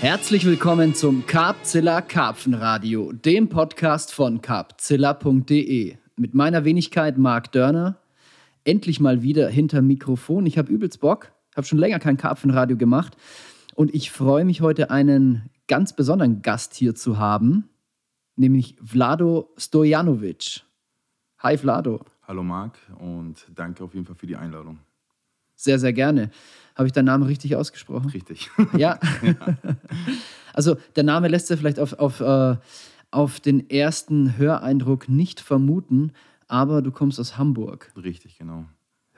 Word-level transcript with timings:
Herzlich 0.00 0.46
willkommen 0.46 0.94
zum 0.94 1.26
Carpzilla 1.26 2.00
Karpfenradio, 2.00 3.12
dem 3.12 3.50
Podcast 3.50 4.14
von 4.14 4.40
carpzilla.de. 4.40 5.98
Mit 6.16 6.32
meiner 6.32 6.64
Wenigkeit 6.64 7.18
Marc 7.18 7.52
Dörner. 7.52 7.98
Endlich 8.64 8.98
mal 8.98 9.20
wieder 9.20 9.50
hinter 9.50 9.82
Mikrofon. 9.82 10.46
Ich 10.46 10.56
habe 10.56 10.72
übelst 10.72 11.00
Bock, 11.00 11.32
habe 11.54 11.66
schon 11.66 11.76
länger 11.76 11.98
kein 11.98 12.16
Karpfenradio 12.16 12.78
gemacht 12.78 13.14
und 13.74 13.94
ich 13.94 14.10
freue 14.10 14.46
mich 14.46 14.62
heute 14.62 14.90
einen 14.90 15.50
ganz 15.68 15.94
besonderen 15.94 16.40
Gast 16.40 16.72
hier 16.76 16.94
zu 16.94 17.18
haben, 17.18 17.68
nämlich 18.36 18.76
Vlado 18.82 19.52
Stojanovic. 19.58 20.62
Hi 21.40 21.58
Vlado. 21.58 22.00
Hallo 22.26 22.42
Marc 22.42 22.78
und 22.98 23.46
danke 23.54 23.84
auf 23.84 23.92
jeden 23.92 24.06
Fall 24.06 24.16
für 24.16 24.26
die 24.26 24.36
Einladung. 24.36 24.78
Sehr, 25.56 25.78
sehr 25.78 25.92
gerne. 25.92 26.30
Habe 26.80 26.86
ich 26.86 26.94
deinen 26.94 27.04
Namen 27.04 27.24
richtig 27.24 27.56
ausgesprochen? 27.56 28.08
Richtig. 28.08 28.50
Ja. 28.74 28.98
Also 30.54 30.76
der 30.96 31.04
Name 31.04 31.28
lässt 31.28 31.46
sich 31.46 31.60
vielleicht 31.60 31.78
auf, 31.78 31.92
auf, 31.98 32.20
äh, 32.20 32.56
auf 33.10 33.38
den 33.38 33.68
ersten 33.70 34.36
Höreindruck 34.36 35.08
nicht 35.08 35.40
vermuten, 35.40 36.12
aber 36.48 36.82
du 36.82 36.90
kommst 36.90 37.20
aus 37.20 37.38
Hamburg. 37.38 37.92
Richtig, 37.96 38.38
genau. 38.38 38.64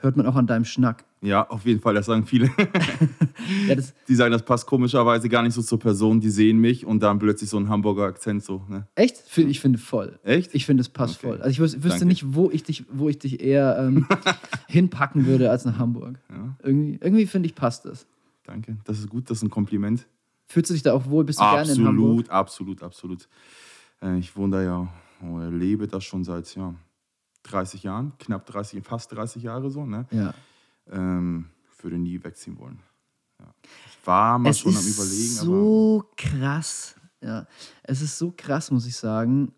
Hört 0.03 0.17
man 0.17 0.25
auch 0.25 0.35
an 0.35 0.45
deinem 0.47 0.65
Schnack. 0.65 1.05
Ja, 1.21 1.49
auf 1.49 1.65
jeden 1.65 1.79
Fall, 1.79 1.93
das 1.93 2.05
sagen 2.07 2.25
viele. 2.25 2.49
Ja, 3.67 3.75
das, 3.75 3.93
die 4.07 4.15
sagen, 4.15 4.31
das 4.31 4.43
passt 4.43 4.65
komischerweise 4.67 5.27
gar 5.27 5.41
nicht 5.43 5.53
so 5.53 5.61
zur 5.61 5.77
Person, 5.79 6.21
die 6.21 6.29
sehen 6.29 6.59
mich 6.59 6.85
und 6.85 7.01
dann 7.03 7.19
plötzlich 7.19 7.49
so 7.49 7.57
ein 7.57 7.67
Hamburger 7.67 8.03
Akzent 8.03 8.43
so. 8.43 8.63
Ne? 8.69 8.87
echt? 8.95 9.21
Ich 9.35 9.59
finde 9.59 9.77
voll. 9.79 10.17
Echt? 10.23 10.53
Ich 10.55 10.65
finde, 10.65 10.81
es 10.81 10.87
passt 10.89 11.17
Okay. 11.17 11.27
voll. 11.27 11.37
Also 11.41 11.49
ich 11.49 11.59
wüs 11.59 11.75
wüsste 11.75 11.89
Danke. 11.89 12.05
nicht, 12.05 12.35
wo 12.35 12.49
ich 12.51 12.63
dich, 12.63 12.85
wo 12.91 13.09
ich 13.09 13.19
dich 13.19 13.41
eher 13.41 13.77
ähm, 13.79 14.07
hinpacken 14.67 15.25
würde 15.25 15.49
als 15.51 15.65
nach 15.65 15.77
Hamburg. 15.77 16.19
Ja, 16.29 16.55
Irgendwie, 16.63 16.99
irgendwie 17.01 17.25
finde 17.25 17.47
ich, 17.47 17.55
passt 17.55 17.85
das. 17.85 18.05
danke. 18.45 18.77
Das 18.85 18.99
ist 18.99 19.09
gut, 19.09 19.29
das 19.29 19.37
ist 19.39 19.43
ein 19.43 19.49
Kompliment. 19.49 20.05
Fühlst 20.47 20.69
du 20.69 20.73
dich 20.73 20.83
da 20.83 20.93
auch 20.93 21.05
wohl? 21.07 21.23
Bist 21.25 21.39
du 21.39 21.43
gerne 21.43 21.71
in 21.71 21.85
Hamburg? 21.85 22.29
Absolut, 22.29 22.81
absolut, 22.81 22.83
absolut. 22.83 23.27
Äh, 24.01 24.19
Ich 24.19 24.35
wohne 24.37 24.57
da 24.57 24.63
ja, 24.63 24.87
oder 25.29 25.49
lebe 25.51 25.87
da 25.87 25.99
schon 25.99 26.23
seit 26.23 26.53
ja, 26.55 26.73
30 27.43 27.83
Jahren, 27.83 28.13
knapp 28.19 28.45
30, 28.45 28.83
fast 28.83 29.11
30 29.11 29.43
Jahre 29.43 29.69
so. 29.69 29.85
Ne? 29.85 30.05
Ja. 30.11 30.33
Ähm, 30.89 31.49
würde 31.83 31.97
nie 31.97 32.23
wegziehen 32.23 32.57
wollen. 32.57 32.79
Ja. 33.39 33.53
War 34.05 34.39
mal 34.39 34.49
Es 34.49 34.59
schon 34.59 34.75
am 34.75 34.85
Überlegen, 34.85 35.37
aber. 35.39 35.45
so 35.45 36.09
krass. 36.17 36.95
Ja, 37.21 37.47
es 37.83 38.01
ist 38.01 38.17
so 38.17 38.33
krass, 38.35 38.71
muss 38.71 38.85
ich 38.85 38.95
sagen. 38.95 39.53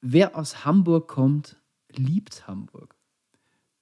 Wer 0.00 0.36
aus 0.36 0.64
Hamburg 0.64 1.08
kommt, 1.08 1.56
liebt 1.90 2.46
Hamburg. 2.48 2.96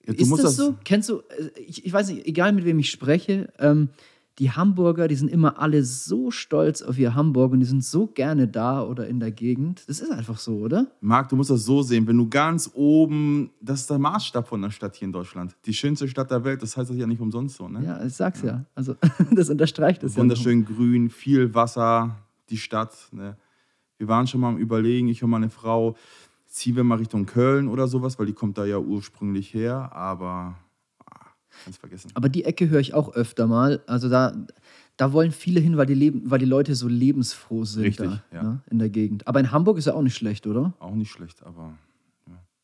Ja, 0.05 0.12
du 0.12 0.23
ist 0.23 0.29
musst 0.29 0.45
das, 0.45 0.56
so? 0.56 0.77
Kennst 0.84 1.09
du, 1.09 1.20
äh, 1.20 1.51
ich, 1.61 1.84
ich 1.84 1.92
weiß 1.92 2.09
nicht, 2.09 2.27
egal 2.27 2.53
mit 2.53 2.64
wem 2.64 2.79
ich 2.79 2.91
spreche, 2.91 3.53
ähm, 3.59 3.91
die 4.39 4.53
Hamburger, 4.53 5.08
die 5.08 5.17
sind 5.17 5.28
immer 5.28 5.58
alle 5.58 5.83
so 5.84 6.31
stolz 6.31 6.83
auf 6.83 6.98
ihr 6.98 7.14
Hamburg 7.14 7.53
und 7.53 7.61
die 7.61 7.67
sind 7.67 7.84
so 7.84 8.06
gerne 8.06 8.47
da 8.47 8.83
oder 8.83 9.08
in 9.08 9.19
der 9.19 9.33
Gegend. 9.33 9.83
Das 9.89 10.00
ist 10.00 10.11
einfach 10.12 10.39
so, 10.39 10.58
oder? 10.58 10.86
Marc, 11.00 11.28
du 11.28 11.36
musst 11.36 11.50
das 11.50 11.64
so 11.64 11.83
sehen, 11.83 12.06
wenn 12.06 12.17
du 12.17 12.28
ganz 12.28 12.70
oben, 12.75 13.50
das 13.61 13.80
ist 13.80 13.91
der 13.91 13.98
Maßstab 13.98 14.47
von 14.47 14.62
einer 14.62 14.70
Stadt 14.70 14.95
hier 14.95 15.06
in 15.06 15.12
Deutschland. 15.12 15.56
Die 15.67 15.75
schönste 15.75 16.06
Stadt 16.06 16.30
der 16.30 16.45
Welt, 16.45 16.62
das 16.62 16.77
heißt 16.77 16.91
das 16.91 16.97
ja 16.97 17.06
nicht 17.06 17.20
umsonst 17.20 17.56
so. 17.56 17.69
Ne? 17.69 17.84
Ja, 17.84 18.05
ich 18.05 18.14
sag's 18.14 18.42
ja. 18.42 18.64
Also, 18.75 18.95
das 19.33 19.50
unterstreicht 19.50 20.03
es 20.05 20.14
ja. 20.14 20.20
Wunderschön 20.20 20.64
grün, 20.64 21.11
viel 21.11 21.55
Wasser, 21.55 22.17
die 22.50 22.58
Stadt. 22.58 22.95
Ne? 23.12 23.36
Wir 23.97 24.06
waren 24.06 24.28
schon 24.28 24.41
mal 24.41 24.50
am 24.50 24.58
Überlegen, 24.58 25.08
ich 25.08 25.25
und 25.25 25.30
meine 25.30 25.50
Frau, 25.50 25.97
ziehen 26.47 26.77
wir 26.77 26.84
mal 26.84 26.98
Richtung 26.98 27.27
Köln 27.27 27.69
oder 27.69 27.89
sowas, 27.89 28.19
weil 28.19 28.27
die 28.27 28.33
kommt 28.33 28.56
da 28.56 28.64
ja 28.64 28.78
ursprünglich 28.78 29.52
her, 29.52 29.91
aber 29.95 30.56
kannst 31.64 31.81
vergessen. 31.81 32.11
Aber 32.14 32.28
die 32.28 32.45
Ecke 32.45 32.69
höre 32.69 32.81
ich 32.81 32.95
auch 32.95 33.12
öfter 33.14 33.47
mal. 33.47 33.81
Also 33.87 34.08
da, 34.08 34.33
da 34.96 35.13
wollen 35.13 35.33
viele 35.33 35.61
hin, 35.61 35.77
weil 35.77 35.86
die, 35.86 35.95
leben, 35.95 36.23
weil 36.30 36.39
die 36.39 36.45
Leute 36.45 36.74
so 36.74 36.89
lebensfroh 36.89 37.64
sind 37.64 37.85
Richtig, 37.85 38.07
da 38.08 38.23
ja. 38.33 38.42
ne, 38.42 38.61
in 38.70 38.79
der 38.79 38.89
Gegend. 38.91 39.27
Aber 39.27 39.41
in 39.41 39.52
Hamburg 39.52 39.79
ist 39.79 39.86
ja 39.86 39.95
auch 39.95 40.02
nicht 40.02 40.17
schlecht, 40.17 40.46
oder? 40.46 40.74
Auch 40.80 40.95
nicht 40.95 41.11
schlecht, 41.11 41.42
aber 41.45 41.74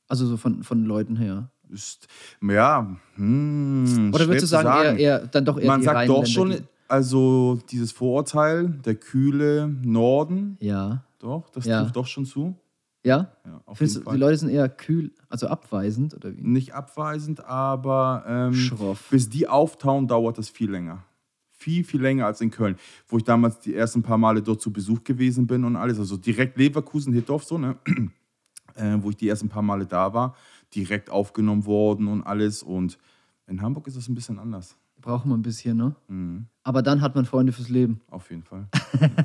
Also 0.09 0.27
so 0.27 0.37
von, 0.37 0.63
von 0.63 0.85
Leuten 0.85 1.17
her. 1.17 1.51
ist, 1.71 2.07
ja, 2.43 2.97
hm, 3.17 4.11
Oder 4.15 4.27
würdest 4.29 4.43
du 4.43 4.47
zu 4.47 4.63
sagen, 4.63 4.99
Eher, 4.99 5.21
eher 5.21 5.27
dann 5.27 5.45
doch 5.45 5.59
eher 5.59 5.67
Man 5.67 5.81
die 5.81 5.85
sagt 5.87 6.09
doch 6.09 6.27
schon, 6.27 6.57
also 6.89 7.59
dieses 7.71 7.91
Vorurteil, 7.93 8.69
der 8.85 8.95
kühle 8.97 9.69
Norden, 9.83 10.57
Ja. 10.61 11.05
doch, 11.19 11.49
das 11.51 11.65
Ja. 11.65 11.81
trifft 11.83 11.97
doch 11.97 12.07
schon 12.07 12.27
zu. 12.27 12.55
Ja? 13.05 13.33
Ja, 13.45 13.61
auf 13.67 13.79
Findest 13.79 13.97
jeden 13.97 14.05
Fall. 14.07 14.15
die 14.15 14.21
Leute 14.21 14.39
sind 14.39 14.49
eher 14.49 14.69
kühl, 14.69 15.13
also 15.29 15.47
abweisend 15.47 16.15
oder 16.15 16.35
wie? 16.37 16.41
Nicht 16.43 16.75
abweisend, 16.75 17.45
aber 17.45 18.25
ähm, 18.27 18.55
Schroff. 18.55 19.09
bis 19.11 19.29
die 19.29 19.47
auftauen, 19.47 20.09
dauert 20.09 20.39
das 20.39 20.49
viel 20.49 20.71
länger. 20.71 21.05
Viel, 21.51 21.85
viel 21.85 22.01
länger 22.03 22.27
als 22.27 22.41
in 22.41 22.51
Köln, 22.51 22.77
wo 23.07 23.17
ich 23.19 23.25
damals 23.25 23.59
die 23.61 23.75
ersten 23.75 24.03
paar 24.03 24.19
Male 24.19 24.43
dort 24.43 24.61
zu 24.61 24.73
Besuch 24.73 25.05
gewesen 25.05 25.47
bin 25.47 25.65
und 25.65 25.77
alles. 25.77 25.99
Also 25.99 26.17
direkt 26.17 26.57
Leverkusen, 26.59 27.13
Hittorf, 27.13 27.45
so, 27.45 27.59
ne? 27.59 27.77
äh, 28.75 28.97
wo 29.01 29.11
ich 29.11 29.17
die 29.17 29.29
ersten 29.29 29.49
paar 29.49 29.63
Male 29.63 29.87
da 29.87 30.13
war, 30.13 30.35
direkt 30.75 31.11
aufgenommen 31.11 31.65
worden 31.65 32.09
und 32.09 32.23
alles. 32.23 32.63
Und 32.63 32.99
in 33.47 33.63
Hamburg 33.63 33.87
ist 33.87 33.97
das 33.97 34.09
ein 34.09 34.15
bisschen 34.15 34.39
anders. 34.39 34.77
Braucht 35.01 35.27
man 35.27 35.41
ein 35.41 35.43
bisschen, 35.43 35.77
ne? 35.77 35.95
Mhm, 36.09 36.47
Aber 36.63 36.81
dann 36.83 37.03
hat 37.03 37.15
man 37.15 37.25
Freunde 37.27 37.53
fürs 37.53 37.69
Leben. 37.69 38.01
auf 38.11 38.31
jeden 38.31 38.43
Fall. 38.43 38.67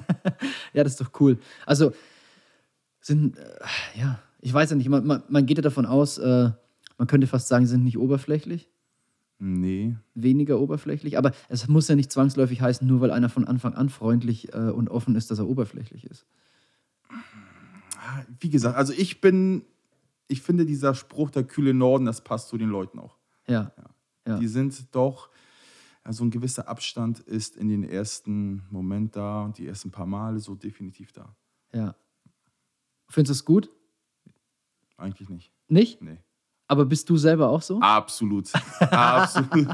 Ja, 0.74 0.84
das 0.84 0.94
ist 0.94 1.02
doch 1.02 1.12
cool. 1.20 1.40
Also 1.66 1.94
sind, 3.02 3.38
äh, 3.38 3.44
ja, 3.96 4.20
ich 4.42 4.54
weiß 4.54 4.70
ja 4.70 4.76
nicht, 4.76 4.90
man, 4.90 5.06
man, 5.06 5.24
man 5.30 5.46
geht 5.46 5.58
ja 5.58 5.62
davon 5.62 5.86
aus, 5.86 6.18
äh, 6.18 6.52
man 6.98 7.08
könnte 7.08 7.28
fast 7.28 7.48
sagen, 7.48 7.66
sie 7.66 7.72
sind 7.72 7.84
nicht 7.84 7.98
oberflächlich. 7.98 8.70
Nee, 9.42 9.96
weniger 10.16 10.60
oberflächlich. 10.60 11.18
Aber 11.18 11.32
es 11.48 11.68
muss 11.70 11.88
ja 11.88 11.96
nicht 11.96 12.12
zwangsläufig 12.12 12.62
heißen, 12.62 12.86
nur 12.86 13.00
weil 13.00 13.12
einer 13.12 13.30
von 13.30 13.46
Anfang 13.46 13.74
an 13.74 13.90
freundlich 13.90 14.54
äh, 14.54 14.70
und 14.70 14.90
offen 14.90 15.16
ist, 15.16 15.32
dass 15.32 15.40
er 15.40 15.48
oberflächlich 15.48 16.06
ist. 16.06 16.26
wie 18.42 18.50
gesagt, 18.50 18.76
also 18.76 18.92
ich 18.92 19.22
bin, 19.22 19.64
ich 20.28 20.42
finde 20.42 20.66
dieser 20.66 20.94
Spruch, 20.94 21.32
der 21.32 21.46
kühle 21.46 21.74
Norden, 21.74 22.06
das 22.06 22.22
passt 22.22 22.50
zu 22.50 22.58
den 22.58 22.70
Leuten 22.70 23.00
auch. 23.00 23.16
Ja. 23.48 23.72
Ja. 24.28 24.38
Die 24.40 24.48
sind 24.48 24.94
doch, 24.94 25.30
also 26.04 26.26
ein 26.26 26.32
gewisser 26.32 26.68
Abstand 26.68 27.20
ist 27.20 27.56
in 27.56 27.70
den 27.70 27.84
ersten 27.84 28.64
Moment 28.70 29.16
da 29.16 29.44
und 29.44 29.58
die 29.58 29.68
ersten 29.68 29.90
paar 29.90 30.06
Male 30.06 30.40
so 30.40 30.54
definitiv 30.56 31.14
da. 31.14 31.34
ja. 31.74 31.96
Findest 33.10 33.30
du 33.30 33.34
es 33.34 33.46
gut? 33.46 33.70
Eigentlich 34.98 35.30
nicht. 35.30 35.52
Nicht? 35.68 36.02
Nee. 36.02 36.18
Aber 36.68 36.86
bist 36.86 37.10
du 37.10 37.18
selber 37.18 37.50
auch 37.50 37.62
so? 37.62 37.80
Absolut. 37.82 38.50
Absolut. 38.80 39.68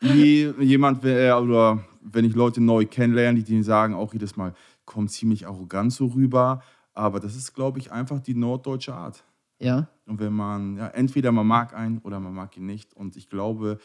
Je, 0.00 0.52
jemand, 0.60 1.02
wer- 1.02 1.42
oder 1.42 1.84
wenn 2.00 2.24
ich 2.24 2.34
Leute 2.34 2.60
neu 2.60 2.86
kennenlerne, 2.86 3.38
die, 3.42 3.44
die 3.44 3.62
sagen 3.62 3.94
auch 3.94 4.12
jedes 4.12 4.36
Mal, 4.36 4.54
kommt 4.84 5.10
ziemlich 5.10 5.46
arrogant 5.46 5.92
so 5.92 6.06
rüber. 6.06 6.62
Aber 6.94 7.18
das 7.20 7.34
ist, 7.34 7.54
glaube 7.54 7.78
ich, 7.80 7.90
einfach 7.90 8.20
die 8.20 8.34
norddeutsche 8.34 8.94
Art. 8.94 9.24
Ja. 9.58 9.88
Und 10.06 10.20
wenn 10.20 10.32
man, 10.32 10.76
ja, 10.76 10.86
entweder 10.88 11.32
man 11.32 11.46
mag 11.46 11.74
einen 11.74 11.98
oder 11.98 12.20
man 12.20 12.34
mag 12.34 12.56
ihn 12.56 12.66
nicht. 12.66 12.94
Und 12.94 13.16
ich 13.16 13.28
glaube, 13.28 13.78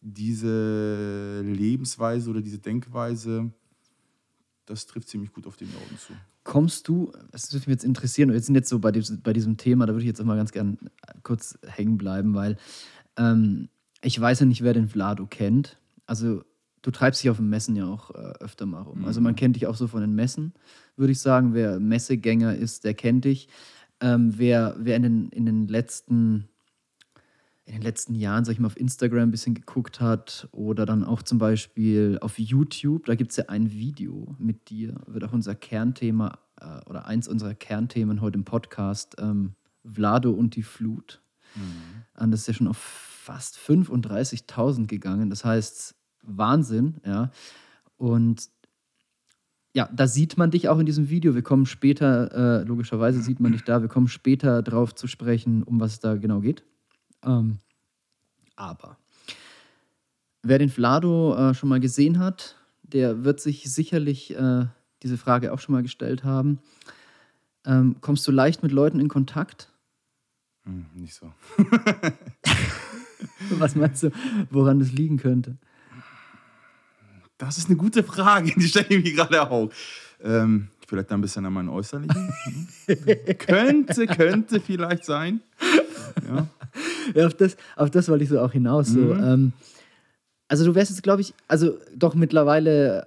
diese 0.00 1.40
Lebensweise 1.42 2.30
oder 2.30 2.40
diese 2.40 2.58
Denkweise, 2.58 3.50
das 4.66 4.86
trifft 4.86 5.08
ziemlich 5.08 5.32
gut 5.32 5.46
auf 5.48 5.56
den 5.56 5.72
Norden 5.72 5.98
zu. 5.98 6.12
Kommst 6.46 6.86
du, 6.86 7.10
das 7.32 7.52
würde 7.52 7.68
mich 7.68 7.74
jetzt 7.74 7.84
interessieren, 7.84 8.32
wir 8.32 8.40
sind 8.40 8.54
jetzt 8.54 8.68
so 8.68 8.78
bei 8.78 8.92
diesem, 8.92 9.20
bei 9.20 9.32
diesem 9.32 9.56
Thema, 9.56 9.84
da 9.84 9.92
würde 9.92 10.04
ich 10.04 10.06
jetzt 10.06 10.20
auch 10.20 10.24
mal 10.24 10.36
ganz 10.36 10.52
gern 10.52 10.78
kurz 11.24 11.58
hängen 11.66 11.98
bleiben, 11.98 12.34
weil 12.34 12.56
ähm, 13.16 13.68
ich 14.00 14.20
weiß 14.20 14.38
ja 14.38 14.46
nicht, 14.46 14.62
wer 14.62 14.72
den 14.72 14.86
Vlado 14.86 15.26
kennt. 15.26 15.76
Also 16.06 16.44
du 16.82 16.92
treibst 16.92 17.20
dich 17.20 17.30
auf 17.30 17.38
den 17.38 17.48
Messen 17.48 17.74
ja 17.74 17.86
auch 17.86 18.10
äh, 18.10 18.34
öfter 18.38 18.64
mal 18.64 18.82
rum. 18.82 19.04
Also 19.06 19.20
man 19.20 19.34
kennt 19.34 19.56
dich 19.56 19.66
auch 19.66 19.74
so 19.74 19.88
von 19.88 20.02
den 20.02 20.14
Messen, 20.14 20.52
würde 20.96 21.10
ich 21.10 21.18
sagen. 21.18 21.52
Wer 21.52 21.80
Messegänger 21.80 22.54
ist, 22.54 22.84
der 22.84 22.94
kennt 22.94 23.24
dich. 23.24 23.48
Ähm, 24.00 24.34
wer 24.36 24.76
wer 24.78 24.94
in, 24.94 25.02
den, 25.02 25.28
in 25.30 25.46
den 25.46 25.66
letzten 25.66 26.48
in 27.66 27.74
den 27.74 27.82
letzten 27.82 28.14
Jahren, 28.14 28.44
sag 28.44 28.52
ich 28.52 28.60
mal, 28.60 28.66
auf 28.66 28.78
Instagram 28.78 29.24
ein 29.24 29.30
bisschen 29.32 29.54
geguckt 29.54 30.00
hat 30.00 30.48
oder 30.52 30.86
dann 30.86 31.04
auch 31.04 31.22
zum 31.22 31.38
Beispiel 31.38 32.16
auf 32.20 32.38
YouTube, 32.38 33.06
da 33.06 33.16
gibt 33.16 33.32
es 33.32 33.36
ja 33.36 33.46
ein 33.48 33.72
Video 33.72 34.36
mit 34.38 34.70
dir, 34.70 34.94
wird 35.06 35.24
auch 35.24 35.32
unser 35.32 35.56
Kernthema 35.56 36.38
äh, 36.60 36.80
oder 36.88 37.06
eins 37.06 37.26
unserer 37.26 37.54
Kernthemen 37.54 38.20
heute 38.20 38.38
im 38.38 38.44
Podcast, 38.44 39.16
ähm, 39.18 39.54
Vlado 39.84 40.30
und 40.30 40.54
die 40.54 40.62
Flut. 40.62 41.20
Und 42.22 42.30
das 42.30 42.40
ist 42.40 42.46
ja 42.48 42.54
schon 42.54 42.68
auf 42.68 42.76
fast 42.78 43.58
35.000 43.58 44.86
gegangen, 44.86 45.28
das 45.28 45.44
heißt 45.44 45.96
Wahnsinn, 46.22 47.00
ja. 47.04 47.30
Und 47.96 48.48
ja, 49.72 49.88
da 49.92 50.06
sieht 50.06 50.38
man 50.38 50.50
dich 50.50 50.68
auch 50.68 50.78
in 50.78 50.86
diesem 50.86 51.10
Video. 51.10 51.34
Wir 51.34 51.42
kommen 51.42 51.66
später, 51.66 52.60
äh, 52.60 52.64
logischerweise 52.64 53.20
sieht 53.20 53.40
man 53.40 53.52
dich 53.52 53.64
da, 53.64 53.82
wir 53.82 53.88
kommen 53.88 54.08
später 54.08 54.62
drauf 54.62 54.94
zu 54.94 55.06
sprechen, 55.06 55.62
um 55.64 55.80
was 55.80 55.94
es 55.94 56.00
da 56.00 56.14
genau 56.14 56.40
geht. 56.40 56.64
Ähm, 57.24 57.58
aber 58.56 58.98
wer 60.42 60.58
den 60.58 60.70
Vlado 60.70 61.34
äh, 61.36 61.54
schon 61.54 61.68
mal 61.68 61.80
gesehen 61.80 62.18
hat, 62.18 62.56
der 62.82 63.24
wird 63.24 63.40
sich 63.40 63.64
sicherlich 63.72 64.34
äh, 64.34 64.66
diese 65.02 65.18
Frage 65.18 65.52
auch 65.52 65.58
schon 65.58 65.74
mal 65.74 65.82
gestellt 65.82 66.24
haben. 66.24 66.60
Ähm, 67.64 67.96
kommst 68.00 68.26
du 68.26 68.32
leicht 68.32 68.62
mit 68.62 68.72
Leuten 68.72 69.00
in 69.00 69.08
Kontakt? 69.08 69.72
Hm, 70.64 70.86
nicht 70.94 71.14
so. 71.14 71.32
Was 73.50 73.74
meinst 73.74 74.04
du, 74.04 74.10
woran 74.50 74.78
das 74.78 74.92
liegen 74.92 75.16
könnte? 75.16 75.56
Das 77.38 77.58
ist 77.58 77.66
eine 77.68 77.76
gute 77.76 78.02
Frage, 78.02 78.52
die 78.56 78.68
stelle 78.68 78.86
ich 78.88 79.04
mir 79.04 79.12
gerade 79.12 79.50
auch. 79.50 79.70
Ähm, 80.22 80.68
vielleicht 80.86 81.12
ein 81.12 81.20
bisschen 81.20 81.44
an 81.44 81.52
meinen 81.52 81.68
Äußerlichen. 81.68 82.32
Hm. 82.86 82.96
könnte, 83.38 84.06
könnte 84.06 84.60
vielleicht 84.60 85.04
sein. 85.04 85.40
Ja. 86.26 86.48
Ja, 87.14 87.26
auf, 87.26 87.34
das, 87.34 87.56
auf 87.76 87.90
das 87.90 88.08
wollte 88.08 88.24
ich 88.24 88.30
so 88.30 88.40
auch 88.40 88.52
hinaus. 88.52 88.88
So. 88.88 89.00
Mhm. 89.00 89.24
Ähm, 89.24 89.52
also 90.48 90.64
du 90.64 90.74
wärst 90.74 90.90
jetzt, 90.90 91.02
glaube 91.02 91.22
ich, 91.22 91.34
also 91.48 91.78
doch 91.94 92.14
mittlerweile, 92.14 93.04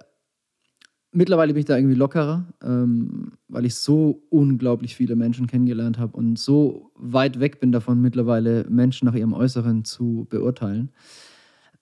mittlerweile 1.12 1.52
bin 1.52 1.60
ich 1.60 1.66
da 1.66 1.76
irgendwie 1.76 1.94
lockerer, 1.94 2.44
ähm, 2.62 3.32
weil 3.48 3.64
ich 3.64 3.74
so 3.76 4.22
unglaublich 4.28 4.94
viele 4.94 5.16
Menschen 5.16 5.46
kennengelernt 5.46 5.98
habe 5.98 6.16
und 6.16 6.38
so 6.38 6.90
weit 6.96 7.40
weg 7.40 7.60
bin 7.60 7.72
davon, 7.72 8.00
mittlerweile 8.00 8.64
Menschen 8.68 9.06
nach 9.06 9.14
ihrem 9.14 9.32
Äußeren 9.32 9.84
zu 9.84 10.26
beurteilen. 10.28 10.90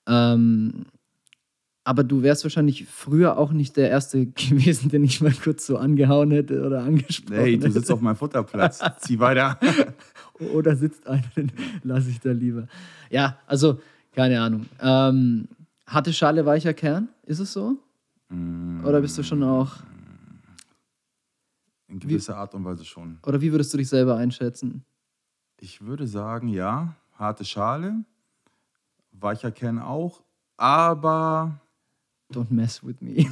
Ähm, 0.07 0.87
aber 1.89 2.05
du 2.05 2.21
wärst 2.23 2.45
wahrscheinlich 2.45 2.85
früher 2.85 3.39
auch 3.39 3.51
nicht 3.53 3.79
der 3.79 3.89
Erste 3.89 4.27
gewesen, 4.27 4.91
den 4.91 5.05
ich 5.05 5.23
mal 5.23 5.33
kurz 5.33 5.67
so 5.67 5.79
angehauen 5.79 6.31
hätte 6.31 6.67
oder 6.67 6.83
angesprochen 6.83 7.35
Hey, 7.35 7.57
du 7.57 7.65
hätte. 7.65 7.73
sitzt 7.73 7.91
auf 7.91 8.03
meinem 8.03 8.17
Futterplatz. 8.17 8.81
Zieh 9.01 9.19
weiter. 9.19 9.59
Oder 10.55 10.77
sitzt 10.77 11.07
einer, 11.09 11.25
den 11.35 11.51
lasse 11.83 12.11
ich 12.11 12.21
da 12.21 12.31
lieber. 12.31 12.69
Ja, 13.11 13.39
also, 13.47 13.81
keine 14.15 14.41
Ahnung. 14.41 14.67
Ähm, 14.81 15.49
hatte 15.87 16.13
Schale 16.13 16.45
weicher 16.47 16.75
Kern? 16.75 17.09
Ist 17.25 17.41
es 17.41 17.53
so? 17.55 17.77
Oder 18.85 19.01
bist 19.01 19.17
du 19.17 19.23
schon 19.25 19.43
auch. 19.43 19.79
In 21.89 21.99
gewisser 21.99 22.37
Art 22.37 22.55
und 22.55 22.65
Weise 22.67 22.85
schon. 22.85 23.19
Oder 23.27 23.41
wie 23.41 23.51
würdest 23.51 23.73
du 23.73 23.79
dich 23.79 23.89
selber 23.89 24.17
einschätzen? 24.17 24.85
Ich 25.59 25.81
würde 25.81 26.07
sagen, 26.07 26.49
ja, 26.49 26.95
harte 27.19 27.45
Schale, 27.47 28.05
weicher 29.13 29.51
Kern 29.51 29.79
auch, 29.79 30.23
aber 30.59 31.59
Don't 32.33 32.51
mess 32.51 32.85
with 32.85 32.97
me. 33.01 33.27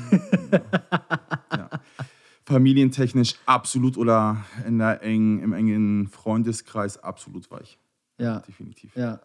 familientechnisch 2.45 3.35
absolut 3.47 3.97
oder 3.97 4.45
in 4.67 4.79
der 4.79 5.03
engen, 5.03 5.41
im 5.41 5.53
engen 5.53 6.07
Freundeskreis 6.09 6.97
absolut 7.03 7.51
weich. 7.51 7.79
ja, 8.19 8.41
Definitiv. 8.41 8.95
ja. 8.97 9.21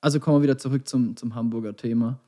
Also 0.00 0.18
kommen 0.18 0.38
wir 0.38 0.42
wieder 0.42 0.58
zurück 0.58 0.88
zum, 0.88 1.16
zum 1.16 1.34
Hamburger 1.36 1.76
Thema. 1.76 2.18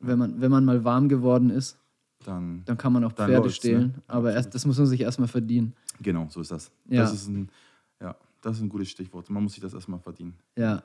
Wenn 0.00 0.18
man, 0.18 0.40
wenn 0.40 0.50
man 0.50 0.64
mal 0.64 0.82
warm 0.84 1.08
geworden 1.10 1.50
ist, 1.50 1.76
Dann, 2.24 2.62
dann 2.64 2.78
kann 2.78 2.92
man 2.92 3.04
auch 3.04 3.12
Pferde 3.12 3.34
läuft's, 3.34 3.56
stehlen. 3.56 3.82
ne? 3.88 4.02
Aber 4.06 4.32
erst, 4.32 4.54
das 4.54 4.64
muss 4.64 4.78
man 4.78 4.86
sich 4.86 5.00
erstmal 5.02 5.28
verdienen. 5.28 5.74
genau, 6.00 6.26
so 6.30 6.40
ist 6.40 6.50
das. 6.50 6.70
Ja. 6.88 7.02
Das 7.02 7.12
ist 7.12 7.28
ein, 7.28 7.50
ja, 8.00 8.16
das 8.40 8.56
ist 8.56 8.62
ein 8.62 8.68
gutes 8.70 8.88
Stichwort. 8.88 9.28
Man 9.28 9.42
muss 9.42 9.52
sich 9.52 9.62
das 9.62 9.74
erstmal 9.74 10.00
verdienen. 10.00 10.34
Ja. 10.56 10.82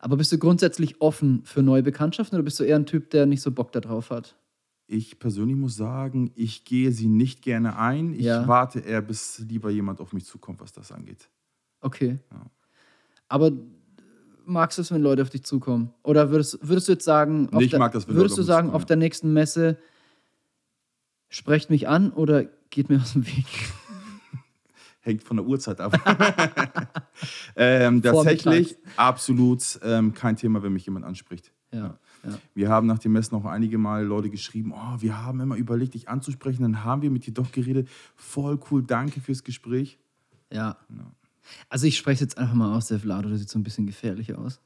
Aber 0.00 0.16
bist 0.16 0.32
du 0.32 0.38
grundsätzlich 0.38 1.00
offen 1.00 1.42
für 1.44 1.62
neue 1.62 1.82
Bekanntschaften 1.82 2.36
oder 2.36 2.44
bist 2.44 2.58
du 2.58 2.64
eher 2.64 2.76
ein 2.76 2.86
Typ, 2.86 3.10
der 3.10 3.26
nicht 3.26 3.42
so 3.42 3.50
Bock 3.50 3.72
darauf 3.72 4.10
hat? 4.10 4.36
Ich 4.88 5.18
persönlich 5.18 5.56
muss 5.56 5.74
sagen, 5.76 6.30
ich 6.36 6.64
gehe 6.64 6.92
sie 6.92 7.08
nicht 7.08 7.42
gerne 7.42 7.76
ein. 7.76 8.12
Ich 8.14 8.20
Ja. 8.26 8.46
warte 8.46 8.78
eher, 8.80 9.02
bis 9.02 9.38
lieber 9.40 9.70
jemand 9.70 10.00
auf 10.00 10.12
mich 10.12 10.24
zukommt, 10.24 10.60
was 10.60 10.72
das 10.72 10.92
angeht. 10.92 11.28
Okay. 11.80 12.18
Ja. 12.30 12.46
Aber 13.28 13.50
magst 14.44 14.78
du 14.78 14.82
es, 14.82 14.92
wenn 14.92 15.02
Leute 15.02 15.22
auf 15.22 15.30
dich 15.30 15.42
zukommen? 15.44 15.92
Oder 16.04 16.30
würdest, 16.30 16.58
würdest 16.62 16.86
du 16.86 16.92
jetzt 16.92 17.04
sagen, 17.04 17.48
auf 17.48 17.58
Nee, 17.58 17.64
ich 17.64 17.70
der, 17.70 17.80
mag 17.80 17.92
das, 17.92 18.06
wenn 18.06 18.14
würdest 18.14 18.36
Leute 18.36 18.42
du 18.42 18.46
sagen, 18.46 18.70
auf 18.70 18.84
der 18.84 18.96
nächsten 18.96 19.32
Messe 19.32 19.76
sprecht 21.28 21.68
mich 21.70 21.88
an 21.88 22.12
oder 22.12 22.44
geht 22.70 22.88
mir 22.88 23.00
aus 23.00 23.14
dem 23.14 23.26
Weg? 23.26 23.44
Hängt 25.00 25.22
von 25.24 25.36
der 25.36 25.46
Uhrzeit 25.46 25.80
ab. 25.80 25.92
ähm, 27.56 28.02
tatsächlich 28.02 28.76
absolut 28.96 29.78
ähm, 29.82 30.14
kein 30.14 30.36
Thema, 30.36 30.62
wenn 30.62 30.72
mich 30.72 30.86
jemand 30.86 31.04
anspricht. 31.04 31.52
Ja, 31.72 31.78
ja. 31.78 31.98
Wir 32.54 32.68
haben 32.68 32.86
nach 32.86 32.98
dem 32.98 33.12
Messen 33.12 33.34
noch 33.36 33.44
einige 33.44 33.78
Mal 33.78 34.04
Leute 34.04 34.30
geschrieben, 34.30 34.72
oh, 34.74 35.00
wir 35.00 35.22
haben 35.22 35.40
immer 35.40 35.56
überlegt, 35.56 35.94
dich 35.94 36.08
anzusprechen, 36.08 36.62
dann 36.62 36.84
haben 36.84 37.02
wir 37.02 37.10
mit 37.10 37.26
dir 37.26 37.34
doch 37.34 37.52
geredet. 37.52 37.88
Voll 38.14 38.58
cool, 38.70 38.82
danke 38.82 39.20
fürs 39.20 39.44
Gespräch. 39.44 39.98
ja. 40.88 41.06
Also 41.68 41.86
ich 41.86 41.96
spreche 41.96 42.14
es 42.14 42.20
jetzt 42.20 42.38
einfach 42.38 42.54
mal 42.54 42.74
aus, 42.74 42.88
der 42.88 42.98
Vlado, 42.98 43.28
der 43.28 43.38
sieht 43.38 43.48
so 43.48 43.58
ein 43.58 43.62
bisschen 43.62 43.86
gefährlich 43.86 44.34
aus. 44.34 44.60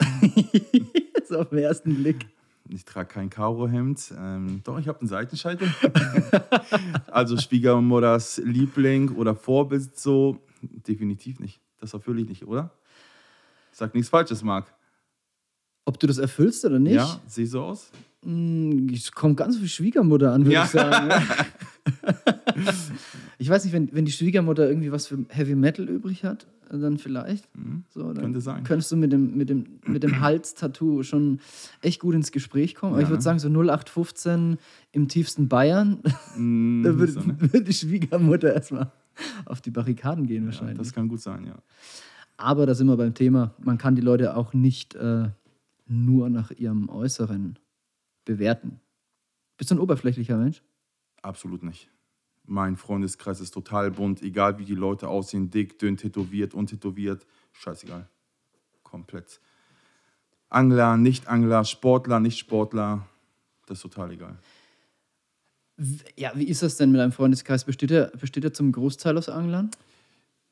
so 1.28 1.38
auf 1.40 1.50
den 1.50 1.58
ersten 1.58 1.96
Blick. 1.96 2.26
Ich 2.68 2.84
trage 2.84 3.08
kein 3.08 3.28
Karohemd. 3.28 4.14
Ähm, 4.16 4.62
doch, 4.64 4.78
ich 4.78 4.88
habe 4.88 5.00
einen 5.00 5.08
Seitenscheitel. 5.08 5.72
also 7.08 7.36
Schwiegermutters 7.36 8.38
Liebling 8.38 9.10
oder 9.10 9.34
Vorbild 9.34 9.98
so, 9.98 10.40
definitiv 10.62 11.40
nicht. 11.40 11.60
Das 11.80 11.92
erfülle 11.92 12.22
ich 12.22 12.28
nicht, 12.28 12.46
oder? 12.46 12.70
Sag 13.72 13.94
nichts 13.94 14.08
Falsches, 14.08 14.42
Marc. 14.42 14.72
Ob 15.84 15.98
du 15.98 16.06
das 16.06 16.18
erfüllst 16.18 16.64
oder 16.64 16.78
nicht? 16.78 16.94
Ja, 16.94 17.20
sieh 17.26 17.46
so 17.46 17.62
aus? 17.62 17.90
Mm, 18.24 18.88
Es 18.92 19.10
kommt 19.10 19.36
ganz 19.36 19.58
die 19.58 19.68
Schwiegermutter 19.68 20.32
an, 20.32 20.42
würde 20.44 20.54
Ja. 20.54 20.64
ich 20.64 20.70
sagen. 20.70 21.10
ich 23.38 23.48
weiß 23.48 23.64
nicht, 23.64 23.72
wenn, 23.72 23.92
wenn 23.92 24.04
die 24.04 24.12
Schwiegermutter 24.12 24.68
irgendwie 24.68 24.92
was 24.92 25.06
für 25.06 25.18
Heavy 25.28 25.54
Metal 25.54 25.88
übrig 25.88 26.24
hat, 26.24 26.46
dann 26.70 26.98
vielleicht. 26.98 27.48
So, 27.90 28.00
dann 28.00 28.16
Mhm. 28.16 28.20
Könnte 28.20 28.40
sein. 28.40 28.64
Könntest 28.64 28.92
du 28.92 28.96
mit 28.96 29.12
dem, 29.12 29.36
mit 29.36 29.50
dem, 29.50 29.64
mit 29.86 30.02
dem 30.02 30.20
Hals-Tattoo 30.20 31.02
schon 31.02 31.40
echt 31.82 32.00
gut 32.00 32.14
ins 32.14 32.32
Gespräch 32.32 32.74
kommen. 32.74 32.92
Aber 32.92 33.00
Ja. 33.02 33.06
ich 33.06 33.10
würde 33.10 33.22
sagen, 33.22 33.38
so 33.40 33.48
0815 33.48 34.58
im 34.92 35.08
tiefsten 35.08 35.48
Bayern, 35.48 35.98
Mm, 36.36 36.82
da 36.84 36.96
würde, 36.98 37.12
so, 37.12 37.20
ne? 37.20 37.36
würde 37.40 37.62
die 37.64 37.72
Schwiegermutter 37.74 38.54
erstmal 38.54 38.90
auf 39.44 39.60
die 39.60 39.70
Barrikaden 39.70 40.26
gehen 40.26 40.44
ja, 40.44 40.46
wahrscheinlich. 40.46 40.78
das 40.78 40.92
kann 40.94 41.08
gut 41.08 41.20
sein, 41.20 41.44
ja. 41.44 41.56
Aber 42.38 42.64
da 42.66 42.74
sind 42.74 42.86
wir 42.86 42.96
beim 42.96 43.12
Thema, 43.14 43.54
man 43.62 43.76
kann 43.78 43.94
die 43.94 44.00
Leute 44.00 44.34
auch 44.36 44.54
nicht 44.54 44.94
äh, 44.94 45.28
nur 45.86 46.30
nach 46.30 46.50
ihrem 46.50 46.88
Äußeren 46.88 47.58
bewerten. 48.24 48.80
Bist 49.56 49.70
du 49.70 49.76
ein 49.76 49.80
oberflächlicher 49.80 50.36
Mensch? 50.36 50.62
Absolut 51.22 51.62
nicht. 51.62 51.88
Mein 52.44 52.76
Freundeskreis 52.76 53.40
ist 53.40 53.52
total 53.52 53.92
bunt, 53.92 54.22
egal 54.22 54.58
wie 54.58 54.64
die 54.64 54.74
Leute 54.74 55.08
aussehen, 55.08 55.50
dick, 55.50 55.78
dünn, 55.78 55.96
tätowiert, 55.96 56.54
untätowiert, 56.54 57.26
scheißegal. 57.52 58.08
Komplett. 58.82 59.40
Angler, 60.48 60.96
Nicht-Angler, 60.96 61.64
Sportler, 61.64 62.20
Nicht-Sportler, 62.20 63.06
das 63.66 63.78
ist 63.78 63.82
total 63.82 64.10
egal. 64.10 64.38
Ja, 66.16 66.32
wie 66.34 66.44
ist 66.44 66.62
das 66.62 66.76
denn 66.76 66.92
mit 66.92 67.00
einem 67.00 67.12
Freundeskreis? 67.12 67.64
Besteht 67.64 67.90
er, 67.90 68.08
besteht 68.08 68.44
er 68.44 68.52
zum 68.52 68.72
Großteil 68.72 69.16
aus 69.16 69.28
Anglern? 69.28 69.70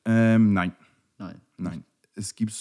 Ähm, 0.04 0.52
nein, 0.54 0.72
Nein. 1.18 1.40
nein. 1.58 1.84
Es 2.20 2.34
gibt, 2.34 2.52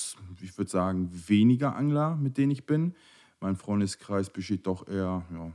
ich 0.41 0.57
würde 0.57 0.71
sagen, 0.71 1.09
weniger 1.27 1.75
Angler, 1.75 2.15
mit 2.15 2.37
denen 2.37 2.51
ich 2.51 2.65
bin. 2.65 2.95
Mein 3.41 3.57
Freundeskreis 3.57 4.29
besteht 4.29 4.65
doch 4.65 4.87
eher 4.87 5.23
ja, 5.33 5.51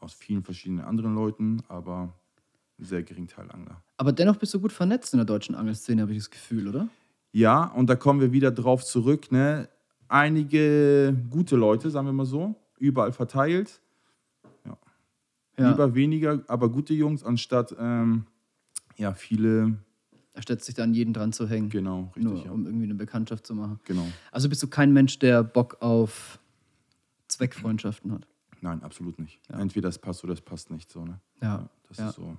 aus 0.00 0.12
vielen 0.12 0.42
verschiedenen 0.42 0.84
anderen 0.84 1.14
Leuten, 1.14 1.62
aber 1.68 2.12
ein 2.78 2.84
sehr 2.84 3.02
gering 3.02 3.26
Teil 3.26 3.50
Angler. 3.50 3.82
Aber 3.96 4.12
dennoch 4.12 4.36
bist 4.36 4.52
du 4.52 4.60
gut 4.60 4.72
vernetzt 4.72 5.14
in 5.14 5.18
der 5.18 5.24
deutschen 5.24 5.54
Angelszene, 5.54 6.02
habe 6.02 6.12
ich 6.12 6.18
das 6.18 6.30
Gefühl, 6.30 6.68
oder? 6.68 6.88
Ja, 7.32 7.64
und 7.64 7.88
da 7.88 7.96
kommen 7.96 8.20
wir 8.20 8.32
wieder 8.32 8.50
drauf 8.50 8.84
zurück. 8.84 9.32
Ne? 9.32 9.70
Einige 10.08 11.16
gute 11.30 11.56
Leute, 11.56 11.90
sagen 11.90 12.06
wir 12.06 12.12
mal 12.12 12.26
so, 12.26 12.54
überall 12.78 13.12
verteilt. 13.12 13.80
Ja. 15.56 15.70
Lieber 15.70 15.94
weniger, 15.94 16.42
aber 16.48 16.68
gute 16.68 16.92
Jungs, 16.92 17.24
anstatt 17.24 17.74
ähm, 17.78 18.26
ja, 18.98 19.14
viele. 19.14 19.78
Er 20.34 20.42
stellt 20.42 20.64
sich 20.64 20.74
da 20.74 20.82
an 20.82 20.94
jeden 20.94 21.12
dran 21.12 21.32
zu 21.32 21.48
hängen. 21.48 21.68
Genau, 21.68 22.10
richtig. 22.16 22.24
nur 22.24 22.44
ja. 22.44 22.50
um 22.50 22.64
irgendwie 22.64 22.84
eine 22.84 22.94
Bekanntschaft 22.94 23.46
zu 23.46 23.54
machen. 23.54 23.80
Genau. 23.84 24.06
Also 24.30 24.48
bist 24.48 24.62
du 24.62 24.66
kein 24.66 24.92
Mensch, 24.92 25.18
der 25.18 25.42
Bock 25.42 25.76
auf 25.80 26.38
Zweckfreundschaften 27.28 28.12
hat. 28.12 28.26
Nein, 28.60 28.82
absolut 28.82 29.18
nicht. 29.18 29.40
Entweder 29.48 29.88
das 29.88 29.98
passt 29.98 30.24
oder 30.24 30.32
das 30.32 30.40
passt 30.40 30.70
nicht. 30.70 30.90
So, 30.90 31.04
ne? 31.04 31.18
Ja. 31.42 31.68
Das 31.88 31.98
ja. 31.98 32.08
ist 32.08 32.16
so. 32.16 32.36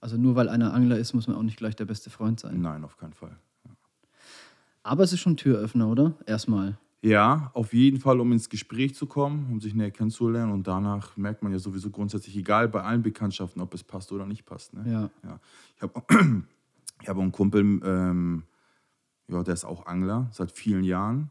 Also 0.00 0.16
nur 0.16 0.34
weil 0.34 0.48
einer 0.48 0.74
Angler 0.74 0.98
ist, 0.98 1.14
muss 1.14 1.26
man 1.26 1.36
auch 1.36 1.42
nicht 1.42 1.56
gleich 1.56 1.76
der 1.76 1.84
beste 1.84 2.10
Freund 2.10 2.40
sein. 2.40 2.60
Nein, 2.60 2.84
auf 2.84 2.96
keinen 2.96 3.12
Fall. 3.12 3.36
Aber 4.82 5.04
es 5.04 5.12
ist 5.12 5.20
schon 5.20 5.36
Türöffner, 5.36 5.88
oder? 5.88 6.14
Erstmal. 6.26 6.78
Ja, 7.02 7.50
auf 7.54 7.72
jeden 7.72 7.98
Fall, 7.98 8.20
um 8.20 8.32
ins 8.32 8.48
Gespräch 8.48 8.94
zu 8.94 9.06
kommen, 9.06 9.48
um 9.50 9.60
sich 9.60 9.74
näher 9.74 9.90
kennenzulernen. 9.90 10.52
Und 10.52 10.66
danach 10.66 11.16
merkt 11.16 11.42
man 11.42 11.52
ja 11.52 11.58
sowieso 11.58 11.90
grundsätzlich, 11.90 12.36
egal 12.36 12.68
bei 12.68 12.82
allen 12.82 13.02
Bekanntschaften, 13.02 13.62
ob 13.62 13.72
es 13.74 13.82
passt 13.82 14.12
oder 14.12 14.26
nicht 14.26 14.44
passt. 14.44 14.74
Ne? 14.74 14.84
Ja. 14.90 15.10
Ja. 15.22 15.40
Ich 15.76 15.82
habe 15.82 16.02
ich 17.00 17.08
hab 17.08 17.16
auch 17.16 17.22
einen 17.22 17.32
Kumpel, 17.32 17.60
ähm, 17.84 18.44
ja, 19.28 19.42
der 19.42 19.54
ist 19.54 19.64
auch 19.64 19.86
Angler 19.86 20.28
seit 20.32 20.50
vielen 20.52 20.84
Jahren. 20.84 21.30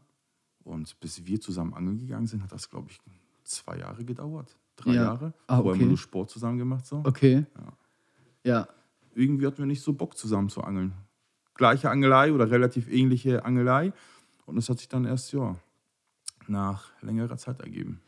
Und 0.64 0.98
bis 1.00 1.24
wir 1.26 1.40
zusammen 1.40 1.74
angeln 1.74 1.98
gegangen 1.98 2.26
sind, 2.26 2.42
hat 2.42 2.52
das, 2.52 2.68
glaube 2.70 2.88
ich, 2.90 3.00
zwei 3.44 3.78
Jahre 3.78 4.04
gedauert. 4.04 4.56
Drei 4.76 4.92
Ja. 4.92 5.02
Jahre. 5.04 5.32
Ah, 5.46 5.56
Vorher 5.56 5.72
okay. 5.72 5.80
immer 5.80 5.88
nur 5.90 5.98
Sport 5.98 6.30
zusammen 6.30 6.58
gemacht. 6.58 6.86
So. 6.86 7.02
Okay. 7.04 7.44
Ja. 8.44 8.68
Irgendwie 9.14 9.46
hatten 9.46 9.58
wir 9.58 9.66
nicht 9.66 9.82
so 9.82 9.92
Bock 9.92 10.16
zusammen 10.16 10.48
zu 10.48 10.62
angeln. 10.62 10.92
Gleiche 11.54 11.90
Angelei 11.90 12.32
oder 12.32 12.50
relativ 12.50 12.88
ähnliche 12.88 13.44
Angelei. 13.44 13.92
Und 14.46 14.56
es 14.56 14.68
hat 14.68 14.78
sich 14.78 14.88
dann 14.88 15.04
erst, 15.04 15.32
ja, 15.32 15.56
nach 16.46 16.88
längerer 17.02 17.36
Zeit 17.36 17.60
ergeben. 17.60 18.00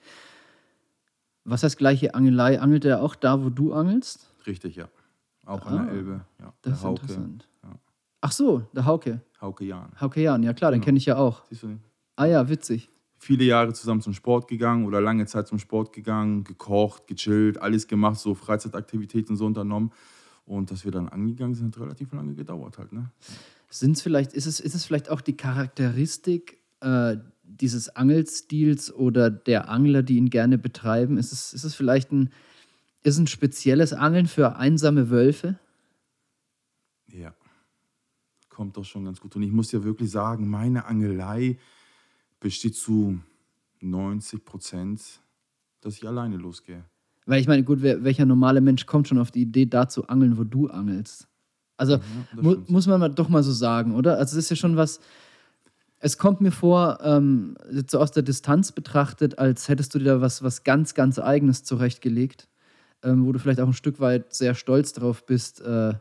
Was 1.45 1.63
heißt 1.65 1.77
gleiche 1.77 2.15
Angelei? 2.15 2.61
Angelt 2.61 2.85
er 2.85 3.03
auch 3.03 3.15
da, 3.15 3.43
wo 3.45 3.51
du 3.51 3.73
angelst? 3.75 4.31
Richtig, 4.47 4.77
ja. 4.77 4.89
Auch 5.45 5.67
an 5.67 5.79
Ah, 5.79 5.85
der 5.85 5.93
Elbe. 5.95 6.21
Ja, 6.39 6.53
Das 6.63 6.75
ist 6.75 6.83
der 6.83 6.89
Hauke. 6.91 7.03
interessant. 7.03 7.49
Ach 8.23 8.33
so, 8.33 8.63
der 8.75 8.87
Hauke. 8.87 9.21
Hauke 9.41 9.65
Jahn. 9.65 9.93
Hauke 10.01 10.23
Jan, 10.23 10.43
ja 10.43 10.55
klar, 10.55 10.71
den 10.71 10.77
Genau. 10.81 10.85
kenne 10.87 10.99
ich 10.99 11.07
ja 11.07 11.17
auch. 11.17 11.43
Siehst 11.51 11.65
du 11.65 11.67
den? 11.69 11.81
Ah 12.17 12.25
ja, 12.27 12.49
witzig. 12.49 12.89
viele 13.19 13.45
Jahre 13.45 13.73
zusammen 13.73 14.01
zum 14.01 14.15
Sport 14.15 14.49
gegangen 14.49 14.85
oder 14.87 15.01
lange 15.01 15.27
Zeit 15.27 15.47
zum 15.47 15.59
Sport 15.59 15.93
gegangen, 15.93 16.43
gekocht, 16.45 17.07
gechillt, 17.07 17.59
alles 17.61 17.87
gemacht, 17.87 18.19
so 18.19 18.35
Freizeitaktivitäten 18.35 19.37
so 19.37 19.45
unternommen. 19.47 19.93
Und 20.45 20.71
dass 20.73 20.85
wir 20.85 20.91
dann 20.91 21.09
angegangen 21.09 21.55
sind, 21.55 21.77
hat 21.77 21.83
relativ 21.85 22.13
lange 22.13 22.35
gedauert 22.35 22.79
halt. 22.79 22.93
Ne? 22.93 23.11
Sind's 23.71 24.03
vielleicht, 24.03 24.33
ist, 24.33 24.47
es, 24.47 24.59
ist 24.61 24.75
es 24.75 24.85
vielleicht 24.85 25.09
auch 25.09 25.21
die 25.21 25.37
Charakteristik 25.37 26.59
äh, 26.81 27.17
dieses 27.45 27.95
Angelstils 27.95 28.93
oder 28.93 29.31
der 29.31 29.69
Angler, 29.69 30.03
die 30.03 30.17
ihn 30.17 30.31
gerne 30.31 30.59
betreiben? 30.59 31.17
Ist 31.17 31.33
es, 31.33 31.53
ist 31.53 31.63
es 31.65 31.75
vielleicht 31.77 32.11
ein, 32.13 32.31
ist 33.05 33.19
ein 33.19 33.29
spezielles 33.29 33.93
Angeln 33.93 34.27
für 34.27 34.57
einsame 34.57 35.11
Wölfe? 35.11 35.59
Ja, 37.09 37.35
kommt 38.63 38.77
doch 38.77 38.85
schon 38.85 39.05
ganz 39.05 39.21
gut. 39.21 39.35
Und 39.35 39.43
ich 39.43 39.51
muss 39.51 39.73
ja 39.73 39.83
wirklich 39.83 40.09
sagen, 40.09 40.49
meine 40.49 40.85
Angelei 40.85 41.59
besteht 42.39 42.77
zu 42.77 43.19
90 43.81 44.45
Prozent, 44.45 45.03
dass 45.81 45.97
ich 45.97 46.07
alleine 46.07 46.37
losgehe. 46.37 46.85
Weil 47.27 47.41
ich 47.41 47.49
meine, 47.49 47.65
gut, 47.65 47.83
welcher 47.83 48.25
normale 48.25 48.61
Mensch 48.61 48.87
kommt 48.87 49.09
schon 49.09 49.19
auf 49.19 49.33
die 49.33 49.43
Idee, 49.43 49.67
da 49.67 49.89
zu 49.89 50.07
angeln, 50.07 50.39
wo 50.39 50.45
du 50.45 50.69
angelst? 50.69 51.27
Also 51.77 51.97
das 51.97 52.07
mu 52.41 52.55
muss 52.69 52.87
man 52.87 53.01
mal, 53.01 53.09
doch 53.09 53.29
mal 53.29 53.43
so 53.43 53.51
sagen, 53.51 53.97
oder? 53.97 54.17
Also 54.19 54.39
es 54.39 54.45
ist 54.45 54.51
ja 54.51 54.57
schon 54.57 54.77
was. 54.77 55.01
Es 55.99 56.17
kommt 56.17 56.41
mir 56.41 56.53
vor, 56.53 57.01
ähm, 57.03 57.57
so 57.89 57.99
aus 57.99 58.13
der 58.13 58.23
Distanz 58.23 58.71
betrachtet, 58.71 59.41
als 59.41 59.69
hättest 59.69 59.93
du 59.93 59.99
dir 59.99 60.05
da 60.05 60.21
was, 60.21 60.45
was 60.45 60.63
ganz, 60.63 60.95
ganz 60.95 61.19
Eigenes 61.19 61.65
zurechtgelegt, 61.65 62.47
ähm, 63.03 63.27
wo 63.27 63.33
du 63.33 63.41
vielleicht 63.41 63.59
auch 63.59 63.67
ein 63.67 63.73
Stück 63.73 63.99
weit 63.99 64.33
sehr 64.33 64.55
stolz 64.55 64.93
drauf 64.93 65.27
bist, 65.27 65.63
äh, 65.63 65.95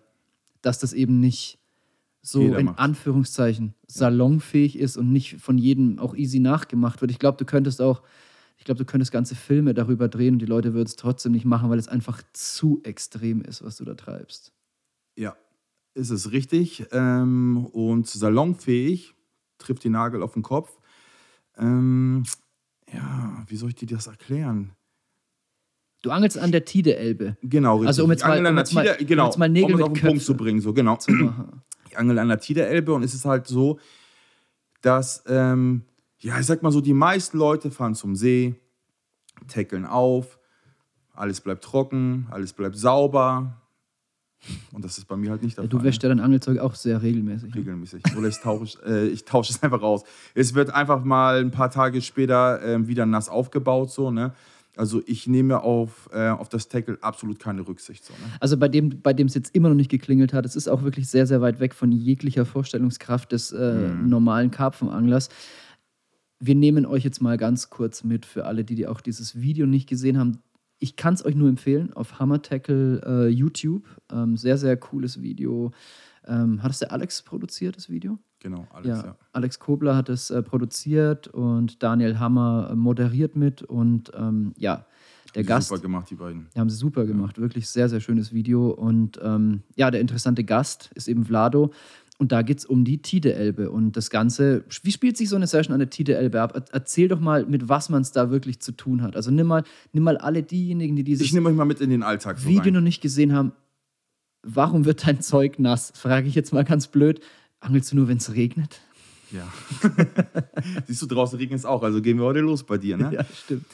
dass 0.62 0.78
das 0.78 0.94
eben 0.94 1.20
nicht 1.20 1.58
so 2.22 2.42
Jeder 2.42 2.60
in 2.60 2.66
macht's. 2.68 2.80
Anführungszeichen 2.80 3.74
salonfähig 3.88 4.78
ist 4.78 4.98
und 4.98 5.12
nicht 5.12 5.38
von 5.42 5.58
jedem 5.58 5.98
auch 6.00 6.16
easy 6.16 6.40
nachgemacht 6.40 7.02
wird. 7.02 7.12
Ich 7.12 7.20
glaube, 7.20 7.38
du 7.38 7.46
könntest 7.46 7.82
auch, 7.82 8.04
ich 8.58 8.64
glaube, 8.66 8.78
du 8.78 8.86
könntest 8.86 9.12
ganze 9.12 9.36
Filme 9.36 9.74
darüber 9.74 10.08
drehen 10.08 10.36
und 10.36 10.40
die 10.40 10.46
Leute 10.46 10.74
würden 10.74 10.86
es 10.88 10.96
trotzdem 10.96 11.32
nicht 11.32 11.46
machen, 11.46 11.70
weil 11.70 11.80
es 11.80 11.88
einfach 11.88 12.22
zu 12.34 12.80
extrem 12.84 13.42
ist, 13.42 13.64
was 13.64 13.78
du 13.78 13.86
da 13.86 13.96
treibst. 13.96 14.52
Ja, 15.18 15.36
ist 15.96 16.12
es 16.12 16.32
richtig. 16.32 16.86
Ähm, 16.92 17.66
und 17.72 18.08
salonfähig 18.08 19.16
trifft 19.58 19.84
die 19.84 19.90
Nagel 19.90 20.22
auf 20.22 20.34
den 20.34 20.44
Kopf. 20.44 20.78
Ähm, 21.58 22.24
ja, 22.94 23.44
wie 23.48 23.56
soll 23.56 23.70
ich 23.70 23.76
dir 23.76 23.88
das 23.88 24.08
erklären? 24.08 24.72
Du 26.04 26.10
angelst 26.12 26.38
an 26.38 26.52
der 26.52 26.66
Tide-Elbe. 26.66 27.38
Genau, 27.44 27.76
richtig. 27.76 27.88
Also 27.88 28.04
um 28.06 28.12
jetzt 28.12 28.22
Ich 28.22 28.28
mal- 28.28 28.32
an 28.34 28.46
um 28.46 28.56
der 28.56 28.64
jetzt 28.64 28.74
mal- 28.74 28.84
Tide- 28.86 28.98
um 29.02 29.08
genau, 29.08 29.26
jetzt 29.26 29.38
mal 29.38 29.50
Nägel 29.50 29.66
um 29.66 29.72
es 29.74 29.78
mit 29.78 29.84
auf 29.84 29.88
den 29.94 30.02
Punkt 30.02 30.14
Köpfen 30.16 30.26
zu 30.26 30.38
bringen, 30.38 30.62
so 30.62 30.74
genau. 30.74 30.96
zu 30.96 31.12
angel 31.98 32.20
an 32.20 32.28
der 32.30 32.40
Tide-Elbe 32.40 32.94
und 32.94 33.04
es 33.04 33.14
ist 33.14 33.26
halt 33.26 33.48
so, 33.48 33.80
dass, 34.82 35.24
ähm, 35.28 35.84
ja, 36.20 36.40
ich 36.40 36.46
sag 36.46 36.62
mal 36.64 36.72
so, 36.72 36.82
die 36.82 36.94
meisten 36.94 37.38
Leute 37.38 37.72
fahren 37.72 37.96
zum 37.96 38.16
See, 38.16 38.56
tackeln 39.48 39.86
auf, 39.86 40.40
alles 41.14 41.42
bleibt 41.42 41.64
trocken, 41.64 42.28
alles 42.32 42.54
bleibt 42.54 42.78
sauber. 42.78 43.58
Und 44.72 44.84
das 44.84 44.98
ist 44.98 45.06
bei 45.06 45.16
mir 45.16 45.30
halt 45.30 45.44
nicht 45.44 45.58
der 45.58 45.66
Ja, 45.66 45.70
Fall. 45.70 45.80
du 45.80 45.86
wäschst 45.86 46.02
ja 46.02 46.10
dein 46.10 46.20
Angelzeug 46.20 46.58
auch 46.58 46.74
sehr 46.74 47.02
regelmäßig. 47.04 47.54
regelmäßig. 47.54 48.04
Oder 48.18 48.28
ich 48.28 48.40
tausche, 48.40 48.80
äh, 48.84 49.08
ich 49.08 49.24
tausche 49.24 49.54
es 49.54 49.62
einfach 49.62 49.84
aus. 49.84 50.04
Es 50.34 50.56
wird 50.56 50.72
einfach 50.72 51.04
mal 51.04 51.40
ein 51.40 51.52
paar 51.52 51.70
Tage 51.70 52.02
später 52.02 52.60
ähm, 52.64 52.88
wieder 52.88 53.06
nass 53.06 53.30
aufgebaut, 53.30 53.92
so, 53.92 54.10
ne? 54.10 54.34
Also 54.82 55.04
ich 55.06 55.28
nehme 55.28 55.62
auf, 55.62 56.10
äh, 56.12 56.30
auf 56.30 56.50
das 56.50 56.68
Tackle 56.68 56.98
absolut 57.02 57.38
keine 57.38 57.68
Rücksicht. 57.68 58.04
So, 58.04 58.14
ne? 58.14 58.20
Also 58.40 58.58
bei 58.58 58.68
dem, 58.68 59.00
bei 59.04 59.14
dem 59.14 59.28
es 59.28 59.36
jetzt 59.36 59.54
immer 59.56 59.70
noch 59.70 59.76
nicht 59.76 59.92
geklingelt 59.92 60.34
hat, 60.34 60.44
es 60.44 60.56
ist 60.56 60.68
auch 60.68 60.82
wirklich 60.82 61.08
sehr, 61.08 61.28
sehr 61.28 61.40
weit 61.40 61.60
weg 61.60 61.76
von 61.76 61.92
jeglicher 61.92 62.46
Vorstellungskraft 62.48 63.32
des 63.32 63.52
äh, 63.52 63.74
Mhm. 63.92 64.10
normalen 64.10 64.50
Karpfenanglers. 64.50 65.30
Wir 66.40 66.56
nehmen 66.56 66.88
euch 66.88 67.04
jetzt 67.04 67.22
mal 67.22 67.38
ganz 67.38 67.70
kurz 67.70 68.04
mit 68.04 68.26
für 68.26 68.46
alle, 68.48 68.64
die, 68.64 68.74
die 68.74 68.88
auch 68.88 69.02
dieses 69.02 69.40
Video 69.40 69.68
nicht 69.68 69.88
gesehen 69.88 70.18
haben. 70.18 70.40
Ich 70.80 70.96
kann 70.96 71.14
es 71.14 71.24
euch 71.24 71.36
nur 71.36 71.48
empfehlen 71.48 71.94
auf 71.94 72.18
Hammer 72.18 72.42
Tackle 72.42 73.04
äh, 73.06 73.28
YouTube. 73.28 73.84
Ähm, 74.12 74.36
sehr, 74.36 74.58
sehr 74.58 74.78
cooles 74.78 75.22
Video. 75.22 75.74
Ähm, 76.26 76.64
hat 76.64 76.72
es 76.72 76.80
der 76.80 76.92
Alex 76.92 77.22
produziert, 77.22 77.78
das 77.78 77.88
Video? 77.88 78.18
Genau, 78.42 78.68
alles, 78.74 78.88
Ja, 78.88 79.06
ja. 79.06 79.16
Alex 79.34 79.60
Kobler 79.60 79.96
hat 79.96 80.10
es 80.10 80.30
äh, 80.32 80.42
produziert 80.42 81.28
und 81.28 81.82
Daniel 81.84 82.18
Hammer 82.20 82.70
äh, 82.72 82.76
moderiert 82.76 83.36
mit 83.36 83.62
und 83.62 84.12
ähm, 84.16 84.54
ja, 84.58 84.86
der 85.36 85.44
Die 85.44 85.48
Gast. 85.48 85.70
Super 85.70 85.82
gemacht, 85.82 86.10
die 86.10 86.16
beiden. 86.16 86.48
Die 86.54 86.60
haben 86.60 86.70
sie 86.70 86.76
super 86.76 87.06
gemacht, 87.06 87.40
wirklich 87.40 87.70
sehr, 87.70 87.88
sehr 87.88 88.02
schönes 88.02 88.34
Video. 88.34 88.70
Und 88.72 89.20
ähm, 89.24 89.62
ja, 89.76 89.90
der 89.92 90.02
interessante 90.02 90.44
Gast 90.44 90.90
ist 90.96 91.08
eben 91.08 91.24
Vlado. 91.24 91.72
Und 92.18 92.32
da 92.32 92.42
geht 92.42 92.60
es 92.60 92.66
um 92.66 92.84
die 92.84 93.02
Tide-Elbe. 93.02 93.72
Und 93.72 93.96
das 93.96 94.10
Ganze, 94.10 94.64
wie 94.84 94.92
spielt 94.92 95.18
sich 95.18 95.30
so 95.30 95.36
eine 95.38 95.48
Session 95.48 95.74
an 95.74 95.80
der 95.80 95.90
Tide-Elbe 95.90 96.42
ab? 96.42 96.52
Er- 96.56 96.66
Erzähl 96.74 97.08
doch 97.08 97.20
mal, 97.20 97.46
mit 97.46 97.70
was 97.70 97.90
man 97.90 98.02
es 98.02 98.12
da 98.12 98.30
wirklich 98.30 98.60
zu 98.60 98.74
tun 98.74 99.02
hat. 99.02 99.16
Also 99.16 99.32
nimm 99.32 99.48
mal, 99.48 99.64
nimm 99.94 100.04
mal 100.04 100.18
alle 100.18 100.44
diejenigen, 100.44 100.96
die 100.98 101.04
dieses 101.04 101.26
Ich 101.26 101.34
nehme 101.34 101.48
euch 101.50 101.56
mal 101.56 101.66
mit 101.66 101.80
in 101.80 101.90
den 101.92 102.04
Alltag. 102.04 102.38
So 102.40 102.50
Video 102.50 102.64
rein. 102.64 102.74
noch 102.74 102.82
nicht 102.82 103.02
gesehen 103.02 103.34
haben. 103.34 103.54
Warum 104.44 104.86
wird 104.86 105.06
dein 105.08 105.22
Zeug 105.22 105.60
nass? 105.60 105.94
Frage 105.96 106.28
ich 106.28 106.36
jetzt 106.36 106.52
mal 106.52 106.64
ganz 106.64 106.88
blöd. 106.88 107.22
Angelst 107.62 107.92
du 107.92 107.96
nur, 107.96 108.08
wenn 108.08 108.18
es 108.18 108.34
regnet? 108.34 108.82
Ja. 109.32 109.48
Siehst 110.88 111.02
du, 111.02 111.06
draußen 111.06 111.38
regnet 111.40 111.60
es 111.60 111.66
auch, 111.66 111.84
also 111.84 112.02
gehen 112.02 112.18
wir 112.18 112.26
heute 112.26 112.40
los 112.42 112.64
bei 112.64 112.78
dir, 112.78 112.98
ne? 112.98 113.12
Ja, 113.14 113.24
stimmt. 113.24 113.66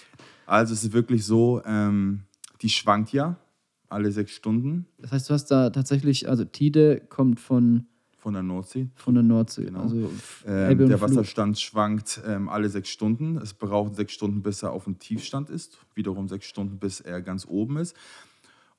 Also 0.46 0.74
es 0.74 0.84
ist 0.84 0.94
wirklich 0.94 1.26
so, 1.26 1.62
ähm, 1.66 2.22
die 2.62 2.70
schwankt 2.70 3.12
ja 3.12 3.38
alle 3.90 4.12
sechs 4.12 4.32
Stunden 4.32 4.86
Das 5.00 5.12
heißt, 5.12 5.30
du 5.30 5.34
hast 5.34 5.46
da 5.48 5.70
tatsächlich, 5.70 6.30
also 6.30 6.46
Tide 6.46 7.02
kommt 7.10 7.40
von, 7.40 7.86
von 8.18 8.34
der 8.34 8.44
Nordsee. 8.44 8.90
von 8.96 9.14
der 9.16 9.24
Nordsee. 9.24 9.66
Genau. 9.66 9.82
Also 9.82 10.12
Ähm, 10.46 10.78
der 10.78 10.98
Flut. 10.98 11.02
Wasserstand 11.02 11.60
schwankt 11.60 12.22
ähm, 12.28 12.50
alle 12.50 12.70
sechs 12.70 12.90
Stunden. 12.90 13.38
Es 13.38 13.54
braucht 13.54 13.96
sechs 13.96 14.14
Stunden, 14.14 14.42
bis 14.44 14.62
er 14.64 14.72
auf 14.74 14.84
dem 14.84 15.00
Tiefstand 15.00 15.50
ist. 15.50 15.78
Wiederum 15.96 16.28
sechs 16.28 16.46
Stunden, 16.46 16.78
bis 16.80 17.00
er 17.00 17.22
ganz 17.22 17.46
oben 17.48 17.78
ist. 17.78 17.96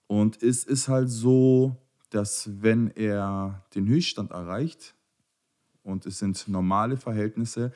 Und 0.06 0.42
es 0.42 0.64
ist 0.64 0.88
halt 0.88 1.08
so, 1.10 1.76
dass 2.10 2.50
wenn 2.62 2.90
er 2.90 3.64
den 3.74 3.86
Höchststand 3.88 4.30
erreicht, 4.30 4.94
und 5.88 6.06
es 6.06 6.18
sind 6.18 6.46
normale 6.48 6.96
Verhältnisse, 6.96 7.72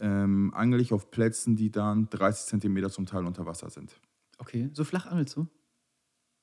ähm, 0.00 0.52
angel 0.54 0.80
ich 0.80 0.92
auf 0.92 1.10
Plätzen, 1.10 1.56
die 1.56 1.70
dann 1.70 2.08
30 2.10 2.46
Zentimeter 2.46 2.90
zum 2.90 3.06
Teil 3.06 3.24
unter 3.24 3.46
Wasser 3.46 3.70
sind. 3.70 3.94
Okay, 4.38 4.68
so 4.72 4.84
flach 4.84 5.06
angelst 5.06 5.36
du? 5.36 5.46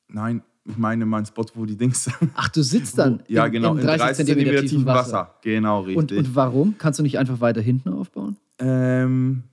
Nein, 0.07 0.41
ich 0.65 0.77
meine 0.77 1.05
mein 1.05 1.25
Spot, 1.25 1.45
wo 1.55 1.65
die 1.65 1.75
Dings. 1.75 2.09
Ach, 2.35 2.49
du 2.49 2.61
sitzt 2.61 2.97
dann 2.97 3.23
ja, 3.27 3.45
im, 3.45 3.51
genau, 3.51 3.71
im 3.73 3.79
in 3.79 3.85
30, 3.85 4.25
cm 4.25 4.67
tiefen 4.67 4.85
Wasser. 4.85 5.35
Genau, 5.41 5.79
Und, 5.81 5.87
richtig. 5.87 6.17
und 6.19 6.35
warum? 6.35 6.75
Kannst 6.77 6.99
du 6.99 7.03
nicht 7.03 7.17
einfach 7.17 7.41
weiter 7.41 7.61
hinten 7.61 7.89
aufbauen? 7.89 8.37
Ähm, 8.59 9.43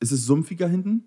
es 0.00 0.12
ist 0.12 0.26
sumpfiger 0.26 0.68
hinten. 0.68 1.04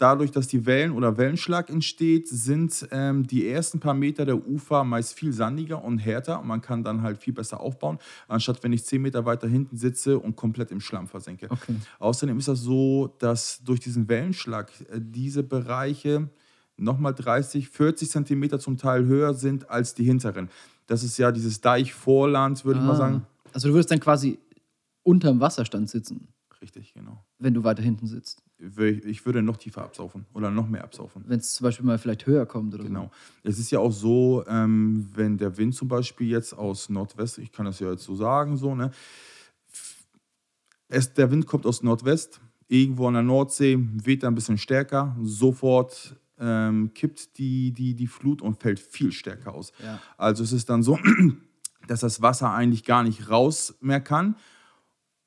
Dadurch, 0.00 0.30
dass 0.30 0.48
die 0.48 0.64
Wellen 0.64 0.92
oder 0.92 1.18
Wellenschlag 1.18 1.68
entsteht, 1.68 2.26
sind 2.26 2.88
ähm, 2.90 3.26
die 3.26 3.46
ersten 3.46 3.80
paar 3.80 3.92
Meter 3.92 4.24
der 4.24 4.48
Ufer 4.48 4.82
meist 4.82 5.12
viel 5.12 5.30
sandiger 5.34 5.84
und 5.84 5.98
härter 5.98 6.40
und 6.40 6.46
man 6.48 6.62
kann 6.62 6.82
dann 6.82 7.02
halt 7.02 7.18
viel 7.18 7.34
besser 7.34 7.60
aufbauen, 7.60 7.98
anstatt 8.26 8.62
wenn 8.62 8.72
ich 8.72 8.82
10 8.86 9.02
Meter 9.02 9.26
weiter 9.26 9.46
hinten 9.46 9.76
sitze 9.76 10.18
und 10.18 10.36
komplett 10.36 10.70
im 10.70 10.80
Schlamm 10.80 11.06
versenke. 11.06 11.48
Okay. 11.50 11.74
Außerdem 11.98 12.38
ist 12.38 12.48
das 12.48 12.60
so, 12.60 13.14
dass 13.18 13.62
durch 13.62 13.80
diesen 13.80 14.08
Wellenschlag 14.08 14.70
äh, 14.90 14.98
diese 15.02 15.42
Bereiche 15.42 16.30
nochmal 16.78 17.12
30, 17.14 17.68
40 17.68 18.08
Zentimeter 18.10 18.58
zum 18.58 18.78
Teil 18.78 19.04
höher 19.04 19.34
sind 19.34 19.68
als 19.68 19.94
die 19.94 20.04
hinteren. 20.04 20.48
Das 20.86 21.04
ist 21.04 21.18
ja 21.18 21.30
dieses 21.30 21.60
Deichvorland, 21.60 22.64
würde 22.64 22.80
ich 22.80 22.86
mal 22.86 22.92
Ah. 22.94 22.96
sagen. 22.96 23.26
Also 23.52 23.68
du 23.68 23.74
würdest 23.74 23.90
dann 23.90 24.00
quasi 24.00 24.38
unterm 25.02 25.40
Wasserstand 25.40 25.90
sitzen, 25.90 26.28
Richtig, 26.62 26.94
genau. 26.94 27.22
wenn 27.38 27.52
du 27.52 27.64
weiter 27.64 27.82
hinten 27.82 28.06
sitzt. 28.06 28.42
Ich 29.06 29.24
würde 29.24 29.42
noch 29.42 29.56
tiefer 29.56 29.82
absaufen 29.82 30.26
oder 30.34 30.50
noch 30.50 30.68
mehr 30.68 30.84
absaufen. 30.84 31.24
Wenn 31.26 31.40
es 31.40 31.54
zum 31.54 31.64
Beispiel 31.64 31.86
mal 31.86 31.98
vielleicht 31.98 32.26
höher 32.26 32.44
kommt 32.44 32.74
oder 32.74 32.84
Genau. 32.84 33.10
Es 33.42 33.58
ist 33.58 33.70
ja 33.70 33.78
auch 33.78 33.92
so, 33.92 34.44
ähm, 34.46 35.08
wenn 35.14 35.38
der 35.38 35.56
Wind 35.56 35.74
zum 35.74 35.88
Beispiel 35.88 36.28
jetzt 36.28 36.52
aus 36.52 36.90
Nordwest, 36.90 37.38
ich 37.38 37.52
kann 37.52 37.64
das 37.64 37.80
ja 37.80 37.90
jetzt 37.90 38.04
so 38.04 38.14
sagen, 38.14 38.56
so, 38.56 38.74
ne? 38.74 38.90
Es, 40.88 41.14
der 41.14 41.30
Wind 41.30 41.46
kommt 41.46 41.66
aus 41.66 41.82
Nordwest, 41.82 42.40
irgendwo 42.68 43.06
an 43.08 43.14
der 43.14 43.22
Nordsee, 43.22 43.78
weht 43.78 44.22
er 44.22 44.30
ein 44.30 44.34
bisschen 44.34 44.58
stärker, 44.58 45.16
sofort 45.22 46.16
ähm, 46.38 46.92
kippt 46.94 47.38
die, 47.38 47.72
die, 47.72 47.94
die 47.94 48.06
Flut 48.06 48.42
und 48.42 48.60
fällt 48.60 48.80
viel 48.80 49.12
stärker 49.12 49.54
aus. 49.54 49.72
Ja. 49.84 50.00
Also 50.16 50.42
es 50.42 50.52
ist 50.52 50.68
dann 50.68 50.82
so, 50.82 50.98
dass 51.86 52.00
das 52.00 52.22
Wasser 52.22 52.52
eigentlich 52.52 52.84
gar 52.84 53.02
nicht 53.02 53.30
raus 53.30 53.76
mehr 53.80 54.00
kann. 54.00 54.36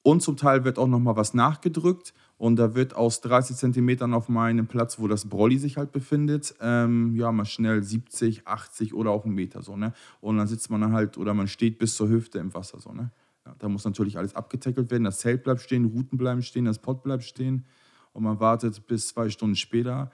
Und 0.02 0.22
zum 0.22 0.36
Teil 0.36 0.66
wird 0.66 0.78
auch 0.78 0.88
noch 0.88 1.00
mal 1.00 1.16
was 1.16 1.34
nachgedrückt. 1.34 2.14
Und 2.44 2.58
da 2.58 2.76
wird 2.76 2.94
aus 2.94 3.22
30 3.22 3.56
Zentimetern 3.56 4.14
auf 4.14 4.28
meinem 4.28 4.68
Platz, 4.68 5.00
wo 5.00 5.08
das 5.08 5.30
Brolli 5.30 5.58
sich 5.58 5.78
halt 5.78 5.94
befindet, 5.94 6.54
ähm, 6.60 7.16
ja, 7.16 7.32
mal 7.32 7.46
schnell 7.46 7.82
70, 7.82 8.46
80 8.46 8.94
oder 8.94 9.12
auch 9.12 9.24
einen 9.24 9.34
Meter 9.34 9.62
so, 9.62 9.78
ne? 9.78 9.94
Und 10.20 10.36
dann 10.36 10.48
sitzt 10.48 10.70
man 10.70 10.82
dann 10.82 10.92
halt 10.92 11.18
oder 11.18 11.34
man 11.34 11.48
steht 11.48 11.80
bis 11.80 11.96
zur 11.96 12.10
Hüfte 12.10 12.40
im 12.40 12.54
Wasser 12.54 12.82
so, 12.82 12.92
ne? 12.92 13.12
Ja, 13.46 13.56
da 13.60 13.70
muss 13.70 13.86
natürlich 13.86 14.18
alles 14.18 14.36
abgetackelt 14.36 14.92
werden. 14.92 15.06
Das 15.06 15.20
Zelt 15.20 15.44
bleibt 15.44 15.62
stehen, 15.62 15.86
Routen 15.86 16.18
bleiben 16.18 16.42
stehen, 16.42 16.66
das 16.66 16.80
Pot 16.80 17.02
bleibt 17.02 17.24
stehen. 17.24 17.64
Und 18.12 18.24
man 18.24 18.42
wartet 18.42 18.88
bis 18.88 19.08
zwei 19.08 19.30
Stunden 19.30 19.56
später, 19.56 20.12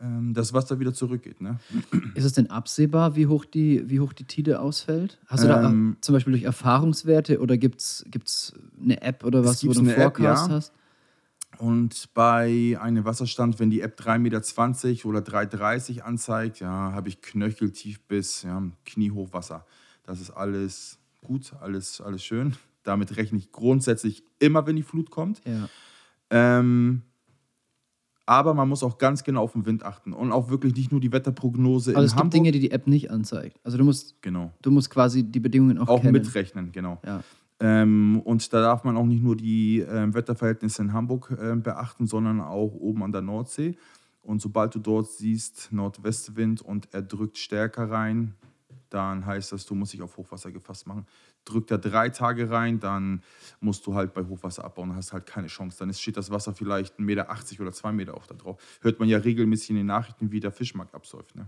ähm, 0.00 0.32
das 0.32 0.54
Wasser 0.54 0.80
wieder 0.80 0.94
zurückgeht, 0.94 1.42
ne? 1.42 1.58
Ist 2.14 2.24
es 2.24 2.32
denn 2.32 2.48
absehbar, 2.48 3.16
wie 3.16 3.26
hoch 3.26 3.44
die, 3.44 3.82
wie 3.90 4.00
hoch 4.00 4.14
die 4.14 4.24
Tide 4.24 4.60
ausfällt? 4.60 5.18
Hast 5.26 5.44
du 5.44 5.48
da 5.48 5.68
Ähm, 5.68 5.96
äh, 5.98 6.00
zum 6.00 6.14
Beispiel 6.14 6.32
durch 6.32 6.44
Erfahrungswerte 6.44 7.38
oder 7.38 7.58
gibt 7.58 7.82
es 7.82 8.54
eine 8.82 9.02
App 9.02 9.24
oder 9.24 9.44
was, 9.44 9.62
wo 9.62 9.74
du 9.74 9.80
einen 9.80 9.88
eine 9.90 9.96
App, 9.96 10.16
Forecast 10.16 10.48
ja. 10.48 10.54
hast? 10.54 10.72
Und 11.58 12.08
bei 12.14 12.76
einem 12.80 13.04
Wasserstand, 13.04 13.58
wenn 13.58 13.70
die 13.70 13.80
App 13.80 13.98
3,20 13.98 14.18
Meter 14.18 15.08
oder 15.08 15.20
3,30 15.20 15.92
Meter 15.92 16.06
anzeigt, 16.06 16.60
ja, 16.60 16.92
habe 16.92 17.08
ich 17.08 17.20
knöcheltief 17.20 18.00
bis 18.00 18.42
ja, 18.42 18.62
kniehoch 18.84 19.32
Wasser. 19.32 19.64
Das 20.04 20.20
ist 20.20 20.30
alles 20.30 20.98
gut, 21.24 21.52
alles, 21.60 22.00
alles 22.00 22.24
schön. 22.24 22.54
Damit 22.82 23.16
rechne 23.16 23.38
ich 23.38 23.50
grundsätzlich 23.50 24.22
immer, 24.38 24.66
wenn 24.66 24.76
die 24.76 24.82
Flut 24.82 25.10
kommt. 25.10 25.40
Ja. 25.44 25.68
Ähm, 26.30 27.02
aber 28.26 28.54
man 28.54 28.68
muss 28.68 28.82
auch 28.82 28.98
ganz 28.98 29.22
genau 29.22 29.44
auf 29.44 29.52
den 29.52 29.66
Wind 29.66 29.84
achten 29.84 30.12
und 30.12 30.32
auch 30.32 30.50
wirklich 30.50 30.74
nicht 30.74 30.90
nur 30.90 31.00
die 31.00 31.12
Wetterprognose 31.12 31.90
Also 31.90 32.00
in 32.00 32.06
es 32.06 32.12
Hamburg. 32.12 32.24
gibt 32.24 32.34
Dinge, 32.34 32.50
die 32.52 32.58
die 32.60 32.70
App 32.72 32.88
nicht 32.88 33.10
anzeigt. 33.10 33.58
Also 33.62 33.78
du 33.78 33.84
musst, 33.84 34.20
genau. 34.20 34.52
du 34.62 34.70
musst 34.72 34.90
quasi 34.90 35.22
die 35.22 35.38
Bedingungen 35.40 35.78
auch, 35.78 35.88
Auch 35.88 36.00
kennen. 36.00 36.12
mitrechnen, 36.12 36.72
genau. 36.72 37.00
Ja. 37.04 37.22
Ähm, 37.58 38.20
und 38.24 38.52
da 38.52 38.60
darf 38.60 38.84
man 38.84 38.96
auch 38.96 39.06
nicht 39.06 39.22
nur 39.22 39.36
die 39.36 39.80
ähm, 39.80 40.14
Wetterverhältnisse 40.14 40.82
in 40.82 40.92
Hamburg 40.92 41.34
ähm, 41.40 41.62
beachten, 41.62 42.06
sondern 42.06 42.40
auch 42.40 42.74
oben 42.74 43.02
an 43.02 43.12
der 43.12 43.22
Nordsee. 43.22 43.76
Und 44.22 44.42
sobald 44.42 44.74
du 44.74 44.80
dort 44.80 45.08
siehst, 45.08 45.68
Nordwestwind 45.70 46.60
und 46.60 46.88
er 46.92 47.02
drückt 47.02 47.38
stärker 47.38 47.90
rein, 47.90 48.34
dann 48.90 49.24
heißt 49.24 49.52
das, 49.52 49.66
du 49.66 49.74
musst 49.74 49.92
dich 49.92 50.02
auf 50.02 50.16
Hochwasser 50.16 50.52
gefasst 50.52 50.86
machen. 50.86 51.06
Drückt 51.44 51.70
er 51.70 51.78
drei 51.78 52.08
Tage 52.08 52.50
rein, 52.50 52.80
dann 52.80 53.22
musst 53.60 53.86
du 53.86 53.94
halt 53.94 54.14
bei 54.14 54.24
Hochwasser 54.24 54.64
abbauen 54.64 54.94
hast 54.94 55.12
halt 55.12 55.26
keine 55.26 55.46
Chance. 55.46 55.78
Dann 55.78 55.92
steht 55.94 56.16
das 56.16 56.30
Wasser 56.30 56.52
vielleicht 56.54 56.98
1,80 56.98 57.02
Meter 57.02 57.28
oder 57.60 57.72
2 57.72 57.92
Meter 57.92 58.14
auch 58.14 58.26
da 58.26 58.34
drauf. 58.34 58.60
Hört 58.80 58.98
man 58.98 59.08
ja 59.08 59.18
regelmäßig 59.18 59.70
in 59.70 59.76
den 59.76 59.86
Nachrichten, 59.86 60.32
wie 60.32 60.40
der 60.40 60.52
Fischmarkt 60.52 60.94
absäuft. 60.94 61.36
Ne? 61.36 61.46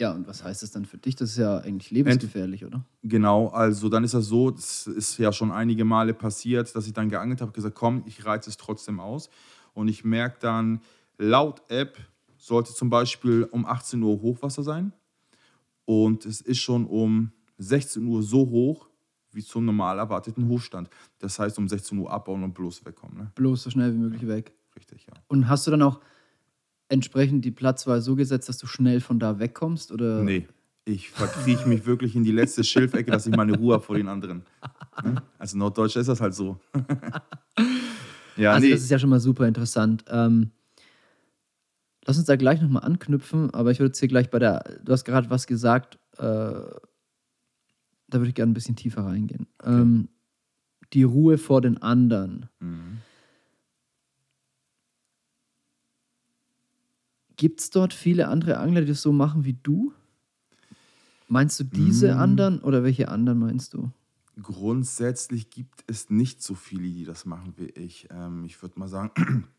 Ja, 0.00 0.12
und 0.12 0.28
was 0.28 0.44
heißt 0.44 0.62
das 0.62 0.70
dann 0.70 0.84
für 0.84 0.98
dich? 0.98 1.16
Das 1.16 1.30
ist 1.30 1.38
ja 1.38 1.58
eigentlich 1.58 1.90
lebensgefährlich, 1.90 2.64
oder? 2.64 2.84
Genau, 3.02 3.48
also 3.48 3.88
dann 3.88 4.04
ist 4.04 4.14
das 4.14 4.26
so, 4.26 4.50
das 4.50 4.86
ist 4.86 5.18
ja 5.18 5.32
schon 5.32 5.50
einige 5.50 5.84
Male 5.84 6.14
passiert, 6.14 6.74
dass 6.74 6.86
ich 6.86 6.92
dann 6.92 7.08
geangelt 7.08 7.40
habe, 7.40 7.50
gesagt, 7.50 7.74
komm, 7.74 8.04
ich 8.06 8.24
reize 8.24 8.48
es 8.48 8.56
trotzdem 8.56 9.00
aus. 9.00 9.28
Und 9.74 9.88
ich 9.88 10.04
merke 10.04 10.36
dann, 10.40 10.80
laut 11.18 11.62
App 11.68 11.98
sollte 12.36 12.72
zum 12.72 12.90
Beispiel 12.90 13.44
um 13.44 13.66
18 13.66 14.02
Uhr 14.02 14.20
Hochwasser 14.22 14.62
sein. 14.62 14.92
Und 15.84 16.26
es 16.26 16.40
ist 16.40 16.58
schon 16.58 16.86
um 16.86 17.32
16 17.58 18.06
Uhr 18.06 18.22
so 18.22 18.48
hoch, 18.48 18.88
wie 19.32 19.42
zum 19.42 19.64
normal 19.64 19.98
erwarteten 19.98 20.48
Hochstand. 20.48 20.88
Das 21.18 21.38
heißt, 21.38 21.58
um 21.58 21.68
16 21.68 21.98
Uhr 21.98 22.10
abbauen 22.10 22.44
und 22.44 22.54
bloß 22.54 22.84
wegkommen. 22.84 23.18
Ne? 23.18 23.32
Bloß 23.34 23.64
so 23.64 23.70
schnell 23.70 23.92
wie 23.92 23.98
möglich 23.98 24.26
weg. 24.28 24.52
Richtig, 24.76 25.06
ja. 25.06 25.14
Und 25.26 25.48
hast 25.48 25.66
du 25.66 25.72
dann 25.72 25.82
auch 25.82 26.00
entsprechend 26.88 27.44
die 27.44 27.50
Platzwahl 27.50 28.00
so 28.00 28.16
gesetzt, 28.16 28.48
dass 28.48 28.58
du 28.58 28.66
schnell 28.66 29.00
von 29.00 29.18
da 29.18 29.38
wegkommst? 29.38 29.92
Oder? 29.92 30.22
Nee, 30.22 30.46
ich 30.84 31.10
verkrieche 31.10 31.68
mich 31.68 31.84
wirklich 31.84 32.16
in 32.16 32.24
die 32.24 32.32
letzte 32.32 32.64
Schilfecke, 32.64 33.10
dass 33.10 33.26
ich 33.26 33.36
meine 33.36 33.56
Ruhe 33.56 33.74
habe 33.74 33.84
vor 33.84 33.96
den 33.96 34.08
anderen. 34.08 34.42
Ne? 35.04 35.22
Als 35.38 35.54
Norddeutscher 35.54 36.00
ist 36.00 36.08
das 36.08 36.20
halt 36.20 36.34
so. 36.34 36.58
ja, 38.36 38.52
Also 38.52 38.66
nee. 38.66 38.72
das 38.72 38.82
ist 38.82 38.90
ja 38.90 38.98
schon 38.98 39.10
mal 39.10 39.20
super 39.20 39.46
interessant. 39.46 40.04
Ähm, 40.08 40.50
lass 42.06 42.16
uns 42.16 42.26
da 42.26 42.36
gleich 42.36 42.62
nochmal 42.62 42.84
anknüpfen, 42.84 43.52
aber 43.52 43.70
ich 43.70 43.80
würde 43.80 43.88
jetzt 43.88 43.98
hier 43.98 44.08
gleich 44.08 44.30
bei 44.30 44.38
der, 44.38 44.64
du 44.82 44.92
hast 44.92 45.04
gerade 45.04 45.28
was 45.28 45.46
gesagt, 45.46 45.98
äh, 46.16 46.22
da 48.10 48.18
würde 48.18 48.28
ich 48.28 48.34
gerne 48.34 48.50
ein 48.50 48.54
bisschen 48.54 48.76
tiefer 48.76 49.04
reingehen. 49.04 49.46
Ähm, 49.62 50.08
die 50.94 51.02
Ruhe 51.02 51.36
vor 51.36 51.60
den 51.60 51.82
anderen. 51.82 52.48
Mhm. 52.60 52.98
Gibt 57.38 57.60
es 57.60 57.70
dort 57.70 57.94
viele 57.94 58.28
andere 58.28 58.58
Angler, 58.58 58.82
die 58.82 58.88
das 58.88 59.00
so 59.00 59.12
machen 59.12 59.46
wie 59.46 59.54
du? 59.54 59.94
Meinst 61.28 61.58
du 61.60 61.64
diese 61.64 62.14
Mm. 62.14 62.18
anderen 62.18 62.58
oder 62.60 62.82
welche 62.82 63.08
anderen 63.08 63.38
meinst 63.38 63.72
du? 63.72 63.90
Grundsätzlich 64.40 65.50
gibt 65.50 65.82
es 65.88 66.10
nicht 66.10 66.42
so 66.42 66.54
viele, 66.54 66.84
die 66.88 67.04
das 67.04 67.24
machen 67.24 67.54
wie 67.56 67.66
ich. 67.70 68.08
Ähm, 68.10 68.44
ich 68.44 68.60
würde 68.62 68.78
mal 68.78 68.88
sagen, 68.88 69.12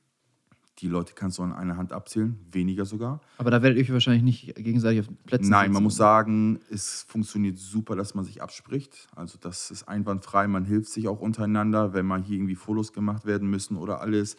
die 0.82 0.88
Leute 0.88 1.14
kannst 1.14 1.38
du 1.38 1.44
an 1.44 1.54
einer 1.54 1.78
Hand 1.78 1.92
abzählen, 1.92 2.40
weniger 2.52 2.86
sogar. 2.86 3.22
Aber 3.38 3.52
da 3.52 3.62
werdet 3.62 3.78
ihr 3.78 3.84
euch 3.84 3.92
wahrscheinlich 3.92 4.24
nicht 4.24 4.56
gegenseitig 4.56 5.02
auf 5.02 5.08
den 5.08 5.18
Plätzen 5.18 5.50
Nein, 5.50 5.72
man 5.72 5.84
muss 5.84 5.96
sagen, 5.96 6.60
es 6.70 7.06
funktioniert 7.08 7.58
super, 7.58 7.96
dass 7.96 8.16
man 8.16 8.26
sich 8.26 8.42
abspricht. 8.42 9.08
Also 9.16 9.38
das 9.40 9.72
ist 9.72 9.88
einwandfrei, 9.88 10.48
man 10.48 10.66
hilft 10.66 10.90
sich 10.90 11.08
auch 11.08 11.20
untereinander, 11.20 11.94
wenn 11.94 12.06
mal 12.06 12.22
hier 12.22 12.38
irgendwie 12.38 12.56
Fotos 12.56 12.94
gemacht 12.94 13.26
werden 13.26 13.50
müssen 13.50 13.76
oder 13.78 14.02
alles. 14.02 14.38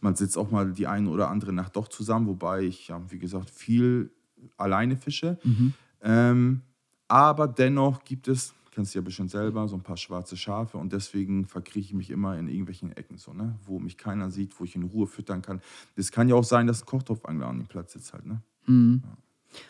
Man 0.00 0.14
sitzt 0.14 0.36
auch 0.36 0.50
mal 0.50 0.72
die 0.72 0.86
eine 0.86 1.08
oder 1.08 1.30
andere 1.30 1.52
Nacht 1.52 1.76
doch 1.76 1.88
zusammen, 1.88 2.26
wobei 2.26 2.62
ich, 2.62 2.88
ja, 2.88 3.00
wie 3.10 3.18
gesagt, 3.18 3.50
viel 3.50 4.10
alleine 4.56 4.96
fische. 4.96 5.38
Mhm. 5.42 5.72
Ähm, 6.02 6.62
aber 7.08 7.48
dennoch 7.48 8.04
gibt 8.04 8.28
es, 8.28 8.54
kennst 8.78 8.94
du 8.94 9.00
ja 9.00 9.04
bestimmt 9.04 9.32
selber, 9.32 9.66
so 9.66 9.74
ein 9.74 9.82
paar 9.82 9.96
schwarze 9.96 10.36
Schafe 10.36 10.78
und 10.78 10.92
deswegen 10.92 11.46
verkrieche 11.46 11.88
ich 11.88 11.94
mich 11.94 12.10
immer 12.10 12.38
in 12.38 12.46
irgendwelchen 12.46 12.96
Ecken, 12.96 13.18
so, 13.18 13.32
ne? 13.32 13.58
wo 13.66 13.80
mich 13.80 13.98
keiner 13.98 14.30
sieht, 14.30 14.60
wo 14.60 14.62
ich 14.62 14.76
in 14.76 14.84
Ruhe 14.84 15.08
füttern 15.08 15.42
kann. 15.42 15.60
Das 15.96 16.12
kann 16.12 16.28
ja 16.28 16.36
auch 16.36 16.44
sein, 16.44 16.68
dass 16.68 16.82
ein 16.82 16.86
Kochtopfangler 16.86 17.48
an 17.48 17.56
dem 17.58 17.66
Platz 17.66 17.94
sitzt 17.94 18.12
halt. 18.12 18.24
Ne? 18.24 18.40
Mhm. 18.66 19.02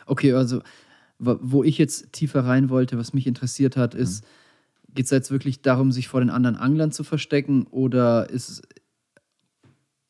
Okay, 0.05 0.35
also 0.35 0.61
wo- 1.18 1.64
ich 1.64 1.79
jetzt 1.79 2.12
tiefer 2.12 2.44
rein 2.44 2.68
wollte, 2.68 2.99
was 2.99 3.14
mich 3.14 3.27
interessiert 3.27 3.79
hat, 3.79 3.94
ist, 3.94 4.27
geht 4.94 5.07
es 5.07 5.11
jetzt 5.11 5.31
wirklich 5.31 5.62
darum, 5.62 5.90
sich 5.90 6.07
vor 6.07 6.21
den 6.21 6.29
anderen 6.29 6.57
Anglern 6.57 6.92
zu 6.92 7.03
verstecken 7.03 7.62
oder 7.71 8.29
ist 8.29 8.51
es 8.51 8.62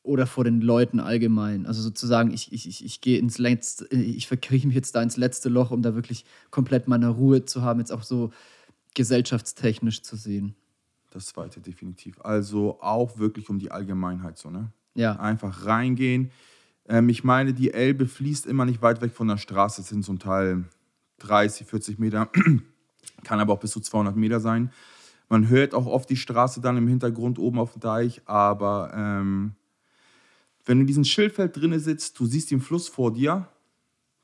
oder 0.02 0.26
vor 0.26 0.42
den 0.42 0.60
Leuten 0.60 0.98
allgemein? 0.98 1.66
Also 1.66 1.82
sozusagen, 1.82 2.32
ich, 2.32 2.52
ich, 2.52 2.66
ich, 2.68 2.84
ich 2.84 3.00
gehe 3.00 3.20
ins 3.20 3.38
letzte, 3.38 3.86
ich 3.94 4.26
verkrieche 4.26 4.66
mich 4.66 4.74
jetzt 4.74 4.96
da 4.96 5.02
ins 5.02 5.16
letzte 5.16 5.50
Loch, 5.50 5.70
um 5.70 5.82
da 5.82 5.94
wirklich 5.94 6.24
komplett 6.50 6.88
meine 6.88 7.10
Ruhe 7.10 7.44
zu 7.44 7.62
haben, 7.62 7.78
jetzt 7.78 7.92
auch 7.92 8.02
so 8.02 8.32
gesellschaftstechnisch 8.94 10.02
zu 10.02 10.16
sehen. 10.16 10.54
Das 11.10 11.26
zweite 11.26 11.60
definitiv. 11.60 12.20
Also 12.20 12.80
auch 12.80 13.18
wirklich 13.18 13.48
um 13.48 13.58
die 13.58 13.70
Allgemeinheit 13.70 14.38
so, 14.38 14.50
ne? 14.50 14.72
Ja, 14.94 15.12
Einfach 15.16 15.64
reingehen. 15.64 16.30
Ähm, 16.88 17.08
ich 17.08 17.24
meine, 17.24 17.54
die 17.54 17.72
Elbe 17.72 18.06
fließt 18.06 18.46
immer 18.46 18.64
nicht 18.64 18.82
weit 18.82 19.00
weg 19.00 19.12
von 19.12 19.28
der 19.28 19.36
Straße. 19.36 19.82
Es 19.82 19.88
sind 19.88 20.04
zum 20.04 20.18
Teil 20.18 20.64
30, 21.18 21.66
40 21.66 21.98
Meter, 21.98 22.30
kann 23.24 23.40
aber 23.40 23.52
auch 23.52 23.60
bis 23.60 23.72
zu 23.72 23.80
200 23.80 24.16
Meter 24.16 24.40
sein. 24.40 24.72
Man 25.28 25.48
hört 25.48 25.74
auch 25.74 25.86
oft 25.86 26.08
die 26.08 26.16
Straße 26.16 26.60
dann 26.60 26.76
im 26.76 26.88
Hintergrund 26.88 27.38
oben 27.38 27.58
auf 27.58 27.72
dem 27.72 27.80
Deich, 27.80 28.22
aber 28.24 28.92
ähm, 28.94 29.54
wenn 30.64 30.78
du 30.78 30.82
in 30.82 30.86
diesem 30.86 31.04
Schildfeld 31.04 31.56
drinne 31.56 31.80
sitzt, 31.80 32.18
du 32.18 32.26
siehst 32.26 32.50
den 32.50 32.60
Fluss 32.60 32.88
vor 32.88 33.12
dir, 33.12 33.48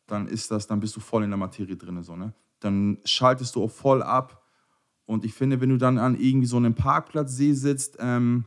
dann 0.07 0.29
ist 0.29 0.51
das, 0.51 0.67
dann 0.67 0.81
bist 0.81 0.97
du 0.97 1.01
voll 1.01 1.25
in 1.25 1.31
der 1.31 1.39
Materie 1.39 1.77
drinne, 1.77 2.03
so, 2.03 2.17
ne? 2.17 2.33
Dann 2.61 2.99
schaltest 3.05 3.57
du 3.57 3.65
auch 3.65 3.71
voll 3.71 4.03
ab. 4.03 4.44
Und 5.07 5.25
ich 5.25 5.35
finde, 5.35 5.61
wenn 5.61 5.69
du 5.69 5.77
dann 5.77 5.99
an 5.99 6.19
irgendwie 6.19 6.47
so 6.47 6.57
einem 6.57 6.75
Parkplatzsee 6.75 7.53
sitzt, 7.53 7.97
ähm, 8.01 8.47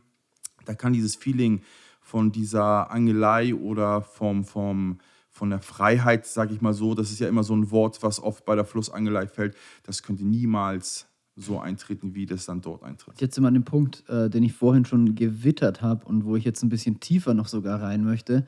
da 0.64 0.74
kann 0.74 0.92
dieses 0.92 1.16
Feeling 1.16 1.62
von 2.00 2.32
dieser 2.32 2.90
Angelei 2.90 3.54
oder 3.54 4.02
vom, 4.02 4.44
vom, 4.44 4.98
von 5.30 5.50
der 5.50 5.60
Freiheit, 5.60 6.26
sage 6.26 6.54
ich 6.54 6.60
mal 6.60 6.74
so, 6.74 6.94
das 6.94 7.10
ist 7.10 7.20
ja 7.20 7.28
immer 7.28 7.44
so 7.44 7.54
ein 7.54 7.70
Wort, 7.70 8.02
was 8.02 8.20
oft 8.20 8.44
bei 8.44 8.54
der 8.54 8.64
Flussangelei 8.64 9.26
fällt, 9.26 9.56
das 9.84 10.02
könnte 10.02 10.24
niemals 10.24 11.06
so 11.36 11.60
eintreten, 11.60 12.14
wie 12.14 12.26
das 12.26 12.46
dann 12.46 12.60
dort 12.60 12.82
eintritt. 12.82 13.20
jetzt 13.20 13.34
sind 13.36 13.44
wir 13.44 13.48
an 13.48 13.54
dem 13.54 13.64
Punkt, 13.64 14.08
äh, 14.08 14.28
den 14.28 14.42
ich 14.42 14.52
vorhin 14.52 14.84
schon 14.84 15.14
gewittert 15.14 15.82
habe 15.82 16.04
und 16.06 16.24
wo 16.24 16.34
ich 16.34 16.44
jetzt 16.44 16.62
ein 16.62 16.68
bisschen 16.68 16.98
tiefer 16.98 17.34
noch 17.34 17.46
sogar 17.46 17.80
rein 17.80 18.02
möchte. 18.04 18.46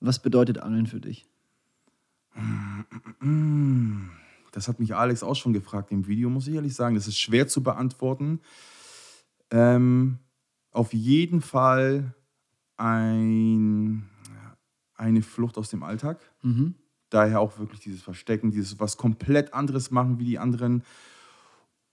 Was 0.00 0.22
bedeutet 0.22 0.58
Angeln 0.58 0.86
für 0.86 1.00
dich? 1.00 1.26
Das 4.52 4.68
hat 4.68 4.80
mich 4.80 4.94
Alex 4.94 5.22
auch 5.22 5.36
schon 5.36 5.52
gefragt 5.52 5.90
im 5.90 6.06
Video, 6.06 6.30
muss 6.30 6.48
ich 6.48 6.54
ehrlich 6.54 6.74
sagen. 6.74 6.94
Das 6.94 7.08
ist 7.08 7.18
schwer 7.18 7.48
zu 7.48 7.62
beantworten. 7.62 8.40
Ähm, 9.50 10.18
auf 10.70 10.92
jeden 10.92 11.40
Fall 11.40 12.14
ein, 12.76 14.08
eine 14.94 15.22
Flucht 15.22 15.58
aus 15.58 15.70
dem 15.70 15.82
Alltag. 15.82 16.20
Mhm. 16.42 16.74
Daher 17.10 17.40
auch 17.40 17.58
wirklich 17.58 17.80
dieses 17.80 18.02
Verstecken, 18.02 18.50
dieses 18.50 18.78
was 18.78 18.96
komplett 18.96 19.54
anderes 19.54 19.90
machen 19.90 20.18
wie 20.18 20.24
die 20.24 20.38
anderen. 20.38 20.82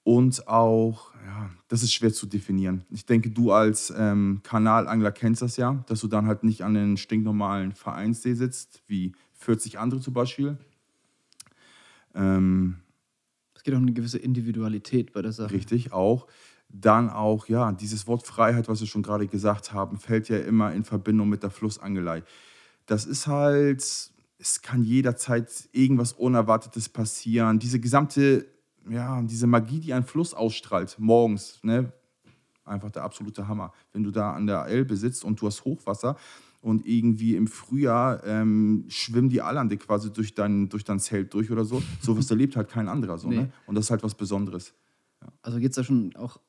Und 0.03 0.47
auch, 0.47 1.13
ja, 1.25 1.49
das 1.67 1.81
ist 1.81 1.93
schwer 1.93 2.13
zu 2.13 2.27
definieren. 2.27 2.85
Ich 2.91 3.07
denke, 3.07 3.31
du 3.31 3.51
als 3.51 3.91
ähm, 3.97 4.41
Kanalangler 4.43 5.11
kennst 5.11 5.41
das 5.41 5.57
ja, 5.57 5.83
dass 5.87 6.01
du 6.01 6.07
dann 6.07 6.27
halt 6.27 6.43
nicht 6.43 6.63
an 6.63 6.75
den 6.75 6.97
stinknormalen 6.97 7.71
Vereinssee 7.71 8.35
sitzt, 8.35 8.83
wie 8.85 9.13
40 9.33 9.79
andere 9.79 10.01
zum 10.01 10.13
Beispiel. 10.13 10.59
Ähm, 12.15 12.77
Es 13.53 13.63
geht 13.63 13.73
auch 13.73 13.77
um 13.77 13.83
eine 13.83 13.93
gewisse 13.93 14.17
Individualität 14.17 15.13
bei 15.13 15.21
der 15.21 15.31
Sache. 15.31 15.51
Richtig, 15.53 15.91
auch. 15.91 16.27
Dann 16.69 17.09
auch, 17.09 17.47
ja, 17.47 17.71
dieses 17.71 18.07
Wort 18.07 18.25
Freiheit, 18.25 18.67
was 18.67 18.79
wir 18.79 18.87
schon 18.87 19.03
gerade 19.03 19.27
gesagt 19.27 19.71
haben, 19.71 19.97
fällt 19.97 20.29
ja 20.29 20.37
immer 20.37 20.73
in 20.73 20.83
Verbindung 20.83 21.29
mit 21.29 21.43
der 21.43 21.51
Flussangelei. 21.51 22.23
Das 22.85 23.05
ist 23.05 23.27
halt, 23.27 23.81
es 24.37 24.61
kann 24.61 24.83
jederzeit 24.83 25.69
irgendwas 25.71 26.13
Unerwartetes 26.13 26.89
passieren. 26.89 27.59
Diese 27.59 27.79
gesamte, 27.79 28.47
ja, 28.89 29.21
diese 29.21 29.47
Magie, 29.47 29.79
die 29.79 29.93
ein 29.93 30.03
Fluss 30.03 30.33
ausstrahlt, 30.33 30.95
morgens, 30.99 31.59
ne, 31.63 31.91
einfach 32.65 32.91
der 32.91 33.03
absolute 33.03 33.47
Hammer. 33.47 33.71
Wenn 33.93 34.03
du 34.03 34.11
da 34.11 34.33
an 34.33 34.47
der 34.47 34.65
Elbe 34.65 34.97
sitzt 34.97 35.23
und 35.23 35.39
du 35.39 35.47
hast 35.47 35.65
Hochwasser 35.65 36.17
und 36.65 36.87
irgendwie 36.87 37.35
im 37.35 37.45
Frühjahr 37.45 38.23
ähm, 38.25 38.85
schwimmen 38.87 39.29
die 39.29 39.41
Allande 39.41 39.77
quasi 39.77 40.11
durch 40.11 40.33
dein, 40.33 40.67
durch 40.67 40.83
dein 40.83 40.99
Zelt 40.99 41.31
durch 41.35 41.51
oder 41.51 41.63
so. 41.63 41.83
Sowas 42.01 42.29
erlebt 42.31 42.55
halt 42.55 42.69
kein 42.69 42.89
anderer 42.89 43.19
so, 43.19 43.29
Nee. 43.29 43.35
ne? 43.35 43.51
Und 43.67 43.75
das 43.75 43.85
ist 43.85 43.91
halt 43.91 44.01
was 44.01 44.15
Also 45.43 45.59
geht 45.59 45.69
es 45.69 45.75
da 45.75 45.83
schon 45.83 46.15
auch 46.15 46.39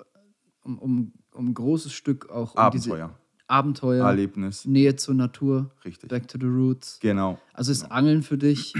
um, 0.62 0.79
um, 0.79 1.12
um 1.33 1.48
ein 1.48 1.55
großes 1.55 1.92
Stück 1.92 2.31
auch 2.31 2.55
um 2.55 2.59
Abenteuer. 2.59 3.18
Abenteuer, 3.46 4.07
Erlebnis. 4.07 4.64
Nähe 4.64 4.96
zur 4.96 5.14
Natur, 5.14 5.70
Richtig. 5.85 6.09
back 6.09 6.26
to 6.29 6.38
the 6.40 6.46
roots. 6.46 6.98
Genau, 7.00 7.38
Also 7.52 7.70
ist 7.70 7.85
Angeln 7.85 8.22
für 8.22 8.38
dich 8.38 8.72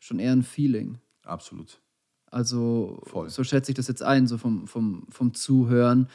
schon 0.00 0.18
eher 0.18 0.32
ein 0.32 0.42
Feeling. 0.42 0.98
absolut. 1.22 1.80
Also 2.26 3.00
Voll. 3.06 3.30
so 3.30 3.44
schätze 3.44 3.70
ich 3.70 3.76
das 3.76 3.86
jetzt 3.86 4.02
ein, 4.02 4.26
so 4.26 4.36
vom, 4.36 4.66
vom, 4.66 5.06
vom 5.10 5.32
Zuhören. 5.32 6.08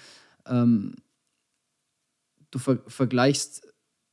Ähm, 0.46 0.96
du 2.52 2.60
ver 2.60 2.80
vergleichst, 2.88 3.69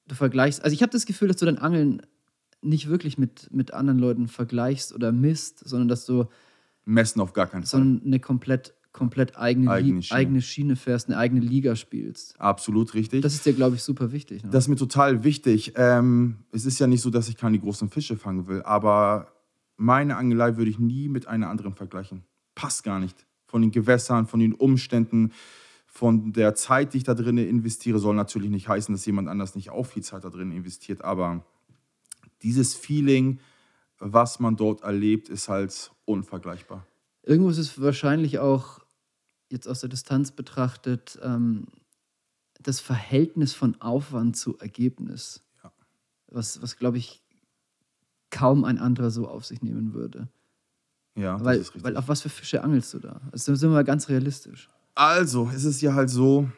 du 0.07 0.14
vergleichst, 0.14 0.62
also 0.62 0.75
ich 0.75 0.83
habe 0.83 0.92
das 0.92 1.07
Gefühl, 1.07 1.29
dass 1.29 1.37
du 1.37 1.47
dein 1.47 1.59
Angeln 1.59 2.03
nicht 2.62 2.88
wirklich 2.88 3.19
mit, 3.19 3.53
mit 3.53 3.73
anderen 3.73 3.99
Leuten 3.99 4.29
vergleichst 4.29 4.95
oder 4.95 5.12
misst, 5.12 5.61
sondern 5.69 5.88
dass 5.88 6.07
du 6.07 6.27
Messen 6.85 7.21
auf 7.21 7.33
gar 7.33 7.47
keinen 7.47 7.62
Fall. 7.62 7.81
sondern 7.81 8.07
eine 8.07 8.21
komplett, 8.21 8.75
komplett 8.92 9.37
eigene, 9.37 9.71
Eigene 9.71 10.03
Schiene. 10.03 10.19
eigene 10.19 10.42
Schiene 10.42 10.77
fährst, 10.77 11.09
eine 11.09 11.19
eigene 11.19 11.40
Liga 11.40 11.77
spielst. 11.77 12.40
Absolut 12.40 12.95
richtig. 12.95 13.23
Das 13.23 13.35
ist 13.35 13.45
dir, 13.45 13.53
glaube 13.53 13.77
ich, 13.77 13.83
super 13.83 14.12
wichtig. 14.12 14.42
Ne? 14.42 14.51
Das 14.51 14.64
ist 14.64 14.69
mir 14.69 14.77
total 14.77 15.23
wichtig. 15.25 15.73
Ähm, 15.77 16.38
es 16.53 16.64
ist 16.64 16.79
ja 16.79 16.87
nicht 16.87 17.03
so, 17.03 17.11
dass 17.11 17.29
ich 17.29 17.37
keine 17.37 17.59
großen 17.59 17.90
Fische 17.90 18.16
fangen 18.16 18.47
will, 18.47 18.62
aber 18.62 19.33
meine 19.77 20.16
Angelei 20.16 20.57
würde 20.57 20.71
ich 20.71 20.79
nie 20.79 21.09
mit 21.09 21.27
einer 21.27 21.51
anderen 21.51 21.75
vergleichen. 21.75 22.23
Passt 22.55 22.85
gar 22.85 22.99
nicht. 22.99 23.27
Von 23.47 23.62
den 23.62 23.71
Gewässern, 23.71 24.27
von 24.27 24.40
den 24.40 24.55
Umständen, 24.55 25.33
von 25.97 26.35
der 26.35 26.55
Zeit, 26.55 26.93
die 26.93 26.99
ich 26.99 27.05
da 27.05 27.15
drin 27.15 27.39
investiere, 27.39 27.99
soll 27.99 28.15
natürlich 28.15 28.51
nicht 28.51 28.69
heißen, 28.69 28.95
dass 28.95 29.07
jemand 29.07 29.29
anders 29.29 29.55
nicht 29.55 29.71
auch 29.71 29.87
viel 29.87 30.03
Zeit 30.03 30.25
da 30.25 30.29
drin 30.29 30.53
investiert, 30.53 31.03
aber 31.03 31.43
dieses 32.43 32.75
Feeling, 32.75 33.41
was 33.99 34.39
man 34.39 34.57
dort 34.57 34.83
erlebt, 34.83 35.31
ist 35.31 35.49
halt 35.49 35.91
unvergleichbar. 36.05 36.87
Irgendwo 37.23 37.49
ist 37.49 37.57
es 37.57 37.81
wahrscheinlich 37.81 38.39
auch, 38.39 38.81
jetzt 39.51 39.67
aus 39.67 39.81
der 39.81 39.89
Distanz 39.89 40.33
betrachtet, 40.33 41.19
ähm, 41.23 41.67
das 42.61 42.81
Verhältnis 42.81 43.55
von 43.55 43.81
Aufwand 43.81 44.37
zu 44.37 44.59
Ergebnis. 44.59 45.45
Ja. 45.65 45.73
Was, 46.29 46.61
was 46.61 46.77
glaube 46.77 46.99
ich, 46.99 47.23
kaum 48.31 48.65
ein 48.65 48.77
anderer 48.77 49.11
so 49.11 49.29
auf 49.29 49.47
sich 49.47 49.63
nehmen 49.63 49.95
würde. 49.95 50.29
Ja, 51.15 51.43
Weil, 51.43 51.57
das 51.57 51.69
ist 51.69 51.75
richtig. 51.75 51.85
weil 51.85 51.97
auf 51.97 52.09
was 52.09 52.21
für 52.21 52.29
Fische 52.29 52.63
angelst 52.63 52.93
du 52.93 52.99
da? 52.99 53.23
Also 53.33 53.55
sind 53.55 53.71
wir 53.71 53.77
mal 53.77 53.85
ganz 53.85 54.11
realistisch. 54.11 54.69
Also, 54.97 55.51
es 55.55 55.65
ist 55.65 55.83
ja 55.83 55.95
halt 55.95 56.09
so, 56.11 56.49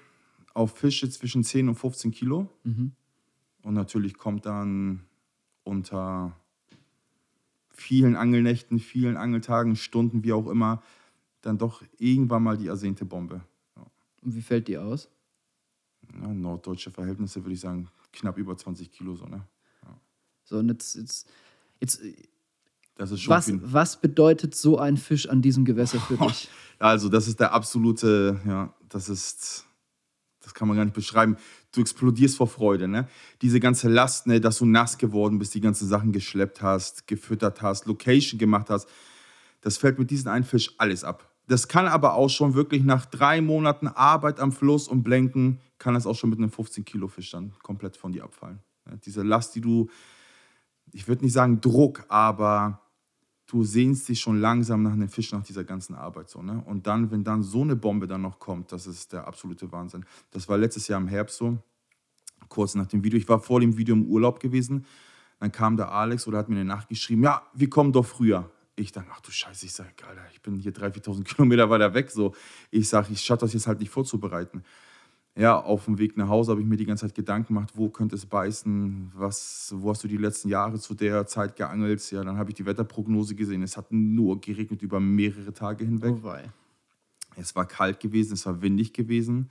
auf 0.54 0.76
Fische 0.76 1.10
zwischen 1.10 1.42
10 1.44 1.68
und 1.68 1.74
15 1.74 2.12
Kilo. 2.12 2.48
Mhm. 2.62 2.92
Und 3.62 3.74
natürlich 3.74 4.16
kommt 4.16 4.46
dann 4.46 5.04
unter 5.64 6.36
vielen 7.68 8.16
Angelnächten, 8.16 8.78
vielen 8.78 9.16
Angeltagen, 9.16 9.76
Stunden, 9.76 10.22
wie 10.22 10.32
auch 10.32 10.46
immer, 10.48 10.82
dann 11.42 11.58
doch 11.58 11.82
irgendwann 11.98 12.44
mal 12.44 12.56
die 12.56 12.68
ersehnte 12.68 13.04
Bombe. 13.04 13.40
Und 14.22 14.34
wie 14.34 14.42
fällt 14.42 14.68
die 14.68 14.78
aus? 14.78 15.10
Ja, 16.20 16.32
norddeutsche 16.32 16.90
Verhältnisse 16.90 17.44
würde 17.44 17.54
ich 17.54 17.60
sagen, 17.60 17.88
knapp 18.12 18.38
über 18.38 18.56
20 18.56 18.90
Kilo. 18.90 19.16
So, 19.16 19.26
ne? 19.26 19.46
So, 20.44 20.58
und 20.58 20.68
jetzt, 20.68 20.94
jetzt, 20.94 21.28
jetzt 21.80 22.02
Das 22.98 23.12
ist 23.12 23.22
schon 23.22 23.34
was, 23.34 23.46
viel. 23.46 23.60
was 23.62 24.00
bedeutet 24.00 24.54
so 24.54 24.76
ein 24.76 24.96
Fisch 24.96 25.28
an 25.28 25.40
diesem 25.40 25.64
Gewässer 25.64 26.00
für 26.00 26.16
dich? 26.26 26.50
Also, 26.78 27.08
das 27.08 27.28
ist 27.28 27.40
der 27.40 27.52
absolute, 27.52 28.40
ja, 28.44 28.74
das 28.88 29.08
ist, 29.08 29.64
das 30.42 30.52
kann 30.52 30.68
man 30.68 30.76
gar 30.76 30.84
nicht 30.84 30.94
beschreiben. 30.94 31.36
Du 31.72 31.80
explodierst 31.80 32.36
vor 32.36 32.48
Freude, 32.48 32.88
ne? 32.88 33.08
Diese 33.40 33.60
ganze 33.60 33.88
Last, 33.88 34.26
ne, 34.26 34.40
dass 34.40 34.58
du 34.58 34.66
nass 34.66 34.98
geworden 34.98 35.38
bist, 35.38 35.54
die 35.54 35.60
ganzen 35.60 35.88
Sachen 35.88 36.12
geschleppt 36.12 36.60
hast, 36.60 37.06
gefüttert 37.06 37.62
hast, 37.62 37.86
Location 37.86 38.38
gemacht 38.38 38.68
hast, 38.68 38.88
das 39.60 39.76
fällt 39.76 39.98
mit 39.98 40.10
diesem 40.10 40.32
einen 40.32 40.44
Fisch 40.44 40.74
alles 40.78 41.04
ab. 41.04 41.30
Das 41.46 41.68
kann 41.68 41.86
aber 41.86 42.14
auch 42.14 42.28
schon 42.28 42.54
wirklich 42.54 42.82
nach 42.82 43.06
drei 43.06 43.40
Monaten 43.40 43.86
Arbeit 43.86 44.40
am 44.40 44.50
Fluss 44.52 44.88
und 44.88 45.02
Blenken, 45.02 45.60
kann 45.78 45.94
das 45.94 46.06
auch 46.06 46.14
schon 46.14 46.30
mit 46.30 46.38
einem 46.40 46.50
15-Kilo-Fisch 46.50 47.30
dann 47.30 47.52
komplett 47.62 47.96
von 47.96 48.12
dir 48.12 48.24
abfallen. 48.24 48.58
Diese 49.04 49.22
Last, 49.22 49.54
die 49.54 49.60
du, 49.60 49.88
ich 50.92 51.06
würde 51.06 51.24
nicht 51.24 51.32
sagen 51.32 51.60
Druck, 51.60 52.04
aber 52.08 52.80
du 53.48 53.64
sehnst 53.64 54.08
dich 54.08 54.20
schon 54.20 54.40
langsam 54.40 54.82
nach 54.82 54.92
einem 54.92 55.08
Fisch, 55.08 55.32
nach 55.32 55.42
dieser 55.42 55.64
ganzen 55.64 55.94
Arbeit. 55.94 56.28
So, 56.28 56.42
ne? 56.42 56.62
Und 56.66 56.86
dann, 56.86 57.10
wenn 57.10 57.24
dann 57.24 57.42
so 57.42 57.62
eine 57.62 57.74
Bombe 57.74 58.06
dann 58.06 58.22
noch 58.22 58.38
kommt, 58.38 58.70
das 58.70 58.86
ist 58.86 59.12
der 59.12 59.26
absolute 59.26 59.72
Wahnsinn. 59.72 60.04
Das 60.30 60.48
war 60.48 60.56
letztes 60.56 60.86
Jahr 60.86 61.00
im 61.00 61.08
Herbst 61.08 61.38
so, 61.38 61.58
kurz 62.48 62.74
nach 62.74 62.86
dem 62.86 63.02
Video. 63.02 63.18
Ich 63.18 63.28
war 63.28 63.40
vor 63.40 63.60
dem 63.60 63.76
Video 63.76 63.96
im 63.96 64.04
Urlaub 64.04 64.38
gewesen. 64.38 64.84
Dann 65.40 65.50
kam 65.50 65.76
der 65.76 65.90
Alex 65.90 66.26
oder 66.26 66.38
hat 66.38 66.48
mir 66.48 66.56
eine 66.56 66.64
Nacht 66.64 66.88
geschrieben, 66.88 67.22
ja, 67.22 67.42
wir 67.54 67.70
kommen 67.70 67.92
doch 67.92 68.06
früher. 68.06 68.50
Ich 68.76 68.92
dachte, 68.92 69.08
ach 69.12 69.20
du 69.20 69.30
Scheiße, 69.30 69.66
ich 69.66 69.72
sage, 69.72 69.90
Alter, 70.06 70.22
ich 70.32 70.40
bin 70.42 70.56
hier 70.56 70.72
3.000, 70.72 71.02
4.000 71.02 71.24
Kilometer 71.34 71.70
weiter 71.70 71.94
weg. 71.94 72.10
So. 72.10 72.34
Ich 72.70 72.88
sage, 72.88 73.08
ich 73.12 73.20
schaffe 73.22 73.40
das 73.40 73.54
jetzt 73.54 73.66
halt 73.66 73.80
nicht 73.80 73.90
vorzubereiten. 73.90 74.62
Ja, 75.38 75.56
auf 75.56 75.84
dem 75.84 75.98
Weg 75.98 76.16
nach 76.16 76.28
Hause 76.28 76.50
habe 76.50 76.60
ich 76.60 76.66
mir 76.66 76.76
die 76.76 76.84
ganze 76.84 77.06
Zeit 77.06 77.14
Gedanken 77.14 77.54
gemacht, 77.54 77.74
wo 77.76 77.90
könnte 77.90 78.16
es 78.16 78.26
beißen, 78.26 79.12
was, 79.14 79.72
wo 79.76 79.90
hast 79.90 80.02
du 80.02 80.08
die 80.08 80.16
letzten 80.16 80.48
Jahre 80.48 80.80
zu 80.80 80.94
der 80.94 81.28
Zeit 81.28 81.54
geangelt? 81.54 82.10
Ja, 82.10 82.24
dann 82.24 82.38
habe 82.38 82.50
ich 82.50 82.56
die 82.56 82.66
Wetterprognose 82.66 83.36
gesehen. 83.36 83.62
Es 83.62 83.76
hat 83.76 83.92
nur 83.92 84.40
geregnet 84.40 84.82
über 84.82 84.98
mehrere 84.98 85.52
Tage 85.52 85.84
hinweg. 85.84 86.16
Oh 86.18 86.24
wei. 86.24 86.50
Es 87.36 87.54
war 87.54 87.66
kalt 87.66 88.00
gewesen, 88.00 88.32
es 88.32 88.46
war 88.46 88.62
windig 88.62 88.92
gewesen. 88.92 89.48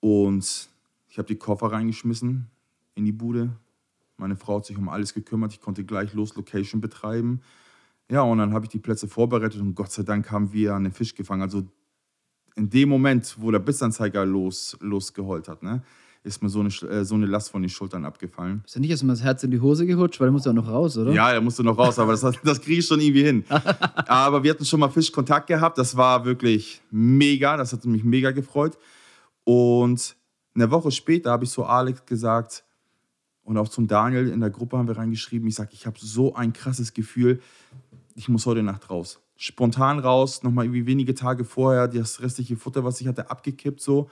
Und 0.00 0.68
ich 1.08 1.16
habe 1.16 1.28
die 1.28 1.36
Koffer 1.36 1.70
reingeschmissen 1.70 2.48
in 2.96 3.04
die 3.04 3.12
Bude. 3.12 3.50
Meine 4.16 4.34
Frau 4.34 4.56
hat 4.56 4.66
sich 4.66 4.76
um 4.76 4.88
alles 4.88 5.14
gekümmert. 5.14 5.52
Ich 5.52 5.60
konnte 5.60 5.84
gleich 5.84 6.12
los 6.12 6.34
Location 6.34 6.80
betreiben. 6.80 7.40
Ja, 8.10 8.22
und 8.22 8.38
dann 8.38 8.52
habe 8.52 8.64
ich 8.64 8.70
die 8.70 8.80
Plätze 8.80 9.06
vorbereitet 9.06 9.60
und 9.60 9.76
Gott 9.76 9.92
sei 9.92 10.02
Dank 10.02 10.32
haben 10.32 10.52
wir 10.52 10.74
einen 10.74 10.90
Fisch 10.90 11.14
gefangen. 11.14 11.42
Also 11.42 11.68
in 12.56 12.70
dem 12.70 12.88
Moment, 12.88 13.36
wo 13.38 13.50
der 13.50 13.58
Bissanzeiger 13.58 14.24
los, 14.24 14.76
losgeheult 14.80 15.48
hat, 15.48 15.62
ne, 15.62 15.82
ist 16.24 16.42
mir 16.42 16.48
so 16.48 16.60
eine, 16.60 16.68
äh, 16.68 17.04
so 17.04 17.14
eine 17.14 17.26
Last 17.26 17.50
von 17.50 17.62
den 17.62 17.68
Schultern 17.68 18.04
abgefallen. 18.04 18.62
Ist 18.64 18.74
ja 18.74 18.80
nicht 18.80 18.90
erstmal 18.90 19.16
das 19.16 19.24
Herz 19.24 19.42
in 19.42 19.50
die 19.50 19.60
Hose 19.60 19.86
gerutscht, 19.86 20.20
weil 20.20 20.28
du 20.28 20.32
musst 20.32 20.46
ja 20.46 20.52
noch 20.52 20.68
raus, 20.68 20.96
oder? 20.96 21.12
Ja, 21.12 21.32
er 21.32 21.40
musste 21.40 21.64
noch 21.64 21.76
raus, 21.76 21.98
aber 21.98 22.12
das, 22.12 22.20
das 22.44 22.60
kriege 22.60 22.78
ich 22.78 22.86
schon 22.86 23.00
irgendwie 23.00 23.24
hin. 23.24 23.44
aber 24.06 24.42
wir 24.42 24.52
hatten 24.52 24.64
schon 24.64 24.80
mal 24.80 24.88
Fischkontakt 24.88 25.48
gehabt. 25.48 25.78
Das 25.78 25.96
war 25.96 26.24
wirklich 26.24 26.80
mega. 26.90 27.56
Das 27.56 27.72
hat 27.72 27.84
mich 27.84 28.04
mega 28.04 28.30
gefreut. 28.30 28.78
Und 29.44 30.14
eine 30.54 30.70
Woche 30.70 30.92
später 30.92 31.32
habe 31.32 31.44
ich 31.44 31.50
zu 31.50 31.64
Alex 31.64 32.04
gesagt 32.06 32.64
und 33.44 33.56
auch 33.58 33.68
zum 33.68 33.88
Daniel 33.88 34.28
in 34.28 34.40
der 34.40 34.50
Gruppe 34.50 34.78
haben 34.78 34.86
wir 34.86 34.96
reingeschrieben, 34.96 35.48
ich 35.48 35.56
sage, 35.56 35.70
ich 35.72 35.86
habe 35.86 35.98
so 35.98 36.34
ein 36.34 36.52
krasses 36.52 36.94
Gefühl, 36.94 37.40
ich 38.14 38.28
muss 38.28 38.46
heute 38.46 38.62
Nacht 38.62 38.90
raus. 38.90 39.18
Spontan 39.42 39.98
raus, 39.98 40.44
nochmal 40.44 40.66
irgendwie 40.66 40.86
wenige 40.86 41.16
Tage 41.16 41.44
vorher 41.44 41.88
das 41.88 42.20
restliche 42.20 42.56
Futter, 42.56 42.84
was 42.84 43.00
ich 43.00 43.08
hatte, 43.08 43.28
abgekippt 43.28 43.80
so. 43.80 44.08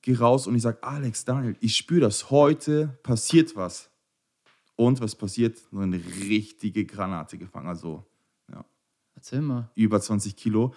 Geh 0.00 0.14
raus 0.14 0.46
und 0.46 0.54
ich 0.54 0.62
sage, 0.62 0.82
Alex, 0.82 1.26
Daniel, 1.26 1.56
ich 1.60 1.76
spüre 1.76 2.00
das, 2.00 2.30
heute 2.30 2.98
passiert 3.02 3.54
was. 3.54 3.90
Und 4.76 5.02
was 5.02 5.14
passiert? 5.14 5.58
So 5.70 5.80
eine 5.80 5.98
richtige 5.98 6.86
Granate 6.86 7.36
gefangen. 7.36 7.68
Also 7.68 8.02
ja, 8.50 8.64
Erzähl 9.14 9.42
mal. 9.42 9.68
über 9.74 10.00
20 10.00 10.34
Kilo. 10.36 10.72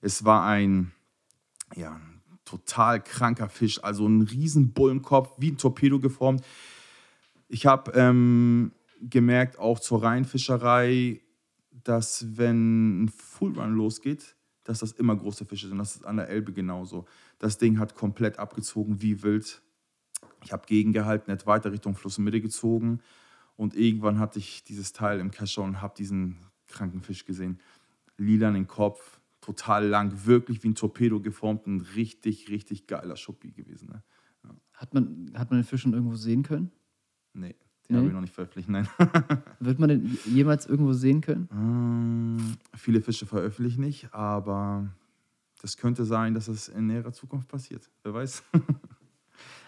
Es 0.00 0.24
war 0.24 0.44
ein, 0.44 0.90
ja, 1.76 1.94
ein 1.94 2.20
total 2.44 3.00
kranker 3.00 3.48
Fisch. 3.48 3.80
Also 3.84 4.08
ein 4.08 4.22
riesen 4.22 4.72
Bullenkopf, 4.72 5.34
wie 5.38 5.52
ein 5.52 5.56
Torpedo 5.56 6.00
geformt. 6.00 6.44
Ich 7.46 7.64
habe 7.64 7.92
ähm, 7.92 8.72
gemerkt, 9.00 9.60
auch 9.60 9.78
zur 9.78 10.02
Rheinfischerei, 10.02 11.20
dass 11.84 12.36
wenn 12.36 13.04
ein 13.04 13.08
Fullrun 13.08 13.74
losgeht, 13.74 14.36
dass 14.64 14.80
das 14.80 14.92
immer 14.92 15.14
große 15.14 15.44
Fische 15.44 15.68
sind. 15.68 15.78
Das 15.78 15.94
ist 15.94 16.04
an 16.04 16.16
der 16.16 16.28
Elbe 16.28 16.52
genauso. 16.52 17.06
Das 17.38 17.58
Ding 17.58 17.78
hat 17.78 17.94
komplett 17.94 18.38
abgezogen, 18.38 19.02
wie 19.02 19.22
wild. 19.22 19.62
Ich 20.42 20.52
habe 20.52 20.66
gegengehalten, 20.66 21.32
nicht 21.32 21.46
weiter 21.46 21.70
Richtung 21.70 21.94
Flussmitte 21.94 22.40
gezogen. 22.40 23.00
Und 23.56 23.76
irgendwann 23.76 24.18
hatte 24.18 24.38
ich 24.38 24.64
dieses 24.64 24.92
Teil 24.92 25.20
im 25.20 25.30
Kescher 25.30 25.62
und 25.62 25.80
habe 25.80 25.94
diesen 25.96 26.38
kranken 26.66 27.02
Fisch 27.02 27.24
gesehen. 27.24 27.60
Lilanen 28.16 28.66
Kopf, 28.66 29.20
total 29.40 29.86
lang, 29.86 30.24
wirklich 30.24 30.62
wie 30.62 30.68
ein 30.68 30.74
Torpedo 30.74 31.20
geformt. 31.20 31.66
Ein 31.66 31.80
richtig, 31.94 32.48
richtig 32.48 32.86
geiler 32.86 33.16
Schuppi 33.16 33.52
gewesen. 33.52 33.88
Ne? 33.88 34.02
Hat 34.72 34.94
man, 34.94 35.32
hat 35.34 35.50
man 35.50 35.60
den 35.60 35.64
Fisch 35.64 35.82
schon 35.82 35.92
irgendwo 35.92 36.16
sehen 36.16 36.42
können? 36.42 36.72
Nee, 37.34 37.54
den 37.88 37.94
Nee? 37.94 37.96
habe 37.98 38.06
ich 38.08 38.14
noch 38.14 38.20
nicht 38.20 38.34
veröffentlicht. 38.34 38.68
Nein. 38.68 38.88
Wird 39.60 39.78
man 39.78 39.88
den 39.88 40.18
jemals 40.26 40.66
irgendwo 40.66 40.92
sehen 40.92 41.20
können? 41.20 41.48
Ähm, 41.52 42.56
viele 42.74 43.00
Fische 43.00 43.26
veröffentliche 43.26 43.74
ich 43.74 43.78
nicht, 43.78 44.14
aber 44.14 44.88
das 45.62 45.76
könnte 45.76 46.04
sein, 46.04 46.34
dass 46.34 46.48
es 46.48 46.68
in 46.68 46.86
näherer 46.86 47.12
Zukunft 47.12 47.48
passiert. 47.48 47.90
Wer 48.02 48.14
weiß. 48.14 48.42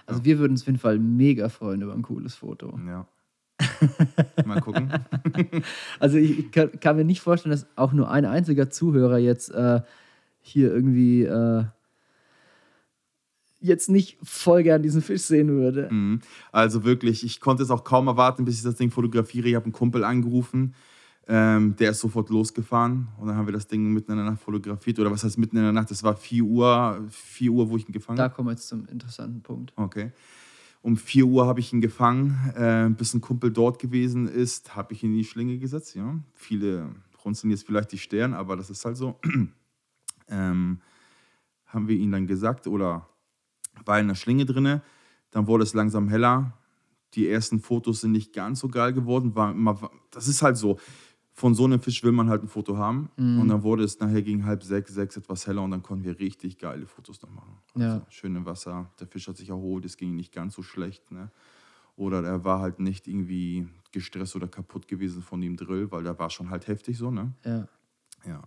Also 0.08 0.24
wir 0.24 0.38
würden 0.38 0.52
uns 0.52 0.60
auf 0.62 0.68
jeden 0.68 0.78
Fall 0.78 1.00
mega 1.00 1.48
freuen 1.48 1.82
über 1.82 1.92
ein 1.92 2.02
cooles 2.02 2.36
Foto. 2.36 2.78
ja. 2.86 3.08
Mal 4.44 4.60
gucken. 4.60 4.88
Also 5.98 6.16
ich 6.16 6.38
ich 6.38 6.52
kann, 6.52 6.78
kann 6.78 6.94
mir 6.94 7.04
nicht 7.04 7.20
vorstellen, 7.20 7.50
dass 7.50 7.66
auch 7.74 7.92
nur 7.92 8.08
ein 8.08 8.24
einziger 8.24 8.70
Zuhörer 8.70 9.18
jetzt 9.18 9.50
äh, 9.50 9.80
hier 10.40 10.72
irgendwie 10.72 11.24
äh, 11.24 11.64
jetzt 13.66 13.88
nicht 13.88 14.18
voll 14.22 14.62
gern 14.62 14.82
diesen 14.82 15.02
Fisch 15.02 15.22
sehen 15.22 15.48
würde. 15.48 15.88
Mhm. 15.90 16.20
Also 16.52 16.84
wirklich, 16.84 17.24
ich 17.24 17.40
konnte 17.40 17.62
es 17.62 17.70
auch 17.70 17.84
kaum 17.84 18.06
erwarten, 18.06 18.44
bis 18.44 18.56
ich 18.56 18.62
das 18.62 18.76
Ding 18.76 18.90
fotografiere. 18.90 19.48
Ich 19.48 19.54
habe 19.54 19.64
einen 19.64 19.72
Kumpel 19.72 20.04
angerufen. 20.04 20.74
Ähm, 21.28 21.74
der 21.76 21.90
ist 21.90 21.98
sofort 22.00 22.30
losgefahren 22.30 23.08
und 23.18 23.26
dann 23.26 23.36
haben 23.36 23.46
wir 23.46 23.52
das 23.52 23.66
Ding 23.66 23.92
mitten 23.92 24.12
in 24.12 24.18
der 24.18 24.26
Nacht 24.26 24.40
fotografiert. 24.40 25.00
Oder 25.00 25.10
was 25.10 25.24
heißt 25.24 25.38
mitten 25.38 25.56
in 25.56 25.64
der 25.64 25.72
Nacht? 25.72 25.90
Das 25.90 26.04
war 26.04 26.16
4 26.16 26.44
Uhr, 26.44 27.04
4 27.10 27.50
Uhr, 27.50 27.68
wo 27.68 27.76
ich 27.76 27.88
ihn 27.88 27.92
gefangen 27.92 28.16
Da 28.16 28.24
habe. 28.24 28.34
kommen 28.34 28.48
wir 28.48 28.52
jetzt 28.52 28.68
zum 28.68 28.86
interessanten 28.86 29.42
Punkt. 29.42 29.72
Okay. 29.74 30.12
Um 30.82 30.96
4 30.96 31.26
Uhr 31.26 31.46
habe 31.48 31.58
ich 31.58 31.72
ihn 31.72 31.80
gefangen. 31.80 32.38
Äh, 32.54 32.90
bis 32.90 33.12
ein 33.12 33.20
Kumpel 33.20 33.50
dort 33.50 33.80
gewesen 33.80 34.28
ist, 34.28 34.76
habe 34.76 34.92
ich 34.92 35.02
ihn 35.02 35.10
in 35.10 35.18
die 35.18 35.24
Schlinge 35.24 35.58
gesetzt. 35.58 35.96
Ja. 35.96 36.16
Viele 36.34 36.90
runzeln 37.24 37.50
jetzt 37.50 37.66
vielleicht 37.66 37.90
die 37.90 37.98
Stirn, 37.98 38.32
aber 38.32 38.56
das 38.56 38.70
ist 38.70 38.84
halt 38.84 38.96
so. 38.96 39.18
ähm, 40.28 40.78
haben 41.66 41.88
wir 41.88 41.96
ihn 41.96 42.12
dann 42.12 42.28
gesagt 42.28 42.68
oder 42.68 43.08
war 43.84 44.00
in 44.00 44.08
der 44.08 44.14
Schlinge 44.14 44.46
drinne. 44.46 44.82
Dann 45.30 45.46
wurde 45.46 45.64
es 45.64 45.74
langsam 45.74 46.08
heller. 46.08 46.52
Die 47.14 47.28
ersten 47.28 47.60
Fotos 47.60 48.00
sind 48.00 48.12
nicht 48.12 48.32
ganz 48.32 48.60
so 48.60 48.68
geil 48.68 48.92
geworden. 48.92 49.34
War 49.34 49.52
immer, 49.52 49.90
das 50.10 50.28
ist 50.28 50.42
halt 50.42 50.56
so. 50.56 50.78
Von 51.32 51.54
so 51.54 51.64
einem 51.64 51.80
Fisch 51.80 52.02
will 52.02 52.12
man 52.12 52.30
halt 52.30 52.42
ein 52.42 52.48
Foto 52.48 52.78
haben. 52.78 53.10
Und 53.18 53.48
dann 53.48 53.62
wurde 53.62 53.84
es 53.84 54.00
nachher 54.00 54.22
gegen 54.22 54.46
halb 54.46 54.62
sechs, 54.62 54.94
sechs 54.94 55.18
etwas 55.18 55.46
heller 55.46 55.62
und 55.62 55.70
dann 55.70 55.82
konnten 55.82 56.02
wir 56.04 56.18
richtig 56.18 56.56
geile 56.56 56.86
Fotos 56.86 57.20
noch 57.20 57.30
machen. 57.30 57.58
Ja. 57.74 57.92
Also 57.92 58.06
schön 58.08 58.34
im 58.36 58.46
Wasser. 58.46 58.90
Der 58.98 59.06
Fisch 59.06 59.28
hat 59.28 59.36
sich 59.36 59.50
erholt, 59.50 59.84
es 59.84 59.98
ging 59.98 60.16
nicht 60.16 60.32
ganz 60.32 60.54
so 60.54 60.62
schlecht. 60.62 61.12
Ne? 61.12 61.30
Oder 61.94 62.24
er 62.24 62.44
war 62.44 62.60
halt 62.60 62.80
nicht 62.80 63.06
irgendwie 63.06 63.68
gestresst 63.92 64.34
oder 64.34 64.48
kaputt 64.48 64.88
gewesen 64.88 65.20
von 65.20 65.42
dem 65.42 65.58
Drill, 65.58 65.90
weil 65.90 66.04
der 66.04 66.18
war 66.18 66.30
schon 66.30 66.48
halt 66.48 66.68
heftig 66.68 66.96
so. 66.96 67.10
Ne? 67.10 67.34
Ja. 67.44 67.68
Ja. 68.24 68.42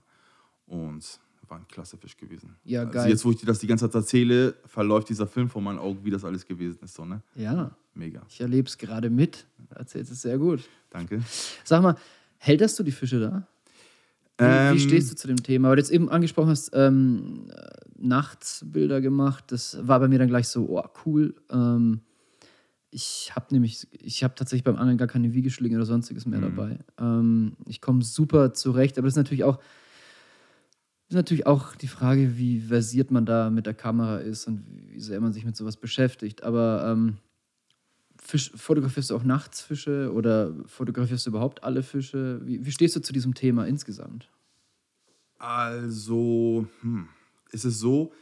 Und 0.66 1.20
war 1.50 1.58
ein 1.58 1.68
klasse 1.68 1.98
Fisch 1.98 2.18
gewesen. 2.18 2.56
Ja, 2.64 2.82
also 2.82 2.92
geil. 2.94 3.10
jetzt, 3.10 3.26
wo 3.26 3.32
ich 3.32 3.38
dir 3.38 3.46
das 3.46 3.60
die 3.60 3.68
ganze 3.68 3.86
Zeit 3.86 3.96
erzähle, 3.96 4.56
verläuft 4.66 5.10
dieser 5.10 5.28
Film 5.28 5.50
vor 5.50 5.62
meinen 5.62 5.80
Augen, 5.80 6.00
wie 6.04 6.10
das 6.12 6.24
alles 6.26 6.46
gewesen 6.46 6.80
ist. 6.84 6.96
So, 6.96 7.06
ne? 7.06 7.22
Ja, 7.36 7.76
Mega. 7.94 8.22
ich 8.30 8.40
erlebe 8.42 8.68
es 8.68 8.78
gerade 8.78 9.10
mit. 9.10 9.46
Erzählst 9.76 10.12
es 10.12 10.22
sehr 10.22 10.38
gut. 10.38 10.62
Danke. 10.90 11.22
Sag 11.64 11.82
mal, 11.82 11.96
hältst 12.38 12.78
du 12.80 12.84
die 12.84 12.92
Fische 12.92 13.20
da? 13.20 13.48
Wie, 14.38 14.46
Ähm, 14.46 14.76
wie 14.76 14.80
stehst 14.80 15.12
du 15.12 15.16
zu 15.16 15.28
dem 15.28 15.44
Thema? 15.44 15.70
Weil 15.70 15.76
du 15.76 15.82
jetzt 15.82 15.92
eben 15.92 16.10
angesprochen 16.10 16.50
hast, 16.50 16.72
ähm, 16.74 17.48
äh, 17.52 17.68
nachts 17.98 18.64
Bilder 18.66 19.02
gemacht. 19.02 19.46
Das 19.48 19.78
war 19.86 20.00
bei 20.00 20.08
mir 20.08 20.18
dann 20.20 20.30
gleich 20.30 20.48
so, 20.48 20.70
oh, 20.70 20.84
cool. 21.06 21.36
Ähm, 21.52 22.02
ich 22.92 23.32
habe 23.36 23.48
nämlich, 23.52 23.88
ich 23.92 24.24
habe 24.24 24.34
tatsächlich 24.36 24.64
beim 24.64 24.78
Angeln 24.78 24.98
gar 24.98 25.08
keine 25.08 25.34
Wiegeschlinge 25.34 25.76
oder 25.76 25.86
sonstiges 25.86 26.26
mehr 26.26 26.40
dabei. 26.40 26.80
Ähm, 27.00 27.56
ich 27.68 27.82
komme 27.82 28.02
super 28.04 28.54
zurecht, 28.54 28.98
aber 28.98 29.06
das 29.08 29.14
ist 29.14 29.18
natürlich 29.18 29.44
auch, 29.44 29.60
ist 31.10 31.16
natürlich 31.16 31.48
auch 31.48 31.76
die 31.76 31.88
Frage, 31.88 32.38
wie 32.38 32.62
versiert 32.62 33.10
man 33.10 33.26
da 33.26 33.50
mit 33.50 33.66
der 33.66 33.74
Kamera 33.74 34.20
ist 34.20 34.48
und 34.48 34.64
wie 34.88 35.00
sehr 35.00 35.20
man 35.20 35.34
sich 35.34 35.44
mit 35.44 35.58
sowas 35.58 35.76
beschäftigt. 35.76 36.44
Aber 36.44 36.86
ähm, 36.86 37.18
Fisch, 38.22 38.52
fotografierst 38.54 39.10
du 39.10 39.16
auch 39.16 39.24
nachts 39.24 39.62
Fische 39.62 40.14
oder 40.14 40.54
fotografierst 40.68 41.26
du 41.26 41.32
überhaupt 41.32 41.64
alle 41.64 41.82
Fische? 41.82 42.42
Wie, 42.46 42.64
wie 42.64 42.72
stehst 42.72 42.96
du 42.96 43.00
zu 43.00 43.12
diesem 43.12 43.34
Thema 43.34 43.66
insgesamt? 43.66 44.30
Also, 45.40 46.68
hm, 46.82 47.08
ist 47.52 47.66
es 47.66 47.80
so, 47.80 48.14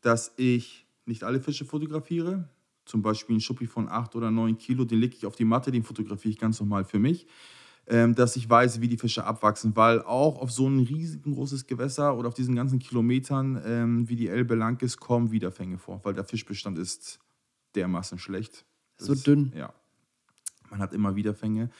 dass 0.00 0.32
ich 0.36 0.84
nicht 1.06 1.22
alle 1.22 1.40
Fische 1.40 1.64
fotografiere. 1.64 2.48
Zum 2.86 3.02
Beispiel 3.02 3.34
einen 3.34 3.40
Schuppi 3.40 3.68
von 3.68 3.88
8 3.88 4.16
oder 4.16 4.32
9 4.32 4.58
Kilo, 4.58 4.84
den 4.84 4.98
lege 4.98 5.14
ich 5.14 5.26
auf 5.26 5.36
die 5.36 5.44
Matte, 5.44 5.70
den 5.70 5.84
fotografiere 5.84 6.32
ich 6.32 6.38
ganz 6.40 6.58
normal 6.58 6.84
für 6.84 6.98
mich. 6.98 7.28
Ähm, 7.88 8.14
dass 8.14 8.36
ich 8.36 8.48
weiß, 8.48 8.80
wie 8.80 8.88
die 8.88 8.96
Fische 8.96 9.24
abwachsen, 9.24 9.74
weil 9.74 10.02
auch 10.02 10.38
auf 10.40 10.52
so 10.52 10.68
ein 10.68 10.78
riesengroßes 10.80 11.66
Gewässer 11.66 12.16
oder 12.16 12.28
auf 12.28 12.34
diesen 12.34 12.54
ganzen 12.54 12.78
Kilometern, 12.78 13.60
ähm, 13.66 14.08
wie 14.08 14.14
die 14.14 14.28
Elbe 14.28 14.54
lang 14.54 14.80
ist, 14.82 14.98
kommen 15.00 15.32
Wiederfänge 15.32 15.78
vor, 15.78 16.00
weil 16.04 16.14
der 16.14 16.22
Fischbestand 16.24 16.78
ist 16.78 17.18
dermaßen 17.74 18.18
schlecht. 18.18 18.64
So 18.98 19.14
Das- 19.14 19.24
dünn. 19.24 19.52
Ja. 19.56 19.72
Man 20.70 20.78
hat 20.80 20.92
immer 20.92 21.16
Wiederfänge. 21.16 21.70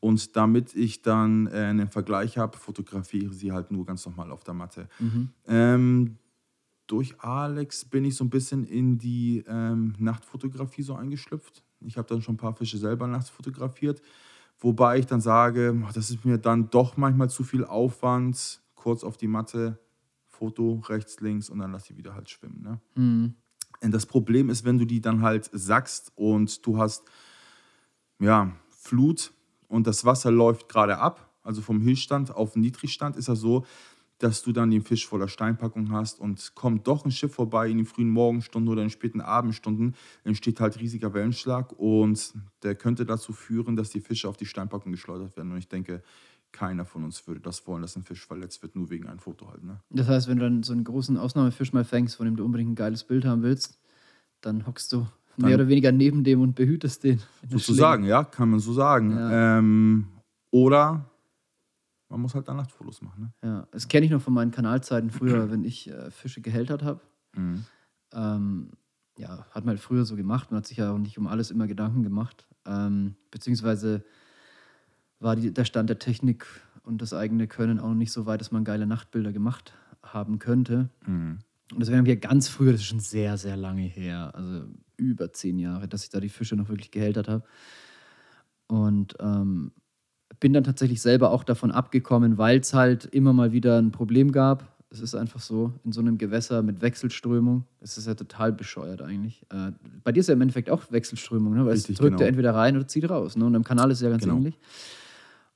Und 0.00 0.36
damit 0.36 0.74
ich 0.74 1.02
dann 1.02 1.46
äh, 1.46 1.50
einen 1.52 1.88
Vergleich 1.88 2.36
habe, 2.38 2.58
fotografiere 2.58 3.26
ich 3.32 3.38
sie 3.38 3.52
halt 3.52 3.70
nur 3.70 3.86
ganz 3.86 4.04
normal 4.04 4.30
auf 4.32 4.42
der 4.44 4.52
Matte. 4.54 4.88
Ähm, 5.46 6.18
durch 6.86 7.18
Alex 7.20 7.84
bin 7.84 8.04
ich 8.04 8.14
so 8.16 8.24
ein 8.24 8.30
bisschen 8.30 8.64
in 8.64 8.98
die 8.98 9.42
ähm, 9.48 9.94
Nachtfotografie 9.98 10.82
so 10.82 10.94
eingeschlüpft. 10.94 11.62
Ich 11.80 11.96
habe 11.96 12.08
dann 12.08 12.20
schon 12.20 12.34
ein 12.34 12.38
paar 12.38 12.54
Fische 12.54 12.78
selber 12.78 13.06
nachts 13.06 13.30
fotografiert, 13.30 14.02
wobei 14.58 14.98
ich 14.98 15.06
dann 15.06 15.20
sage, 15.20 15.76
das 15.94 16.10
ist 16.10 16.24
mir 16.24 16.38
dann 16.38 16.70
doch 16.70 16.96
manchmal 16.96 17.30
zu 17.30 17.44
viel 17.44 17.64
Aufwand. 17.64 18.60
Kurz 18.74 19.02
auf 19.02 19.16
die 19.16 19.26
Matte, 19.26 19.78
Foto 20.26 20.82
rechts, 20.88 21.20
links 21.20 21.50
und 21.50 21.58
dann 21.58 21.72
lass 21.72 21.84
die 21.84 21.96
wieder 21.96 22.14
halt 22.14 22.30
schwimmen. 22.30 22.62
Ne? 22.62 22.80
Mhm. 22.94 23.34
Und 23.82 23.92
das 23.92 24.06
Problem 24.06 24.48
ist, 24.48 24.64
wenn 24.64 24.78
du 24.78 24.84
die 24.84 25.00
dann 25.00 25.22
halt 25.22 25.50
sackst 25.52 26.12
und 26.14 26.64
du 26.66 26.78
hast 26.78 27.04
ja, 28.18 28.52
Flut 28.70 29.32
und 29.68 29.86
das 29.86 30.04
Wasser 30.04 30.30
läuft 30.30 30.68
gerade 30.68 30.98
ab, 30.98 31.30
also 31.42 31.60
vom 31.60 31.82
Höchststand 31.82 32.34
auf 32.34 32.52
den 32.52 32.62
Niedrigstand, 32.62 33.16
ist 33.16 33.28
ja 33.28 33.34
so, 33.34 33.66
dass 34.18 34.42
du 34.42 34.52
dann 34.52 34.70
den 34.70 34.82
Fisch 34.82 35.06
voller 35.06 35.28
Steinpackung 35.28 35.92
hast 35.92 36.20
und 36.20 36.54
kommt 36.54 36.86
doch 36.86 37.04
ein 37.04 37.10
Schiff 37.10 37.34
vorbei 37.34 37.68
in 37.68 37.76
den 37.76 37.86
frühen 37.86 38.08
Morgenstunden 38.08 38.70
oder 38.72 38.80
in 38.82 38.86
den 38.86 38.92
späten 38.92 39.20
Abendstunden, 39.20 39.94
entsteht 40.24 40.60
halt 40.60 40.80
riesiger 40.80 41.12
Wellenschlag 41.12 41.72
und 41.78 42.32
der 42.62 42.74
könnte 42.74 43.04
dazu 43.04 43.32
führen, 43.32 43.76
dass 43.76 43.90
die 43.90 44.00
Fische 44.00 44.28
auf 44.28 44.36
die 44.36 44.46
Steinpackung 44.46 44.90
geschleudert 44.92 45.36
werden. 45.36 45.52
Und 45.52 45.58
ich 45.58 45.68
denke, 45.68 46.02
keiner 46.52 46.86
von 46.86 47.04
uns 47.04 47.26
würde 47.26 47.40
das 47.40 47.66
wollen, 47.66 47.82
dass 47.82 47.96
ein 47.96 48.04
Fisch 48.04 48.26
verletzt 48.26 48.62
wird, 48.62 48.74
nur 48.74 48.88
wegen 48.88 49.06
einem 49.06 49.18
Foto 49.18 49.48
halt. 49.50 49.62
Ne? 49.62 49.80
Das 49.90 50.08
heißt, 50.08 50.28
wenn 50.28 50.38
du 50.38 50.44
dann 50.44 50.62
so 50.62 50.72
einen 50.72 50.84
großen 50.84 51.18
Ausnahmefisch 51.18 51.74
mal 51.74 51.84
fängst, 51.84 52.16
von 52.16 52.24
dem 52.24 52.36
du 52.36 52.44
unbedingt 52.44 52.70
ein 52.70 52.74
geiles 52.76 53.04
Bild 53.04 53.26
haben 53.26 53.42
willst, 53.42 53.78
dann 54.40 54.66
hockst 54.66 54.92
du 54.94 55.06
Dann- 55.36 55.46
mehr 55.48 55.56
oder 55.56 55.68
weniger 55.68 55.92
neben 55.92 56.24
dem 56.24 56.40
und 56.40 56.54
behütest 56.54 57.04
den. 57.04 57.20
Sozusagen, 57.50 58.04
ja, 58.04 58.24
kann 58.24 58.48
man 58.48 58.60
so 58.60 58.72
sagen. 58.72 59.10
Ja. 59.10 59.58
Ähm, 59.58 60.06
oder 60.50 61.10
man 62.16 62.22
muss 62.22 62.34
halt 62.34 62.48
dann 62.48 62.56
Nachtfotos 62.56 63.02
machen. 63.02 63.24
Ne? 63.42 63.48
Ja, 63.48 63.68
das 63.70 63.88
kenne 63.88 64.06
ich 64.06 64.12
noch 64.12 64.22
von 64.22 64.32
meinen 64.32 64.50
Kanalzeiten 64.50 65.10
früher, 65.10 65.50
wenn 65.50 65.64
ich 65.64 65.90
äh, 65.90 66.10
Fische 66.10 66.40
gehältert 66.40 66.82
habe. 66.82 67.00
Mhm. 67.34 67.64
Ähm, 68.14 68.70
ja, 69.18 69.46
hat 69.50 69.64
man 69.64 69.70
halt 69.74 69.80
früher 69.80 70.04
so 70.04 70.16
gemacht. 70.16 70.50
Man 70.50 70.58
hat 70.58 70.66
sich 70.66 70.78
ja 70.78 70.92
auch 70.92 70.98
nicht 70.98 71.18
um 71.18 71.26
alles 71.26 71.50
immer 71.50 71.66
Gedanken 71.66 72.02
gemacht. 72.02 72.46
Ähm, 72.64 73.16
beziehungsweise 73.30 74.04
war 75.20 75.36
die, 75.36 75.52
der 75.52 75.64
Stand 75.64 75.90
der 75.90 75.98
Technik 75.98 76.46
und 76.82 77.02
das 77.02 77.12
eigene 77.12 77.46
Können 77.48 77.78
auch 77.78 77.88
noch 77.88 77.94
nicht 77.94 78.12
so 78.12 78.24
weit, 78.24 78.40
dass 78.40 78.50
man 78.50 78.64
geile 78.64 78.86
Nachtbilder 78.86 79.32
gemacht 79.32 79.74
haben 80.02 80.38
könnte. 80.38 80.88
Mhm. 81.06 81.38
Und 81.72 81.80
das 81.80 81.90
wären 81.90 82.06
wir 82.06 82.16
ganz 82.16 82.48
früher, 82.48 82.72
das 82.72 82.80
ist 82.80 82.86
schon 82.86 83.00
sehr, 83.00 83.36
sehr 83.36 83.56
lange 83.56 83.82
her, 83.82 84.30
also 84.34 84.64
über 84.96 85.32
zehn 85.32 85.58
Jahre, 85.58 85.88
dass 85.88 86.04
ich 86.04 86.10
da 86.10 86.20
die 86.20 86.28
Fische 86.28 86.56
noch 86.56 86.68
wirklich 86.68 86.90
gehältert 86.90 87.28
habe. 87.28 87.44
Und 88.68 89.16
ähm, 89.20 89.72
bin 90.40 90.52
dann 90.52 90.64
tatsächlich 90.64 91.00
selber 91.00 91.30
auch 91.30 91.44
davon 91.44 91.70
abgekommen, 91.70 92.38
weil 92.38 92.60
es 92.60 92.74
halt 92.74 93.04
immer 93.06 93.32
mal 93.32 93.52
wieder 93.52 93.78
ein 93.78 93.92
Problem 93.92 94.32
gab. 94.32 94.72
Es 94.90 95.00
ist 95.00 95.14
einfach 95.14 95.40
so, 95.40 95.72
in 95.84 95.92
so 95.92 96.00
einem 96.00 96.16
Gewässer 96.16 96.62
mit 96.62 96.80
Wechselströmung, 96.80 97.64
es 97.80 97.98
ist 97.98 98.06
ja 98.06 98.14
total 98.14 98.52
bescheuert 98.52 99.02
eigentlich. 99.02 99.44
Äh, 99.52 99.72
bei 100.04 100.12
dir 100.12 100.20
ist 100.20 100.28
ja 100.28 100.34
im 100.34 100.40
Endeffekt 100.40 100.70
auch 100.70 100.82
Wechselströmung, 100.90 101.54
ne? 101.54 101.64
weil 101.66 101.72
Richtig, 101.72 101.94
es 101.94 101.98
drückt 101.98 102.12
genau. 102.12 102.22
ja 102.22 102.28
entweder 102.28 102.54
rein 102.54 102.76
oder 102.76 102.86
zieht 102.86 103.08
raus. 103.10 103.36
Ne? 103.36 103.44
Und 103.44 103.54
im 103.54 103.64
Kanal 103.64 103.90
ist 103.90 103.98
es 103.98 104.02
ja 104.02 104.10
ganz 104.10 104.22
Genau. 104.22 104.36
ähnlich. 104.36 104.58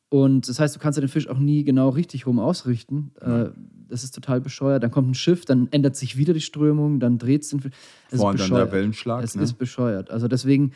Und 0.08 0.48
das 0.48 0.58
heißt, 0.58 0.74
du 0.74 0.80
kannst 0.80 0.96
ja 0.96 1.00
den 1.00 1.08
Fisch 1.08 1.28
auch 1.28 1.38
nie 1.38 1.62
genau 1.62 1.90
richtig 1.90 2.26
rum 2.26 2.40
ausrichten. 2.40 3.12
Äh, 3.20 3.50
das 3.88 4.02
ist 4.02 4.12
total 4.12 4.40
bescheuert. 4.40 4.82
Dann 4.82 4.90
kommt 4.90 5.08
ein 5.08 5.14
Schiff, 5.14 5.44
dann 5.44 5.68
ändert 5.70 5.94
sich 5.94 6.16
wieder 6.16 6.32
die 6.34 6.40
Strömung, 6.40 6.98
dann 6.98 7.18
dreht 7.18 7.42
es 7.42 7.50
den 7.50 7.60
Fisch. 7.60 7.72
Es 8.10 8.18
Vor 8.18 8.30
allem 8.30 8.38
dann 8.38 8.50
der. 8.50 8.72
Wellenschlag. 8.72 9.22
Es 9.22 9.36
ne? 9.36 9.42
ist 9.42 9.54
bescheuert. 9.54 10.10
Also 10.10 10.26
deswegen, 10.26 10.72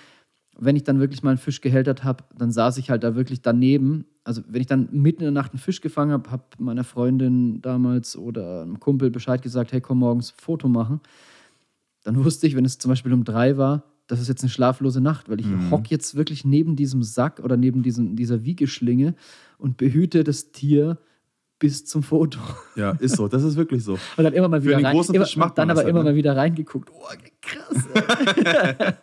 wenn 0.58 0.76
ich 0.76 0.84
dann 0.84 1.00
wirklich 1.00 1.22
mal 1.22 1.30
einen 1.30 1.38
Fisch 1.38 1.60
gehältert 1.60 2.04
habe, 2.04 2.24
dann 2.36 2.52
saß 2.52 2.78
ich 2.78 2.90
halt 2.90 3.02
da 3.02 3.14
wirklich 3.16 3.42
daneben. 3.42 4.04
Also 4.22 4.42
wenn 4.48 4.60
ich 4.60 4.66
dann 4.66 4.88
mitten 4.92 5.20
in 5.22 5.26
der 5.26 5.42
Nacht 5.42 5.52
einen 5.52 5.58
Fisch 5.58 5.80
gefangen 5.80 6.12
habe, 6.12 6.30
habe 6.30 6.44
meiner 6.58 6.84
Freundin 6.84 7.60
damals 7.60 8.16
oder 8.16 8.62
einem 8.62 8.78
Kumpel 8.80 9.10
Bescheid 9.10 9.42
gesagt, 9.42 9.72
hey, 9.72 9.80
komm 9.80 9.98
morgens 9.98 10.30
ein 10.30 10.40
Foto 10.40 10.68
machen. 10.68 11.00
Dann 12.04 12.22
wusste 12.24 12.46
ich, 12.46 12.54
wenn 12.56 12.64
es 12.64 12.78
zum 12.78 12.90
Beispiel 12.90 13.12
um 13.12 13.24
drei 13.24 13.56
war, 13.56 13.84
das 14.06 14.20
ist 14.20 14.28
jetzt 14.28 14.42
eine 14.42 14.50
schlaflose 14.50 15.00
Nacht, 15.00 15.28
weil 15.30 15.40
ich 15.40 15.46
Mhm. 15.46 15.70
hock 15.70 15.90
jetzt 15.90 16.14
wirklich 16.14 16.44
neben 16.44 16.76
diesem 16.76 17.02
Sack 17.02 17.40
oder 17.42 17.56
neben 17.56 17.82
diesem, 17.82 18.16
dieser 18.16 18.44
Wiegeschlinge 18.44 19.14
und 19.58 19.76
behüte 19.78 20.24
das 20.24 20.52
Tier 20.52 20.98
bis 21.58 21.86
zum 21.86 22.02
Foto. 22.02 22.38
ja, 22.76 22.90
ist 22.92 23.16
so. 23.16 23.28
Das 23.28 23.42
ist 23.42 23.56
wirklich 23.56 23.82
so. 23.82 23.94
Und 24.18 24.24
dann 24.24 24.34
immer 24.34 24.48
mal 24.48 24.60
Für 24.60 24.66
wieder 24.68 24.76
den 24.78 24.86
rein, 24.86 24.96
immer, 24.96 25.50
dann 25.54 25.70
aber 25.70 25.78
halt, 25.80 25.88
immer 25.88 26.00
ne? 26.00 26.10
mal 26.10 26.14
wieder 26.16 26.36
reingeguckt. 26.36 26.90
Oh, 26.92 27.06
krass. 27.40 27.88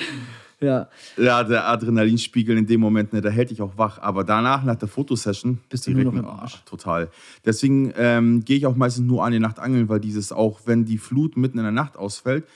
ja, 0.60 0.88
Ja, 1.16 1.44
der 1.44 1.66
Adrenalinspiegel 1.68 2.56
in 2.56 2.66
dem 2.66 2.80
Moment, 2.80 3.12
ne, 3.12 3.20
der 3.20 3.30
hält 3.30 3.50
dich 3.50 3.60
auch 3.62 3.76
wach. 3.76 3.98
Aber 3.98 4.24
danach, 4.24 4.64
nach 4.64 4.76
der 4.76 4.88
Fotosession, 4.88 5.58
Bist 5.68 5.86
du 5.86 5.90
nur 5.92 6.04
noch 6.04 6.12
direkt, 6.12 6.28
im 6.28 6.34
Arsch. 6.34 6.54
ah, 6.56 6.62
total. 6.68 7.10
Deswegen 7.44 7.92
ähm, 7.96 8.44
gehe 8.44 8.56
ich 8.56 8.66
auch 8.66 8.76
meistens 8.76 9.06
nur 9.06 9.24
eine 9.24 9.40
Nacht 9.40 9.58
angeln, 9.58 9.88
weil 9.88 10.00
dieses 10.00 10.32
auch, 10.32 10.60
wenn 10.64 10.84
die 10.84 10.98
Flut 10.98 11.36
mitten 11.36 11.58
in 11.58 11.64
der 11.64 11.72
Nacht 11.72 11.96
ausfällt, 11.96 12.46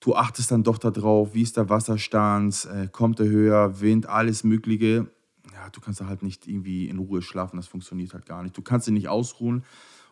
du 0.00 0.14
achtest 0.14 0.50
dann 0.52 0.62
doch 0.62 0.78
darauf, 0.78 1.34
wie 1.34 1.42
ist 1.42 1.56
der 1.56 1.68
Wasserstand, 1.68 2.68
äh, 2.72 2.86
kommt 2.88 3.18
er 3.20 3.26
höher, 3.26 3.80
Wind, 3.80 4.06
alles 4.06 4.44
Mögliche. 4.44 5.06
Ja, 5.52 5.70
du 5.72 5.80
kannst 5.80 6.00
da 6.00 6.06
halt 6.06 6.22
nicht 6.22 6.46
irgendwie 6.46 6.88
in 6.88 6.98
Ruhe 6.98 7.20
schlafen, 7.20 7.56
das 7.56 7.66
funktioniert 7.66 8.14
halt 8.14 8.26
gar 8.26 8.42
nicht. 8.44 8.56
Du 8.56 8.62
kannst 8.62 8.86
dich 8.86 8.94
nicht 8.94 9.08
ausruhen. 9.08 9.64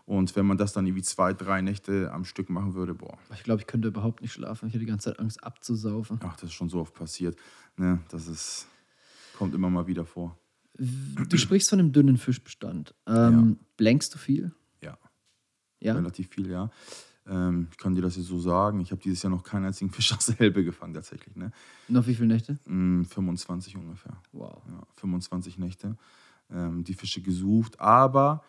Und 0.06 0.36
wenn 0.36 0.46
man 0.46 0.56
das 0.56 0.72
dann 0.72 0.86
irgendwie 0.86 1.02
zwei, 1.02 1.32
drei 1.34 1.60
Nächte 1.62 2.12
am 2.12 2.24
Stück 2.24 2.48
machen 2.48 2.74
würde, 2.74 2.94
boah, 2.94 3.18
ich 3.34 3.42
glaube, 3.42 3.60
ich 3.62 3.66
könnte 3.66 3.88
überhaupt 3.88 4.22
nicht 4.22 4.32
schlafen. 4.32 4.68
Ich 4.68 4.72
hätte 4.74 4.84
die 4.84 4.90
ganze 4.90 5.10
Zeit 5.10 5.18
Angst 5.18 5.42
abzusaufen. 5.42 6.20
ach, 6.22 6.36
das 6.36 6.44
ist 6.44 6.52
schon 6.52 6.68
so 6.68 6.78
oft 6.80 6.94
passiert. 6.94 7.36
Ne? 7.76 7.98
Das 8.08 8.28
ist, 8.28 8.68
kommt 9.36 9.52
immer 9.54 9.68
mal 9.68 9.86
wieder 9.88 10.04
vor. 10.04 10.38
Du 10.78 11.36
sprichst 11.38 11.70
von 11.70 11.80
einem 11.80 11.92
dünnen 11.92 12.18
Fischbestand. 12.18 12.94
Ähm, 13.06 13.58
Blankst 13.76 14.14
du 14.14 14.18
viel? 14.18 14.52
Ja, 14.82 14.96
Ja. 15.80 15.94
relativ 15.94 16.28
viel, 16.28 16.50
ja. 16.50 16.70
Ähm, 17.26 17.66
ich 17.72 17.78
kann 17.78 17.94
dir 17.96 18.02
das 18.02 18.14
jetzt 18.16 18.26
so 18.28 18.38
sagen. 18.38 18.78
Ich 18.80 18.92
habe 18.92 19.02
dieses 19.02 19.22
Jahr 19.24 19.30
noch 19.32 19.42
keinen 19.42 19.64
einzigen 19.64 19.90
Fisch 19.92 20.12
aus 20.12 20.26
der 20.26 20.40
Elbe 20.40 20.62
gefangen, 20.62 20.94
tatsächlich. 20.94 21.34
Ne? 21.34 21.50
Noch 21.88 22.06
wie 22.06 22.14
viele 22.14 22.28
Nächte? 22.28 22.58
Mm, 22.66 23.02
25 23.02 23.76
ungefähr. 23.76 24.16
Wow. 24.32 24.62
Ja, 24.68 24.86
25 24.96 25.58
Nächte. 25.58 25.96
Ähm, 26.50 26.84
die 26.84 26.94
Fische 26.94 27.22
gesucht. 27.22 27.80
Aber 27.80 28.44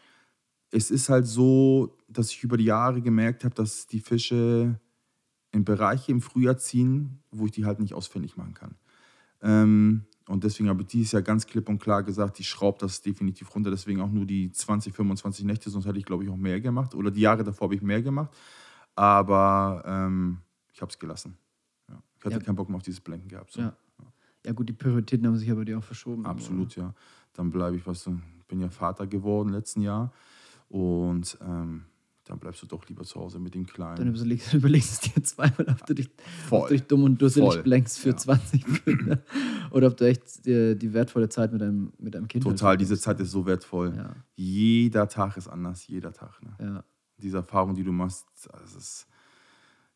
es 0.71 0.91
ist 0.91 1.09
halt 1.09 1.25
so, 1.27 1.97
dass 2.07 2.31
ich 2.31 2.43
über 2.43 2.57
die 2.57 2.65
Jahre 2.65 3.01
gemerkt 3.01 3.43
habe, 3.43 3.55
dass 3.55 3.87
die 3.87 3.99
Fische 3.99 4.79
in 5.51 5.63
Bereiche 5.63 6.11
im 6.11 6.21
Frühjahr 6.21 6.57
ziehen, 6.57 7.19
wo 7.31 7.45
ich 7.45 7.51
die 7.51 7.65
halt 7.65 7.79
nicht 7.79 7.93
ausfindig 7.93 8.35
machen 8.37 8.53
kann. 8.53 8.75
Ähm, 9.41 10.03
und 10.27 10.43
deswegen 10.43 10.67
habe 10.67 10.81
ich 10.81 10.87
dieses 10.87 11.13
Jahr 11.13 11.21
ganz 11.21 11.47
klipp 11.47 11.69
und 11.69 11.79
klar 11.79 12.03
gesagt, 12.03 12.39
ich 12.39 12.49
schraube 12.49 12.79
das 12.79 13.01
definitiv 13.01 13.53
runter. 13.55 13.71
Deswegen 13.71 14.01
auch 14.01 14.11
nur 14.11 14.25
die 14.25 14.51
20, 14.51 14.93
25 14.93 15.45
Nächte, 15.45 15.69
sonst 15.69 15.85
hätte 15.85 15.99
ich, 15.99 16.05
glaube 16.05 16.25
ich, 16.25 16.29
auch 16.29 16.35
mehr 16.35 16.59
gemacht. 16.59 16.93
Oder 16.95 17.11
die 17.11 17.21
Jahre 17.21 17.43
davor 17.45 17.67
habe 17.67 17.75
ich 17.75 17.81
mehr 17.81 18.01
gemacht. 18.01 18.35
Aber 18.95 19.83
ähm, 19.85 20.39
ich 20.73 20.81
habe 20.81 20.91
es 20.91 20.99
gelassen. 20.99 21.37
Ja. 21.87 22.01
Ich 22.19 22.25
hatte 22.25 22.35
Ja. 22.35 22.41
keinen 22.41 22.55
Bock 22.55 22.67
mehr 22.67 22.75
auf 22.77 22.83
dieses 22.83 22.99
Blenken 22.99 23.29
gehabt. 23.29 23.53
So. 23.53 23.61
Ja. 23.61 23.77
Ja, 24.45 24.53
gut, 24.53 24.69
die 24.69 24.73
Prioritäten 24.73 25.27
haben 25.27 25.35
sich 25.35 25.47
ja 25.47 25.55
bei 25.55 25.65
dir 25.65 25.77
auch 25.77 25.83
verschoben. 25.83 26.25
Absolut, 26.25 26.75
ja. 26.77 26.93
Dann 27.33 27.51
bleibe 27.51 27.75
ich, 27.75 27.85
weißt 27.85 28.07
du, 28.07 28.19
bin 28.47 28.61
ja 28.61 28.69
Vater 28.69 29.05
geworden 29.05 29.49
letzten 29.49 29.81
Jahr. 29.81 30.13
Und 30.69 31.37
ähm, 31.41 31.85
dann 32.25 32.39
bleibst 32.39 32.61
du 32.61 32.67
doch 32.67 32.85
lieber 32.89 33.03
zu 33.05 33.19
Hause 33.21 33.39
mit 33.39 33.55
dem 33.55 33.65
Dann 33.65 33.73
Kleinen. 33.95 34.13
überlegst, 34.15 34.53
überlegst 34.53 35.05
du 35.05 35.09
dir 35.11 35.23
zweimal, 35.23 35.65
ob 35.69 35.85
du 35.85 35.93
dich, 35.95 36.09
ob 36.51 36.67
du 36.67 36.73
dich 36.73 36.83
dumm 36.83 37.03
und 37.03 37.21
dusselig 37.21 37.53
Voll. 37.53 37.63
blankst 37.63 37.99
für 37.99 38.09
Ja. 38.09 38.17
20 38.17 38.83
Bilder. 38.83 39.21
Oder 39.71 39.87
ob 39.87 39.97
du 39.97 40.05
echt 40.07 40.45
dir 40.45 40.75
die 40.75 40.91
wertvolle 40.93 41.29
Zeit 41.29 41.53
mit 41.53 41.61
deinem, 41.61 41.93
mit 41.99 42.15
deinem 42.15 42.27
Kind 42.27 42.43
Total, 42.43 42.69
halt 42.69 42.81
diese. 42.81 42.97
Zeit 42.99 43.19
ist 43.21 43.31
so 43.31 43.45
wertvoll. 43.45 43.93
Ja, 43.95 44.13
Jeder 44.35 45.07
Tag 45.07 45.37
ist 45.37 45.47
anders, 45.47 45.87
jeder 45.87 46.11
Tag. 46.11 46.41
Ne? 46.43 46.55
ja. 46.59 46.83
Diese 47.19 47.37
Erfahrung, 47.37 47.73
die 47.75 47.83
du 47.83 47.91
machst, 47.93 48.25
das 48.51 48.75
ist, 48.75 49.07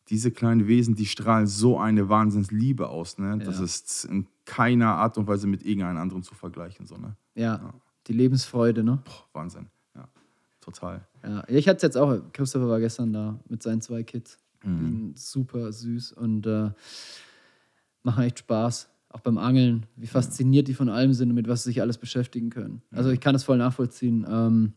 diese 0.09 0.31
kleinen 0.31 0.67
Wesen, 0.67 0.95
die 0.95 1.05
strahlen 1.05 1.45
so 1.47 1.77
eine 1.79 2.09
Wahnsinnsliebe 2.09 2.89
aus. 2.89 3.17
Ne? 3.19 3.37
Das 3.39 3.59
ist 3.59 4.05
in 4.05 4.27
keiner 4.45 4.95
Art 4.95 5.17
und 5.17 5.27
Weise 5.27 5.47
mit 5.47 5.63
irgendeinem 5.63 5.97
anderen 5.97 6.23
zu 6.23 6.33
vergleichen. 6.33 6.85
So, 6.85 6.97
ne? 6.97 7.15
ja. 7.35 7.73
Die 8.07 8.13
Lebensfreude, 8.13 8.83
ne? 8.83 8.99
Boah, 9.05 9.25
Wahnsinn. 9.41 9.67
Total. 10.61 11.01
Ja, 11.23 11.43
ich 11.47 11.67
hatte 11.67 11.77
es 11.77 11.81
jetzt 11.83 11.97
auch. 11.97 12.17
Christopher 12.33 12.67
war 12.69 12.79
gestern 12.79 13.11
da 13.13 13.39
mit 13.49 13.61
seinen 13.63 13.81
zwei 13.81 14.03
Kids. 14.03 14.37
Die 14.63 14.67
Mhm. 14.67 14.85
sind 14.85 15.19
super 15.19 15.71
süß 15.73 16.11
und 16.13 16.45
äh, 16.45 16.69
machen 18.03 18.23
echt 18.23 18.39
Spaß. 18.39 18.89
Auch 19.09 19.19
beim 19.19 19.37
Angeln, 19.37 19.85
wie 19.97 20.07
fasziniert 20.07 20.67
die 20.69 20.73
von 20.73 20.87
allem 20.87 21.13
sind 21.13 21.29
und 21.29 21.35
mit 21.35 21.47
was 21.47 21.63
sie 21.63 21.71
sich 21.71 21.81
alles 21.81 21.97
beschäftigen 21.97 22.49
können. 22.49 22.81
Also 22.91 23.09
ich 23.09 23.19
kann 23.19 23.33
das 23.33 23.43
voll 23.43 23.57
nachvollziehen, 23.57 24.25
ähm, 24.29 24.73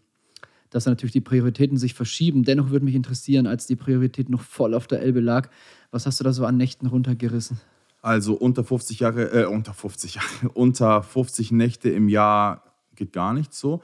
dass 0.70 0.86
natürlich 0.86 1.12
die 1.12 1.20
Prioritäten 1.20 1.76
sich 1.76 1.94
verschieben. 1.94 2.42
Dennoch 2.42 2.70
würde 2.70 2.84
mich 2.84 2.96
interessieren, 2.96 3.46
als 3.46 3.66
die 3.68 3.76
Priorität 3.76 4.28
noch 4.28 4.40
voll 4.42 4.74
auf 4.74 4.88
der 4.88 5.02
Elbe 5.02 5.20
lag, 5.20 5.50
was 5.92 6.04
hast 6.06 6.18
du 6.18 6.24
da 6.24 6.32
so 6.32 6.44
an 6.46 6.56
Nächten 6.56 6.86
runtergerissen? 6.86 7.60
Also 8.02 8.34
unter 8.34 8.64
50 8.64 8.98
Jahre, 9.00 9.30
äh, 9.42 9.44
unter 9.46 9.72
50 9.72 10.16
Jahre, 10.16 10.48
unter 10.54 11.02
50 11.04 11.52
Nächte 11.52 11.90
im 11.90 12.08
Jahr 12.08 12.64
geht 12.96 13.12
gar 13.12 13.34
nichts 13.34 13.60
so. 13.60 13.82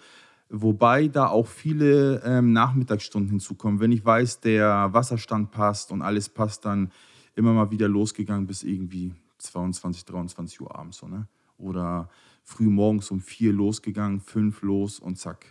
Wobei 0.53 1.07
da 1.07 1.29
auch 1.29 1.47
viele 1.47 2.23
ähm, 2.25 2.53
Nachmittagsstunden 2.53 3.31
hinzukommen. 3.31 3.79
Wenn 3.79 3.93
ich 3.93 4.05
weiß, 4.05 4.41
der 4.41 4.93
Wasserstand 4.93 5.53
passt 5.53 5.93
und 5.93 6.03
alles 6.03 6.29
passt, 6.29 6.65
dann 6.65 6.91
immer 7.37 7.53
mal 7.53 7.71
wieder 7.71 7.87
losgegangen 7.87 8.49
bis 8.49 8.65
irgendwie 8.65 9.15
22, 9.39 10.05
23 10.05 10.61
Uhr 10.61 10.75
abends. 10.75 10.99
So, 10.99 11.07
ne? 11.07 11.29
Oder 11.57 12.09
früh 12.43 12.69
morgens 12.69 13.13
um 13.13 13.21
vier 13.21 13.53
losgegangen, 13.53 14.21
fünf 14.21 14.63
los 14.63 14.99
und 14.99 15.19
zack, 15.19 15.47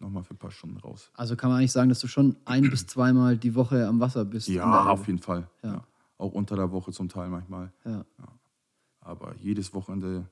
nochmal 0.00 0.24
für 0.24 0.34
ein 0.34 0.38
paar 0.38 0.50
Stunden 0.50 0.78
raus. 0.78 1.12
Also 1.14 1.36
kann 1.36 1.50
man 1.50 1.60
eigentlich 1.60 1.72
sagen, 1.72 1.88
dass 1.88 2.00
du 2.00 2.08
schon 2.08 2.36
ein 2.44 2.68
bis 2.68 2.86
zweimal 2.86 3.38
die 3.38 3.54
Woche 3.54 3.86
am 3.86 4.00
Wasser 4.00 4.24
bist. 4.24 4.48
Ja, 4.48 4.86
auf 4.86 5.06
jeden 5.06 5.20
Fall. 5.20 5.48
Ja. 5.62 5.74
Ja. 5.74 5.84
Auch 6.18 6.32
unter 6.32 6.56
der 6.56 6.72
Woche 6.72 6.90
zum 6.92 7.08
Teil 7.08 7.28
manchmal. 7.30 7.72
Ja. 7.84 8.04
aber 9.00 9.34
jedes 9.36 9.72
Wochenende 9.72 10.26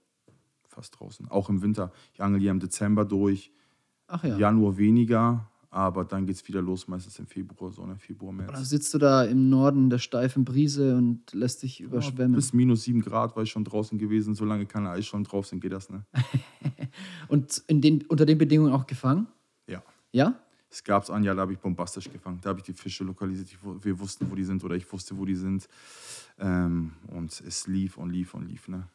fast 0.67 0.99
draußen. 0.99 1.29
Auch 1.31 1.49
im 1.49 1.63
Winter. 1.63 1.93
Ich 2.13 2.21
angel 2.23 2.41
hier 2.41 2.51
im 2.51 2.61
Dezember 2.61 3.05
durch, 3.05 3.51
Ach 4.09 4.25
ja. 4.25 4.37
Januar 4.39 4.77
weniger, 4.79 5.47
aber 5.71 6.05
dann 6.05 6.27
geht 6.27 6.37
es 6.37 6.49
wieder 6.49 6.63
los, 6.63 6.89
meistens 6.89 7.19
im 7.19 7.27
Februar, 7.27 7.71
so 7.71 7.85
ne, 7.87 7.97
Februar, 7.99 8.33
März. 8.33 8.69
sitzt 8.71 8.93
du 8.95 8.99
da 8.99 9.23
im 9.25 9.51
Norden 9.51 9.91
der 9.91 9.99
steifen 9.99 10.45
Brise 10.45 10.97
und 10.97 11.33
lässt 11.35 11.63
dich 11.63 11.79
Ja, 11.81 11.87
überschwemmen. 11.87 12.35
bis 12.35 12.53
minus 12.55 12.85
sieben 12.85 13.03
Grad 13.03 13.37
war 13.37 13.43
ich 13.43 13.51
schon 13.51 13.65
draußen 13.65 13.99
gewesen. 13.99 14.35
Solange 14.35 14.65
keine 14.67 14.91
Eisschollen 14.91 15.25
drauf 15.25 15.47
sind, 15.47 15.61
geht 15.61 15.73
das, 15.73 15.91
ne? 15.91 16.05
Und 17.29 17.63
in 17.67 17.81
den, 17.83 18.03
unter 18.07 18.25
den 18.25 18.39
Bedingungen 18.39 18.73
auch 18.73 18.87
gefangen? 18.87 19.27
Ja. 19.67 19.83
Ja? 20.13 20.35
Es 20.71 20.83
gab 20.83 21.09
ein 21.11 21.23
Jahr, 21.23 21.35
da 21.35 21.43
habe 21.43 21.53
ich 21.53 21.59
bombastisch 21.59 22.11
gefangen. 22.11 22.39
Da 22.43 22.51
habe 22.51 22.61
ich 22.61 22.65
die 22.65 22.73
Fische 22.73 23.05
lokalisiert. 23.05 23.49
Ich, 23.51 23.59
wir 23.85 24.01
wussten, 24.01 24.31
wo 24.31 24.35
die 24.35 24.45
sind 24.45 24.65
oder 24.65 24.75
ich 24.75 24.91
wusste, 24.93 25.17
wo 25.19 25.25
die 25.25 25.35
sind. 25.35 25.69
Ähm, 26.39 26.93
und 27.09 27.41
es 27.47 27.67
lief 27.67 27.97
und 27.99 28.11
lief 28.11 28.35
und 28.35 28.49
lief, 28.49 28.69
ne? 28.69 28.89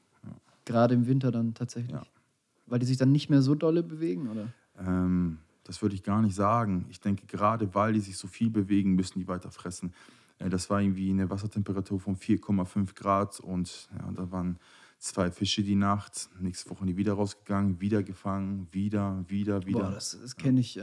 Gerade 0.65 0.93
im 0.95 1.08
Winter 1.08 1.30
dann 1.32 1.54
tatsächlich. 1.54 1.91
Ja. 1.91 2.04
Weil 2.67 2.80
die 2.80 2.86
sich 2.86 2.97
dann 2.97 3.12
nicht 3.12 3.30
mehr 3.30 3.41
so 3.41 3.54
dolle 3.54 3.84
bewegen, 3.84 4.30
oder? 4.30 4.54
Ähm, 4.79 5.39
das 5.63 5.81
würde 5.81 5.95
ich 5.95 6.03
gar 6.03 6.21
nicht 6.21 6.36
sagen. 6.36 6.86
Ich 6.89 6.99
denke, 6.99 7.25
gerade 7.25 7.73
weil 7.73 7.93
die 7.93 8.01
sich 8.01 8.17
so 8.17 8.27
viel 8.27 8.49
bewegen, 8.49 8.95
müssen 8.95 9.19
die 9.19 9.27
weiter 9.27 9.51
fressen. 9.51 9.93
Äh, 10.39 10.49
das 10.49 10.69
war 10.69 10.81
irgendwie 10.81 11.09
eine 11.09 11.29
Wassertemperatur 11.29 11.99
von 11.99 12.17
4,5 12.17 12.95
Grad 12.95 13.39
und 13.39 13.89
ja, 13.97 14.12
da 14.12 14.31
waren 14.31 14.59
zwei 14.99 15.31
Fische 15.31 15.63
die 15.63 15.75
Nacht. 15.75 16.29
Nächste 16.39 16.69
Woche 16.69 16.86
die 16.86 16.97
wieder 16.97 17.13
rausgegangen, 17.13 17.81
wieder 17.81 18.03
gefangen, 18.03 18.67
wieder, 18.71 19.23
wieder, 19.27 19.65
wieder. 19.65 19.79
Boah, 19.79 19.91
das, 19.91 20.17
das 20.19 20.36
kenne 20.36 20.62
ich. 20.62 20.77
Äh, 20.77 20.81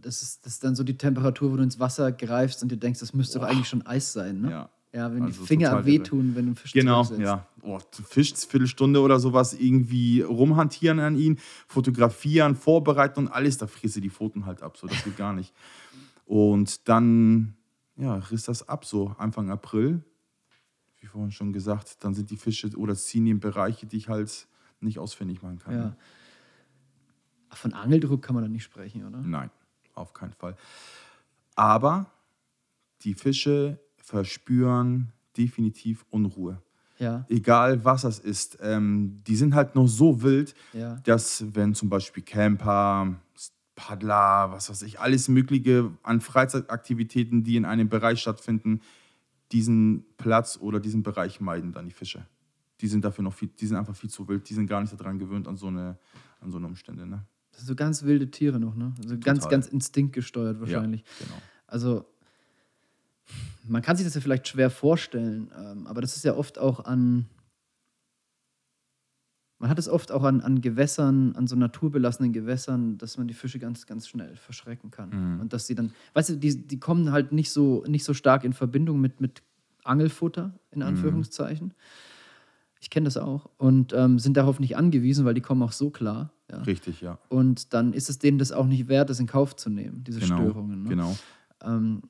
das, 0.00 0.22
ist, 0.22 0.46
das 0.46 0.54
ist 0.54 0.64
dann 0.64 0.76
so 0.76 0.84
die 0.84 0.96
Temperatur, 0.96 1.52
wo 1.52 1.56
du 1.56 1.62
ins 1.62 1.80
Wasser 1.80 2.12
greifst 2.12 2.62
und 2.62 2.70
dir 2.70 2.76
denkst, 2.76 3.00
das 3.00 3.12
müsste 3.14 3.38
doch 3.38 3.46
Boah. 3.46 3.52
eigentlich 3.52 3.68
schon 3.68 3.84
Eis 3.86 4.12
sein, 4.12 4.40
ne? 4.40 4.50
ja. 4.50 4.70
Ja, 4.92 5.12
wenn 5.14 5.24
Also 5.24 5.42
die 5.42 5.46
Finger 5.46 5.84
wehtun, 5.84 6.34
wenn 6.34 6.46
du 6.46 6.48
einen 6.48 6.56
Fisch 6.56 6.72
Genau, 6.72 7.04
ja. 7.18 7.46
Oh, 7.62 7.78
Fisch, 7.90 8.32
Viertelstunde 8.34 9.00
oder 9.00 9.20
sowas 9.20 9.52
irgendwie 9.52 10.22
rumhantieren 10.22 10.98
an 10.98 11.16
ihn, 11.16 11.38
fotografieren, 11.66 12.56
vorbereiten 12.56 13.20
und 13.20 13.28
alles, 13.28 13.58
da 13.58 13.66
frierst 13.66 13.96
du 13.96 14.00
die 14.00 14.10
Pfoten 14.10 14.46
halt 14.46 14.62
ab. 14.62 14.78
So, 14.78 14.86
das 14.86 15.04
geht 15.04 15.16
gar 15.16 15.34
nicht. 15.34 15.52
Und 16.24 16.88
dann 16.88 17.54
ja, 17.96 18.14
riss 18.14 18.44
das 18.44 18.68
ab, 18.68 18.84
so 18.84 19.14
Anfang 19.18 19.50
April. 19.50 20.02
Wie 21.00 21.06
vorhin 21.06 21.32
schon 21.32 21.52
gesagt, 21.52 22.02
dann 22.04 22.14
sind 22.14 22.30
die 22.30 22.36
Fische 22.36 22.68
oder 22.76 22.94
ziehen 22.94 23.24
die 23.24 23.32
in 23.32 23.40
Bereiche, 23.40 23.86
die 23.86 23.96
ich 23.96 24.08
halt 24.08 24.48
nicht 24.80 24.98
ausfindig 24.98 25.42
machen 25.42 25.58
kann. 25.58 25.74
Ja. 25.74 25.96
Ach, 27.50 27.56
Von 27.56 27.72
Angeldruck 27.72 28.22
kann 28.22 28.34
man 28.34 28.44
da 28.44 28.48
nicht 28.48 28.64
sprechen, 28.64 29.06
oder? 29.06 29.18
Nein, 29.18 29.50
auf 29.94 30.12
keinen 30.12 30.32
Fall. 30.32 30.56
Aber 31.56 32.06
die 33.02 33.14
Fische 33.14 33.80
verspüren 34.08 35.12
definitiv 35.36 36.06
Unruhe. 36.10 36.62
Ja, 36.98 37.24
egal 37.28 37.84
was 37.84 38.02
das 38.02 38.18
ist, 38.18 38.58
ähm, 38.60 39.22
die 39.26 39.36
sind 39.36 39.54
halt 39.54 39.76
noch 39.76 39.86
so 39.86 40.22
wild, 40.22 40.54
ja. 40.72 40.96
dass 41.04 41.44
wenn 41.54 41.74
zum 41.74 41.88
Beispiel 41.88 42.24
Camper, 42.24 43.14
Paddler, 43.76 44.50
was 44.50 44.68
weiß 44.68 44.82
ich, 44.82 44.98
alles 44.98 45.28
Mögliche 45.28 45.92
an 46.02 46.20
Freizeitaktivitäten, 46.20 47.44
die 47.44 47.54
in 47.54 47.64
einem 47.64 47.88
Bereich 47.88 48.20
stattfinden, 48.20 48.80
diesen 49.52 50.04
Platz 50.16 50.58
oder 50.60 50.80
diesen 50.80 51.04
Bereich 51.04 51.40
meiden 51.40 51.72
dann 51.72 51.86
die 51.86 51.92
Fische. 51.92 52.26
Die 52.80 52.88
sind 52.88 53.04
dafür 53.04 53.22
noch 53.22 53.34
viel, 53.34 53.48
die 53.48 53.66
sind 53.66 53.76
einfach 53.76 53.94
viel 53.94 54.10
zu 54.10 54.26
wild, 54.26 54.48
die 54.48 54.54
sind 54.54 54.66
gar 54.66 54.80
nicht 54.80 54.98
daran 54.98 55.20
gewöhnt 55.20 55.46
an 55.46 55.56
so 55.56 55.68
eine, 55.68 55.98
an 56.40 56.50
so 56.50 56.56
eine 56.58 56.66
Umstände. 56.66 57.06
Ne? 57.06 57.24
Das 57.52 57.60
sind 57.60 57.68
so 57.68 57.76
ganz 57.76 58.02
wilde 58.02 58.28
Tiere 58.30 58.58
noch, 58.58 58.74
ne? 58.74 58.92
Also 59.02 59.16
ganz, 59.18 59.40
Total. 59.40 59.50
ganz 59.50 59.66
instinktgesteuert 59.68 60.60
wahrscheinlich. 60.60 61.02
Ja, 61.02 61.26
genau. 61.26 61.42
Also, 61.68 62.06
man 63.66 63.82
kann 63.82 63.96
sich 63.96 64.06
das 64.06 64.14
ja 64.14 64.20
vielleicht 64.20 64.48
schwer 64.48 64.70
vorstellen, 64.70 65.50
ähm, 65.56 65.86
aber 65.86 66.00
das 66.00 66.16
ist 66.16 66.24
ja 66.24 66.34
oft 66.34 66.58
auch 66.58 66.84
an. 66.84 67.26
Man 69.60 69.70
hat 69.70 69.78
es 69.78 69.88
oft 69.88 70.12
auch 70.12 70.22
an, 70.22 70.40
an 70.40 70.60
Gewässern, 70.60 71.34
an 71.34 71.48
so 71.48 71.56
naturbelassenen 71.56 72.32
Gewässern, 72.32 72.96
dass 72.96 73.18
man 73.18 73.26
die 73.26 73.34
Fische 73.34 73.58
ganz, 73.58 73.86
ganz 73.86 74.06
schnell 74.06 74.36
verschrecken 74.36 74.92
kann. 74.92 75.10
Mhm. 75.10 75.40
Und 75.40 75.52
dass 75.52 75.66
sie 75.66 75.74
dann, 75.74 75.92
weißt 76.14 76.30
du, 76.30 76.36
die, 76.36 76.66
die 76.66 76.78
kommen 76.78 77.10
halt 77.10 77.32
nicht 77.32 77.50
so, 77.50 77.82
nicht 77.88 78.04
so 78.04 78.14
stark 78.14 78.44
in 78.44 78.52
Verbindung 78.52 79.00
mit, 79.00 79.20
mit 79.20 79.42
Angelfutter, 79.82 80.54
in 80.70 80.82
Anführungszeichen. 80.82 81.74
Ich 82.80 82.90
kenne 82.90 83.04
das 83.04 83.16
auch. 83.16 83.50
Und 83.56 83.92
ähm, 83.92 84.20
sind 84.20 84.36
darauf 84.36 84.60
nicht 84.60 84.76
angewiesen, 84.76 85.24
weil 85.24 85.34
die 85.34 85.40
kommen 85.40 85.62
auch 85.62 85.72
so 85.72 85.90
klar. 85.90 86.32
Ja. 86.50 86.58
Richtig, 86.62 87.00
ja. 87.00 87.18
Und 87.28 87.74
dann 87.74 87.92
ist 87.92 88.08
es 88.08 88.20
denen 88.20 88.38
das 88.38 88.52
auch 88.52 88.66
nicht 88.66 88.86
wert, 88.86 89.10
das 89.10 89.18
in 89.18 89.26
Kauf 89.26 89.56
zu 89.56 89.70
nehmen, 89.70 90.04
diese 90.04 90.20
Genau, 90.20 90.36
Störungen. 90.36 90.84
Ne? 90.84 90.88
genau. 90.90 91.16
Ähm, 91.64 92.02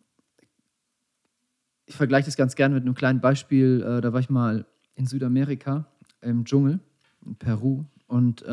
ich 1.88 1.96
vergleiche 1.96 2.26
das 2.26 2.36
ganz 2.36 2.54
gerne 2.54 2.74
mit 2.74 2.84
einem 2.84 2.94
kleinen 2.94 3.20
Beispiel. 3.20 3.82
Äh, 3.82 4.00
da 4.00 4.12
war 4.12 4.20
ich 4.20 4.30
mal 4.30 4.66
in 4.94 5.06
Südamerika 5.06 5.86
im 6.20 6.44
Dschungel, 6.44 6.80
in 7.24 7.34
Peru. 7.36 7.84
Und 8.06 8.42
äh, 8.42 8.46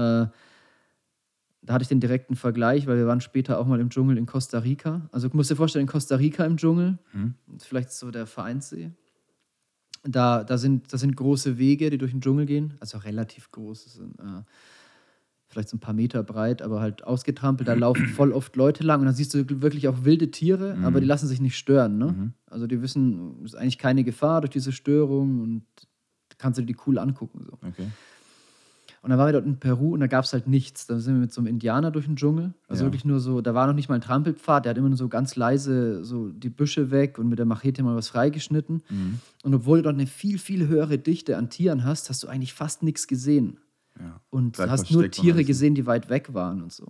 da 1.61 1.73
hatte 1.73 1.81
ich 1.83 1.87
den 1.89 1.99
direkten 1.99 2.35
Vergleich, 2.35 2.87
weil 2.87 2.97
wir 2.97 3.07
waren 3.07 3.21
später 3.21 3.59
auch 3.59 3.65
mal 3.65 3.79
im 3.79 3.89
Dschungel 3.89 4.17
in 4.17 4.25
Costa 4.25 4.59
Rica. 4.59 5.07
Also 5.11 5.29
musst 5.33 5.49
dir 5.51 5.55
vorstellen, 5.55 5.83
in 5.83 5.87
Costa 5.91 6.15
Rica 6.15 6.45
im 6.45 6.57
Dschungel, 6.57 6.97
Mhm. 7.13 7.35
vielleicht 7.59 7.91
so 7.91 8.11
der 8.11 8.25
Vereinssee. 8.25 8.91
Da, 10.03 10.43
da, 10.43 10.57
sind, 10.57 10.93
da 10.93 10.97
sind 10.97 11.15
große 11.15 11.57
Wege, 11.57 11.89
die 11.89 11.97
durch 11.97 12.11
den 12.11 12.21
Dschungel 12.21 12.45
gehen, 12.45 12.75
also 12.79 12.99
relativ 12.99 13.51
groß. 13.51 13.95
Sind, 13.95 14.19
äh, 14.19 14.43
vielleicht 15.47 15.69
so 15.69 15.77
ein 15.77 15.79
paar 15.79 15.93
Meter 15.93 16.23
breit, 16.23 16.61
aber 16.61 16.81
halt 16.81 17.03
ausgetrampelt. 17.03 17.67
Da 17.67 17.73
laufen 17.73 18.07
voll 18.07 18.31
oft 18.33 18.55
Leute 18.55 18.83
lang 18.83 18.99
und 18.99 19.05
dann 19.05 19.15
siehst 19.15 19.33
du 19.33 19.61
wirklich 19.61 19.87
auch 19.87 20.03
wilde 20.03 20.31
Tiere, 20.31 20.77
aber 20.83 20.99
die 20.99 21.07
lassen 21.07 21.27
sich 21.27 21.39
nicht 21.41 21.57
stören. 21.57 21.97
Ne? 21.97 22.33
Also 22.47 22.67
die 22.67 22.81
wissen, 22.81 23.37
es 23.45 23.53
ist 23.53 23.55
eigentlich 23.59 23.77
keine 23.77 24.03
Gefahr 24.03 24.41
durch 24.41 24.51
diese 24.51 24.71
Störung 24.71 25.41
und 25.41 25.63
kannst 26.37 26.57
du 26.57 26.63
dir 26.63 26.73
die 26.73 26.77
cool 26.87 26.97
angucken. 26.97 27.41
So. 27.45 27.53
Okay. 27.67 27.87
Und 29.01 29.11
dann 29.11 29.19
waren 29.19 29.27
wir 29.27 29.33
dort 29.33 29.45
in 29.45 29.59
Peru 29.59 29.93
und 29.93 29.99
da 29.99 30.07
gab 30.07 30.25
es 30.25 30.33
halt 30.33 30.47
nichts. 30.47 30.87
Da 30.87 30.97
sind 30.99 31.13
wir 31.13 31.21
mit 31.21 31.31
so 31.31 31.39
einem 31.39 31.45
Indianer 31.47 31.91
durch 31.91 32.05
den 32.07 32.15
Dschungel. 32.15 32.55
Also 32.67 32.81
Ja. 32.83 32.87
wirklich 32.87 33.05
nur 33.05 33.19
so, 33.19 33.39
da 33.41 33.53
war 33.53 33.67
noch 33.67 33.75
nicht 33.75 33.87
mal 33.87 33.93
ein 33.95 34.01
Trampelpfad, 34.01 34.65
der 34.65 34.71
hat 34.71 34.77
immer 34.79 34.89
nur 34.89 34.97
so 34.97 35.07
ganz 35.09 35.35
leise 35.35 36.03
so 36.03 36.29
die 36.29 36.49
Büsche 36.49 36.89
weg 36.89 37.19
und 37.19 37.29
mit 37.29 37.37
der 37.37 37.45
Machete 37.45 37.83
mal 37.83 37.95
was 37.95 38.09
freigeschnitten. 38.09 38.81
Mhm. 38.89 39.19
Und 39.43 39.53
obwohl 39.53 39.77
du 39.77 39.83
dort 39.83 39.93
eine 39.95 40.07
viel, 40.07 40.39
viel 40.39 40.67
höhere 40.67 40.97
Dichte 40.97 41.37
an 41.37 41.51
Tieren 41.51 41.83
hast, 41.83 42.09
hast 42.09 42.23
du 42.23 42.27
eigentlich 42.27 42.53
fast 42.55 42.81
nichts 42.81 43.05
gesehen. 43.05 43.57
Ja. 43.99 44.19
Und 44.29 44.55
Gleich 44.55 44.69
hast 44.69 44.91
nur 44.91 45.09
Tiere 45.09 45.43
gesehen, 45.43 45.75
die 45.75 45.85
weit 45.85 46.09
weg 46.09 46.33
waren 46.33 46.61
und 46.61 46.73
so. 46.73 46.87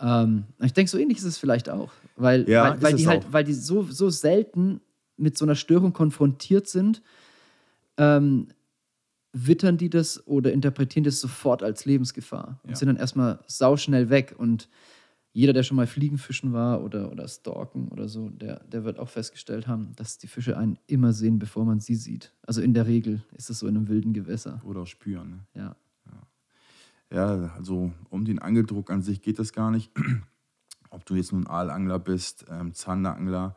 Ähm, 0.00 0.44
ich 0.62 0.72
denke, 0.72 0.90
so 0.90 0.98
ähnlich 0.98 1.18
ist 1.18 1.24
es 1.24 1.38
vielleicht 1.38 1.68
auch. 1.70 1.92
Weil, 2.16 2.48
Ja, 2.48 2.72
weil, 2.72 2.82
weil 2.82 2.94
die 2.94 3.06
halt, 3.06 3.24
auch. 3.26 3.32
weil 3.32 3.44
die 3.44 3.52
so, 3.54 3.82
so 3.84 4.10
selten 4.10 4.80
mit 5.16 5.38
so 5.38 5.44
einer 5.44 5.54
Störung 5.54 5.92
konfrontiert 5.92 6.66
sind, 6.68 7.02
ähm, 7.96 8.48
wittern 9.32 9.76
die 9.78 9.90
das 9.90 10.26
oder 10.26 10.52
interpretieren 10.52 11.04
das 11.04 11.20
sofort 11.20 11.62
als 11.62 11.84
Lebensgefahr 11.84 12.60
und 12.62 12.70
Ja. 12.70 12.76
sind 12.76 12.88
dann 12.88 12.96
erstmal 12.96 13.40
sauschnell 13.46 14.10
weg. 14.10 14.34
Und 14.36 14.68
jeder, 15.32 15.52
der 15.52 15.64
schon 15.64 15.76
mal 15.76 15.86
Fliegenfischen 15.88 16.52
war 16.52 16.82
oder, 16.84 17.10
oder 17.10 17.26
Stalken 17.26 17.88
oder 17.88 18.08
so, 18.08 18.28
der, 18.30 18.60
der 18.64 18.84
wird 18.84 18.98
auch 19.00 19.08
festgestellt 19.08 19.66
haben, 19.66 19.92
dass 19.96 20.18
die 20.18 20.28
Fische 20.28 20.56
einen 20.56 20.78
immer 20.86 21.12
sehen, 21.12 21.38
bevor 21.40 21.64
man 21.64 21.80
sie 21.80 21.96
sieht. 21.96 22.32
Also 22.46 22.60
in 22.60 22.74
der 22.74 22.86
Regel 22.86 23.22
ist 23.36 23.50
es 23.50 23.58
so 23.58 23.66
in 23.66 23.76
einem 23.76 23.88
wilden 23.88 24.12
Gewässer. 24.12 24.60
Oder 24.64 24.82
auch 24.82 24.86
spüren. 24.86 25.30
Ne? 25.30 25.60
Ja. 25.62 25.76
Ja, 27.14 27.52
also 27.56 27.92
um 28.10 28.24
den 28.24 28.40
Angeldruck 28.40 28.90
an 28.90 29.00
sich 29.00 29.22
geht 29.22 29.38
das 29.38 29.52
gar 29.52 29.70
nicht. 29.70 29.92
Ob 30.90 31.06
du 31.06 31.14
jetzt 31.14 31.32
nun 31.32 31.46
Aalangler 31.46 32.00
bist, 32.00 32.44
ähm, 32.50 32.74
Zanderangler, 32.74 33.56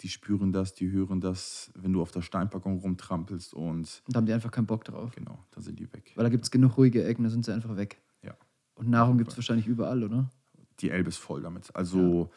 die 0.00 0.08
spüren 0.08 0.52
das, 0.52 0.74
die 0.74 0.88
hören 0.90 1.20
das, 1.20 1.72
wenn 1.74 1.92
du 1.92 2.00
auf 2.00 2.12
der 2.12 2.22
Steinpackung 2.22 2.78
rumtrampelst 2.78 3.52
und 3.52 4.02
da 4.06 4.18
haben 4.18 4.26
die 4.26 4.32
einfach 4.32 4.52
keinen 4.52 4.66
Bock 4.66 4.84
drauf. 4.84 5.10
genau, 5.12 5.44
da 5.50 5.60
sind 5.60 5.80
die 5.80 5.92
weg. 5.92 6.12
Weil 6.14 6.22
da 6.22 6.30
gibt 6.30 6.44
es 6.44 6.52
genug 6.52 6.76
ruhige 6.76 7.04
Ecken, 7.04 7.24
da 7.24 7.30
sind 7.30 7.44
sie 7.44 7.52
einfach 7.52 7.76
weg. 7.76 8.00
Ja. 8.22 8.36
Und 8.76 8.88
Nahrung 8.88 9.18
gibt 9.18 9.32
es 9.32 9.36
wahrscheinlich 9.36 9.66
überall, 9.66 10.04
oder? 10.04 10.30
Die 10.78 10.90
Elbe 10.90 11.08
ist 11.08 11.18
voll 11.18 11.42
damit. 11.42 11.74
Also 11.74 12.30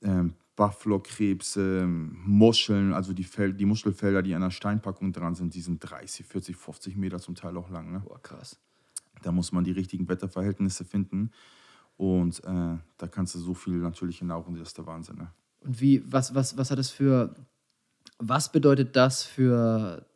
ähm, 0.00 0.32
Buffalo-Krebse, 0.56 1.86
Muscheln, 1.86 2.94
also 2.94 3.12
die, 3.12 3.24
Fel 3.24 3.52
die 3.52 3.66
Muschelfelder, 3.66 4.22
die 4.22 4.34
an 4.34 4.40
der 4.40 4.50
Steinpackung 4.50 5.12
dran 5.12 5.34
sind, 5.34 5.54
die 5.54 5.60
sind 5.60 5.80
30, 5.80 6.24
40, 6.24 6.56
50 6.56 6.96
Meter 6.96 7.18
zum 7.18 7.34
Teil 7.34 7.58
auch 7.58 7.68
lang. 7.68 7.92
Ne? 7.92 8.00
Boah, 8.00 8.22
krass. 8.22 8.58
Da 9.22 9.32
muss 9.32 9.52
man 9.52 9.64
die 9.64 9.72
richtigen 9.72 10.08
Wetterverhältnisse 10.08 10.84
finden. 10.84 11.30
Und 11.96 12.42
äh, 12.44 12.78
da 12.96 13.08
kannst 13.10 13.34
du 13.34 13.38
so 13.38 13.54
viel 13.54 13.74
natürliche 13.74 14.24
Nahrung, 14.24 14.54
das 14.54 14.68
ist 14.68 14.78
der 14.78 14.86
Wahnsinn. 14.86 15.16
Ne? 15.16 15.32
Und 15.60 15.80
wie, 15.80 16.02
was, 16.10 16.34
was, 16.34 16.56
was 16.56 16.70
hat 16.70 16.78
das 16.78 16.90
für, 16.90 17.34
was 18.18 18.50
bedeutet 18.50 18.96
das 18.96 19.22
für 19.22 20.06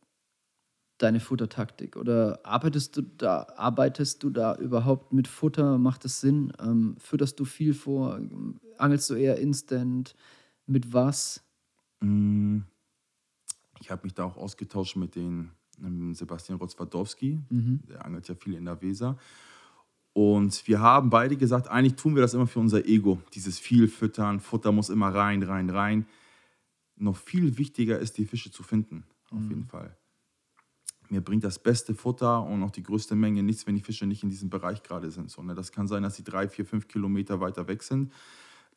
deine 0.98 1.20
Futtertaktik? 1.20 1.96
Oder 1.96 2.40
arbeitest 2.44 2.96
du 2.96 3.02
da, 3.02 3.46
arbeitest 3.56 4.22
du 4.22 4.30
da 4.30 4.56
überhaupt 4.56 5.12
mit 5.12 5.28
Futter? 5.28 5.78
Macht 5.78 6.04
es 6.04 6.20
Sinn? 6.20 6.52
Ähm, 6.58 6.96
fütterst 6.98 7.38
du 7.38 7.44
viel 7.44 7.74
vor? 7.74 8.20
Angelst 8.78 9.10
du 9.10 9.14
eher 9.14 9.38
instant? 9.38 10.14
Mit 10.66 10.92
was? 10.92 11.44
Mm, 12.00 12.60
Ich 13.80 13.90
habe 13.90 14.02
mich 14.04 14.14
da 14.14 14.24
auch 14.24 14.36
ausgetauscht 14.36 14.96
mit 14.96 15.14
den 15.14 15.50
Sebastian 16.12 16.58
Rotzwadowski, 16.58 17.38
der 17.88 18.04
angelt 18.04 18.28
ja 18.28 18.34
viel 18.34 18.54
in 18.54 18.64
der 18.64 18.80
Weser. 18.80 19.18
Und 20.12 20.66
wir 20.66 20.80
haben 20.80 21.10
beide 21.10 21.36
gesagt, 21.36 21.68
eigentlich 21.68 21.96
tun 21.96 22.14
wir 22.14 22.22
das 22.22 22.32
immer 22.32 22.46
für 22.46 22.60
unser 22.60 22.86
Ego. 22.86 23.20
Dieses 23.34 23.58
viel 23.58 23.86
füttern, 23.86 24.40
Futter 24.40 24.72
muss 24.72 24.88
immer 24.88 25.14
rein, 25.14 25.42
rein, 25.42 25.68
rein. 25.68 26.06
Noch 26.96 27.16
viel 27.16 27.58
wichtiger 27.58 27.98
ist, 27.98 28.16
die 28.16 28.24
Fische 28.24 28.50
zu 28.50 28.62
finden, 28.62 29.04
auf 29.30 29.42
jeden 29.42 29.66
Fall. 29.66 29.94
Mir 31.10 31.20
bringt 31.20 31.44
das 31.44 31.58
beste 31.58 31.94
Futter 31.94 32.42
und 32.42 32.62
auch 32.62 32.70
die 32.70 32.82
größte 32.82 33.14
Menge 33.14 33.42
nichts, 33.42 33.66
wenn 33.66 33.74
die 33.74 33.82
Fische 33.82 34.06
nicht 34.06 34.22
in 34.22 34.30
diesem 34.30 34.48
Bereich 34.48 34.82
gerade 34.82 35.10
sind. 35.10 35.30
So, 35.30 35.42
ne? 35.42 35.54
Das 35.54 35.70
kann 35.70 35.86
sein, 35.86 36.02
dass 36.02 36.16
sie 36.16 36.24
drei, 36.24 36.48
vier, 36.48 36.64
fünf 36.64 36.88
Kilometer 36.88 37.40
weiter 37.40 37.68
weg 37.68 37.82
sind. 37.82 38.12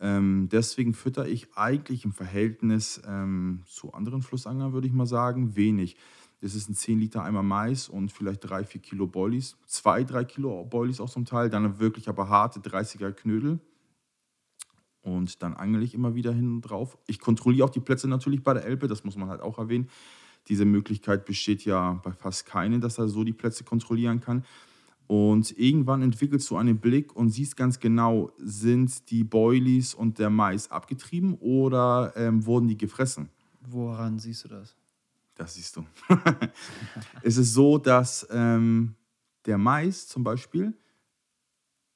Ähm, 0.02 0.47
deswegen 0.52 0.93
fütter 0.93 1.28
ich 1.28 1.56
eigentlich 1.56 2.06
im 2.06 2.14
Verhältnis 2.14 3.02
ähm, 3.08 3.64
zu 3.66 3.93
anderen 3.93 4.22
Flussanglern, 4.22 4.74
würde 4.74 4.88
ich 4.88 4.93
mal 4.93 5.08
sagen, 5.08 5.56
wenig. 5.56 5.97
Das 6.42 6.56
ist 6.56 6.70
ein 6.70 6.76
10 6.76 7.00
Liter 7.00 7.24
Eimer 7.24 7.44
Mais 7.44 7.90
und 7.90 8.12
vielleicht 8.12 8.50
3, 8.50 8.64
4 8.64 8.82
Kilo 8.82 9.08
Boilies. 9.08 9.58
2, 9.68 10.04
3 10.06 10.24
Kilo 10.24 10.64
Boilies 10.66 11.02
auch 11.02 11.10
zum 11.10 11.26
Teil. 11.26 11.50
Dann 11.50 11.80
wirklich 11.80 12.08
aber 12.08 12.30
harte 12.30 12.60
30er 12.62 13.12
Knödel. 13.12 13.60
Und 15.02 15.42
dann 15.44 15.54
angel 15.54 15.84
ich 15.84 15.94
immer 15.94 16.16
wieder 16.16 16.34
hin 16.34 16.48
und 16.48 16.62
drauf. 16.62 16.98
Ich 17.08 17.20
kontrolliere 17.20 17.66
auch 17.66 17.72
die 17.72 17.80
Plätze 17.80 18.08
natürlich 18.08 18.44
bei 18.44 18.54
der 18.54 18.66
Elbe, 18.66 18.88
das 18.88 19.04
muss 19.04 19.16
man 19.16 19.30
halt 19.30 19.42
auch 19.42 19.58
erwähnen. 19.58 19.90
Diese 20.48 20.66
Möglichkeit 20.66 21.26
besteht 21.26 21.66
ja 21.66 21.94
bei 22.04 22.12
fast 22.12 22.46
keinen, 22.46 22.82
dass 22.82 22.98
er 22.98 23.08
so 23.08 23.24
die 23.24 23.34
Plätze 23.34 23.64
kontrollieren 23.64 24.20
kann. 24.20 24.46
Und 25.08 25.58
irgendwann 25.58 26.04
entwickelst 26.04 26.50
du 26.52 26.58
einen 26.58 26.80
Blick 26.80 27.16
und 27.16 27.30
siehst 27.30 27.58
ganz 27.58 27.80
genau, 27.80 28.32
sind 28.38 29.10
die 29.10 29.24
Boilies 29.24 29.94
und 29.94 30.20
der 30.20 30.30
Mais 30.30 30.70
abgetrieben 30.70 31.34
oder 31.36 32.14
ähm, 32.16 32.46
wurden 32.46 32.68
die 32.68 32.78
gefressen? 32.78 33.30
Woran 33.62 34.20
siehst 34.20 34.46
du 34.46 34.50
das? 34.50 34.79
Das 35.40 35.54
siehst 35.54 35.78
du. 35.78 35.86
es 37.24 37.38
ist 37.38 37.54
so, 37.54 37.78
dass 37.78 38.28
ähm, 38.30 38.96
der 39.46 39.58
Mais 39.58 40.06
zum 40.06 40.22
Beispiel 40.22 40.78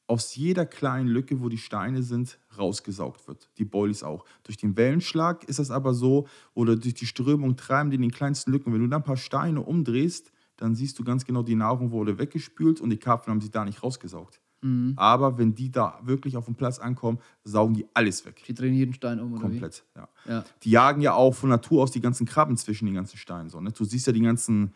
aus 0.08 0.34
jeder 0.36 0.66
kleinen 0.66 1.10
Lücke, 1.10 1.42
wo 1.42 1.50
die 1.50 1.58
Steine 1.58 2.04
sind, 2.04 2.40
rausgesaugt 2.58 3.28
wird. 3.28 3.50
Die 3.58 3.66
Boilies 3.66 4.02
auch. 4.02 4.24
Durch 4.44 4.56
den 4.56 4.78
Wellenschlag 4.78 5.44
ist 5.44 5.60
das 5.60 5.72
aber 5.72 5.94
so, 5.94 6.26
oder 6.54 6.78
durch 6.78 6.94
die 6.94 7.06
Strömung 7.06 7.58
treiben 7.58 7.90
die 7.90 7.98
in 7.98 8.02
den 8.02 8.12
kleinsten 8.12 8.50
Lücken. 8.54 8.72
Wenn 8.72 8.80
du 8.80 8.88
dann 8.88 9.02
ein 9.02 9.06
paar 9.06 9.18
Steine 9.18 9.60
umdrehst, 9.60 10.32
dann 10.56 10.74
siehst 10.74 10.98
du 10.98 11.04
ganz 11.04 11.26
genau, 11.26 11.44
die 11.44 11.56
Nahrung 11.56 11.92
wurde 11.92 12.18
weggespült 12.18 12.80
und 12.80 12.92
die 12.92 12.98
Karpfen 12.98 13.32
haben 13.32 13.42
sie 13.42 13.52
da 13.52 13.66
nicht 13.66 13.84
rausgesaugt. 13.84 14.40
Aber 14.96 15.38
wenn 15.38 15.56
die 15.56 15.72
da 15.72 16.00
wirklich 16.04 16.38
auf 16.38 16.46
dem 16.46 16.56
Platz 16.56 16.80
ankommen, 16.80 17.20
saugen 17.44 17.74
die 17.74 17.86
alles 17.94 18.26
weg. 18.26 18.44
Die 18.48 18.54
drehen 18.54 18.74
jeden 18.74 18.94
Stein 18.94 19.20
um, 19.20 19.34
oder 19.34 19.42
Komplett, 19.42 19.84
ja. 19.96 20.08
Ja. 20.28 20.46
Die 20.64 20.72
jagen 20.72 21.02
ja 21.02 21.14
auch 21.14 21.36
von 21.36 21.50
Natur 21.50 21.84
aus 21.84 21.92
die 21.92 22.02
ganzen 22.02 22.26
Krabben 22.26 22.56
zwischen 22.58 22.86
den 22.86 22.96
ganzen 22.96 23.18
Steinen. 23.18 23.50
So, 23.50 23.60
ne? 23.60 23.72
Du 23.72 23.84
siehst 23.84 24.08
ja 24.08 24.14
die 24.14 24.22
ganzen 24.22 24.74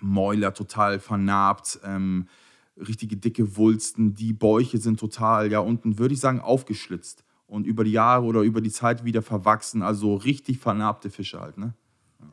Mäuler 0.00 0.52
total 0.52 0.98
vernarbt, 0.98 1.80
ähm, 1.84 2.28
richtige 2.76 3.16
dicke 3.16 3.56
Wulsten, 3.56 4.14
die 4.14 4.32
Bäuche 4.32 4.78
sind 4.78 4.98
total, 4.98 5.50
ja, 5.50 5.60
unten 5.60 5.98
würde 5.98 6.14
ich 6.14 6.20
sagen, 6.20 6.40
aufgeschlitzt 6.40 7.24
und 7.46 7.66
über 7.66 7.84
die 7.84 7.92
Jahre 7.92 8.24
oder 8.24 8.42
über 8.42 8.60
die 8.60 8.70
Zeit 8.70 9.04
wieder 9.04 9.22
verwachsen. 9.22 9.82
Also 9.82 10.14
richtig 10.16 10.58
vernarbte 10.58 11.10
Fische 11.10 11.40
halt, 11.40 11.56
ne? 11.56 11.74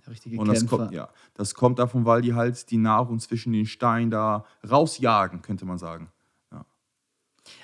Richtige 0.09 0.39
Und 0.39 0.47
das 0.47 0.59
Kämpfer. 0.59 0.77
kommt, 0.77 0.91
ja, 0.93 1.09
das 1.33 1.53
kommt 1.53 1.79
davon, 1.79 2.05
weil 2.05 2.21
die 2.21 2.33
halt 2.33 2.71
die 2.71 2.77
Nahrung 2.77 3.19
zwischen 3.19 3.53
den 3.53 3.65
Steinen 3.65 4.09
da 4.09 4.45
rausjagen, 4.69 5.41
könnte 5.41 5.65
man 5.65 5.77
sagen. 5.77 6.09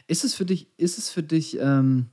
Ist 0.07 0.23
es 0.23 0.35
für 0.35 0.45
dich, 0.45 0.67
ist 0.77 0.97
es 0.97 1.09
für 1.09 1.23
dich, 1.23 1.57
ähm, 1.59 2.07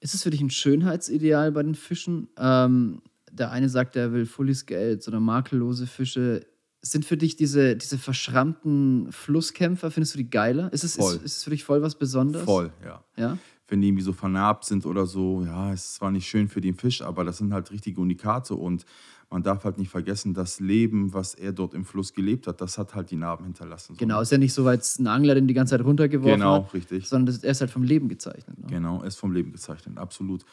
ist 0.00 0.14
es 0.14 0.22
für 0.22 0.30
dich 0.30 0.40
ein 0.40 0.50
Schönheitsideal 0.50 1.52
bei 1.52 1.62
den 1.62 1.74
Fischen? 1.74 2.28
Ähm, 2.36 3.02
der 3.30 3.50
eine 3.50 3.68
sagt, 3.68 3.96
er 3.96 4.12
will 4.12 4.26
Fully 4.26 4.54
Scales 4.54 5.08
oder 5.08 5.20
makellose 5.20 5.86
Fische. 5.86 6.46
Sind 6.82 7.04
für 7.04 7.16
dich 7.16 7.36
diese, 7.36 7.76
diese 7.76 7.96
verschrammten 7.96 9.10
Flusskämpfer, 9.12 9.90
findest 9.90 10.14
du 10.14 10.18
die 10.18 10.28
geiler? 10.28 10.72
Ist 10.72 10.84
es, 10.84 10.96
Voll. 10.96 11.14
ist, 11.14 11.22
ist 11.22 11.36
es 11.38 11.44
für 11.44 11.50
dich 11.50 11.64
voll 11.64 11.80
was 11.80 11.94
Besonderes? 11.94 12.44
Voll, 12.44 12.72
ja. 12.84 13.04
Ja? 13.16 13.38
wenn 13.72 13.80
die 13.80 13.88
irgendwie 13.88 14.04
so 14.04 14.12
vernarbt 14.12 14.66
sind 14.66 14.84
oder 14.84 15.06
so, 15.06 15.42
ja, 15.46 15.72
ist 15.72 15.94
zwar 15.94 16.10
nicht 16.10 16.28
schön 16.28 16.48
für 16.48 16.60
den 16.60 16.74
Fisch, 16.74 17.00
aber 17.00 17.24
das 17.24 17.38
sind 17.38 17.54
halt 17.54 17.70
richtige 17.70 18.02
Unikate 18.02 18.54
und 18.54 18.84
man 19.32 19.42
darf 19.42 19.64
halt 19.64 19.78
nicht 19.78 19.90
vergessen, 19.90 20.34
das 20.34 20.60
Leben, 20.60 21.14
was 21.14 21.34
er 21.34 21.52
dort 21.52 21.72
im 21.74 21.84
Fluss 21.84 22.12
gelebt 22.12 22.46
hat, 22.46 22.60
das 22.60 22.76
hat 22.76 22.94
halt 22.94 23.10
die 23.10 23.16
Narben 23.16 23.44
hinterlassen. 23.46 23.94
So, 23.94 23.98
Genau, 23.98 24.20
ist 24.20 24.30
ja 24.30 24.38
nicht 24.38 24.52
so, 24.52 24.64
weil 24.64 24.78
es 24.78 24.98
ein 24.98 25.06
Angler 25.06 25.34
den 25.34 25.48
die 25.48 25.54
ganze 25.54 25.76
Zeit 25.76 25.84
runtergeworfen 25.84 26.38
Genau, 26.38 26.64
hat, 26.64 26.74
richtig. 26.74 27.08
sondern 27.08 27.26
das, 27.34 27.42
er 27.42 27.50
ist 27.50 27.60
halt 27.62 27.70
vom 27.70 27.82
Leben 27.82 28.08
gezeichnet. 28.08 28.58
Ne? 28.58 28.66
Genau, 28.68 29.00
er 29.00 29.06
ist 29.06 29.16
vom 29.16 29.32
Leben 29.32 29.50
gezeichnet, 29.52 29.96
absolut. 29.96 30.44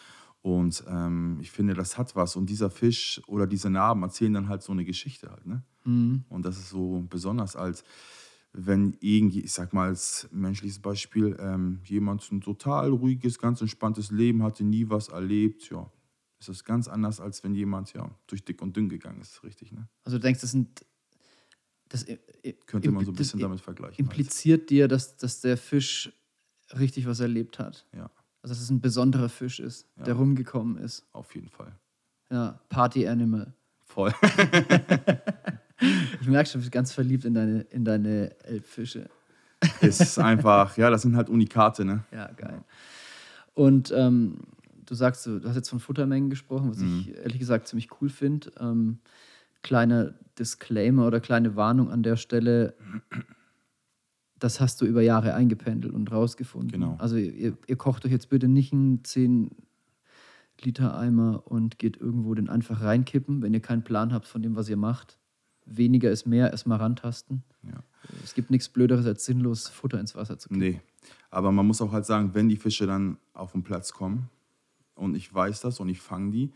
Und 0.41 0.83
ähm, 0.87 1.37
ich 1.41 1.51
finde, 1.51 1.73
das 1.73 1.97
hat 1.97 2.15
was. 2.15 2.37
Und 2.37 2.49
dieser 2.49 2.69
Fisch 2.69 3.21
oder 3.27 3.45
diese 3.45 3.69
Narben 3.69 4.03
erzählen 4.03 4.33
dann 4.33 4.47
halt 4.47 4.63
so 4.63 4.71
eine 4.71 4.85
Geschichte 4.85 5.29
halt. 5.29 5.45
Ne? 5.45 5.63
Mhm. 5.83 6.23
Und 6.29 6.45
das 6.45 6.57
ist 6.57 6.69
so 6.69 7.05
besonders, 7.09 7.57
als 7.57 7.83
wenn 8.53 8.95
irgendwie, 9.01 9.41
ich 9.41 9.51
sag 9.51 9.73
mal 9.73 9.89
als 9.89 10.29
menschliches 10.31 10.79
Beispiel, 10.79 11.35
ähm, 11.39 11.79
jemand 11.83 12.31
ein 12.31 12.39
total 12.39 12.89
ruhiges, 12.91 13.37
ganz 13.37 13.59
entspanntes 13.59 14.09
Leben 14.11 14.41
hatte, 14.41 14.63
nie 14.63 14.89
was 14.89 15.09
erlebt, 15.09 15.69
ja, 15.69 15.91
ist 16.39 16.49
das 16.49 16.63
ganz 16.63 16.87
anders, 16.87 17.19
als 17.19 17.43
wenn 17.43 17.53
jemand 17.53 17.93
ja 17.93 18.09
durch 18.27 18.43
dick 18.45 18.61
und 18.61 18.75
dünn 18.75 18.89
gegangen 18.89 19.21
ist, 19.21 19.43
richtig, 19.43 19.71
ne? 19.71 19.87
Also 20.03 20.17
du 20.17 20.21
denkst, 20.21 20.41
das 20.41 20.51
sind. 20.51 20.85
Das 21.89 22.05
Könnte 22.67 22.91
man 22.91 23.03
so 23.03 23.11
ein 23.11 23.15
bisschen 23.15 23.39
damit 23.39 23.61
vergleichen. 23.61 23.95
Halt. 23.95 23.99
impliziert 23.99 24.69
dir, 24.69 24.87
dass, 24.87 25.17
dass 25.17 25.41
der 25.41 25.57
Fisch 25.57 26.11
richtig 26.77 27.07
was 27.07 27.19
erlebt 27.19 27.57
hat. 27.57 27.87
Ja, 27.95 28.11
Also 28.43 28.53
dass 28.53 28.61
es 28.61 28.69
ein 28.69 28.79
besonderer 28.79 29.27
Fisch 29.27 29.59
ist, 29.59 29.87
Ja. 29.97 30.03
der 30.03 30.13
rumgekommen 30.13 30.77
ist. 30.77 31.07
auf 31.13 31.33
jeden 31.33 31.49
Fall. 31.49 31.75
Ja, 32.31 32.59
Party 32.69 33.07
Animal. 33.07 33.53
Voll. 33.85 34.13
Ich 36.21 36.27
merke 36.27 36.49
schon, 36.49 36.59
du 36.59 36.63
bist 36.63 36.71
ganz 36.73 36.91
verliebt 36.91 37.23
in 37.23 37.33
deine, 37.33 37.61
in 37.61 37.85
deine 37.85 38.37
Elbfische. 38.43 39.09
ist 39.79 40.19
einfach, 40.19 40.75
ja, 40.77 40.89
das 40.89 41.03
sind 41.03 41.15
halt 41.15 41.29
Unikate, 41.29 41.85
ne? 41.85 42.03
Ja, 42.11 42.29
geil. 42.33 42.63
Und 43.53 43.91
ähm, 43.95 44.39
du 44.89 44.95
sagst, 44.95 45.25
du 45.25 45.41
hast 45.45 45.55
jetzt 45.55 45.69
von 45.69 45.79
Futtermengen 45.79 46.29
gesprochen, 46.29 46.69
was 46.69 46.77
Mhm. 46.79 46.99
ich 47.07 47.15
ehrlich 47.15 47.39
gesagt 47.39 47.67
ziemlich 47.67 47.89
cool 48.01 48.09
finde. 48.09 48.51
Ähm, 48.59 48.99
kleiner 49.61 50.13
Disclaimer 50.37 51.05
oder 51.07 51.19
kleine 51.19 51.55
Warnung 51.55 51.89
an 51.91 52.03
der 52.03 52.15
Stelle. 52.15 52.73
Das 54.37 54.61
hast 54.61 54.79
du 54.81 54.85
über 54.85 55.01
Jahre 55.01 55.33
eingependelt 55.33 55.93
und 55.93 56.11
rausgefunden. 56.11 56.71
Genau. 56.71 56.95
Also 56.97 57.17
ihr, 57.17 57.57
ihr 57.67 57.75
kocht 57.75 58.05
euch 58.05 58.11
jetzt 58.11 58.29
bitte 58.29 58.47
nicht 58.47 58.71
einen 58.71 59.03
10 59.03 59.51
Liter 60.61 60.97
Eimer 60.97 61.43
und 61.45 61.77
geht 61.79 61.97
irgendwo 61.97 62.33
den 62.35 62.49
einfach 62.49 62.81
reinkippen, 62.81 63.41
wenn 63.41 63.53
ihr 63.53 63.59
keinen 63.61 63.83
Plan 63.83 64.13
habt 64.13 64.27
von 64.27 64.41
dem, 64.41 64.55
was 64.55 64.67
ihr 64.69 64.77
macht. 64.77 65.17
Weniger 65.65 66.09
ist 66.09 66.25
mehr, 66.25 66.51
erstmal 66.51 66.79
rantasten. 66.79 67.43
Ja. 67.63 67.83
Es 68.23 68.33
gibt 68.33 68.49
nichts 68.49 68.69
Blöderes, 68.69 69.05
als 69.05 69.25
sinnlos 69.25 69.67
Futter 69.67 69.99
ins 69.99 70.15
Wasser 70.15 70.37
zu 70.37 70.49
kippen. 70.49 70.59
Nee. 70.61 70.81
Aber 71.29 71.51
man 71.51 71.65
muss 71.67 71.81
auch 71.81 71.91
halt 71.91 72.05
sagen, 72.05 72.31
wenn 72.33 72.49
die 72.49 72.55
Fische 72.57 72.87
dann 72.87 73.17
auf 73.33 73.51
den 73.51 73.63
Platz 73.63 73.91
kommen 73.93 74.29
und 74.99 75.15
ich 75.15 75.33
weiß 75.33 75.61
das 75.61 75.79
und 75.79 75.89
ich 75.89 75.99
fange 76.01 76.31
die, 76.31 76.51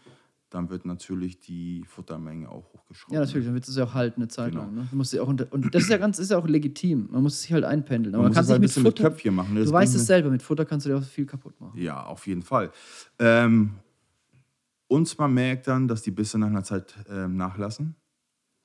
dann 0.50 0.70
wird 0.70 0.86
natürlich 0.86 1.40
die 1.40 1.84
Futtermenge 1.86 2.48
auch 2.50 2.72
hochgeschraubt. 2.74 3.12
Ja, 3.14 3.22
natürlich, 3.22 3.46
dann 3.46 3.56
wird 3.56 3.68
es 3.68 3.76
ja 3.76 3.86
auch 3.86 3.94
halten 3.96 4.22
eine 4.22 4.28
Zeit 4.28 4.52
Genau. 4.52 4.66
lang. 4.66 4.76
Ne? 4.76 4.88
Du 4.92 4.96
musst 4.98 5.12
ja 5.14 5.22
auch 5.24 5.28
unter 5.28 5.52
und 5.52 5.74
das 5.74 5.84
ist 5.84 5.90
ja 5.90 5.98
ganz, 5.98 6.20
ist 6.20 6.30
ja 6.30 6.38
auch 6.38 6.48
legitim. 6.48 7.08
Man 7.12 7.24
muss 7.24 7.42
sich 7.42 7.52
halt 7.52 7.64
einpendeln. 7.64 8.14
Aber 8.14 8.24
Man 8.24 8.30
man, 8.32 8.36
kann 8.36 8.44
es 8.44 8.50
halt 8.52 8.62
mit 8.62 8.70
bisschen 8.70 8.84
mit 8.84 8.98
Futter. 9.00 9.10
Köpfchen 9.10 9.34
machen. 9.34 9.54
ne? 9.56 9.62
Das 9.62 9.70
du 9.70 9.74
weißt 9.74 9.96
es 9.96 10.06
selber, 10.06 10.30
mit 10.30 10.44
Futter 10.44 10.66
kannst 10.66 10.86
du 10.86 10.92
dir 10.92 10.98
auch 10.98 11.04
viel 11.04 11.26
kaputt 11.26 11.60
machen. 11.60 11.80
Ja, 11.82 12.06
auf 12.06 12.28
jeden 12.28 12.44
Fall. 12.44 12.72
Ähm, 13.18 13.72
und 14.88 15.18
man 15.18 15.34
merkt 15.34 15.68
dann, 15.68 15.88
dass 15.88 16.04
die 16.04 16.12
Bisse 16.12 16.38
nach 16.38 16.48
einer 16.48 16.64
Zeit 16.64 16.94
ähm, 17.10 17.36
nachlassen. 17.36 17.96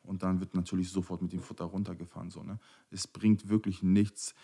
Und 0.03 0.23
dann 0.23 0.41
wird 0.41 0.55
natürlich 0.55 0.91
sofort 0.91 1.21
mit 1.23 1.33
dem 1.33 1.41
Futter 1.41 1.65
runtergefahren. 1.65 2.31
So, 2.31 2.43
ne? 2.43 2.59
Es 2.91 3.07
bringt 3.07 3.49
wirklich 3.49 3.83
nichts 3.83 4.35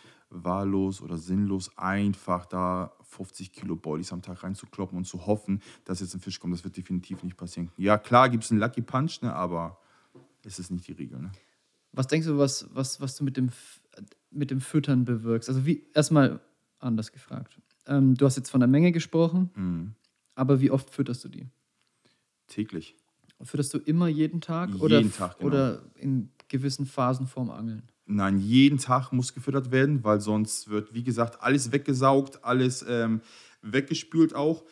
wahllos 0.42 1.00
oder 1.00 1.16
sinnlos, 1.18 1.70
einfach 1.78 2.46
da 2.46 2.92
50 3.02 3.52
Kilo 3.52 3.76
Boilies 3.76 4.12
am 4.12 4.22
Tag 4.22 4.42
reinzukloppen 4.42 4.98
und 4.98 5.04
zu 5.04 5.26
hoffen, 5.26 5.60
dass 5.84 6.00
jetzt 6.00 6.14
ein 6.14 6.20
Fisch 6.20 6.40
kommt. 6.40 6.52
Das 6.54 6.64
wird 6.64 6.76
definitiv 6.76 7.22
nicht 7.22 7.36
passieren. 7.36 7.70
Ja, 7.76 7.96
klar 7.98 8.28
gibt 8.28 8.44
es 8.44 8.50
einen 8.50 8.60
Lucky 8.60 8.82
Punch, 8.82 9.22
ne? 9.22 9.32
aber 9.34 9.78
es 10.44 10.58
ist 10.58 10.70
nicht 10.70 10.86
die 10.88 10.92
Regel. 10.92 11.20
Ne? 11.20 11.30
Was 11.92 12.08
denkst 12.08 12.26
du, 12.26 12.36
was, 12.38 12.68
was, 12.74 13.00
was 13.00 13.16
du 13.16 13.24
mit 13.24 13.36
dem, 13.36 13.50
mit 14.30 14.50
dem 14.50 14.60
Füttern 14.60 15.04
bewirkst? 15.04 15.48
Also 15.48 15.64
wie 15.64 15.86
erstmal 15.94 16.40
anders 16.80 17.12
gefragt. 17.12 17.60
Ähm, 17.86 18.14
du 18.16 18.26
hast 18.26 18.36
jetzt 18.36 18.50
von 18.50 18.60
der 18.60 18.68
Menge 18.68 18.90
gesprochen, 18.92 19.50
Mhm. 19.54 19.94
aber 20.34 20.60
wie 20.60 20.70
oft 20.70 20.90
fütterst 20.90 21.24
du 21.24 21.28
die? 21.28 21.46
Täglich. 22.48 22.96
Fütterst 23.42 23.74
du 23.74 23.78
immer 23.78 24.08
jeden 24.08 24.40
Tag 24.40 24.70
Jeden 24.70 24.80
oder, 24.80 25.10
Tag, 25.10 25.38
genau. 25.38 25.48
oder 25.48 25.82
in 25.96 26.30
gewissen 26.48 26.86
Phasen 26.86 27.26
vorm 27.26 27.50
Angeln? 27.50 27.82
Nein, 28.06 28.38
jeden 28.38 28.78
Tag 28.78 29.12
muss 29.12 29.32
gefüttert 29.32 29.70
werden, 29.70 30.04
weil 30.04 30.20
sonst 30.20 30.68
wird, 30.68 30.92
wie 30.92 31.04
gesagt, 31.04 31.40
alles 31.42 31.72
weggesaugt, 31.72 32.44
alles 32.44 32.84
ähm, 32.86 33.22
weggespült 33.62 34.34
auch. 34.34 34.64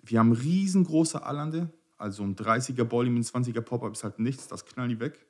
Wir 0.00 0.20
haben 0.20 0.32
riesengroße 0.32 1.24
Allande, 1.24 1.70
also 1.98 2.22
ein 2.22 2.36
30er 2.36 2.84
Bolli 2.84 3.10
mit 3.10 3.34
einem 3.34 3.44
20er 3.44 3.62
Pop-Up 3.62 3.92
ist 3.92 4.04
halt 4.04 4.20
nichts, 4.20 4.46
das 4.46 4.64
knallen 4.64 4.90
die 4.90 5.00
weg. 5.00 5.26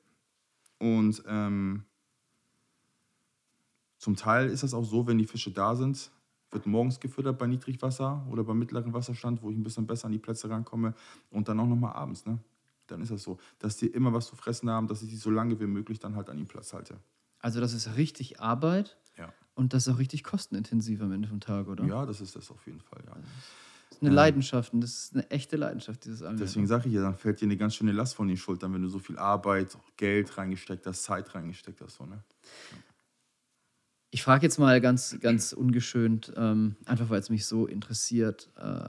Und 0.78 1.22
ähm, 1.26 1.84
zum 3.96 4.16
Teil 4.16 4.50
ist 4.50 4.62
das 4.62 4.74
auch 4.74 4.84
so, 4.84 5.06
wenn 5.06 5.16
die 5.16 5.26
Fische 5.26 5.50
da 5.50 5.74
sind, 5.74 6.10
wird 6.50 6.66
morgens 6.66 7.00
gefüttert 7.00 7.38
bei 7.38 7.46
Niedrigwasser 7.46 8.26
oder 8.30 8.44
bei 8.44 8.52
mittlerem 8.52 8.92
Wasserstand, 8.92 9.42
wo 9.42 9.50
ich 9.50 9.56
ein 9.56 9.62
bisschen 9.62 9.86
besser 9.86 10.06
an 10.06 10.12
die 10.12 10.18
Plätze 10.18 10.50
rankomme 10.50 10.94
und 11.30 11.48
dann 11.48 11.58
auch 11.60 11.66
nochmal 11.66 11.94
abends. 11.94 12.26
Ne? 12.26 12.38
Dann 12.86 13.00
ist 13.02 13.10
das 13.10 13.22
so, 13.22 13.38
dass 13.58 13.76
die 13.76 13.86
immer 13.86 14.12
was 14.12 14.26
zu 14.26 14.36
fressen 14.36 14.70
haben, 14.70 14.86
dass 14.86 15.02
ich 15.02 15.10
die 15.10 15.16
so 15.16 15.30
lange 15.30 15.58
wie 15.60 15.66
möglich 15.66 15.98
dann 15.98 16.16
halt 16.16 16.30
an 16.30 16.36
den 16.36 16.46
Platz 16.46 16.72
halte. 16.72 16.98
Also 17.40 17.60
das 17.60 17.72
ist 17.72 17.96
richtig 17.96 18.40
Arbeit 18.40 18.96
Ja. 19.16 19.32
und 19.54 19.72
das 19.72 19.86
ist 19.86 19.94
auch 19.94 19.98
richtig 19.98 20.24
kostenintensiv 20.24 21.00
am 21.02 21.12
Ende 21.12 21.28
vom 21.28 21.40
Tag, 21.40 21.68
oder? 21.68 21.84
Ja, 21.84 22.06
das 22.06 22.20
ist 22.20 22.36
das 22.36 22.50
auf 22.50 22.66
jeden 22.66 22.80
Fall, 22.80 23.02
ja. 23.06 23.14
Das 23.88 23.98
ist 23.98 24.02
eine 24.02 24.14
Leidenschaft 24.14 24.72
und 24.74 24.80
das 24.80 24.90
ist 25.04 25.14
eine 25.14 25.30
echte 25.30 25.56
Leidenschaft, 25.56 26.04
dieses 26.04 26.22
Angeln. 26.22 26.38
Deswegen 26.38 26.66
sage 26.66 26.88
ich 26.88 26.94
ja, 26.94 27.02
dann 27.02 27.16
fällt 27.16 27.40
dir 27.40 27.46
eine 27.46 27.56
ganz 27.56 27.76
schöne 27.76 27.92
Last 27.92 28.14
von 28.14 28.26
den 28.28 28.36
Schultern, 28.36 28.74
wenn 28.74 28.82
du 28.82 28.88
so 28.88 28.98
viel 28.98 29.16
Arbeit, 29.16 29.76
Geld 29.96 30.36
reingesteckt 30.36 30.86
hast, 30.86 31.04
Zeit 31.04 31.34
reingesteckt 31.34 31.80
hast. 31.80 31.96
So, 31.96 32.04
ne? 32.04 32.22
Ich 34.10 34.22
frage 34.22 34.44
jetzt 34.44 34.58
mal 34.58 34.80
ganz, 34.80 35.18
ganz 35.20 35.52
ungeschönt, 35.52 36.32
ähm, 36.36 36.76
einfach 36.84 37.10
weil 37.10 37.20
es 37.20 37.30
mich 37.30 37.46
so 37.46 37.66
interessiert. 37.66 38.50
Äh, 38.56 38.88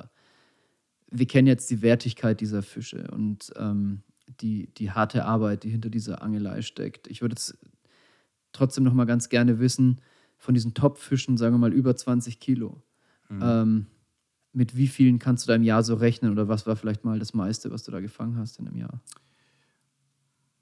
wir 1.09 1.25
kennen 1.25 1.47
jetzt 1.47 1.69
die 1.69 1.81
Wertigkeit 1.81 2.41
dieser 2.41 2.63
Fische 2.63 3.09
und 3.11 3.51
ähm, 3.55 4.01
die, 4.41 4.67
die 4.75 4.91
harte 4.91 5.25
Arbeit, 5.25 5.63
die 5.63 5.69
hinter 5.69 5.89
dieser 5.89 6.21
Angelei 6.21 6.61
steckt. 6.61 7.07
Ich 7.07 7.21
würde 7.21 7.33
jetzt 7.33 7.57
trotzdem 8.51 8.83
noch 8.83 8.93
mal 8.93 9.05
ganz 9.05 9.29
gerne 9.29 9.59
wissen, 9.59 10.01
von 10.37 10.53
diesen 10.53 10.73
Top-Fischen, 10.73 11.37
sagen 11.37 11.55
wir 11.55 11.59
mal 11.59 11.73
über 11.73 11.95
20 11.95 12.39
Kilo, 12.39 12.83
ähm, 13.29 13.87
mit 14.53 14.75
wie 14.75 14.87
vielen 14.87 15.19
kannst 15.19 15.45
du 15.45 15.47
da 15.47 15.55
im 15.55 15.63
Jahr 15.63 15.83
so 15.83 15.95
rechnen 15.95 16.31
oder 16.31 16.47
was 16.47 16.67
war 16.67 16.75
vielleicht 16.75 17.03
mal 17.03 17.19
das 17.19 17.33
meiste, 17.33 17.71
was 17.71 17.83
du 17.83 17.91
da 17.91 17.99
gefangen 17.99 18.37
hast 18.37 18.59
in 18.59 18.67
einem 18.67 18.77
Jahr? 18.77 19.01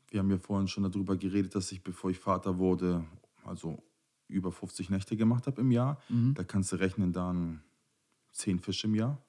Wir 0.09 0.19
haben 0.19 0.29
ja 0.31 0.37
vorhin 0.37 0.67
schon 0.67 0.83
darüber 0.83 1.17
geredet, 1.17 1.55
dass 1.55 1.71
ich, 1.71 1.83
bevor 1.83 2.09
ich 2.09 2.19
Vater 2.19 2.57
wurde, 2.57 3.03
also 3.43 3.83
über 4.27 4.51
50 4.51 4.89
Nächte 4.89 5.17
gemacht 5.17 5.45
habe 5.47 5.61
im 5.61 5.71
Jahr. 5.71 6.01
Da 6.33 6.43
kannst 6.43 6.71
du 6.71 6.77
rechnen 6.77 7.11
dann 7.11 7.61
10 8.31 8.59
Fische 8.59 8.87
im 8.87 8.95
Jahr. 8.95 9.21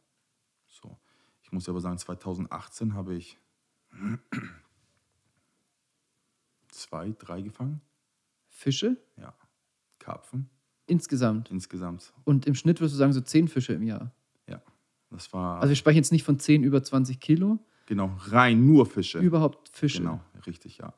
Ich 1.46 1.52
muss 1.52 1.68
aber 1.68 1.80
sagen, 1.80 1.96
2018 1.96 2.94
habe 2.94 3.14
ich 3.14 3.38
zwei, 6.68 7.14
drei 7.18 7.40
gefangen. 7.42 7.80
Fische 8.48 8.96
Ja. 9.16 9.32
Karpfen 10.00 10.50
insgesamt. 10.86 11.50
insgesamt. 11.50 12.12
Und 12.24 12.46
im 12.46 12.54
Schnitt 12.56 12.80
würdest 12.80 12.94
du 12.94 12.98
sagen, 12.98 13.12
so 13.12 13.20
10 13.20 13.46
Fische 13.48 13.74
im 13.74 13.82
Jahr. 13.84 14.10
Ja. 14.48 14.60
Das 15.10 15.32
war 15.32 15.60
Also 15.60 15.68
wir 15.68 15.76
sprechen 15.76 15.98
jetzt 15.98 16.10
nicht 16.12 16.24
von 16.24 16.38
10 16.40 16.64
über 16.64 16.82
20 16.82 17.20
Kilo, 17.20 17.58
genau 17.86 18.10
rein 18.26 18.66
nur 18.66 18.84
Fische. 18.86 19.18
überhaupt 19.20 19.68
Fische. 19.68 19.98
Genau, 19.98 20.20
richtig, 20.46 20.78
ja. 20.78 20.94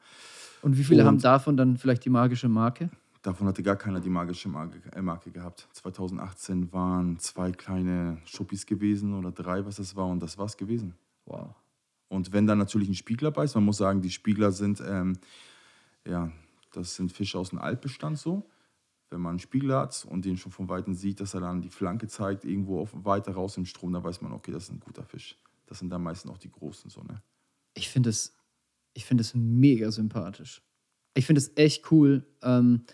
Und 0.63 0.79
wie 0.79 0.85
viele 0.85 1.03
Und- 1.03 1.07
haben 1.09 1.19
davon 1.21 1.57
dann 1.59 1.77
vielleicht 1.77 2.05
die 2.07 2.11
magische 2.11 2.49
Marke? 2.49 2.91
Davon 3.29 3.47
hatte 3.47 3.63
gar 3.63 3.77
keiner 3.77 4.01
die 4.01 4.09
magische 4.09 4.49
Marke, 4.49 4.81
äh, 4.91 5.03
Marke 5.03 5.31
gehabt. 5.31 5.69
2018 5.73 6.73
waren 6.73 7.19
zwei 7.19 7.53
kleine 7.53 8.23
Schuppis 8.25 8.65
gewesen 8.65 9.13
oder 9.13 9.33
drei, 9.33 9.67
was 9.67 9.77
das 9.77 9.95
war, 9.97 10.07
und 10.07 10.21
das 10.21 10.39
war's 10.39 10.57
gewesen. 10.57 10.95
Wow. 11.27 11.55
Und 12.09 12.33
wenn 12.33 12.47
dann 12.47 12.57
natürlich 12.57 12.89
ein 12.89 12.95
Spiegler 12.95 13.31
bei 13.31 13.45
ist, 13.45 13.55
man 13.55 13.67
muss 13.67 13.77
sagen, 13.77 14.01
die 14.01 14.09
Spiegler 14.09 14.51
sind, 14.51 14.81
ähm, 14.81 15.19
ja, 16.07 16.33
das 16.73 16.95
sind 16.95 17.13
Fische 17.13 17.39
aus 17.39 17.51
dem 17.51 17.59
Altbestand 17.59 18.19
so. 18.19 18.49
Wenn 19.11 19.21
man 19.21 19.33
einen 19.33 19.41
Spiegler 19.41 19.81
hat 19.81 20.07
und 20.09 20.25
den 20.25 20.39
schon 20.39 20.51
von 20.51 20.71
Weitem 20.71 20.95
sieht, 20.95 21.21
dass 21.21 21.35
er 21.35 21.41
dann 21.41 21.61
die 21.61 21.69
Flanke 21.69 22.09
zeigt, 22.09 22.47
irgendwo 22.47 22.81
auf, 22.81 22.95
weiter 23.05 23.33
raus 23.33 23.59
im 23.59 23.67
Strom, 23.67 23.93
dann 23.93 24.05
weiß 24.05 24.23
man, 24.23 24.33
okay, 24.33 24.53
das 24.53 24.63
ist 24.63 24.71
ein 24.71 24.81
guter 24.81 25.05
Fisch. 25.05 25.37
Das 25.67 25.81
sind 25.81 25.91
dann 25.91 26.03
meistens 26.03 26.31
auch 26.31 26.39
die 26.39 26.51
großen 26.51 26.89
so, 26.89 27.03
ne? 27.03 27.21
Ich 27.75 27.91
finde 27.91 28.09
es, 28.09 28.35
ich 28.95 29.05
finde 29.05 29.21
es 29.21 29.35
mega 29.35 29.91
sympathisch. 29.93 30.63
Ich 31.13 31.27
finde 31.27 31.41
es 31.41 31.53
echt 31.57 31.93
cool, 31.93 32.25
ähm, 32.41 32.87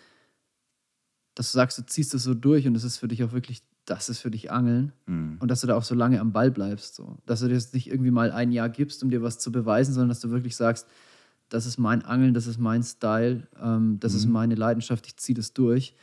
dass 1.35 1.51
du 1.51 1.55
sagst, 1.57 1.77
du 1.77 1.85
ziehst 1.85 2.13
es 2.13 2.23
so 2.23 2.33
durch 2.33 2.65
und 2.67 2.75
es 2.75 2.83
ist 2.83 2.97
für 2.97 3.07
dich 3.07 3.23
auch 3.23 3.31
wirklich, 3.33 3.61
das 3.85 4.09
ist 4.09 4.19
für 4.19 4.31
dich 4.31 4.51
Angeln 4.51 4.93
Mhm. 5.05 5.37
und 5.39 5.51
dass 5.51 5.61
du 5.61 5.67
da 5.67 5.75
auch 5.75 5.83
so 5.83 5.93
lange 5.95 6.19
am 6.19 6.31
Ball 6.31 6.49
bleibst. 6.49 6.95
So. 6.95 7.17
Dass 7.25 7.41
du 7.41 7.47
dir 7.47 7.53
jetzt 7.53 7.73
nicht 7.73 7.87
irgendwie 7.87 8.11
mal 8.11 8.31
ein 8.31 8.51
Jahr 8.51 8.69
gibst, 8.69 9.03
um 9.03 9.09
dir 9.09 9.21
was 9.21 9.37
zu 9.37 9.51
beweisen, 9.51 9.93
sondern 9.93 10.09
dass 10.09 10.21
du 10.21 10.31
wirklich 10.31 10.55
sagst, 10.55 10.87
das 11.49 11.65
ist 11.67 11.77
mein 11.77 12.03
Angeln, 12.03 12.33
das 12.33 12.47
ist 12.47 12.57
mein 12.57 12.81
Style, 12.81 13.47
ähm, 13.61 13.99
das 13.99 14.15
ist 14.15 14.25
meine 14.25 14.55
Leidenschaft, 14.55 15.05
ich 15.05 15.17
ziehe 15.17 15.35
das 15.35 15.53
durch. 15.53 15.95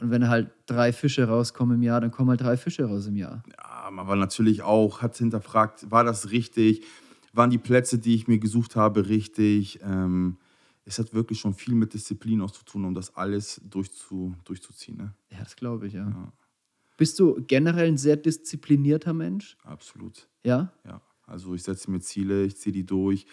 Und 0.00 0.10
wenn 0.10 0.28
halt 0.28 0.50
drei 0.66 0.92
Fische 0.92 1.26
rauskommen 1.28 1.76
im 1.76 1.82
Jahr, 1.82 2.00
dann 2.00 2.10
kommen 2.10 2.28
halt 2.28 2.40
drei 2.42 2.56
Fische 2.56 2.84
raus 2.84 3.06
im 3.06 3.16
Jahr. 3.16 3.42
Ja, 3.56 3.90
man 3.90 4.06
war 4.08 4.16
natürlich 4.16 4.62
auch, 4.62 5.00
hat 5.02 5.16
hinterfragt, 5.16 5.90
war 5.90 6.04
das 6.04 6.30
richtig? 6.32 6.82
Waren 7.32 7.50
die 7.50 7.58
Plätze, 7.58 7.98
die 7.98 8.14
ich 8.14 8.28
mir 8.28 8.38
gesucht 8.38 8.76
habe, 8.76 9.08
richtig? 9.08 9.78
Ähm, 9.82 10.36
es 10.84 10.98
hat 10.98 11.14
wirklich 11.14 11.40
schon 11.40 11.54
viel 11.54 11.74
mit 11.74 11.94
Disziplin 11.94 12.40
auch 12.40 12.50
zu 12.50 12.64
tun, 12.64 12.84
um 12.84 12.94
das 12.94 13.14
alles 13.16 13.60
durchzu, 13.64 14.34
durchzuziehen. 14.44 14.96
Ne? 14.96 15.14
Ja, 15.30 15.38
das 15.38 15.56
glaube 15.56 15.86
ich, 15.86 15.94
ja. 15.94 16.32
Bist 16.96 17.18
du 17.18 17.42
generell 17.46 17.88
ein 17.88 17.98
sehr 17.98 18.16
disziplinierter 18.16 19.12
Mensch? 19.12 19.56
Absolut. 19.64 20.28
Ja? 20.44 20.72
Ja. 20.84 21.00
Also 21.26 21.54
ich 21.54 21.62
setze 21.62 21.90
mir 21.90 22.00
Ziele, 22.00 22.44
ich 22.44 22.56
ziehe 22.56 22.72
die 22.72 22.84
durch. 22.84 23.26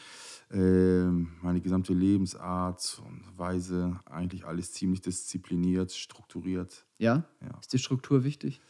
Ähm, 0.49 1.33
meine 1.41 1.61
gesamte 1.61 1.93
Lebensart 1.93 3.01
und 3.05 3.37
Weise, 3.37 3.99
eigentlich 4.05 4.45
alles 4.45 4.71
ziemlich 4.71 5.01
diszipliniert, 5.01 5.91
strukturiert. 5.91 6.85
Ja? 6.97 7.25
Ja. 7.41 7.59
Ist 7.59 7.73
die 7.73 7.79
Struktur 7.79 8.23
wichtig? 8.23 8.61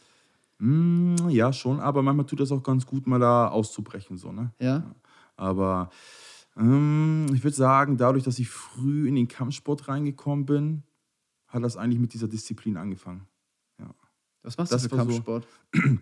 Mm, 0.58 1.28
ja, 1.28 1.52
schon, 1.52 1.80
aber 1.80 2.02
manchmal 2.02 2.26
tut 2.26 2.40
das 2.40 2.52
auch 2.52 2.62
ganz 2.62 2.84
gut, 2.84 3.06
mal 3.06 3.18
da 3.18 3.48
auszubrechen. 3.48 4.16
So, 4.16 4.32
ne? 4.32 4.52
Ja? 4.60 4.94
Aber 5.36 5.90
ähm, 6.56 7.26
ich 7.34 7.42
würde 7.44 7.56
sagen, 7.56 7.96
dadurch, 7.96 8.24
dass 8.24 8.38
ich 8.38 8.48
früh 8.48 9.08
in 9.08 9.14
den 9.14 9.28
Kampfsport 9.28 9.88
reingekommen 9.88 10.46
bin, 10.46 10.82
hat 11.48 11.62
das 11.62 11.76
eigentlich 11.76 12.00
mit 12.00 12.14
dieser 12.14 12.28
Disziplin 12.28 12.76
angefangen. 12.76 13.26
Was 14.44 14.56
machst 14.58 14.72
Das 14.72 14.82
du 14.82 14.88
für 14.88 14.96
war 14.96 15.04
so- 15.04 15.10
Kampfsport? 15.10 15.46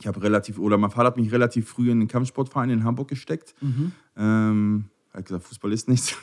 Ich 0.00 0.06
habe 0.06 0.22
relativ, 0.22 0.58
oder 0.58 0.78
mein 0.78 0.90
Vater 0.90 1.08
hat 1.08 1.16
mich 1.18 1.30
relativ 1.30 1.68
früh 1.68 1.90
in 1.90 2.00
den 2.00 2.08
Kampfsportverein 2.08 2.70
in 2.70 2.82
Hamburg 2.82 3.08
gesteckt. 3.08 3.54
Mhm. 3.60 3.92
Ähm, 4.16 4.84
er 5.12 5.18
hat 5.18 5.26
gesagt, 5.26 5.44
Fußball 5.44 5.70
ist 5.70 5.86
nichts. 5.86 6.16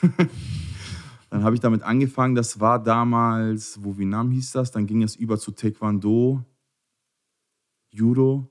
Dann 1.30 1.44
habe 1.44 1.54
ich 1.54 1.60
damit 1.60 1.82
angefangen, 1.82 2.34
das 2.34 2.58
war 2.58 2.82
damals, 2.82 3.78
wo 3.82 3.96
Vietnam 3.96 4.32
hieß 4.32 4.50
das, 4.52 4.72
dann 4.72 4.86
ging 4.88 5.04
es 5.04 5.14
über 5.14 5.38
zu 5.38 5.52
Taekwondo, 5.52 6.44
Judo, 7.90 8.50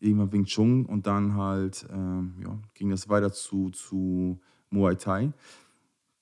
irgendwann 0.00 0.32
Wing 0.32 0.44
Chun 0.44 0.86
und 0.86 1.06
dann 1.06 1.34
halt 1.34 1.86
ähm, 1.92 2.34
ja, 2.42 2.58
ging 2.74 2.90
das 2.90 3.08
weiter 3.08 3.32
zu, 3.32 3.70
zu 3.70 4.40
Muay 4.70 4.96
Thai. 4.96 5.32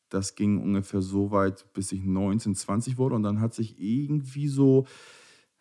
Das 0.09 0.35
ging 0.35 0.59
ungefähr 0.59 1.03
so 1.03 1.31
weit, 1.31 1.73
bis 1.75 1.93
ich 1.93 2.03
19, 2.05 2.55
20 2.55 2.99
wurde 2.99 3.15
und 3.15 3.23
dann 3.23 3.41
hat 3.41 3.55
sich 3.55 3.79
irgendwie 3.79 4.49
so 4.49 4.87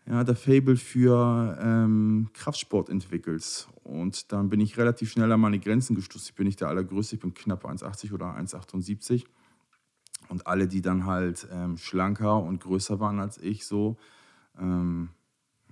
ja, 0.07 0.23
der 0.23 0.35
Fable 0.35 0.77
für 0.77 1.57
ähm, 1.61 2.29
Kraftsport 2.33 2.89
entwickelt. 2.89 3.67
Und 3.83 4.31
dann 4.31 4.49
bin 4.49 4.61
ich 4.61 4.77
relativ 4.77 5.11
schnell 5.11 5.31
an 5.31 5.41
meine 5.41 5.59
Grenzen 5.59 5.95
gestoßen. 5.95 6.29
Ich 6.29 6.35
bin 6.35 6.47
nicht 6.47 6.61
der 6.61 6.69
Allergrößte, 6.69 7.15
ich 7.15 7.21
bin 7.21 7.33
knapp 7.33 7.65
1,80 7.65 8.13
oder 8.13 8.37
1,78. 8.37 9.25
Und 10.29 10.47
alle, 10.47 10.67
die 10.67 10.81
dann 10.81 11.05
halt 11.05 11.47
ähm, 11.51 11.77
schlanker 11.77 12.41
und 12.41 12.61
größer 12.61 12.99
waren 12.99 13.19
als 13.19 13.37
ich, 13.37 13.65
so, 13.65 13.97
ähm, 14.59 15.09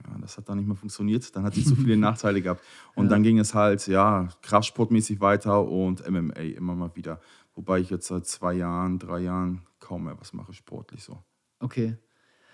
ja, 0.03 0.17
das 0.19 0.37
hat 0.37 0.49
dann 0.49 0.57
nicht 0.57 0.67
mehr 0.67 0.75
funktioniert. 0.75 1.35
Dann 1.35 1.43
hatte 1.43 1.59
ich 1.59 1.65
zu 1.65 1.75
viele 1.75 1.97
Nachteile 1.97 2.41
gehabt. 2.41 2.63
Und 2.95 3.05
ja. 3.05 3.09
dann 3.11 3.23
ging 3.23 3.39
es 3.39 3.53
halt, 3.53 3.87
ja, 3.87 4.29
kraftsportmäßig 4.41 5.21
weiter 5.21 5.67
und 5.67 6.09
MMA 6.09 6.39
immer 6.39 6.75
mal 6.75 6.95
wieder. 6.95 7.19
Wobei 7.55 7.79
ich 7.79 7.89
jetzt 7.89 8.07
seit 8.07 8.25
zwei 8.25 8.53
Jahren, 8.53 8.99
drei 8.99 9.19
Jahren 9.19 9.61
kaum 9.79 10.05
mehr 10.05 10.19
was 10.19 10.33
mache 10.33 10.53
sportlich 10.53 11.03
so. 11.03 11.23
Okay. 11.59 11.97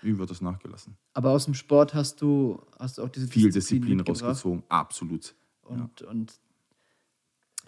Wie 0.02 0.18
wird 0.18 0.30
das 0.30 0.40
nachgelassen? 0.40 0.96
Aber 1.14 1.30
aus 1.30 1.44
dem 1.44 1.54
Sport 1.54 1.94
hast 1.94 2.20
du, 2.20 2.60
hast 2.78 2.98
du 2.98 3.02
auch 3.02 3.08
diese 3.08 3.26
Viel 3.28 3.50
Disziplin, 3.50 3.98
Disziplin 3.98 4.00
rausgezogen, 4.00 4.62
absolut. 4.68 5.34
Und, 5.62 6.00
ja. 6.00 6.08
und 6.08 6.40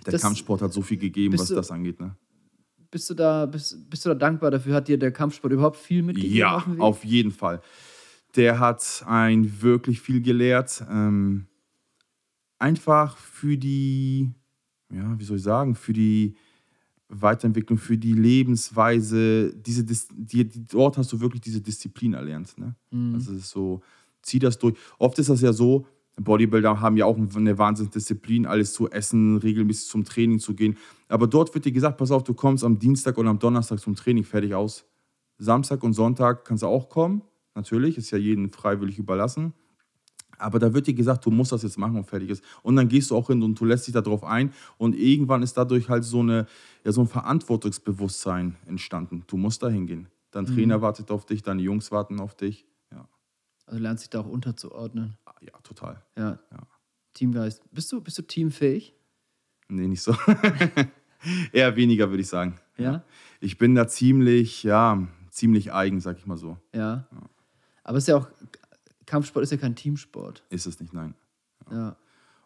der 0.07 0.19
Kampfsport 0.19 0.63
hat 0.63 0.73
so 0.73 0.83
viel 0.83 0.99
gegeben, 0.99 1.39
was 1.39 1.49
du, 1.49 1.55
das 1.55 1.71
angeht. 1.71 2.01
Ne? 2.01 2.17
Bist 2.91 3.09
du, 3.11 3.15
da, 3.15 3.47
bist, 3.47 3.89
bist 3.89 4.05
du 4.05 4.11
da 4.11 4.15
dankbar 4.15 4.51
dafür? 4.51 4.75
Hat 4.75 4.89
dir 4.89 4.99
der 4.99 5.13
Kampfsport 5.13 5.53
überhaupt 5.53 5.77
viel 5.77 6.03
mitgegeben? 6.03 6.37
Ja, 6.37 6.57
auf, 6.57 6.81
auf 6.81 7.05
jeden 7.05 7.31
Fall. 7.31 7.61
Der 8.37 8.59
hat 8.59 9.05
ein 9.07 9.63
wirklich 9.63 10.01
viel 10.01 10.21
gelehrt. 10.21 10.85
Ähm, 10.91 11.47
einfach 12.59 13.17
für 13.17 13.57
die, 13.57 14.31
ja, 14.93 15.19
wie 15.19 15.25
soll 15.25 15.37
ich 15.37 15.43
sagen, 15.43 15.75
für 15.75 15.93
die 15.93 16.35
Weiterentwicklung, 17.09 17.79
für 17.79 17.99
die 17.99 18.15
Lebensweise, 18.15 19.55
diese, 19.55 19.85
die, 19.85 20.49
die, 20.49 20.65
dort 20.67 20.99
hast 20.99 21.13
du 21.13 21.21
wirklich 21.21 21.43
diese 21.43 21.61
Disziplin 21.61 22.15
erlernt. 22.15 22.57
Ne? 22.59 22.75
Mhm. 22.91 23.15
Also 23.15 23.33
es 23.33 23.39
ist 23.39 23.51
so, 23.51 23.83
zieh 24.23 24.39
das 24.39 24.59
durch. 24.59 24.75
Oft 24.99 25.19
ist 25.19 25.29
das 25.29 25.41
ja 25.41 25.53
so, 25.53 25.87
Bodybuilder 26.17 26.81
haben 26.81 26.97
ja 26.97 27.07
auch 27.07 27.17
eine 27.17 27.59
Wahnsinnsdisziplin, 27.59 28.47
alles 28.47 28.73
zu 28.73 28.89
essen, 28.91 29.37
regelmäßig 29.39 29.89
zum 29.89 30.05
Training 30.05 30.39
zu 30.39 30.55
gehen. 30.55 30.77
Aber 31.09 31.27
dort 31.27 31.53
wird 31.55 31.65
dir 31.65 31.73
gesagt, 31.73 31.99
pass 31.99 32.11
auf, 32.11 32.23
du 32.23 32.35
kommst 32.35 32.65
am 32.65 32.79
Dienstag 32.79 33.19
oder 33.19 33.31
am 33.31 33.39
Donnerstag 33.39 33.81
zum 33.81 33.95
Training 33.95 34.25
fertig 34.25 34.55
aus. 34.55 34.85
Samstag 35.39 35.83
und 35.83 35.93
Sonntag 35.93 36.45
kannst 36.45 36.63
du 36.63 36.69
auch 36.69 36.89
kommen, 36.89 37.23
natürlich, 37.55 37.99
ist 37.99 38.11
ja 38.11 38.19
jedem 38.19 38.51
freiwillig 38.51 38.99
überlassen. 38.99 39.55
Aber 40.39 40.59
da 40.59 40.75
wird 40.75 40.87
dir 40.87 40.95
gesagt, 40.95 41.25
du 41.25 41.31
musst 41.31 41.53
das 41.53 41.63
jetzt 41.63 41.79
machen 41.79 41.97
und 41.97 42.05
fertig 42.05 42.31
ist. 42.31 42.45
Und 42.63 42.77
dann 42.77 42.89
gehst 42.89 43.11
du 43.11 43.17
auch 43.17 43.29
hin 43.29 43.43
und 43.43 43.59
du 43.59 43.65
lässt 43.65 43.87
dich 43.87 43.95
darauf 43.95 44.25
ein. 44.25 44.53
Und 44.79 44.97
irgendwann 44.97 45.43
ist 45.43 45.57
dadurch 45.57 45.89
halt 45.89 46.05
so, 46.05 46.21
eine, 46.21 46.47
ja, 46.85 46.93
so 46.93 47.03
ein 47.03 47.07
Verantwortungsbewusstsein 47.07 48.57
entstanden. 48.67 49.25
Du 49.27 49.37
musst 49.37 49.63
da 49.63 49.69
hingehen. 49.69 50.09
Dein 50.31 50.45
mhm. 50.45 50.55
Trainer 50.55 50.83
wartet 50.83 51.11
auf 51.11 51.25
dich, 51.27 51.43
deine 51.43 51.63
Jungs 51.63 51.93
warten 51.93 52.21
auf 52.21 52.35
dich. 52.35 52.67
Ja. 52.91 53.09
Also 53.67 53.81
lernst 53.81 54.05
dich 54.05 54.11
da 54.11 54.21
auch 54.21 54.29
unterzuordnen. 54.29 55.17
Ah, 55.25 55.35
ja, 55.41 55.53
total. 55.63 56.03
Ja. 56.17 56.39
ja. 56.51 56.67
Teamgeist. 57.15 57.63
Bist 57.73 57.93
du, 57.93 58.01
bist 58.01 58.19
du 58.19 58.23
teamfähig? 58.23 58.95
Nee, 59.69 59.87
nicht 59.87 60.03
so. 60.03 60.15
Eher 61.53 61.77
weniger, 61.77 62.11
würde 62.11 62.21
ich 62.21 62.29
sagen. 62.29 62.59
Ja? 62.77 63.05
Ich 63.41 63.57
bin 63.57 63.75
da 63.75 63.87
ziemlich, 63.87 64.63
ja, 64.65 65.07
ziemlich 65.31 65.73
eigen, 65.73 66.01
sag 66.01 66.19
ich 66.19 66.27
mal 66.27 66.37
so. 66.37 66.59
Ja. 66.75 67.07
ja. 67.11 67.23
Aber 67.85 67.99
es 67.99 68.05
ist 68.05 68.09
ja 68.09 68.17
auch 68.17 68.29
Kampfsport 69.07 69.43
ist 69.43 69.53
ja 69.53 69.59
kein 69.59 69.77
Teamsport. 69.77 70.43
Ist 70.49 70.67
es 70.67 70.81
nicht, 70.81 70.93
nein. 70.93 71.15
Ja. 71.71 71.77
ja. 71.77 71.97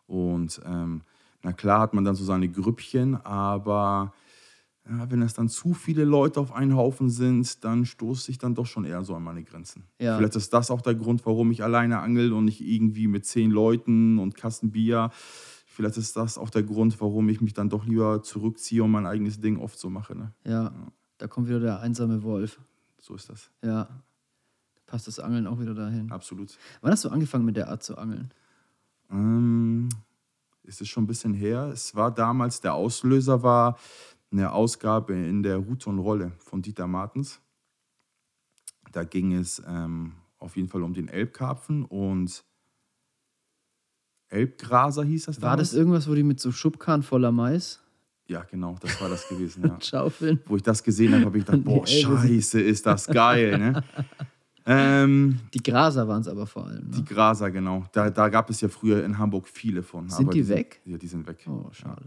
Und 0.07 0.61
ähm, 0.65 1.03
na 1.43 1.53
klar 1.53 1.81
hat 1.81 1.95
man 1.95 2.05
dann 2.05 2.15
so 2.15 2.25
seine 2.25 2.49
Grüppchen, 2.49 3.15
aber 3.25 4.13
ja, 4.89 5.11
wenn 5.11 5.23
es 5.23 5.35
dann 5.35 5.49
zu 5.49 5.75
viele 5.75 6.05
Leute 6.05 6.41
auf 6.41 6.53
einen 6.53 6.75
Haufen 6.75 7.11
sind, 7.11 7.63
dann 7.63 7.85
stoße 7.85 8.31
ich 8.31 8.39
dann 8.39 8.55
doch 8.55 8.67
schon 8.67 8.85
eher 8.85 9.05
so 9.05 9.15
an 9.15 9.23
meine 9.23 9.45
Grenzen. 9.45 9.85
Ja. 10.01 10.17
Vielleicht 10.17 10.35
ist 10.37 10.53
das 10.53 10.71
auch 10.71 10.81
der 10.81 10.95
Grund, 10.95 11.27
warum 11.27 11.51
ich 11.51 11.63
alleine 11.63 12.01
angel 12.01 12.33
und 12.33 12.47
nicht 12.47 12.61
irgendwie 12.61 13.07
mit 13.07 13.27
zehn 13.27 13.51
Leuten 13.51 14.19
und 14.19 14.35
Kasten 14.35 14.73
Bier. 14.73 15.11
Vielleicht 15.67 15.99
ist 15.99 16.17
das 16.17 16.39
auch 16.39 16.51
der 16.51 16.63
Grund, 16.63 17.01
warum 17.01 17.29
ich 17.29 17.41
mich 17.41 17.53
dann 17.53 17.69
doch 17.69 17.85
lieber 17.85 18.23
zurückziehe 18.23 18.83
und 18.83 18.91
mein 18.91 19.07
eigenes 19.07 19.41
Ding 19.41 19.59
oft 19.59 19.79
so 19.79 19.91
mache. 19.91 20.17
Ne? 20.17 20.33
Ja, 20.45 20.65
ja, 20.65 20.93
da 21.19 21.29
kommt 21.29 21.49
wieder 21.49 21.61
der 21.61 21.81
einsame 21.81 22.23
Wolf. 22.23 22.59
So 22.99 23.15
ist 23.15 23.29
das. 23.29 23.51
Ja 23.63 23.89
passt 24.89 25.07
das 25.07 25.21
Angeln 25.21 25.47
auch 25.47 25.61
wieder 25.61 25.75
dahin. 25.75 26.11
Absolut. 26.11 26.59
Wann 26.81 26.91
hast 26.91 27.05
du 27.05 27.11
angefangen 27.11 27.45
mit 27.45 27.57
der 27.57 27.69
Art 27.69 27.85
zu 27.85 27.97
angeln? 27.97 28.33
Ähm, 29.11 29.89
ist 30.65 30.81
es 30.81 30.89
schon 30.89 31.05
ein 31.05 31.07
bisschen 31.07 31.35
her. 31.35 31.71
Es 31.73 31.95
war 31.95 32.13
damals, 32.13 32.61
der 32.61 32.75
Auslöser 32.75 33.43
war 33.43 33.79
eine 34.33 34.53
Ausgabe 34.53 35.15
in 35.15 35.43
der 35.43 35.59
Rute 35.59 35.89
und 35.91 35.99
Rolle 36.01 36.33
von 36.39 36.63
Dieter 36.63 36.87
Martens. 36.87 37.41
Da 38.91 39.05
ging 39.05 39.35
es 39.35 39.63
ähm, 39.67 40.15
auf 40.39 40.57
jeden 40.57 40.69
Fall 40.69 40.83
um 40.83 40.95
den 40.95 41.09
Elbkarpfen 41.09 41.85
und 41.85 42.45
Elbgraser 44.31 45.05
hieß 45.05 45.27
das 45.27 45.37
damals. 45.37 45.51
War 45.51 45.57
das 45.57 45.75
irgendwas, 45.75 46.09
wo 46.09 46.15
die 46.15 46.23
mit 46.23 46.41
so 46.41 46.53
Schubkarren 46.53 47.03
voller 47.03 47.33
Mais? 47.33 47.81
Ja, 48.27 48.43
genau, 48.43 48.77
das 48.81 49.01
war 49.01 49.09
das 49.09 49.27
gewesen. 49.29 49.63
Ja. 49.69 49.81
Schaufeln. 49.81 50.41
Wo 50.47 50.57
ich 50.57 50.63
das 50.63 50.83
gesehen 50.83 51.15
habe, 51.15 51.27
habe 51.27 51.39
ich 51.39 51.47
gedacht, 51.47 51.65
boah, 51.65 51.87
scheiße, 51.87 52.61
ist 52.61 52.85
das 52.85 53.07
geil. 53.07 53.59
Ne? 53.59 53.85
Ähm, 54.71 55.41
die 55.55 55.63
Graser 55.63 56.07
waren 56.07 56.21
es 56.21 56.29
aber 56.29 56.47
vor 56.47 56.67
allem. 56.67 56.89
Ne? 56.89 56.97
Die 56.97 57.05
Graser, 57.05 57.51
genau. 57.51 57.85
Da, 57.93 58.11
da 58.11 58.29
gab 58.29 58.51
es 58.51 58.61
ja 58.61 58.69
früher 58.69 59.03
in 59.03 59.17
Hamburg 59.17 59.49
viele 59.49 59.83
von. 59.83 60.11
Sind 60.11 60.35
die, 60.35 60.43
die 60.43 60.49
weg? 60.49 60.81
Sind, 60.85 60.93
ja, 60.93 60.99
die 60.99 61.07
sind 61.07 61.27
weg. 61.27 61.39
Oh, 61.49 61.69
schade. 61.73 62.05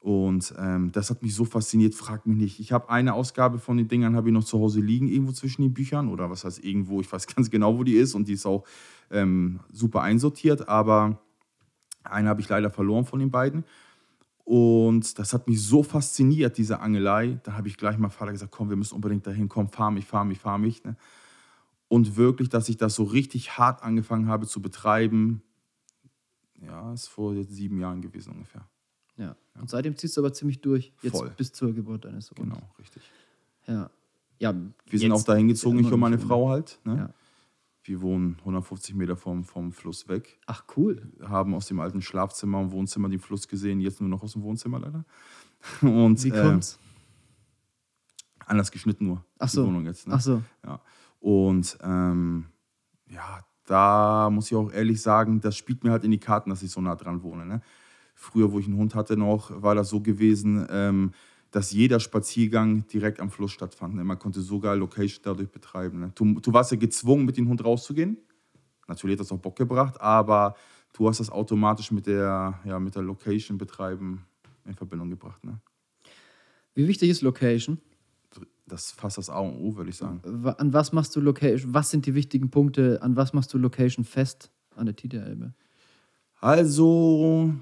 Und 0.00 0.54
ähm, 0.58 0.90
das 0.92 1.10
hat 1.10 1.22
mich 1.22 1.34
so 1.34 1.44
fasziniert, 1.44 1.94
frag 1.94 2.26
mich 2.26 2.38
nicht. 2.38 2.58
Ich 2.58 2.72
habe 2.72 2.88
eine 2.88 3.12
Ausgabe 3.12 3.58
von 3.58 3.76
den 3.76 3.86
Dingern 3.86 4.16
habe 4.16 4.30
ich 4.30 4.32
noch 4.32 4.44
zu 4.44 4.58
Hause 4.58 4.80
liegen, 4.80 5.08
irgendwo 5.08 5.32
zwischen 5.32 5.60
den 5.60 5.74
Büchern 5.74 6.08
oder 6.08 6.30
was 6.30 6.44
heißt 6.44 6.64
irgendwo, 6.64 7.02
ich 7.02 7.12
weiß 7.12 7.26
ganz 7.36 7.50
genau, 7.50 7.76
wo 7.76 7.84
die 7.84 7.96
ist 7.96 8.14
und 8.14 8.26
die 8.26 8.32
ist 8.32 8.46
auch 8.46 8.64
ähm, 9.10 9.60
super 9.70 10.00
einsortiert, 10.00 10.68
aber 10.68 11.18
eine 12.02 12.30
habe 12.30 12.40
ich 12.40 12.48
leider 12.48 12.70
verloren 12.70 13.04
von 13.04 13.18
den 13.18 13.30
beiden. 13.30 13.64
Und 14.44 15.18
das 15.18 15.34
hat 15.34 15.48
mich 15.48 15.62
so 15.62 15.82
fasziniert, 15.82 16.56
diese 16.56 16.80
Angelei. 16.80 17.38
Da 17.42 17.52
habe 17.52 17.68
ich 17.68 17.76
gleich 17.76 17.98
mal 17.98 18.08
Vater 18.08 18.32
gesagt, 18.32 18.50
komm, 18.50 18.70
wir 18.70 18.76
müssen 18.76 18.94
unbedingt 18.94 19.26
dahin 19.26 19.50
kommen, 19.50 19.68
fahr 19.68 19.90
mich, 19.90 20.06
fahr 20.06 20.24
mich, 20.24 20.40
fahr 20.40 20.56
mich. 20.56 20.82
Ne? 20.82 20.96
Und 21.90 22.16
wirklich, 22.16 22.48
dass 22.48 22.68
ich 22.68 22.76
das 22.76 22.94
so 22.94 23.02
richtig 23.02 23.58
hart 23.58 23.82
angefangen 23.82 24.28
habe 24.28 24.46
zu 24.46 24.62
betreiben, 24.62 25.42
ja, 26.62 26.92
ist 26.92 27.08
vor 27.08 27.34
jetzt 27.34 27.52
sieben 27.52 27.80
Jahren 27.80 28.00
gewesen 28.00 28.32
ungefähr. 28.32 28.64
Ja, 29.16 29.36
und 29.60 29.68
seitdem 29.68 29.96
ziehst 29.96 30.16
du 30.16 30.20
aber 30.20 30.32
ziemlich 30.32 30.60
durch, 30.60 30.92
jetzt 31.02 31.16
Voll. 31.16 31.32
bis 31.36 31.52
zur 31.52 31.74
Geburt 31.74 32.04
deines 32.04 32.26
Sohnes. 32.26 32.44
Genau, 32.44 32.62
richtig. 32.78 33.02
Ja. 33.66 33.90
ja 34.38 34.54
wir 34.86 34.98
sind 35.00 35.10
auch 35.10 35.24
dahin 35.24 35.48
gezogen, 35.48 35.80
ich 35.80 35.90
und 35.90 35.98
meine 35.98 36.20
Frau 36.20 36.48
halt. 36.48 36.78
Ne? 36.84 36.96
Ja. 36.96 37.14
Wir 37.82 38.00
wohnen 38.02 38.36
150 38.38 38.94
Meter 38.94 39.16
vom, 39.16 39.42
vom 39.42 39.72
Fluss 39.72 40.06
weg. 40.06 40.38
Ach, 40.46 40.64
cool. 40.76 41.10
Haben 41.22 41.54
aus 41.54 41.66
dem 41.66 41.80
alten 41.80 42.02
Schlafzimmer 42.02 42.60
und 42.60 42.70
Wohnzimmer 42.70 43.08
den 43.08 43.18
Fluss 43.18 43.48
gesehen, 43.48 43.80
jetzt 43.80 44.00
nur 44.00 44.08
noch 44.08 44.22
aus 44.22 44.34
dem 44.34 44.42
Wohnzimmer 44.42 44.78
leider. 44.78 45.04
Und, 45.80 46.22
Wie 46.22 46.30
kommt's? 46.30 46.78
Äh, 48.38 48.44
anders 48.46 48.70
geschnitten 48.70 49.06
nur. 49.06 49.24
Ach 49.38 49.48
so. 49.48 49.66
Wohnung 49.66 49.86
jetzt, 49.86 50.06
ne? 50.06 50.14
Ach 50.14 50.20
so. 50.20 50.42
Ja. 50.64 50.80
Und 51.20 51.78
ähm, 51.82 52.46
ja, 53.08 53.40
da 53.66 54.30
muss 54.30 54.50
ich 54.50 54.56
auch 54.56 54.72
ehrlich 54.72 55.00
sagen, 55.00 55.40
das 55.40 55.56
spielt 55.56 55.84
mir 55.84 55.92
halt 55.92 56.04
in 56.04 56.10
die 56.10 56.18
Karten, 56.18 56.50
dass 56.50 56.62
ich 56.62 56.70
so 56.70 56.80
nah 56.80 56.96
dran 56.96 57.22
wohne. 57.22 57.46
Ne? 57.46 57.60
Früher, 58.14 58.50
wo 58.52 58.58
ich 58.58 58.66
einen 58.66 58.76
Hund 58.76 58.94
hatte 58.94 59.16
noch, 59.16 59.62
war 59.62 59.74
das 59.74 59.90
so 59.90 60.00
gewesen, 60.00 60.66
ähm, 60.70 61.12
dass 61.50 61.72
jeder 61.72 62.00
Spaziergang 62.00 62.86
direkt 62.88 63.20
am 63.20 63.30
Fluss 63.30 63.52
stattfand. 63.52 63.94
Ne? 63.94 64.04
Man 64.04 64.18
konnte 64.18 64.40
sogar 64.40 64.76
Location 64.76 65.20
dadurch 65.22 65.50
betreiben. 65.50 66.00
Ne? 66.00 66.12
Du, 66.14 66.40
du 66.40 66.52
warst 66.52 66.70
ja 66.70 66.76
gezwungen, 66.76 67.24
mit 67.24 67.36
dem 67.36 67.48
Hund 67.48 67.64
rauszugehen. 67.64 68.16
Natürlich 68.88 69.14
hat 69.14 69.20
das 69.20 69.32
auch 69.32 69.38
Bock 69.38 69.56
gebracht, 69.56 70.00
aber 70.00 70.56
du 70.92 71.08
hast 71.08 71.20
das 71.20 71.30
automatisch 71.30 71.92
mit 71.92 72.06
der, 72.06 72.58
ja, 72.64 72.78
mit 72.78 72.94
der 72.94 73.02
Location 73.02 73.56
betreiben 73.56 74.24
in 74.64 74.74
Verbindung 74.74 75.10
gebracht. 75.10 75.44
Ne? 75.44 75.60
Wie 76.74 76.88
wichtig 76.88 77.10
ist 77.10 77.22
Location? 77.22 77.78
Das 78.66 78.92
fast 78.92 79.18
das 79.18 79.28
A 79.28 79.38
und 79.38 79.56
O, 79.56 79.76
würde 79.76 79.90
ich 79.90 79.96
sagen. 79.96 80.20
An 80.58 80.72
was 80.72 80.92
machst 80.92 81.14
du 81.16 81.20
Location? 81.20 81.74
Was 81.74 81.90
sind 81.90 82.06
die 82.06 82.14
wichtigen 82.14 82.50
Punkte? 82.50 83.02
An 83.02 83.16
was 83.16 83.32
machst 83.32 83.52
du 83.52 83.58
Location 83.58 84.04
fest 84.04 84.50
an 84.76 84.86
der 84.86 84.96
Titelelbe? 84.96 85.54
Also, 86.40 87.52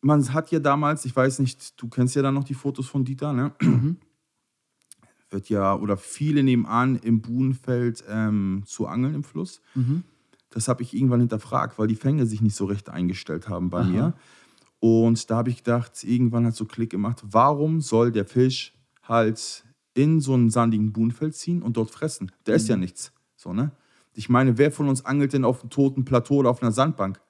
man 0.00 0.32
hat 0.32 0.50
ja 0.50 0.58
damals, 0.58 1.04
ich 1.04 1.14
weiß 1.14 1.38
nicht, 1.38 1.80
du 1.80 1.88
kennst 1.88 2.16
ja 2.16 2.22
dann 2.22 2.34
noch 2.34 2.44
die 2.44 2.54
Fotos 2.54 2.86
von 2.86 3.04
Dieter, 3.04 3.32
ne? 3.32 3.52
Mhm. 3.60 3.98
Wird 5.30 5.48
ja, 5.48 5.74
oder 5.74 5.96
viele 5.96 6.42
nehmen 6.42 6.66
an, 6.66 6.96
im 6.96 7.20
Buhnfeld 7.20 8.04
ähm, 8.08 8.62
zu 8.66 8.86
angeln 8.86 9.14
im 9.14 9.24
Fluss. 9.24 9.60
Mhm. 9.74 10.04
Das 10.50 10.68
habe 10.68 10.82
ich 10.82 10.94
irgendwann 10.94 11.20
hinterfragt, 11.20 11.78
weil 11.78 11.88
die 11.88 11.96
Fänge 11.96 12.26
sich 12.26 12.40
nicht 12.40 12.54
so 12.54 12.66
recht 12.66 12.88
eingestellt 12.88 13.48
haben 13.48 13.70
bei 13.70 13.80
Aha. 13.80 13.88
mir. 13.88 14.14
Und 14.78 15.30
da 15.30 15.36
habe 15.36 15.50
ich 15.50 15.58
gedacht, 15.58 16.04
irgendwann 16.04 16.46
hat 16.46 16.54
so 16.54 16.66
Klick 16.66 16.90
gemacht, 16.90 17.22
warum 17.24 17.80
soll 17.80 18.12
der 18.12 18.24
Fisch 18.24 18.74
halt 19.02 19.64
in 19.94 20.20
so 20.20 20.34
einen 20.34 20.50
sandigen 20.50 20.92
Buhnfeld 20.92 21.34
ziehen 21.34 21.62
und 21.62 21.76
dort 21.76 21.90
fressen. 21.90 22.32
Da 22.44 22.52
ist 22.52 22.68
ja 22.68 22.76
nichts. 22.76 23.12
So, 23.36 23.52
ne? 23.52 23.72
Ich 24.12 24.28
meine, 24.28 24.58
wer 24.58 24.70
von 24.70 24.88
uns 24.88 25.04
angelt 25.04 25.32
denn 25.32 25.44
auf 25.44 25.62
einem 25.62 25.70
toten 25.70 26.04
Plateau 26.04 26.36
oder 26.36 26.50
auf 26.50 26.62
einer 26.62 26.72
Sandbank, 26.72 27.20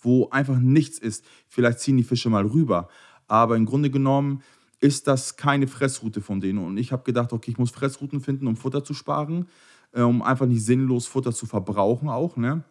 wo 0.00 0.28
einfach 0.30 0.58
nichts 0.58 0.98
ist? 0.98 1.24
Vielleicht 1.48 1.80
ziehen 1.80 1.96
die 1.96 2.04
Fische 2.04 2.30
mal 2.30 2.46
rüber. 2.46 2.88
Aber 3.26 3.56
im 3.56 3.66
Grunde 3.66 3.90
genommen 3.90 4.42
ist 4.80 5.06
das 5.06 5.36
keine 5.36 5.66
Fressroute 5.66 6.20
von 6.20 6.40
denen. 6.40 6.58
Und 6.58 6.76
ich 6.76 6.92
habe 6.92 7.02
gedacht, 7.02 7.32
okay, 7.32 7.50
ich 7.50 7.58
muss 7.58 7.70
Fressrouten 7.70 8.20
finden, 8.20 8.46
um 8.46 8.56
Futter 8.56 8.84
zu 8.84 8.94
sparen, 8.94 9.48
äh, 9.92 10.02
um 10.02 10.22
einfach 10.22 10.46
nicht 10.46 10.64
sinnlos 10.64 11.06
Futter 11.06 11.32
zu 11.32 11.46
verbrauchen 11.46 12.08
auch. 12.08 12.36
Ne? 12.36 12.62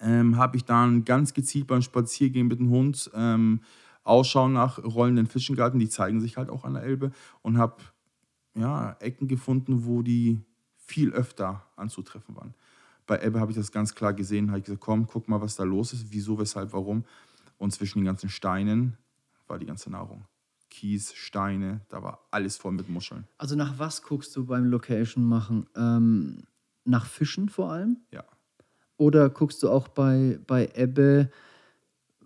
Ähm, 0.00 0.36
habe 0.36 0.56
ich 0.56 0.64
dann 0.64 1.04
ganz 1.04 1.32
gezielt 1.32 1.66
beim 1.66 1.82
Spaziergehen 1.82 2.46
mit 2.46 2.58
dem 2.58 2.70
Hund 2.70 3.10
ähm, 3.14 3.60
Ausschau 4.02 4.48
nach 4.48 4.78
rollenden 4.84 5.26
Fischen 5.26 5.56
gehalten. 5.56 5.78
Die 5.78 5.88
zeigen 5.88 6.20
sich 6.20 6.36
halt 6.36 6.50
auch 6.50 6.64
an 6.64 6.74
der 6.74 6.82
Elbe. 6.82 7.10
Und 7.40 7.56
habe 7.56 7.76
ja, 8.54 8.96
Ecken 9.00 9.28
gefunden, 9.28 9.84
wo 9.84 10.02
die 10.02 10.40
viel 10.76 11.12
öfter 11.12 11.64
anzutreffen 11.76 12.36
waren. 12.36 12.54
Bei 13.06 13.22
Ebbe 13.22 13.40
habe 13.40 13.50
ich 13.50 13.56
das 13.56 13.72
ganz 13.72 13.94
klar 13.94 14.12
gesehen, 14.12 14.48
habe 14.48 14.58
ich 14.58 14.64
gesagt, 14.64 14.80
komm, 14.80 15.06
guck 15.06 15.28
mal, 15.28 15.40
was 15.40 15.56
da 15.56 15.64
los 15.64 15.92
ist, 15.92 16.06
wieso, 16.10 16.38
weshalb, 16.38 16.72
warum. 16.72 17.04
Und 17.58 17.72
zwischen 17.72 17.98
den 17.98 18.06
ganzen 18.06 18.30
Steinen 18.30 18.96
war 19.46 19.58
die 19.58 19.66
ganze 19.66 19.90
Nahrung. 19.90 20.24
Kies, 20.70 21.12
Steine, 21.14 21.82
da 21.88 22.02
war 22.02 22.20
alles 22.30 22.56
voll 22.56 22.72
mit 22.72 22.88
Muscheln. 22.88 23.24
Also 23.38 23.56
nach 23.56 23.78
was 23.78 24.02
guckst 24.02 24.34
du 24.34 24.44
beim 24.44 24.64
Location 24.66 25.24
machen? 25.24 25.66
Ähm, 25.76 26.44
nach 26.84 27.06
Fischen 27.06 27.48
vor 27.48 27.70
allem? 27.70 27.98
Ja. 28.10 28.24
Oder 28.96 29.28
guckst 29.30 29.62
du 29.62 29.70
auch 29.70 29.88
bei, 29.88 30.38
bei 30.46 30.70
Ebbe, 30.74 31.30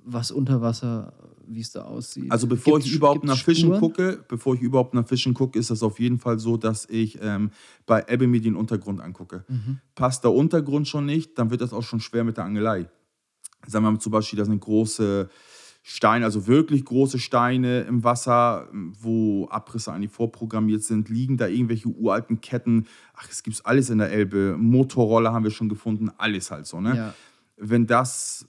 was 0.04 0.30
unter 0.30 0.60
Wasser, 0.60 1.12
wie 1.46 1.60
es 1.60 1.72
da 1.72 1.82
aussieht? 1.82 2.30
Also 2.30 2.46
bevor 2.46 2.74
Gibt's- 2.74 2.88
ich 2.90 2.96
überhaupt 2.96 3.24
nach 3.24 3.36
Fischen 3.38 3.66
Spuren? 3.74 3.80
gucke, 3.80 4.24
bevor 4.28 4.54
ich 4.54 4.60
überhaupt 4.60 4.94
nach 4.94 5.06
Fischen 5.06 5.34
gucke, 5.34 5.58
ist 5.58 5.70
das 5.70 5.82
auf 5.82 5.98
jeden 6.00 6.18
Fall 6.18 6.38
so, 6.38 6.56
dass 6.56 6.86
ich 6.90 7.18
ähm, 7.22 7.50
bei 7.86 8.04
Ebbe 8.08 8.26
mir 8.26 8.40
den 8.40 8.56
Untergrund 8.56 9.00
angucke. 9.00 9.44
Mhm. 9.48 9.78
Passt 9.94 10.24
der 10.24 10.32
Untergrund 10.32 10.88
schon 10.88 11.06
nicht, 11.06 11.38
dann 11.38 11.50
wird 11.50 11.60
das 11.60 11.72
auch 11.72 11.82
schon 11.82 12.00
schwer 12.00 12.24
mit 12.24 12.36
der 12.36 12.44
Angelei. 12.44 12.88
Sagen 13.66 13.84
wir 13.84 13.90
mal 13.92 13.98
zum 13.98 14.12
Beispiel, 14.12 14.38
da 14.38 14.44
sind 14.44 14.60
große 14.60 15.28
Steine, 15.82 16.24
also 16.26 16.46
wirklich 16.46 16.84
große 16.84 17.18
Steine 17.18 17.80
im 17.82 18.04
Wasser, 18.04 18.68
wo 19.00 19.48
Abrisse 19.50 19.90
eigentlich 19.92 20.10
vorprogrammiert 20.12 20.82
sind, 20.82 21.08
liegen 21.08 21.38
da 21.38 21.46
irgendwelche 21.48 21.88
uralten 21.88 22.40
Ketten. 22.42 22.86
Ach, 23.14 23.26
es 23.30 23.42
gibt 23.42 23.64
alles 23.64 23.88
in 23.88 23.98
der 23.98 24.10
Elbe. 24.10 24.56
Motorroller 24.58 25.32
haben 25.32 25.44
wir 25.44 25.50
schon 25.50 25.68
gefunden, 25.70 26.10
alles 26.18 26.50
halt 26.50 26.66
so. 26.66 26.80
Ne? 26.80 26.94
Ja. 26.96 27.14
wenn 27.56 27.86
das 27.86 28.46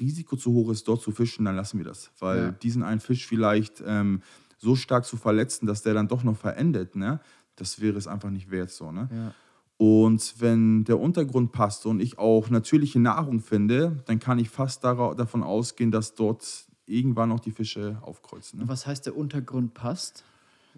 Risiko 0.00 0.36
zu 0.36 0.52
hoch 0.52 0.70
ist, 0.70 0.86
dort 0.88 1.02
zu 1.02 1.10
fischen, 1.12 1.44
dann 1.44 1.56
lassen 1.56 1.78
wir 1.78 1.84
das. 1.84 2.10
Weil 2.18 2.38
Ja. 2.38 2.50
diesen 2.50 2.82
einen 2.82 3.00
Fisch 3.00 3.26
vielleicht 3.26 3.82
ähm, 3.86 4.22
so 4.58 4.74
stark 4.76 5.04
zu 5.04 5.16
verletzen, 5.16 5.66
dass 5.66 5.82
der 5.82 5.94
dann 5.94 6.08
doch 6.08 6.24
noch 6.24 6.36
verendet, 6.36 6.96
ne? 6.96 7.20
das 7.56 7.80
wäre 7.80 7.96
es 7.98 8.06
einfach 8.06 8.30
nicht 8.30 8.50
wert. 8.50 8.70
So, 8.70 8.92
ne? 8.92 9.08
Ja. 9.12 9.34
Und 9.78 10.34
wenn 10.40 10.84
der 10.84 10.98
Untergrund 10.98 11.52
passt 11.52 11.86
und 11.86 12.00
ich 12.00 12.18
auch 12.18 12.50
natürliche 12.50 12.98
Nahrung 12.98 13.40
finde, 13.40 14.02
dann 14.06 14.18
kann 14.18 14.38
ich 14.38 14.50
fast 14.50 14.82
davon 14.82 15.42
ausgehen, 15.44 15.90
dass 15.92 16.14
dort 16.14 16.66
irgendwann 16.86 17.30
auch 17.30 17.40
die 17.40 17.52
Fische 17.52 17.98
aufkreuzen. 18.02 18.58
Ne? 18.60 18.68
Was 18.68 18.86
heißt, 18.86 19.06
der 19.06 19.16
Untergrund 19.16 19.74
passt? 19.74 20.24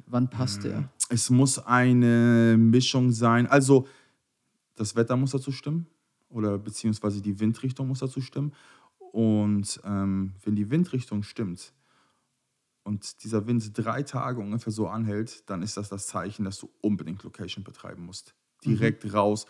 Wann 0.06 0.28
passt 0.28 0.64
der? 0.64 0.90
Es 1.08 1.30
muss 1.30 1.58
eine 1.58 2.56
Mischung 2.58 3.10
sein. 3.12 3.46
Also 3.46 3.86
das 4.76 4.96
Wetter 4.96 5.16
muss 5.16 5.30
dazu 5.30 5.52
stimmen 5.52 5.86
oder 6.28 6.58
beziehungsweise 6.58 7.20
die 7.22 7.38
Windrichtung 7.40 7.88
muss 7.88 8.00
dazu 8.00 8.20
stimmen. 8.20 8.52
Und 9.12 9.80
ähm, 9.84 10.34
wenn 10.44 10.56
die 10.56 10.70
Windrichtung 10.70 11.22
stimmt 11.22 11.72
und 12.84 13.24
dieser 13.24 13.46
Wind 13.46 13.70
drei 13.74 14.02
Tage 14.02 14.40
ungefähr 14.40 14.72
so 14.72 14.88
anhält, 14.88 15.48
dann 15.50 15.62
ist 15.62 15.76
das 15.76 15.88
das 15.88 16.06
Zeichen, 16.06 16.44
dass 16.44 16.58
du 16.58 16.70
unbedingt 16.80 17.22
Location 17.22 17.64
betreiben 17.64 18.06
musst. 18.06 18.34
Direkt 18.64 19.12
raus. 19.12 19.46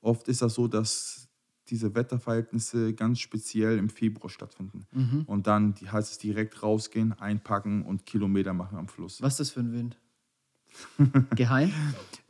Oft 0.00 0.28
ist 0.28 0.42
das 0.42 0.54
so, 0.54 0.68
dass 0.68 1.28
diese 1.68 1.94
Wetterverhältnisse 1.94 2.92
ganz 2.92 3.20
speziell 3.20 3.78
im 3.78 3.88
Februar 3.88 4.28
stattfinden. 4.28 4.86
Mhm. 4.92 5.22
Und 5.26 5.46
dann 5.46 5.74
heißt 5.74 6.12
es 6.12 6.18
direkt 6.18 6.62
rausgehen, 6.62 7.12
einpacken 7.14 7.84
und 7.84 8.04
Kilometer 8.04 8.52
machen 8.52 8.78
am 8.78 8.88
Fluss. 8.88 9.22
Was 9.22 9.34
ist 9.34 9.40
das 9.40 9.50
für 9.50 9.60
ein 9.60 9.72
Wind? 9.72 9.98
Geheim? 11.36 11.72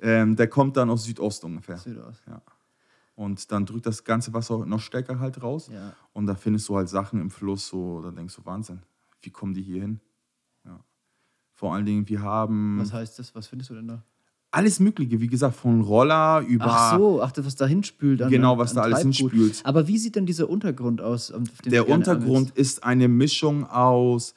Ähm, 0.00 0.36
der 0.36 0.48
kommt 0.48 0.76
dann 0.76 0.90
aus 0.90 1.04
Südost 1.04 1.44
ungefähr. 1.44 1.78
Südost. 1.78 2.22
Ja. 2.26 2.42
Und 3.22 3.52
dann 3.52 3.66
drückt 3.66 3.86
das 3.86 4.02
ganze 4.02 4.32
Wasser 4.34 4.66
noch 4.66 4.80
stärker 4.80 5.20
halt 5.20 5.42
raus. 5.42 5.70
Ja. 5.72 5.94
Und 6.12 6.26
da 6.26 6.34
findest 6.34 6.68
du 6.68 6.76
halt 6.76 6.88
Sachen 6.88 7.20
im 7.20 7.30
Fluss, 7.30 7.68
so, 7.68 8.02
da 8.02 8.10
denkst 8.10 8.34
du, 8.34 8.44
Wahnsinn, 8.44 8.80
wie 9.20 9.30
kommen 9.30 9.54
die 9.54 9.62
hier 9.62 9.80
hin? 9.80 10.00
Ja. 10.64 10.80
Vor 11.52 11.72
allen 11.72 11.86
Dingen, 11.86 12.08
wir 12.08 12.20
haben 12.20 12.80
Was 12.80 12.92
heißt 12.92 13.18
das? 13.20 13.32
Was 13.34 13.46
findest 13.46 13.70
du 13.70 13.74
denn 13.74 13.86
da? 13.88 14.02
alles 14.54 14.80
Mögliche, 14.80 15.18
wie 15.20 15.28
gesagt, 15.28 15.56
von 15.56 15.80
Roller 15.80 16.44
über. 16.46 16.66
Ach 16.68 16.96
so, 16.98 17.22
ach, 17.22 17.32
das, 17.32 17.46
was 17.46 17.56
da 17.56 17.66
hinspült. 17.66 18.20
An, 18.20 18.30
Genau, 18.30 18.58
was 18.58 18.72
an 18.72 18.76
da 18.76 18.82
alles 18.82 19.00
Treibgut. 19.00 19.32
hinspült. 19.32 19.62
Aber 19.64 19.88
wie 19.88 19.96
sieht 19.96 20.14
denn 20.14 20.26
dieser 20.26 20.48
Untergrund 20.50 21.00
aus? 21.00 21.32
Der 21.64 21.88
Untergrund 21.88 22.50
ist 22.50 22.84
eine 22.84 23.08
Mischung 23.08 23.64
aus 23.64 24.34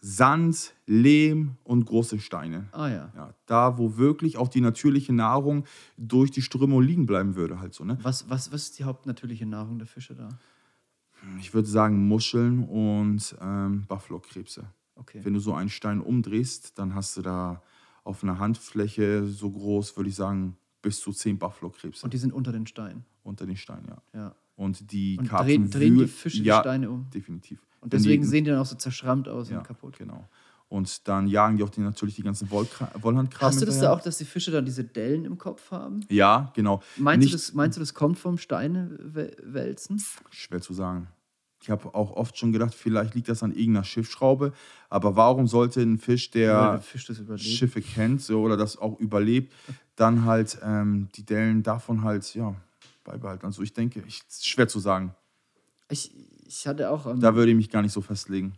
Sand, 0.00 0.74
Lehm 0.86 1.56
und 1.64 1.84
große 1.84 2.18
Steine. 2.20 2.68
Ah 2.72 2.88
ja. 2.88 3.12
Ja, 3.14 3.34
da, 3.46 3.76
wo 3.78 3.96
wirklich 3.98 4.38
auch 4.38 4.48
die 4.48 4.60
natürliche 4.62 5.12
Nahrung 5.12 5.64
durch 5.98 6.30
die 6.30 6.40
Strömung 6.42 6.82
liegen 6.82 7.04
bleiben 7.06 7.36
würde, 7.36 7.60
halt 7.60 7.74
so. 7.74 7.84
Ne? 7.84 7.98
Was, 8.02 8.28
was, 8.30 8.50
was 8.50 8.62
ist 8.64 8.78
die 8.78 8.84
hauptnatürliche 8.84 9.44
Nahrung 9.46 9.78
der 9.78 9.86
Fische 9.86 10.14
da? 10.14 10.28
Ich 11.38 11.52
würde 11.52 11.68
sagen 11.68 12.08
Muscheln 12.08 12.64
und 12.64 13.36
ähm, 13.42 13.84
Buffalo-Krebse. 13.88 14.64
Okay. 14.94 15.20
Wenn 15.22 15.34
du 15.34 15.40
so 15.40 15.52
einen 15.54 15.68
Stein 15.68 16.00
umdrehst, 16.00 16.78
dann 16.78 16.94
hast 16.94 17.18
du 17.18 17.22
da 17.22 17.62
auf 18.02 18.22
einer 18.22 18.38
Handfläche 18.38 19.26
so 19.26 19.50
groß, 19.50 19.96
würde 19.96 20.08
ich 20.08 20.16
sagen, 20.16 20.56
bis 20.80 21.00
zu 21.00 21.12
zehn 21.12 21.38
Buffalo-Krebse 21.38 22.04
Und 22.04 22.14
die 22.14 22.18
sind 22.18 22.32
unter 22.32 22.52
den 22.52 22.66
Steinen. 22.66 23.04
unter 23.22 23.44
den 23.44 23.56
Steinen, 23.56 23.86
ja. 23.86 24.02
Ja. 24.14 24.34
Und 24.60 24.92
die 24.92 25.16
Und 25.18 25.26
Karpfen 25.26 25.70
drehen, 25.70 25.70
drehen 25.70 25.98
die 25.98 26.06
Fische 26.06 26.42
ja, 26.42 26.58
die 26.58 26.68
Steine 26.68 26.90
um. 26.90 27.08
definitiv. 27.08 27.58
Und 27.80 27.94
deswegen 27.94 28.22
die, 28.24 28.28
sehen 28.28 28.44
die 28.44 28.50
dann 28.50 28.60
auch 28.60 28.66
so 28.66 28.76
zerschrammt 28.76 29.26
aus 29.26 29.48
ja, 29.48 29.56
und 29.56 29.64
kaputt. 29.64 29.96
genau. 29.96 30.28
Und 30.68 31.08
dann 31.08 31.26
jagen 31.28 31.56
die 31.56 31.62
auch 31.62 31.70
die, 31.70 31.80
natürlich 31.80 32.16
die 32.16 32.22
ganzen 32.22 32.50
Wollkra 32.50 32.90
Wollhandkrabben 33.00 33.48
Hast 33.48 33.62
du 33.62 33.64
das 33.64 33.80
da 33.80 33.90
auch, 33.90 34.02
dass 34.02 34.18
die 34.18 34.26
Fische 34.26 34.50
dann 34.50 34.66
diese 34.66 34.84
Dellen 34.84 35.24
im 35.24 35.38
Kopf 35.38 35.70
haben? 35.70 36.00
Ja, 36.10 36.52
genau. 36.54 36.82
Meinst, 36.98 37.24
Nicht 37.24 37.32
du, 37.32 37.38
das, 37.38 37.54
meinst 37.54 37.78
du, 37.78 37.80
das 37.80 37.94
kommt 37.94 38.18
vom 38.18 38.36
Steinewälzen? 38.36 40.02
schwer 40.30 40.60
zu 40.60 40.74
sagen. 40.74 41.08
Ich 41.62 41.70
habe 41.70 41.94
auch 41.94 42.12
oft 42.12 42.36
schon 42.36 42.52
gedacht, 42.52 42.74
vielleicht 42.74 43.14
liegt 43.14 43.30
das 43.30 43.42
an 43.42 43.52
irgendeiner 43.52 43.84
Schiffsschraube. 43.84 44.52
Aber 44.90 45.16
warum 45.16 45.46
sollte 45.46 45.80
ein 45.80 45.98
Fisch, 45.98 46.30
der 46.30 46.72
der 46.72 46.80
Fisch. 46.82 47.08
Schiffe 47.38 47.80
kennt 47.80 48.20
so, 48.20 48.42
oder 48.42 48.58
das 48.58 48.76
auch 48.76 49.00
überlebt, 49.00 49.54
dann 49.96 50.26
halt 50.26 50.58
ähm, 50.62 51.08
die 51.14 51.24
Dellen 51.24 51.62
davon 51.62 52.04
halt 52.04 52.34
ja, 52.34 52.54
beibehalten. 53.10 53.46
Also 53.46 53.62
ich 53.62 53.72
denke, 53.72 54.02
ich, 54.06 54.22
ist 54.28 54.46
schwer 54.48 54.68
zu 54.68 54.78
sagen. 54.78 55.14
Ich, 55.88 56.12
ich 56.46 56.66
hatte 56.66 56.90
auch. 56.90 57.06
ähm, 57.06 57.20
Da 57.20 57.34
würde 57.34 57.50
ich 57.50 57.56
mich 57.56 57.70
gar 57.70 57.82
nicht 57.82 57.92
so 57.92 58.00
festlegen. 58.00 58.54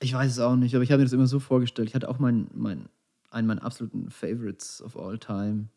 Ich 0.00 0.12
weiß 0.14 0.32
es 0.32 0.38
auch 0.38 0.56
nicht, 0.56 0.74
aber 0.74 0.84
ich 0.84 0.90
habe 0.92 0.98
mir 1.00 1.04
das 1.06 1.12
immer 1.12 1.26
so 1.26 1.40
vorgestellt. 1.40 1.88
Ich 1.88 1.94
hatte 1.94 2.08
auch 2.08 2.18
mein, 2.18 2.48
mein, 2.54 2.88
einen 3.30 3.46
meiner 3.46 3.62
absoluten 3.62 4.10
Favorites 4.10 4.82
of 4.82 4.96
all 4.98 5.18
time, 5.18 5.68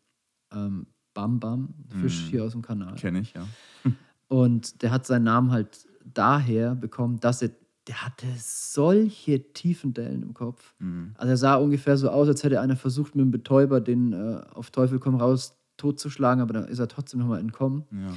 ähm, 0.52 0.86
Bam 1.14 1.40
Bam, 1.40 1.74
Fisch 2.00 2.26
Mhm. 2.26 2.30
hier 2.30 2.44
aus 2.44 2.52
dem 2.52 2.62
Kanal. 2.62 2.94
Kenne 2.96 3.20
ich, 3.20 3.32
ja. 3.34 3.46
Und 4.28 4.82
der 4.82 4.90
hat 4.90 5.06
seinen 5.06 5.24
Namen 5.24 5.50
halt 5.50 5.86
daher 6.04 6.74
bekommen, 6.74 7.18
dass 7.20 7.40
er, 7.42 7.50
der 7.86 8.04
hatte 8.04 8.26
solche 8.36 9.52
tiefen 9.54 9.94
Dellen 9.94 10.22
im 10.22 10.34
Kopf. 10.34 10.74
Mhm. 10.78 11.14
Also 11.16 11.30
er 11.30 11.36
sah 11.38 11.54
ungefähr 11.56 11.96
so 11.96 12.10
aus, 12.10 12.28
als 12.28 12.44
hätte 12.44 12.60
einer 12.60 12.76
versucht, 12.76 13.14
mit 13.14 13.22
einem 13.22 13.30
Betäuber 13.30 13.80
den 13.80 14.12
äh, 14.12 14.42
auf 14.52 14.70
Teufel 14.70 14.98
komm 14.98 15.16
raus 15.16 15.57
totzuschlagen, 15.78 16.42
aber 16.42 16.52
da 16.52 16.60
ist 16.64 16.78
er 16.78 16.88
trotzdem 16.88 17.20
nochmal 17.20 17.40
entkommen. 17.40 17.84
ja. 17.90 18.14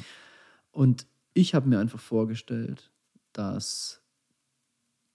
Und 0.73 1.05
ich 1.33 1.53
habe 1.55 1.67
mir 1.69 1.79
einfach 1.79 1.99
vorgestellt, 1.99 2.91
dass, 3.33 4.01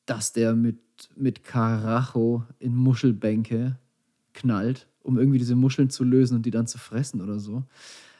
dass 0.06 0.32
der 0.32 0.54
mit, 0.54 0.78
mit 1.14 1.44
Karacho 1.44 2.44
in 2.58 2.74
Muschelbänke 2.74 3.78
knallt, 4.32 4.86
um 5.02 5.18
irgendwie 5.18 5.38
diese 5.38 5.56
Muscheln 5.56 5.90
zu 5.90 6.04
lösen 6.04 6.36
und 6.36 6.46
die 6.46 6.50
dann 6.50 6.66
zu 6.66 6.78
fressen 6.78 7.20
oder 7.20 7.38
so. 7.38 7.64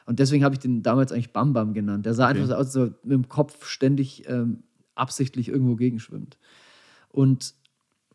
Und 0.06 0.18
deswegen 0.18 0.44
habe 0.44 0.54
ich 0.54 0.58
den 0.60 0.82
damals 0.82 1.10
eigentlich 1.12 1.32
Bam 1.32 1.52
Bam 1.52 1.74
genannt. 1.74 2.06
Der 2.06 2.14
sah 2.14 2.28
Okay. 2.30 2.38
einfach 2.40 2.48
so 2.48 2.54
aus, 2.54 2.66
als 2.66 2.76
ob 2.76 2.82
er 2.82 3.08
mit 3.08 3.12
dem 3.12 3.28
Kopf 3.28 3.66
ständig 3.66 4.28
ähm, 4.28 4.62
absichtlich 4.94 5.48
irgendwo 5.48 5.76
gegenschwimmt. 5.76 6.38
Und 7.08 7.54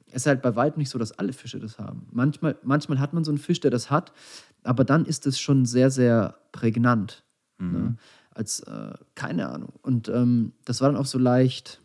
es 0.07 0.23
ist 0.23 0.25
halt 0.25 0.41
bei 0.41 0.55
weitem 0.55 0.79
nicht 0.79 0.89
so, 0.89 0.99
dass 0.99 1.11
alle 1.13 1.33
Fische 1.33 1.59
das 1.59 1.79
haben. 1.79 2.07
Manchmal, 2.11 2.57
manchmal 2.63 2.99
hat 2.99 3.13
man 3.13 3.23
so 3.23 3.31
einen 3.31 3.37
Fisch, 3.37 3.59
der 3.61 3.71
das 3.71 3.89
hat, 3.89 4.11
aber 4.63 4.83
dann 4.83 5.05
ist 5.05 5.25
es 5.27 5.39
schon 5.39 5.65
sehr, 5.65 5.91
sehr 5.91 6.37
prägnant. 6.51 7.23
Ne? 7.71 7.97
Als, 8.31 8.61
äh, 8.61 8.93
keine 9.15 9.49
Ahnung. 9.49 9.73
Und 9.81 10.09
ähm, 10.09 10.53
das 10.65 10.81
war 10.81 10.89
dann 10.91 10.99
auch 10.99 11.05
so 11.05 11.17
leicht. 11.17 11.81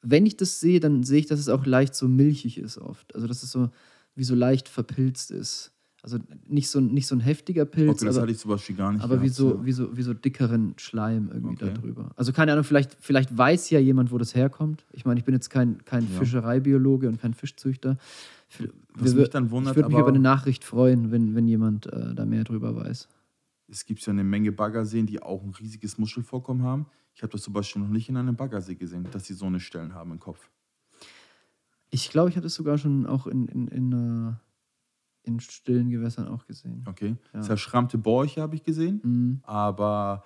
Wenn 0.00 0.26
ich 0.26 0.36
das 0.36 0.60
sehe, 0.60 0.80
dann 0.80 1.02
sehe 1.02 1.18
ich, 1.18 1.26
dass 1.26 1.40
es 1.40 1.48
auch 1.48 1.66
leicht 1.66 1.94
so 1.94 2.06
milchig 2.08 2.58
ist 2.58 2.78
oft. 2.78 3.14
Also, 3.14 3.26
dass 3.26 3.42
es 3.42 3.50
so 3.50 3.70
wie 4.14 4.24
so 4.24 4.34
leicht 4.34 4.68
verpilzt 4.68 5.30
ist. 5.30 5.72
Also 6.10 6.24
nicht 6.46 6.70
so, 6.70 6.78
ein- 6.78 6.94
nicht 6.94 7.06
so 7.06 7.14
ein 7.14 7.20
heftiger 7.20 7.66
Pilz, 7.66 7.90
Okay, 7.96 8.06
das 8.06 8.16
aber, 8.16 8.22
hatte 8.22 8.32
ich 8.32 8.38
zum 8.38 8.50
Beispiel 8.50 8.74
gar 8.76 8.92
nicht. 8.92 9.04
aber 9.04 9.16
wie, 9.20 9.24
gehabt, 9.24 9.34
so, 9.36 9.56
ja. 9.56 9.64
wie, 9.66 9.72
so, 9.72 9.94
wie 9.94 10.00
so 10.02 10.14
dickeren 10.14 10.72
Schleim 10.78 11.28
irgendwie 11.30 11.56
Okay. 11.62 11.72
da 11.74 11.80
drüber. 11.80 12.10
Also 12.16 12.32
keine 12.32 12.52
Ahnung, 12.52 12.64
vielleicht, 12.64 12.96
vielleicht 12.98 13.36
weiß 13.36 13.68
ja 13.68 13.78
jemand, 13.78 14.10
wo 14.10 14.16
das 14.16 14.34
herkommt. 14.34 14.86
Ich 14.92 15.04
meine, 15.04 15.20
ich 15.20 15.26
bin 15.26 15.34
jetzt 15.34 15.50
kein, 15.50 15.84
kein 15.84 16.04
Ja. 16.10 16.18
Fischereibiologe 16.20 17.08
und 17.08 17.20
kein 17.20 17.34
Fischzüchter. 17.34 17.98
Wir- 18.58 18.70
Was 18.94 19.14
mich 19.14 19.28
dann 19.28 19.50
wundert, 19.50 19.72
ich 19.72 19.76
würde 19.76 19.90
mich 19.90 19.98
über 19.98 20.08
eine 20.08 20.18
Nachricht 20.18 20.64
freuen, 20.64 21.10
wenn, 21.10 21.34
wenn 21.34 21.46
jemand 21.46 21.86
äh, 21.92 22.14
da 22.14 22.24
mehr 22.24 22.44
drüber 22.44 22.74
weiß. 22.74 23.06
Es 23.68 23.84
gibt 23.84 24.00
ja 24.06 24.10
eine 24.14 24.24
Menge 24.24 24.50
Baggerseen, 24.50 25.04
die 25.04 25.20
auch 25.22 25.42
ein 25.44 25.50
riesiges 25.60 25.98
Muschelvorkommen 25.98 26.62
haben. 26.62 26.86
Ich 27.14 27.22
habe 27.22 27.32
das 27.32 27.42
zum 27.42 27.52
Beispiel 27.52 27.82
noch 27.82 27.90
nicht 27.90 28.08
in 28.08 28.16
einem 28.16 28.34
Baggersee 28.34 28.76
gesehen, 28.76 29.06
dass 29.10 29.26
sie 29.26 29.34
so 29.34 29.44
eine 29.44 29.60
Stellen 29.60 29.92
haben 29.92 30.12
im 30.12 30.20
Kopf. 30.20 30.48
Ich 31.90 32.10
glaube, 32.10 32.30
ich 32.30 32.36
habe 32.36 32.44
das 32.44 32.54
sogar 32.54 32.78
schon 32.78 33.06
auch 33.06 33.26
in, 33.26 33.46
in, 33.48 33.68
in, 33.68 33.92
äh, 33.92 34.32
in 35.28 35.38
stillen 35.40 35.90
Gewässern 35.90 36.26
auch 36.28 36.46
gesehen. 36.46 36.84
Okay. 36.88 37.16
Ja. 37.32 37.40
Zerschrammte 37.42 37.98
Bäuche 37.98 38.40
habe 38.42 38.56
ich 38.56 38.64
gesehen, 38.64 39.00
Mhm. 39.04 39.40
aber 39.44 40.24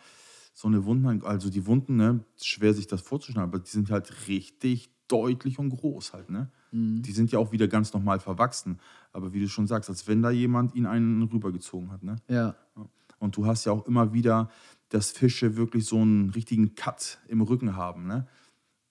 so 0.55 0.69
eine 0.69 0.85
Wunden, 0.85 1.23
also 1.25 1.51
die 1.51 1.67
Wunden, 1.67 1.97
ne, 1.97 2.25
schwer 2.41 2.73
sich 2.75 2.87
das 2.87 3.01
vorzustellen, 3.03 3.47
aber 3.49 3.59
die 3.59 3.71
sind 3.71 3.91
halt 3.91 4.29
richtig 4.29 4.91
deutlich 5.09 5.59
und 5.59 5.71
groß 5.71 6.13
halt, 6.15 6.31
ne? 6.31 6.51
Mhm. 6.71 7.03
Die 7.03 7.13
sind 7.13 7.31
ja 7.33 7.39
auch 7.39 7.53
wieder 7.53 7.69
ganz 7.69 7.93
normal 7.93 8.21
verwachsen. 8.21 8.79
Aber 9.13 9.33
wie 9.35 9.41
du 9.41 9.49
schon 9.49 9.67
sagst, 9.67 9.91
als 9.91 10.07
wenn 10.09 10.23
da 10.23 10.31
jemand 10.31 10.75
ihn 10.75 10.87
einen 10.87 11.23
rübergezogen 11.25 11.91
hat, 11.91 12.03
ne? 12.03 12.17
Ja, 12.29 12.55
Und 13.19 13.37
du 13.37 13.47
hast 13.47 13.65
ja 13.67 13.73
auch 13.73 13.87
immer 13.87 14.13
wieder, 14.15 14.51
dass 14.89 15.11
Fische 15.13 15.57
wirklich 15.57 15.85
so 15.85 15.99
einen 16.01 16.31
richtigen 16.31 16.75
Cut 16.75 17.19
im 17.29 17.41
Rücken 17.43 17.77
haben, 17.77 18.07
ne? 18.07 18.27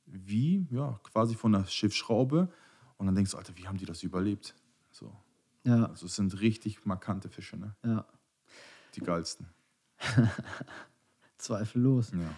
Wie, 0.05 0.67
ja, 0.71 0.99
quasi 1.03 1.35
von 1.35 1.51
der 1.53 1.65
Schiffsschraube. 1.65 2.49
Und 2.97 3.05
dann 3.07 3.15
denkst 3.15 3.31
du, 3.31 3.37
Alter, 3.37 3.53
wie 3.57 3.67
haben 3.67 3.77
die 3.77 3.85
das 3.85 4.03
überlebt? 4.03 4.55
Ja, 5.63 5.85
Also 5.85 6.07
es 6.07 6.15
sind 6.15 6.39
richtig 6.41 6.85
markante 6.85 7.29
Fische, 7.29 7.57
ne? 7.57 7.75
ja. 7.83 8.05
Die 8.95 8.99
geilsten. 9.01 9.47
Zweifellos. 11.37 12.11
Ja. 12.11 12.35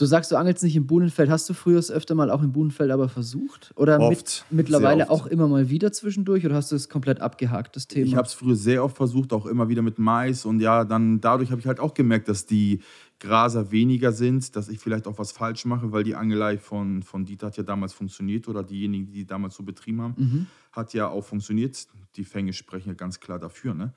Du 0.00 0.06
sagst, 0.06 0.32
du 0.32 0.36
angelst 0.36 0.62
nicht 0.64 0.76
im 0.76 0.86
Buhnenfeld. 0.86 1.28
Hast 1.28 1.46
du 1.50 1.52
früher 1.52 1.78
es 1.78 1.90
öfter 1.90 2.14
mal 2.14 2.30
auch 2.30 2.42
im 2.42 2.52
Buhnenfeld 2.52 2.90
aber 2.90 3.10
versucht? 3.10 3.70
Oder 3.76 4.00
Oft, 4.00 4.46
Mit, 4.48 4.56
mittlerweile 4.64 5.10
auch 5.10 5.26
immer 5.26 5.46
mal 5.46 5.68
wieder 5.68 5.92
zwischendurch? 5.92 6.46
Oder 6.46 6.54
hast 6.54 6.72
du 6.72 6.76
es 6.76 6.88
komplett 6.88 7.20
abgehakt, 7.20 7.76
das 7.76 7.86
Thema? 7.86 8.06
Ich 8.06 8.16
habe 8.16 8.26
es 8.26 8.32
früher 8.32 8.56
sehr 8.56 8.82
oft 8.82 8.96
versucht, 8.96 9.34
auch 9.34 9.44
immer 9.44 9.68
wieder 9.68 9.82
mit 9.82 9.98
Mais. 9.98 10.46
Und 10.46 10.60
ja, 10.60 10.84
dann 10.84 11.20
dadurch 11.20 11.50
habe 11.50 11.60
ich 11.60 11.66
halt 11.66 11.80
auch 11.80 11.92
gemerkt, 11.92 12.28
dass 12.28 12.46
die 12.46 12.80
Graser 13.18 13.70
weniger 13.72 14.12
sind, 14.12 14.56
dass 14.56 14.70
ich 14.70 14.78
vielleicht 14.78 15.06
auch 15.06 15.18
was 15.18 15.32
falsch 15.32 15.66
mache, 15.66 15.92
weil 15.92 16.02
die 16.02 16.14
Angelei 16.14 16.56
von, 16.56 17.02
von 17.02 17.26
Dieter 17.26 17.48
hat 17.48 17.58
ja 17.58 17.62
damals 17.62 17.92
funktioniert 17.92 18.48
oder 18.48 18.62
diejenigen, 18.64 19.04
die 19.04 19.12
die 19.12 19.26
damals 19.26 19.54
so 19.54 19.62
betrieben 19.64 20.00
haben, 20.00 20.14
Mhm. 20.16 20.46
hat 20.72 20.94
ja 20.94 21.08
auch 21.08 21.26
funktioniert. 21.26 21.86
Die 22.16 22.24
Fänge 22.24 22.54
sprechen 22.54 22.88
ja 22.88 22.94
ganz 22.94 23.20
klar 23.20 23.38
dafür. 23.38 23.74
Ne? 23.74 23.92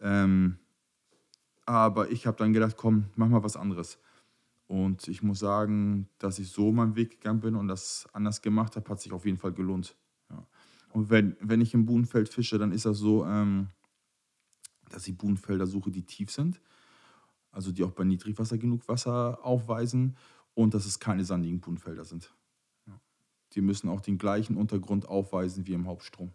Ähm, 0.00 0.56
aber 1.64 2.10
ich 2.10 2.26
habe 2.26 2.36
dann 2.38 2.52
gedacht, 2.52 2.76
komm, 2.76 3.04
mach 3.14 3.28
mal 3.28 3.44
was 3.44 3.56
anderes. 3.56 3.98
Und 4.66 5.08
ich 5.08 5.22
muss 5.22 5.40
sagen, 5.40 6.08
dass 6.18 6.38
ich 6.38 6.50
so 6.50 6.72
meinen 6.72 6.96
Weg 6.96 7.10
gegangen 7.10 7.40
bin 7.40 7.54
und 7.54 7.68
das 7.68 8.08
anders 8.12 8.40
gemacht 8.40 8.76
habe, 8.76 8.88
hat 8.90 9.00
sich 9.00 9.12
auf 9.12 9.26
jeden 9.26 9.36
Fall 9.36 9.52
gelohnt. 9.52 9.96
Ja. 10.30 10.46
Und 10.92 11.10
wenn, 11.10 11.36
wenn 11.40 11.60
ich 11.60 11.74
im 11.74 11.86
Buhnfeld 11.86 12.28
fische, 12.28 12.58
dann 12.58 12.72
ist 12.72 12.86
das 12.86 12.98
so, 12.98 13.26
ähm, 13.26 13.68
dass 14.88 15.06
ich 15.06 15.18
Buhnfelder 15.18 15.66
suche, 15.66 15.90
die 15.90 16.06
tief 16.06 16.30
sind. 16.30 16.60
Also 17.50 17.72
die 17.72 17.84
auch 17.84 17.92
bei 17.92 18.04
Niedrigwasser 18.04 18.58
genug 18.58 18.88
Wasser 18.88 19.44
aufweisen 19.44 20.16
und 20.54 20.74
dass 20.74 20.86
es 20.86 20.98
keine 20.98 21.24
sandigen 21.24 21.60
Buhnfelder 21.60 22.04
sind. 22.04 22.34
Ja. 22.86 23.00
Die 23.52 23.60
müssen 23.60 23.88
auch 23.88 24.00
den 24.00 24.18
gleichen 24.18 24.56
Untergrund 24.56 25.06
aufweisen 25.06 25.66
wie 25.66 25.74
im 25.74 25.86
Hauptstrom. 25.86 26.32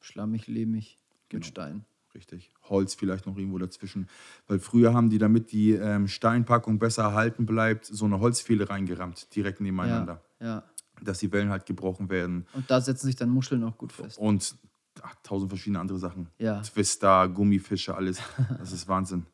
Schlammig, 0.00 0.46
lehmig, 0.46 0.98
mit 1.32 1.42
Genau. 1.42 1.46
Stein. 1.46 1.84
Richtig. 2.14 2.50
Holz 2.68 2.94
vielleicht 2.94 3.26
noch 3.26 3.36
irgendwo 3.36 3.58
dazwischen. 3.58 4.08
Weil 4.46 4.58
früher 4.58 4.92
haben 4.92 5.08
die, 5.08 5.18
damit 5.18 5.52
die 5.52 5.72
ähm, 5.72 6.08
Steinpackung 6.08 6.78
besser 6.78 7.04
erhalten 7.04 7.46
bleibt, 7.46 7.86
so 7.86 8.04
eine 8.04 8.20
Holzpfähle 8.20 8.68
reingerammt, 8.68 9.34
direkt 9.34 9.60
nebeneinander. 9.60 10.22
Ja, 10.40 10.46
ja. 10.46 10.64
Dass 11.02 11.18
die 11.18 11.32
Wellen 11.32 11.50
halt 11.50 11.66
gebrochen 11.66 12.10
werden. 12.10 12.46
Und 12.52 12.70
da 12.70 12.80
setzen 12.80 13.06
sich 13.06 13.16
dann 13.16 13.30
Muscheln 13.30 13.64
auch 13.64 13.78
gut 13.78 13.92
fest. 13.92 14.18
Und 14.18 14.54
ach, 15.00 15.14
tausend 15.22 15.50
verschiedene 15.50 15.80
andere 15.80 15.98
Sachen. 15.98 16.28
Ja. 16.38 16.60
Twister, 16.60 17.28
Gummifische, 17.28 17.94
alles. 17.94 18.20
Das 18.58 18.72
ist 18.72 18.88
Wahnsinn. 18.88 19.26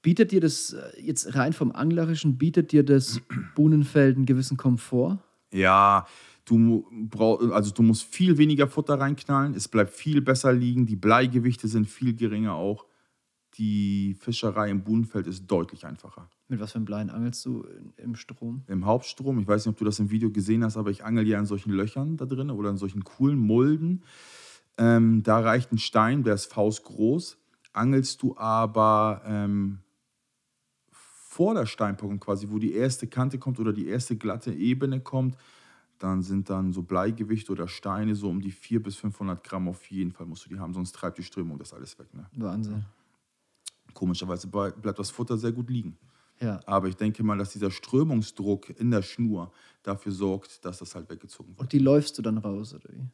Bietet 0.00 0.32
dir 0.32 0.40
das 0.40 0.72
äh, 0.72 1.00
jetzt 1.00 1.34
rein 1.34 1.52
vom 1.52 1.72
Anglerischen, 1.72 2.38
bietet 2.38 2.72
dir 2.72 2.84
das 2.84 3.20
Buhnenfeld 3.54 4.16
einen 4.16 4.26
gewissen 4.26 4.56
Komfort? 4.56 5.18
Ja, 5.52 6.06
du, 6.44 6.86
brauch, 6.90 7.40
also 7.52 7.72
du 7.72 7.82
musst 7.82 8.02
viel 8.02 8.38
weniger 8.38 8.68
Futter 8.68 8.98
reinknallen. 8.98 9.54
Es 9.54 9.68
bleibt 9.68 9.92
viel 9.92 10.20
besser 10.20 10.52
liegen. 10.52 10.86
Die 10.86 10.96
Bleigewichte 10.96 11.68
sind 11.68 11.88
viel 11.88 12.14
geringer 12.14 12.54
auch. 12.54 12.86
Die 13.58 14.14
Fischerei 14.18 14.70
im 14.70 14.82
Buhnfeld 14.82 15.26
ist 15.26 15.46
deutlich 15.46 15.84
einfacher. 15.84 16.28
Mit 16.48 16.60
was 16.60 16.72
für 16.72 16.76
einem 16.76 16.86
Bleien 16.86 17.10
angelst 17.10 17.44
du 17.44 17.66
im 17.98 18.14
Strom? 18.14 18.62
im 18.66 18.86
Hauptstrom, 18.86 19.38
ich 19.38 19.46
weiß 19.46 19.66
nicht, 19.66 19.72
ob 19.74 19.78
du 19.78 19.84
das 19.84 19.98
im 19.98 20.10
Video 20.10 20.30
gesehen 20.30 20.64
hast, 20.64 20.78
aber 20.78 20.90
ich 20.90 21.04
angel 21.04 21.26
ja 21.26 21.38
in 21.38 21.44
solchen 21.44 21.70
Löchern 21.70 22.16
da 22.16 22.24
drin 22.24 22.50
oder 22.50 22.70
in 22.70 22.78
solchen 22.78 23.04
coolen 23.04 23.38
Mulden. 23.38 24.04
Ähm, 24.78 25.22
da 25.22 25.40
reicht 25.40 25.70
ein 25.70 25.78
Stein, 25.78 26.22
der 26.22 26.34
ist 26.34 26.46
faustgroß. 26.46 27.36
Angelst 27.74 28.22
du 28.22 28.36
aber 28.38 29.22
ähm, 29.26 29.80
vor 30.90 31.54
der 31.54 31.66
Steinpackung 31.66 32.20
quasi, 32.20 32.48
wo 32.50 32.58
die 32.58 32.74
erste 32.74 33.06
Kante 33.06 33.38
kommt 33.38 33.58
oder 33.58 33.72
die 33.72 33.86
erste 33.86 34.16
glatte 34.16 34.52
Ebene 34.52 35.00
kommt, 35.00 35.36
dann 36.02 36.22
sind 36.22 36.50
dann 36.50 36.72
so 36.72 36.82
Bleigewicht 36.82 37.50
oder 37.50 37.68
Steine 37.68 38.14
so 38.14 38.28
um 38.28 38.40
die 38.40 38.50
400 38.50 38.84
bis 38.84 38.96
500 38.96 39.44
Gramm 39.44 39.68
auf 39.68 39.90
jeden 39.90 40.12
Fall 40.12 40.26
musst 40.26 40.44
du 40.44 40.48
die 40.48 40.58
haben, 40.58 40.74
sonst 40.74 40.92
treibt 40.92 41.18
die 41.18 41.22
Strömung 41.22 41.58
das 41.58 41.72
alles 41.72 41.98
weg. 41.98 42.12
Ne? 42.14 42.26
Wahnsinn. 42.32 42.84
Komischerweise 43.94 44.48
bleibt 44.48 44.98
das 44.98 45.10
Futter 45.10 45.36
sehr 45.36 45.52
gut 45.52 45.70
liegen. 45.70 45.96
Ja. 46.40 46.60
Aber 46.66 46.88
ich 46.88 46.96
denke 46.96 47.22
mal, 47.22 47.38
dass 47.38 47.52
dieser 47.52 47.70
Strömungsdruck 47.70 48.70
in 48.80 48.90
der 48.90 49.02
Schnur 49.02 49.52
dafür 49.82 50.12
sorgt, 50.12 50.64
dass 50.64 50.78
das 50.78 50.94
halt 50.94 51.08
weggezogen 51.08 51.50
wird. 51.50 51.60
Und 51.60 51.72
die 51.72 51.78
läufst 51.78 52.18
du 52.18 52.22
dann 52.22 52.38
raus, 52.38 52.74
oder 52.74 52.88
wie? 52.92 53.06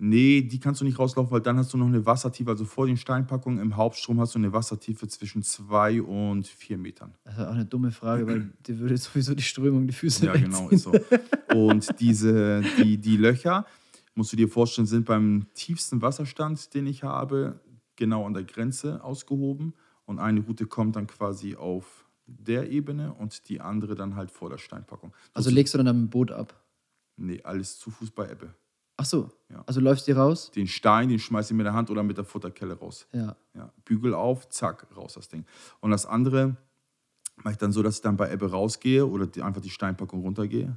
Nee, 0.00 0.42
die 0.42 0.60
kannst 0.60 0.80
du 0.80 0.84
nicht 0.84 0.98
rauslaufen, 0.98 1.32
weil 1.32 1.40
dann 1.40 1.58
hast 1.58 1.72
du 1.72 1.76
noch 1.76 1.86
eine 1.86 2.06
Wassertiefe. 2.06 2.50
Also 2.50 2.64
vor 2.64 2.86
den 2.86 2.96
Steinpackungen 2.96 3.58
im 3.58 3.76
Hauptstrom 3.76 4.20
hast 4.20 4.34
du 4.34 4.38
eine 4.38 4.52
Wassertiefe 4.52 5.08
zwischen 5.08 5.42
zwei 5.42 6.00
und 6.00 6.46
vier 6.46 6.78
Metern. 6.78 7.14
Das 7.24 7.34
ist 7.38 7.44
auch 7.44 7.52
eine 7.52 7.64
dumme 7.64 7.90
Frage, 7.90 8.26
weil 8.26 8.52
dir 8.66 8.78
würde 8.78 8.96
sowieso 8.96 9.34
die 9.34 9.42
Strömung 9.42 9.88
die 9.88 9.92
Füße 9.92 10.26
Ja, 10.26 10.34
genau, 10.34 10.70
wegziehen. 10.70 10.94
ist 10.94 11.10
so. 11.50 11.56
Und 11.58 11.88
diese, 12.00 12.62
die, 12.78 12.98
die 12.98 13.16
Löcher, 13.16 13.66
musst 14.14 14.32
du 14.32 14.36
dir 14.36 14.48
vorstellen, 14.48 14.86
sind 14.86 15.04
beim 15.04 15.46
tiefsten 15.54 16.00
Wasserstand, 16.00 16.74
den 16.74 16.86
ich 16.86 17.02
habe, 17.02 17.60
genau 17.96 18.24
an 18.24 18.34
der 18.34 18.44
Grenze 18.44 19.02
ausgehoben. 19.02 19.74
Und 20.04 20.20
eine 20.20 20.40
Route 20.40 20.66
kommt 20.66 20.94
dann 20.94 21.08
quasi 21.08 21.56
auf 21.56 22.06
der 22.26 22.70
Ebene 22.70 23.14
und 23.14 23.48
die 23.48 23.60
andere 23.60 23.96
dann 23.96 24.14
halt 24.14 24.30
vor 24.30 24.48
der 24.48 24.58
Steinpackung. 24.58 25.12
Also 25.34 25.50
legst 25.50 25.74
du 25.74 25.78
dann 25.78 25.88
am 25.88 26.08
Boot 26.08 26.30
ab? 26.30 26.54
Nee, 27.16 27.42
alles 27.42 27.78
zu 27.78 27.90
Fuß 27.90 28.12
bei 28.12 28.30
Ebbe. 28.30 28.54
Ach 29.00 29.04
so. 29.04 29.30
Ja. 29.48 29.62
Also 29.64 29.80
läufst 29.80 30.08
du 30.08 30.12
raus? 30.16 30.50
Den 30.50 30.66
Stein, 30.66 31.08
den 31.08 31.20
schmeiß 31.20 31.50
ich 31.50 31.56
mit 31.56 31.64
der 31.64 31.72
Hand 31.72 31.88
oder 31.88 32.02
mit 32.02 32.18
der 32.18 32.24
Futterkelle 32.24 32.74
raus. 32.74 33.06
Ja. 33.12 33.36
Ja, 33.54 33.72
Bügel 33.84 34.12
auf, 34.12 34.48
zack, 34.50 34.88
raus 34.96 35.14
das 35.14 35.28
Ding. 35.28 35.46
Und 35.80 35.92
das 35.92 36.04
andere 36.04 36.56
mache 37.36 37.52
ich 37.52 37.58
dann 37.58 37.70
so, 37.72 37.82
dass 37.82 37.96
ich 37.96 38.02
dann 38.02 38.16
bei 38.16 38.30
Ebbe 38.30 38.50
rausgehe 38.50 39.06
oder 39.06 39.26
die, 39.26 39.40
einfach 39.42 39.60
die 39.60 39.70
Steinpackung 39.70 40.20
runtergehe, 40.22 40.76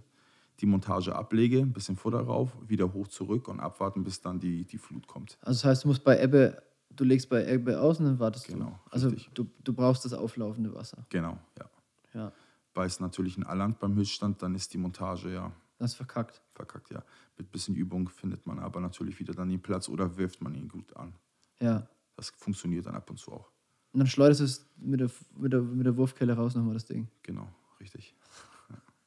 die 0.59 0.67
Montage 0.67 1.15
ablege, 1.15 1.61
ein 1.61 1.73
bisschen 1.73 1.97
Futter 1.97 2.21
rauf, 2.21 2.55
wieder 2.67 2.93
hoch 2.93 3.07
zurück 3.07 3.47
und 3.47 3.59
abwarten, 3.59 4.03
bis 4.03 4.21
dann 4.21 4.39
die, 4.39 4.65
die 4.65 4.77
Flut 4.77 5.07
kommt. 5.07 5.39
Also 5.41 5.57
das 5.57 5.65
heißt, 5.65 5.83
du 5.83 5.87
musst 5.87 6.03
bei 6.03 6.21
Ebbe, 6.21 6.61
du 6.91 7.03
legst 7.03 7.27
bei 7.27 7.43
Ebbe 7.51 7.81
aus 7.81 7.99
und 7.99 8.05
dann 8.05 8.19
wartest 8.19 8.47
Genau, 8.47 8.65
du. 8.65 8.91
Also 8.91 9.09
richtig. 9.09 9.31
du, 9.33 9.47
du 9.63 9.73
brauchst 9.73 10.05
das 10.05 10.13
auflaufende 10.13 10.73
Wasser. 10.75 11.05
Genau, 11.09 11.39
ja. 11.57 11.65
Ja. 12.13 12.31
Beißt 12.75 13.01
natürlich 13.01 13.37
ein 13.37 13.43
Alland 13.43 13.79
beim 13.79 13.95
Höchststand, 13.95 14.43
dann 14.43 14.53
ist 14.53 14.73
die 14.75 14.77
Montage 14.77 15.33
ja 15.33 15.51
Das 15.81 15.91
ist 15.93 15.97
verkackt. 15.97 16.43
verkackt, 16.53 16.91
ja. 16.91 17.03
Mit 17.39 17.51
bisschen 17.51 17.75
Übung 17.75 18.07
findet 18.07 18.45
man 18.45 18.59
aber 18.59 18.79
natürlich 18.79 19.19
wieder 19.19 19.33
dann 19.33 19.49
den 19.49 19.61
Platz 19.61 19.89
oder 19.89 20.15
wirft 20.15 20.39
man 20.39 20.53
ihn 20.53 20.67
gut 20.67 20.95
an. 20.95 21.15
Ja. 21.59 21.87
Das 22.15 22.29
funktioniert 22.29 22.85
dann 22.85 22.93
ab 22.93 23.09
und 23.09 23.17
zu 23.17 23.31
auch. 23.31 23.49
Und 23.91 23.99
dann 23.99 24.07
schleuderst 24.07 24.41
du 24.41 24.43
es 24.43 24.69
mit 24.77 24.99
der, 24.99 25.09
mit 25.35 25.51
der, 25.51 25.61
mit 25.61 25.87
der 25.87 25.97
Wurfkelle 25.97 26.33
raus 26.33 26.53
nochmal 26.53 26.75
das 26.75 26.85
Ding. 26.85 27.07
Genau, 27.23 27.47
richtig. 27.79 28.15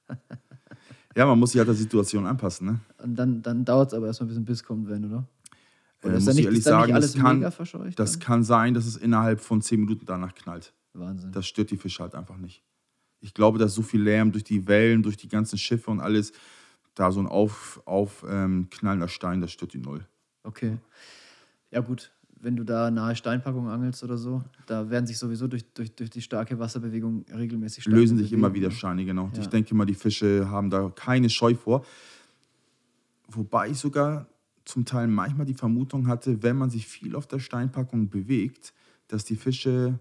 Ja, 0.08 0.16
ja 1.14 1.26
man 1.26 1.38
muss 1.38 1.52
sich 1.52 1.60
halt 1.60 1.68
der 1.68 1.76
Situation 1.76 2.26
anpassen, 2.26 2.66
ne? 2.66 2.80
Und 2.98 3.14
dann, 3.14 3.40
dann 3.40 3.64
dauert 3.64 3.92
es 3.92 3.94
aber 3.94 4.08
erstmal, 4.08 4.26
bis 4.26 4.36
ein 4.36 4.44
Biss 4.44 4.64
kommt, 4.64 4.88
wenn, 4.88 5.04
oder? 5.04 5.28
Äh, 6.02 6.06
Oder 6.08 6.16
ist 6.16 6.24
muss 6.24 6.24
da 6.24 6.30
ich 6.32 6.36
nicht, 6.36 6.44
ehrlich 6.46 6.58
nicht 6.58 6.64
sagen, 6.64 6.92
das 6.92 7.14
kann, 7.14 7.40
das 7.94 8.12
dann? 8.12 8.20
kann 8.20 8.42
sein, 8.42 8.74
dass 8.74 8.86
es 8.86 8.96
innerhalb 8.96 9.40
von 9.40 9.62
zehn 9.62 9.78
Minuten 9.78 10.06
danach 10.06 10.34
knallt. 10.34 10.74
Wahnsinn. 10.92 11.30
Das 11.30 11.46
stört 11.46 11.70
die 11.70 11.76
Fische 11.76 12.02
halt 12.02 12.16
einfach 12.16 12.36
nicht. 12.36 12.64
Ich 13.20 13.32
glaube, 13.32 13.58
dass 13.58 13.74
so 13.74 13.82
viel 13.82 14.02
Lärm 14.02 14.32
durch 14.32 14.44
die 14.44 14.66
Wellen, 14.66 15.02
durch 15.02 15.16
die 15.16 15.28
ganzen 15.28 15.56
Schiffe 15.56 15.90
und 15.90 16.00
alles, 16.00 16.32
da 16.94 17.10
so 17.10 17.20
ein 17.20 17.26
auf, 17.26 17.82
auf 17.84 18.24
ähm, 18.28 18.68
knallender 18.70 19.08
Stein, 19.08 19.40
das 19.40 19.52
stört 19.52 19.72
die 19.72 19.78
null. 19.78 20.06
Okay. 20.42 20.78
Ja, 21.70 21.80
gut. 21.80 22.12
Wenn 22.40 22.56
du 22.56 22.64
da 22.64 22.90
nahe 22.90 23.16
Steinpackungen 23.16 23.70
angelst 23.70 24.04
oder 24.04 24.18
so, 24.18 24.44
da 24.66 24.90
werden 24.90 25.06
sich 25.06 25.18
sowieso 25.18 25.48
durch, 25.48 25.64
durch, 25.72 25.94
durch 25.94 26.10
die 26.10 26.20
starke 26.20 26.58
Wasserbewegung 26.58 27.24
regelmäßig 27.34 27.84
Steine 27.84 27.96
Lösen 27.96 28.18
sich 28.18 28.32
immer 28.32 28.50
bewegen. 28.50 28.66
wieder 28.66 28.70
Steine, 28.70 29.04
genau. 29.04 29.30
Ja. 29.32 29.40
Ich 29.40 29.48
denke 29.48 29.74
mal, 29.74 29.86
die 29.86 29.94
Fische 29.94 30.50
haben 30.50 30.68
da 30.68 30.92
keine 30.94 31.30
Scheu 31.30 31.54
vor. 31.54 31.84
Wobei 33.28 33.70
ich 33.70 33.78
sogar 33.78 34.26
zum 34.66 34.84
Teil 34.84 35.08
manchmal 35.08 35.46
die 35.46 35.54
Vermutung 35.54 36.06
hatte, 36.06 36.42
wenn 36.42 36.56
man 36.56 36.70
sich 36.70 36.86
viel 36.86 37.16
auf 37.16 37.26
der 37.26 37.38
Steinpackung 37.38 38.08
bewegt, 38.08 38.74
dass 39.08 39.24
die 39.24 39.36
Fische, 39.36 39.98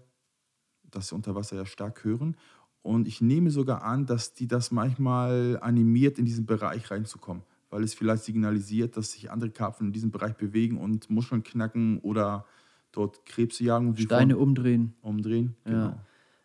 dass 0.90 1.08
sie 1.08 1.14
unter 1.14 1.34
Wasser 1.34 1.56
ja 1.56 1.66
stark 1.66 2.04
hören. 2.04 2.36
Und 2.84 3.08
ich 3.08 3.22
nehme 3.22 3.50
sogar 3.50 3.82
an, 3.82 4.04
dass 4.04 4.34
die 4.34 4.46
das 4.46 4.70
manchmal 4.70 5.58
animiert, 5.62 6.18
in 6.18 6.26
diesen 6.26 6.44
Bereich 6.44 6.90
reinzukommen, 6.90 7.42
weil 7.70 7.82
es 7.82 7.94
vielleicht 7.94 8.24
signalisiert, 8.24 8.98
dass 8.98 9.12
sich 9.12 9.30
andere 9.30 9.48
Karpfen 9.48 9.86
in 9.86 9.92
diesem 9.94 10.10
Bereich 10.10 10.34
bewegen 10.36 10.76
und 10.76 11.08
Muscheln 11.08 11.42
knacken 11.42 11.98
oder 12.00 12.44
dort 12.92 13.24
Krebse 13.24 13.64
jagen. 13.64 13.96
Steine 13.96 14.36
umdrehen. 14.36 14.92
Umdrehen, 15.00 15.56
Ja. 15.64 15.70
genau. 15.72 16.00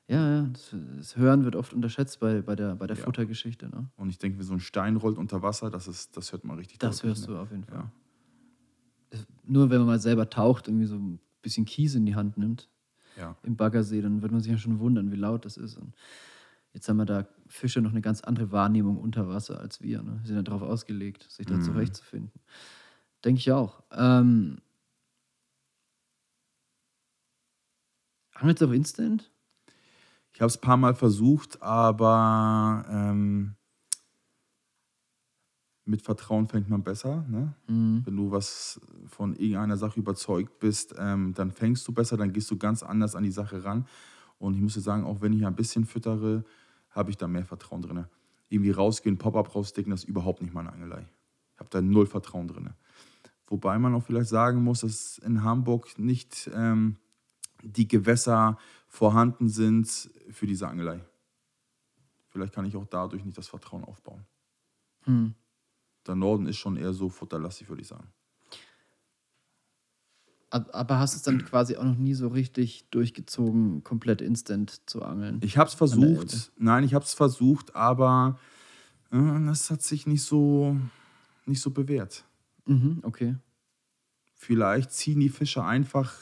Ja, 0.08 0.30
ja, 0.38 0.42
das, 0.48 0.76
das 0.98 1.18
Hören 1.18 1.44
wird 1.44 1.56
oft 1.58 1.74
unterschätzt 1.74 2.22
bei, 2.22 2.42
bei 2.42 2.56
der, 2.56 2.74
bei 2.76 2.88
der 2.88 2.96
Ja. 2.98 3.04
Futtergeschichte. 3.04 3.68
Ne? 3.68 3.90
Und 3.98 4.10
ich 4.10 4.18
denke, 4.18 4.40
wie 4.40 4.44
so 4.44 4.54
ein 4.54 4.60
Stein 4.62 4.96
rollt 4.96 5.18
unter 5.18 5.42
Wasser, 5.44 5.70
das, 5.70 5.88
ist, 5.90 6.16
das 6.18 6.32
hört 6.32 6.46
man 6.46 6.58
richtig 6.58 6.80
Das 6.80 7.04
hörst 7.04 7.28
ne? 7.28 7.36
du 7.36 7.40
auf 7.42 7.52
jeden 7.52 7.66
Fall. 7.66 7.92
Ja. 9.14 9.20
Nur 9.46 9.70
wenn 9.70 9.80
man 9.80 9.88
mal 9.88 10.00
selber 10.00 10.30
taucht, 10.30 10.68
irgendwie 10.68 10.86
so 10.86 10.96
ein 10.96 11.20
bisschen 11.42 11.66
Kies 11.66 11.96
in 11.96 12.06
die 12.06 12.16
Hand 12.16 12.38
nimmt 12.38 12.70
Ja. 13.20 13.36
im 13.44 13.56
Baggersee, 13.58 14.02
dann 14.02 14.22
wird 14.22 14.32
man 14.32 14.42
sich 14.42 14.52
ja 14.52 14.58
schon 14.58 14.80
wundern, 14.80 15.12
wie 15.12 15.16
laut 15.18 15.46
das 15.46 15.58
ist. 15.58 15.78
Und 15.78 15.94
jetzt 16.74 16.88
haben 16.90 16.98
wir 16.98 17.06
da 17.06 17.28
Fische 17.48 17.82
noch 17.82 17.92
eine 17.92 18.02
ganz 18.02 18.22
andere 18.22 18.52
Wahrnehmung 18.52 18.98
unter 18.98 19.28
Wasser 19.28 19.60
als 19.60 19.82
wir. 19.82 20.02
Ne? 20.04 20.20
Sie 20.22 20.28
sind 20.30 20.38
ja 20.38 20.44
darauf 20.44 20.62
ausgelegt, 20.62 21.30
sich 21.30 21.46
da 21.46 21.56
Mhm. 21.56 21.62
zurechtzufinden. 21.64 22.32
Denke 23.26 23.40
ich 23.40 23.52
auch. 23.52 23.84
Ähm, 23.92 24.60
Angelst 28.34 28.62
du 28.62 28.66
auf 28.68 28.72
Instant? 28.74 29.32
Ich 30.34 30.42
habe 30.42 30.48
es 30.48 30.58
ein 30.58 30.62
paar 30.62 30.78
Mal 30.78 30.96
versucht, 30.96 31.62
aber 31.62 32.86
ähm, 32.90 33.56
mit 35.90 36.04
Vertrauen 36.04 36.48
fängt 36.48 36.70
man 36.70 36.84
besser. 36.84 37.26
Ne? 37.28 37.54
Mhm. 37.68 38.04
Wenn 38.06 38.16
du 38.16 38.32
was 38.32 38.80
von 39.08 39.36
irgendeiner 39.36 39.76
Sache 39.76 40.00
überzeugt 40.00 40.60
bist, 40.60 40.94
ähm, 40.98 41.34
dann 41.34 41.52
fängst 41.52 41.88
du 41.88 41.92
besser, 41.92 42.16
dann 42.16 42.32
gehst 42.32 42.50
du 42.52 42.58
ganz 42.58 42.84
anders 42.84 43.16
an 43.16 43.24
die 43.24 43.32
Sache 43.32 43.64
ran. 43.64 43.88
Und 44.38 44.54
ich 44.54 44.62
muss 44.62 44.76
dir 44.76 44.82
sagen, 44.82 45.04
auch 45.04 45.22
wenn 45.22 45.34
ich 45.34 45.46
ein 45.46 45.56
bisschen 45.56 45.86
füttere, 45.86 46.46
habe 46.92 47.10
ich 47.10 47.18
da 47.18 47.28
mehr 47.28 47.46
Vertrauen 47.46 47.82
drin. 47.82 48.06
Irgendwie 48.50 48.72
rausgehen, 48.72 49.18
Pop-up 49.18 49.54
raussticken, 49.56 49.90
das 49.90 50.04
ist 50.04 50.10
überhaupt 50.10 50.42
nicht 50.42 50.54
meine 50.54 50.72
Angelei. 50.72 51.08
Ich 51.56 51.60
habe 51.60 51.70
da 51.72 51.82
null 51.82 52.06
Vertrauen 52.06 52.48
drin. 52.48 52.70
Wobei 53.48 53.80
man 53.80 53.96
auch 53.96 54.04
vielleicht 54.04 54.30
sagen 54.30 54.64
muss, 54.64 54.82
dass 54.82 55.18
in 55.18 55.44
Hamburg 55.44 55.98
nicht 55.98 56.50
ähm, 56.54 56.98
die 57.64 57.88
Gewässer 57.88 58.60
vorhanden 58.88 59.50
sind 59.50 59.88
für 60.30 60.46
diese 60.46 60.68
Angelei. 60.68 61.04
Vielleicht 62.30 62.54
kann 62.54 62.66
ich 62.66 62.76
auch 62.76 62.86
dadurch 62.86 63.26
nicht 63.26 63.38
das 63.40 63.48
Vertrauen 63.48 63.84
aufbauen. 63.84 64.24
Hm. 65.06 65.34
Der 66.10 66.16
Norden 66.16 66.47
ist 66.47 66.57
schon 66.57 66.76
eher 66.76 66.91
so 66.91 67.07
futterlastig, 67.07 67.70
würde 67.70 67.84
ich 67.84 67.88
sagen. 67.88 68.07
Ab- 70.49 70.72
Aber 70.74 70.97
hast 70.97 71.14
es 71.16 71.22
dann 71.22 71.38
quasi 71.45 71.78
auch 71.78 71.84
noch 71.84 71.97
nie 71.97 72.16
so 72.16 72.30
richtig 72.30 72.89
durchgezogen, 72.89 73.84
komplett 73.84 74.20
instant 74.22 74.82
zu 74.89 75.03
angeln? 75.03 75.38
Ich 75.43 75.60
habe 75.60 75.68
es 75.70 75.76
versucht. 75.76 76.51
Nein, 76.57 76.84
ich 76.84 76.95
habe 76.95 77.05
es 77.05 77.14
versucht, 77.14 77.76
aber 77.76 78.39
äh, 79.12 79.45
das 79.45 79.70
hat 79.70 79.84
sich 79.84 80.07
nicht 80.07 80.24
so, 80.24 80.76
nicht 81.45 81.62
so 81.62 81.70
bewährt. 81.70 82.26
Mhm, 82.66 83.01
okay. 83.03 83.36
Vielleicht 84.34 84.91
ziehen 84.91 85.20
die 85.20 85.30
Fische 85.30 85.64
einfach 85.64 86.16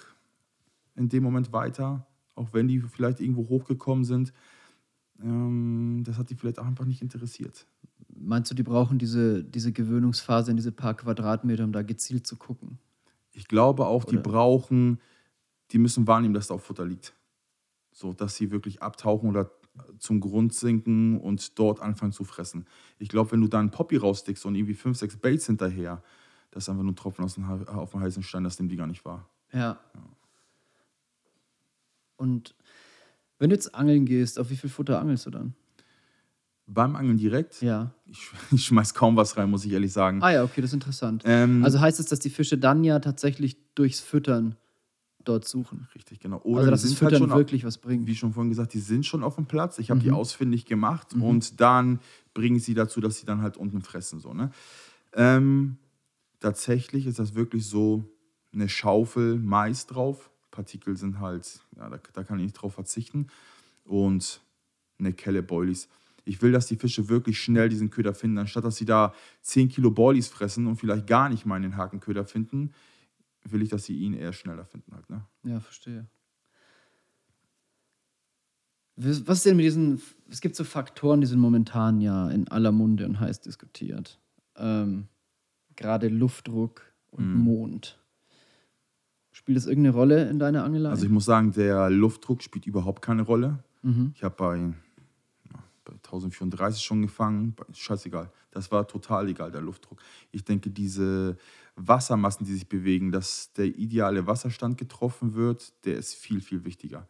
in 0.95 1.07
dem 1.07 1.23
Moment 1.23 1.53
weiter, 1.53 2.05
auch 2.35 2.51
wenn 2.51 2.67
die 2.67 2.81
vielleicht 2.81 3.21
irgendwo 3.21 3.47
hochgekommen 3.47 4.03
sind. 4.03 4.33
Ähm, 5.21 6.03
das 6.05 6.17
hat 6.17 6.29
die 6.29 6.35
vielleicht 6.35 6.59
auch 6.59 6.65
einfach 6.65 6.83
nicht 6.85 7.01
interessiert. 7.01 7.67
Meinst 8.10 8.50
du, 8.52 8.56
die 8.56 8.64
brauchen 8.64 8.98
diese, 8.98 9.43
diese 9.43 9.72
Gewöhnungsphase 9.72 10.52
in 10.52 10.58
diese 10.58 10.72
paar 10.72 10.95
Quadratmeter, 10.95 11.64
um 11.64 11.72
da 11.72 11.84
gezielt 11.84 12.26
zu 12.26 12.36
gucken? 12.36 12.80
Ich 13.34 13.48
glaube 13.48 13.86
auch, 13.86 14.04
die 14.04 14.18
Oder- 14.18 14.24
brauchen, 14.24 15.00
die 15.72 15.78
müssen 15.78 16.08
wahrnehmen, 16.08 16.34
dass 16.34 16.48
da 16.48 16.56
auch 16.56 16.62
Futter 16.62 16.86
liegt. 16.86 17.14
So, 17.91 18.14
dass 18.14 18.36
sie 18.36 18.52
wirklich 18.52 18.82
abtauchen 18.82 19.30
oder 19.30 19.52
zum 20.00 20.20
Grund 20.20 20.54
sinken 20.54 21.20
und 21.20 21.60
dort 21.60 21.82
anfangen 21.82 22.12
zu 22.12 22.24
fressen. 22.24 22.66
Ich 22.98 23.10
glaube, 23.10 23.32
wenn 23.32 23.41
du 23.41 23.48
da 23.48 23.60
einen 23.60 23.72
Poppy 23.72 23.98
rausstickst 23.98 24.45
und 24.45 24.56
irgendwie 24.56 24.74
fünf, 24.74 24.98
sechs 24.98 25.18
Baits 25.18 25.45
hinterher, 25.45 26.02
das 26.52 26.64
ist 26.64 26.70
einfach 26.70 26.84
nur 26.84 26.93
ein 26.93 26.95
Tropfen 26.95 27.24
aus 27.24 27.36
dem, 27.36 27.45
auf 27.45 27.91
dem 27.91 28.00
heißen 28.00 28.24
Stein, 28.24 28.43
das 28.43 28.58
nimmt 28.58 28.72
die 28.72 28.76
gar 28.76 28.88
nicht 28.88 29.06
wahr. 29.06 29.30
Ja. 29.54 29.80
Und 32.16 32.56
wenn 33.38 33.50
du 33.50 33.56
jetzt 33.56 33.76
angeln 33.76 34.06
gehst, 34.06 34.39
auf 34.39 34.50
wie 34.50 34.58
viel 34.58 34.70
Futter 34.70 35.00
angelst 35.00 35.26
du 35.28 35.30
dann? 35.30 35.54
Beim 36.70 36.95
Angeln 36.97 37.18
direkt, 37.18 37.61
Ja. 37.61 37.91
ich, 38.05 38.30
ich 38.51 38.65
schmeiß 38.65 38.93
kaum 38.93 39.15
was 39.15 39.38
rein, 39.38 39.49
muss 39.49 39.63
ich 39.65 39.72
ehrlich 39.72 39.93
sagen. 39.93 40.22
Ah 40.22 40.32
ja, 40.32 40.43
okay, 40.43 40.61
das 40.61 40.72
ist 40.72 40.76
interessant. 40.76 41.24
Ähm, 41.26 41.63
Also 41.63 41.80
heißt 41.80 41.99
es, 41.99 42.07
dass 42.07 42.20
die 42.20 42.30
Fische 42.30 42.57
dann 42.57 42.84
ja 42.84 42.99
tatsächlich 42.99 43.57
durchs 43.76 43.99
Füttern 44.01 44.55
dort 45.24 45.45
suchen? 45.47 45.88
richtig, 45.95 46.20
genau. 46.20 46.39
Oder 46.43 46.59
also 46.59 46.68
die 46.68 46.72
dass 46.72 46.82
das 46.84 46.89
halt 46.91 46.99
Füttern 46.99 47.20
schon 47.20 47.32
au- 47.32 47.38
wirklich 47.38 47.63
was 47.65 47.78
bringt. 47.78 48.05
wie 48.07 48.15
schon 48.15 48.34
vorhin 48.34 48.49
gesagt, 48.49 48.74
die 48.74 48.80
sind 48.80 49.05
schon 49.05 49.24
auf 49.24 49.36
dem 49.36 49.45
Platz. 49.45 49.78
Ich 49.80 49.89
habe 49.91 49.99
die 50.01 50.09
Mhm. 50.09 50.15
ausfindig 50.15 50.65
gemacht 50.65 51.13
und 51.13 51.59
dann 51.61 51.99
bringe 52.34 52.57
ich 52.57 52.63
sie 52.63 52.74
dazu, 52.74 53.01
dass 53.01 53.18
sie 53.20 53.26
dann 53.26 53.41
halt 53.41 53.57
unten 53.57 53.82
fressen. 53.82 54.20
So, 54.20 54.34
ne? 54.34 54.51
ähm, 55.13 55.78
tatsächlich 56.39 57.05
ist 57.07 57.20
das 57.20 57.34
wirklich 57.36 57.65
so 57.68 58.03
eine 58.53 58.70
Schaufel 58.70 59.38
Mais 59.39 59.86
drauf. 59.88 60.30
Partikel 60.51 60.97
sind 60.97 61.20
halt, 61.20 61.59
ja, 61.76 61.89
da, 61.89 61.99
da 62.13 62.24
kann 62.24 62.39
ich 62.39 62.45
nicht 62.45 62.53
drauf 62.53 62.74
verzichten. 62.74 63.28
Und 63.86 64.41
eine 64.99 65.13
Kelle 65.13 65.43
Boilies. 65.43 65.88
Ich 66.28 66.41
will, 66.41 66.51
dass 66.51 66.67
die 66.67 66.75
Fische 66.75 67.09
wirklich 67.09 67.39
schnell 67.39 67.69
diesen 67.69 67.89
Köder 67.89 68.13
finden, 68.13 68.38
anstatt 68.38 68.63
dass 68.65 68.75
sie 68.75 68.86
da 68.86 69.13
10 69.41 69.69
Kilo 69.69 69.91
Boilies 69.91 70.28
fressen 70.28 70.67
und 70.67 70.75
vielleicht 70.78 71.07
gar 71.07 71.30
nicht 71.30 71.45
mal 71.45 71.55
einen 71.55 71.78
Hakenköder 71.78 72.25
finden, 72.25 72.71
will 73.43 73.61
ich, 73.61 73.69
dass 73.69 73.86
sie 73.86 73.97
ihn 73.97 74.13
eher 74.13 74.34
schneller 74.34 74.65
finden 74.65 74.93
halt. 74.93 75.09
Ne? 75.09 75.25
Ja, 75.43 75.59
verstehe. 75.59 76.05
Was 78.95 79.38
ist 79.38 79.45
denn 79.45 79.57
mit 79.57 79.65
diesen, 79.65 80.01
es 80.30 80.41
gibt 80.41 80.55
so 80.55 80.63
Faktoren, 80.63 81.21
die 81.21 81.28
sind 81.28 81.39
momentan 81.39 82.01
ja 82.01 82.30
in 82.32 82.47
aller 82.47 82.71
Munde 82.71 83.05
und 83.05 83.19
heiß 83.19 83.41
diskutiert. 83.41 84.19
Ähm, 84.55 85.07
Gerade 85.75 86.07
Luftdruck 86.07 86.82
und 87.11 87.32
Mhm. 87.36 87.39
Mond. 87.41 87.99
Spielt 89.32 89.55
das 89.55 89.67
irgendeine 89.67 89.95
Rolle 89.95 90.28
in 90.30 90.39
deiner 90.39 90.63
Angelei? 90.63 90.89
Also 90.89 91.05
ich 91.05 91.11
muss 91.11 91.25
sagen, 91.25 91.51
der 91.51 91.91
Luftdruck 91.91 92.41
spielt 92.41 92.65
überhaupt 92.65 93.03
keine 93.03 93.21
Rolle. 93.21 93.63
mhm. 93.84 94.11
Ich 94.15 94.23
habe 94.23 94.36
bei, 94.36 94.73
bei 95.88 95.93
1034 95.93 96.83
schon 96.83 97.01
gefangen. 97.01 97.55
Scheißegal. 97.71 98.31
Das 98.51 98.71
war 98.71 98.88
total 98.88 99.29
egal, 99.29 99.51
der 99.51 99.61
Luftdruck. 99.61 100.01
Ich 100.31 100.43
denke, 100.43 100.69
diese 100.69 101.38
Wassermassen, 101.75 102.45
die 102.45 102.53
sich 102.53 102.67
bewegen, 102.67 103.11
dass 103.11 103.53
der 103.53 103.65
ideale 103.65 104.27
Wasserstand 104.27 104.77
getroffen 104.77 105.33
wird, 105.33 105.73
der 105.85 105.97
ist 105.97 106.15
viel, 106.15 106.41
viel 106.41 106.65
wichtiger. 106.65 107.07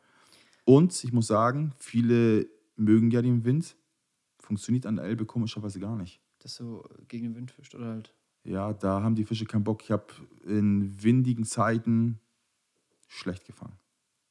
Und 0.64 1.04
ich 1.04 1.12
muss 1.12 1.28
sagen, 1.28 1.74
viele 1.78 2.48
mögen 2.76 3.10
ja 3.10 3.22
den 3.22 3.46
Wind. 3.46 3.76
Funktioniert 4.40 4.86
an 4.86 4.98
der 4.98 5.06
Elbe 5.06 5.26
komischerweise 5.26 5.80
gar 5.80 5.96
nicht. 5.96 6.22
Das 6.40 6.56
so 6.56 6.84
gegen 7.08 7.26
den 7.26 7.36
Wind 7.36 7.52
fischt 7.52 7.74
oder 7.74 7.88
halt. 7.88 8.14
Ja, 8.44 8.74
da 8.74 9.02
haben 9.02 9.16
die 9.16 9.26
Fische 9.26 9.46
keinen 9.46 9.64
Bock. 9.64 9.84
Ich 9.84 9.92
habe 9.92 10.06
in 10.46 11.02
windigen 11.04 11.44
Zeiten 11.44 12.20
schlecht 13.08 13.46
gefangen. 13.46 13.78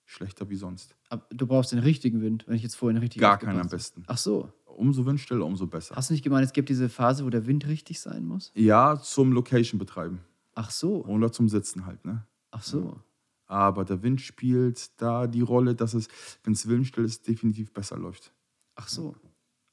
Schlechter 0.07 0.49
wie 0.49 0.57
sonst. 0.57 0.97
Aber 1.09 1.27
du 1.31 1.47
brauchst 1.47 1.73
den 1.73 1.81
richtigen 1.81 2.23
Wind, 2.23 2.45
wenn 2.47 2.55
ich 2.57 2.63
jetzt 2.63 2.77
vorhin 2.77 2.97
richtig 2.97 3.21
Gar 3.21 3.39
keinen 3.39 3.61
am 3.61 3.69
besten. 3.69 4.05
Ach 4.07 4.17
so. 4.17 4.53
Umso 4.65 5.05
windstiller, 5.05 5.45
umso 5.45 5.67
besser. 5.67 5.97
Hast 5.97 6.11
du 6.11 6.15
nicht 6.15 6.23
gemeint, 6.23 6.47
es 6.47 6.53
gibt 6.53 6.69
diese 6.69 6.89
Phase, 6.89 7.25
wo 7.25 7.31
der 7.31 7.47
Wind 7.47 7.67
richtig 7.67 8.01
sein 8.01 8.25
muss? 8.25 8.53
Ja, 8.55 9.01
zum 9.01 9.33
Location 9.33 9.79
betreiben. 9.79 10.21
Ach 10.55 10.71
so. 10.71 11.05
Oder 11.05 11.33
zum 11.33 11.49
Sitzen 11.49 11.87
halt, 11.87 12.05
ne? 12.05 12.25
Ach 12.51 12.63
so. 12.63 13.01
Aber 13.47 13.85
der 13.85 14.03
Wind 14.03 14.21
spielt 14.21 15.01
da 15.01 15.27
die 15.27 15.41
Rolle, 15.41 15.75
dass 15.75 15.95
es, 15.95 16.09
wenn 16.45 16.53
es 16.53 16.69
windstill 16.69 17.05
ist, 17.05 17.27
definitiv 17.27 17.73
besser 17.73 17.99
läuft. 17.99 18.33
Ach 18.75 18.89
so. 18.89 19.15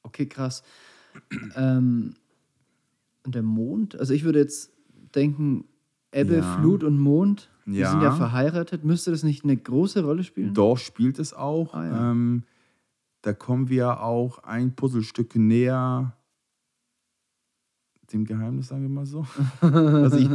Okay, 0.02 0.26
krass. 0.26 0.62
ähm, 1.56 2.14
und 3.24 3.34
der 3.34 3.42
Mond? 3.42 3.96
Also 3.96 4.14
ich 4.14 4.24
würde 4.24 4.40
jetzt 4.40 4.72
denken, 5.14 5.64
Ebbe, 6.12 6.36
Ja. 6.36 6.56
Flut 6.56 6.84
und 6.84 6.98
Mond, 6.98 7.50
die 7.66 7.78
Ja. 7.78 7.90
sind 7.90 8.02
ja 8.02 8.12
verheiratet. 8.12 8.84
Müsste 8.84 9.10
das 9.10 9.22
nicht 9.22 9.44
eine 9.44 9.56
große 9.56 10.04
Rolle 10.04 10.22
spielen? 10.24 10.54
Doch 10.54 10.76
spielt 10.78 11.18
es 11.18 11.32
auch. 11.34 11.74
Ah, 11.74 11.86
ja. 11.86 12.10
ähm, 12.10 12.44
da 13.22 13.32
kommen 13.32 13.68
wir 13.68 14.00
auch 14.02 14.38
ein 14.44 14.74
Puzzlestück 14.76 15.34
näher 15.36 16.14
dem 18.12 18.24
Geheimnis, 18.24 18.68
sagen 18.68 18.82
wir 18.82 18.88
mal 18.90 19.06
so. 19.06 19.26
also 19.60 20.16
ich, 20.18 20.30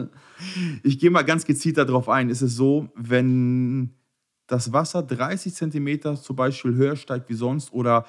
ich 0.84 1.00
gehe 1.00 1.12
mal 1.12 1.22
ganz 1.22 1.46
gezielt 1.46 1.78
darauf 1.78 2.10
ein. 2.10 2.30
Ist 2.30 2.42
es 2.42 2.56
so, 2.56 2.90
wenn 2.96 3.92
das 4.48 4.74
Wasser 4.74 5.04
30 5.04 5.54
Zentimeter 5.54 6.16
zum 6.16 6.36
Beispiel 6.36 6.74
höher 6.74 6.96
steigt 6.96 7.30
wie 7.30 7.36
sonst 7.36 7.72
oder 7.72 8.06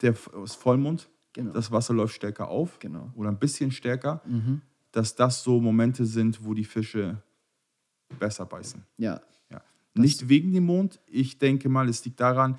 der 0.00 0.14
das 0.32 0.54
Vollmond, 0.54 1.08
Genau. 1.34 1.52
das 1.52 1.70
Wasser 1.70 1.92
läuft 1.92 2.14
stärker 2.14 2.48
auf 2.48 2.78
genau. 2.78 3.12
oder 3.14 3.28
ein 3.28 3.38
bisschen 3.38 3.70
stärker, 3.70 4.22
Mhm. 4.26 4.62
dass 4.90 5.14
das 5.14 5.42
so 5.42 5.60
Momente 5.60 6.06
sind, 6.06 6.42
wo 6.44 6.54
die 6.54 6.64
Fische 6.64 7.22
besser 8.18 8.46
beißen. 8.46 8.82
Ja. 8.96 9.20
Ja. 9.50 9.62
Nicht 9.94 10.28
wegen 10.28 10.52
dem 10.52 10.64
Mond. 10.64 11.00
Ich 11.06 11.38
denke 11.38 11.68
mal, 11.68 11.88
es 11.88 12.04
liegt 12.04 12.20
daran, 12.20 12.58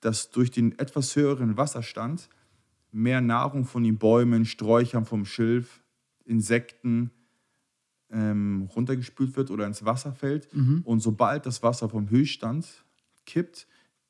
dass 0.00 0.30
durch 0.30 0.50
den 0.50 0.78
etwas 0.78 1.14
höheren 1.16 1.56
Wasserstand 1.56 2.28
mehr 2.90 3.20
Nahrung 3.20 3.64
von 3.64 3.84
den 3.84 3.98
Bäumen, 3.98 4.44
Sträuchern 4.44 5.06
vom 5.06 5.24
Schilf, 5.24 5.82
Insekten 6.24 7.10
ähm, 8.10 8.68
runtergespült 8.74 9.36
wird 9.36 9.50
oder 9.50 9.66
ins 9.66 9.84
Wasser 9.84 10.12
fällt. 10.12 10.54
Mhm. 10.54 10.82
Und 10.84 11.00
sobald 11.00 11.46
das 11.46 11.62
Wasser 11.62 11.88
vom 11.88 12.10
Höchststand 12.10 12.66
kippt, 13.24 13.66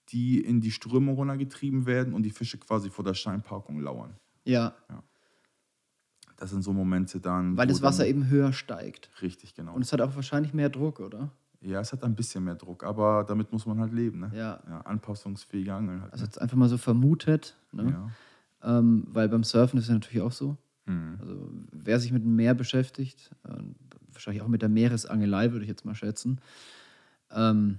die 0.08 0.40
in 0.40 0.60
die 0.60 0.72
Strömung 0.72 1.14
runtergetrieben 1.14 1.86
werden 1.86 2.12
und 2.12 2.24
die 2.24 2.30
Fische 2.30 2.58
quasi 2.58 2.90
vor 2.90 3.04
der 3.04 3.14
Steinparkung 3.14 3.80
lauern. 3.80 4.16
Ja, 4.44 4.74
Das 6.42 6.50
sind 6.50 6.62
so 6.62 6.72
Momente 6.72 7.20
dann. 7.20 7.56
weil 7.56 7.68
das 7.68 7.82
Wasser 7.82 8.04
eben 8.04 8.28
höher 8.28 8.52
steigt. 8.52 9.10
Richtig, 9.22 9.54
genau. 9.54 9.74
Und 9.74 9.82
es 9.82 9.92
hat 9.92 10.00
auch 10.00 10.16
wahrscheinlich 10.16 10.52
mehr 10.52 10.70
Druck, 10.70 10.98
oder? 10.98 11.30
ja, 11.60 11.80
es 11.80 11.92
hat 11.92 12.02
ein 12.02 12.16
bisschen 12.16 12.42
mehr 12.42 12.56
Druck, 12.56 12.82
aber 12.82 13.24
damit 13.24 13.52
muss 13.52 13.64
man 13.66 13.78
halt 13.78 13.92
leben. 13.92 14.18
Ne? 14.18 14.32
Ja. 14.34 14.60
ja 14.68 14.80
anpassungsfähige 14.80 15.72
Angeln 15.72 16.02
halt. 16.02 16.12
Also 16.12 16.24
ne? 16.24 16.28
jetzt 16.28 16.40
einfach 16.40 16.56
mal 16.56 16.68
so 16.68 16.78
vermutet, 16.78 17.56
ne? 17.70 18.10
ja. 18.64 18.78
ähm, 18.78 19.06
weil 19.06 19.28
beim 19.28 19.44
Surfen 19.44 19.78
ist 19.78 19.84
es 19.84 19.88
ja 19.88 19.94
natürlich 19.94 20.22
auch 20.22 20.32
so. 20.32 20.56
Mhm. 20.86 21.18
Also 21.20 21.52
wer 21.70 22.00
sich 22.00 22.10
mit 22.10 22.24
dem 22.24 22.34
Meer 22.34 22.54
beschäftigt, 22.54 23.30
äh, 23.44 23.62
wahrscheinlich 24.10 24.42
auch 24.42 24.48
mit 24.48 24.62
der 24.62 24.68
Meeresangelei, 24.68 25.52
würde 25.52 25.64
ich 25.64 25.68
jetzt 25.68 25.84
mal 25.84 25.94
schätzen, 25.94 26.40
ähm, 27.30 27.78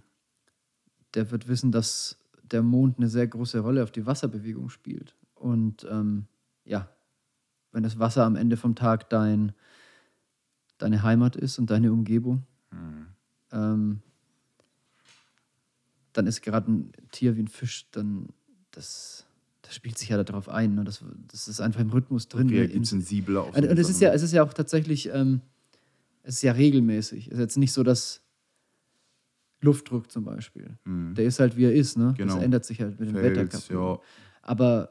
der 1.15 1.29
wird 1.31 1.49
wissen, 1.49 1.73
dass 1.73 2.17
der 2.41 2.63
Mond 2.63 2.97
eine 2.97 3.09
sehr 3.09 3.27
große 3.27 3.59
Rolle 3.59 3.83
auf 3.83 3.91
die 3.91 4.05
Wasserbewegung 4.05 4.69
spielt. 4.69 5.15
Und 5.35 5.85
ähm, 5.91 6.27
ja, 6.63 6.87
wenn 7.73 7.83
das 7.83 7.99
Wasser 7.99 8.23
am 8.25 8.35
Ende 8.37 8.55
vom 8.55 8.75
Tag 8.75 9.09
dein, 9.09 9.51
deine 10.77 11.03
Heimat 11.03 11.35
ist 11.35 11.59
und 11.59 11.69
deine 11.69 11.91
Umgebung, 11.91 12.43
Mhm. 12.71 13.05
ähm, 13.51 14.01
dann 16.13 16.27
ist 16.27 16.41
gerade 16.41 16.71
ein 16.71 16.91
Tier 17.11 17.35
wie 17.35 17.41
ein 17.41 17.47
Fisch, 17.47 17.87
dann 17.91 18.29
das, 18.71 19.25
das 19.63 19.75
spielt 19.75 19.97
sich 19.97 20.09
ja 20.09 20.23
darauf 20.23 20.49
ein. 20.49 20.75
Ne? 20.75 20.83
Das, 20.83 21.03
das 21.27 21.47
ist 21.47 21.59
einfach 21.61 21.79
im 21.81 21.89
Rhythmus 21.89 22.27
drin. 22.27 22.49
Reagiert 22.49 22.85
sensibler 22.85 23.41
auf 23.41 23.55
und, 23.55 23.67
und 23.67 23.77
es 23.79 23.89
ist 23.89 23.99
ja, 24.01 24.11
es 24.13 24.21
ist 24.21 24.31
ja 24.31 24.43
auch 24.43 24.53
tatsächlich, 24.53 25.09
ähm, 25.09 25.41
es 26.23 26.35
ist 26.35 26.41
ja 26.43 26.51
regelmäßig. 26.53 27.27
Es 27.27 27.33
ist 27.33 27.39
jetzt 27.39 27.57
nicht 27.57 27.73
so, 27.73 27.83
dass 27.83 28.21
Luftdruck 29.61 30.11
zum 30.11 30.23
Beispiel, 30.25 30.77
Mhm. 30.85 31.15
der 31.15 31.25
ist 31.25 31.39
halt 31.39 31.55
wie 31.57 31.65
er 31.65 31.73
ist, 31.73 31.97
ne? 31.97 32.13
Genau. 32.17 32.35
Das 32.35 32.43
ändert 32.43 32.65
sich 32.65 32.81
halt 32.81 32.99
mit 32.99 33.09
dem 33.09 33.15
Fels, 33.15 33.37
Wetterkapseln. 33.37 33.79
ja. 33.79 33.99
Aber 34.41 34.89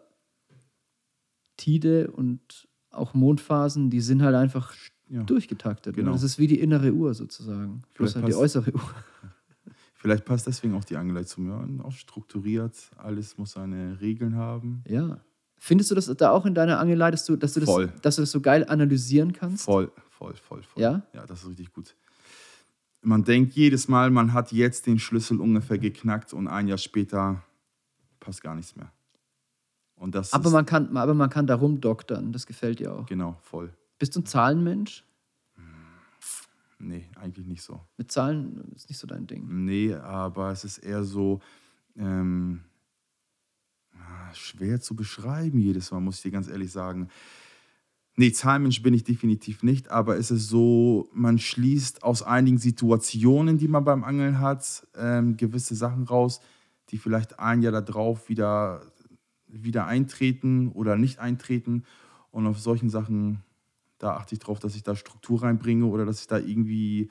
Tide 1.57 2.11
und 2.11 2.69
auch 2.93 3.15
Mondphasen, 3.15 3.91
die 3.91 4.01
sind 4.01 4.23
halt 4.23 4.35
einfach 4.35 4.75
Ja. 5.09 5.23
durchgetaktet. 5.25 5.97
Genau. 5.97 6.11
Ne? 6.11 6.13
Das 6.15 6.23
ist 6.23 6.39
wie 6.39 6.47
die 6.47 6.61
innere 6.61 6.93
Uhr 6.93 7.15
sozusagen. 7.15 7.83
Plus 7.95 8.13
Vielleicht 8.13 8.25
halt 8.25 8.35
die 8.35 8.39
äußere 8.39 8.73
Uhr. 8.73 8.81
Vielleicht 9.95 10.25
passt 10.25 10.47
deswegen 10.47 10.75
auch 10.75 10.85
die 10.85 10.97
Angelei 10.97 11.23
zu 11.25 11.41
mir. 11.41 11.85
Auch 11.85 11.93
strukturiert, 11.93 12.75
alles 12.97 13.39
muss 13.39 13.53
seine 13.53 14.01
Regeln 14.01 14.35
haben. 14.37 14.83
Ja. 14.89 15.21
Findest 15.59 15.93
du 15.93 15.95
das 15.95 16.07
da 16.17 16.31
auch 16.33 16.45
in 16.45 16.55
deiner 16.55 16.81
Angelei, 16.81 17.13
dass 17.13 17.25
du, 17.25 17.37
dass 17.37 17.53
du, 17.53 17.61
das, 17.61 17.69
Voll. 17.69 17.93
dass 18.03 18.17
du 18.17 18.23
das 18.23 18.33
so 18.33 18.41
geil 18.41 18.67
analysieren 18.69 19.33
kannst? 19.33 19.65
Voll, 19.65 19.93
voll, 20.11 20.35
voll, 20.35 20.63
voll. 20.65 20.83
Ja? 20.83 21.03
Ja, 21.15 21.25
das 21.25 21.45
ist 21.45 21.51
richtig 21.51 21.73
gut. 21.73 21.95
Man 23.01 23.23
denkt 23.23 23.55
jedes 23.55 23.87
Mal, 23.87 24.11
man 24.11 24.33
hat 24.33 24.51
jetzt 24.51 24.87
den 24.87 24.99
Schlüssel 24.99 25.41
ungefähr 25.41 25.79
geknackt 25.79 26.33
und 26.33 26.49
ein 26.49 26.67
Jahr 26.67 26.79
später 26.79 27.43
passt 28.19 28.43
gar 28.43 28.57
nichts 28.57 28.75
mehr. 28.75 28.93
Und 30.03 30.17
das 30.17 30.33
Aber 30.33 30.51
man, 30.51 30.67
kann, 30.67 30.97
aber 30.97 31.15
man 31.15 31.31
kann 31.31 31.47
da 31.47 31.55
rumdoktern, 31.55 32.33
das 32.33 32.45
gefällt 32.47 32.81
dir 32.81 32.93
auch. 32.93 33.07
genau 33.07 33.37
voll. 33.41 33.73
Bist 34.01 34.17
du 34.17 34.21
ein 34.21 34.27
Zahlenmensch? 34.27 35.05
Nee, 36.81 37.09
eigentlich 37.15 37.47
nicht 37.47 37.63
so. 37.63 37.81
Mit 37.97 38.11
Zahlen 38.11 38.73
ist 38.75 38.89
nicht 38.89 38.99
so 38.99 39.07
dein 39.07 39.29
Ding. 39.29 39.47
Nee, 39.65 39.95
aber 39.95 40.51
es 40.51 40.65
ist 40.65 40.79
eher 40.79 41.05
so 41.05 41.39
ähm, 41.97 42.63
ah, 43.95 44.35
schwer 44.35 44.81
zu 44.81 44.97
beschreiben 44.97 45.61
jedes 45.61 45.93
Mal, 45.93 46.01
muss 46.01 46.17
ich 46.17 46.23
dir 46.23 46.33
ganz 46.33 46.49
ehrlich 46.49 46.73
sagen. 46.73 47.09
Nee, 48.17 48.33
Zahlenmensch 48.33 48.83
bin 48.83 48.95
ich 48.95 49.05
definitiv 49.05 49.63
nicht, 49.63 49.89
aber 49.89 50.17
es 50.17 50.33
ist 50.33 50.49
so, 50.49 51.09
man 51.13 51.39
schließt 51.39 52.03
aus 52.03 52.25
einigen 52.25 52.59
Situationen, 52.59 53.57
die 53.57 53.69
man 53.69 53.85
beim 53.85 54.03
Angeln 54.03 54.41
hat, 54.41 54.85
ähm, 54.97 55.37
gewisse 55.37 55.77
Sachen 55.77 56.03
raus, 56.03 56.41
die 56.89 56.99
vielleicht 56.99 57.39
ein 57.39 57.63
Jahr 57.63 57.81
darauf 57.81 58.29
wieder, 58.29 58.83
wieder 59.53 59.87
eintreten 59.87 60.69
oder 60.73 60.97
nicht 60.97 61.19
eintreten. 61.19 61.85
Und 62.31 62.47
auf 62.47 62.59
solchen 62.59 62.89
Sachen, 62.91 63.43
da 63.99 64.17
achte 64.17 64.35
ich 64.35 64.39
drauf, 64.41 64.59
dass 64.59 64.75
ich 64.75 64.83
da 64.83 64.97
Struktur 64.97 65.43
reinbringe 65.43 65.87
oder 65.87 66.05
dass 66.05 66.21
ich 66.21 66.27
da 66.27 66.39
irgendwie 66.39 67.11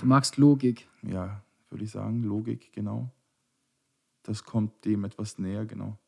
Du 0.00 0.06
magst 0.06 0.36
Logik. 0.36 0.88
ja, 1.02 1.42
würde 1.70 1.84
ich 1.84 1.90
sagen, 1.90 2.22
Logik, 2.24 2.72
genau. 2.72 3.10
Das 4.24 4.44
kommt 4.44 4.84
dem 4.84 5.04
etwas 5.04 5.38
näher, 5.38 5.64
genau. 5.64 5.98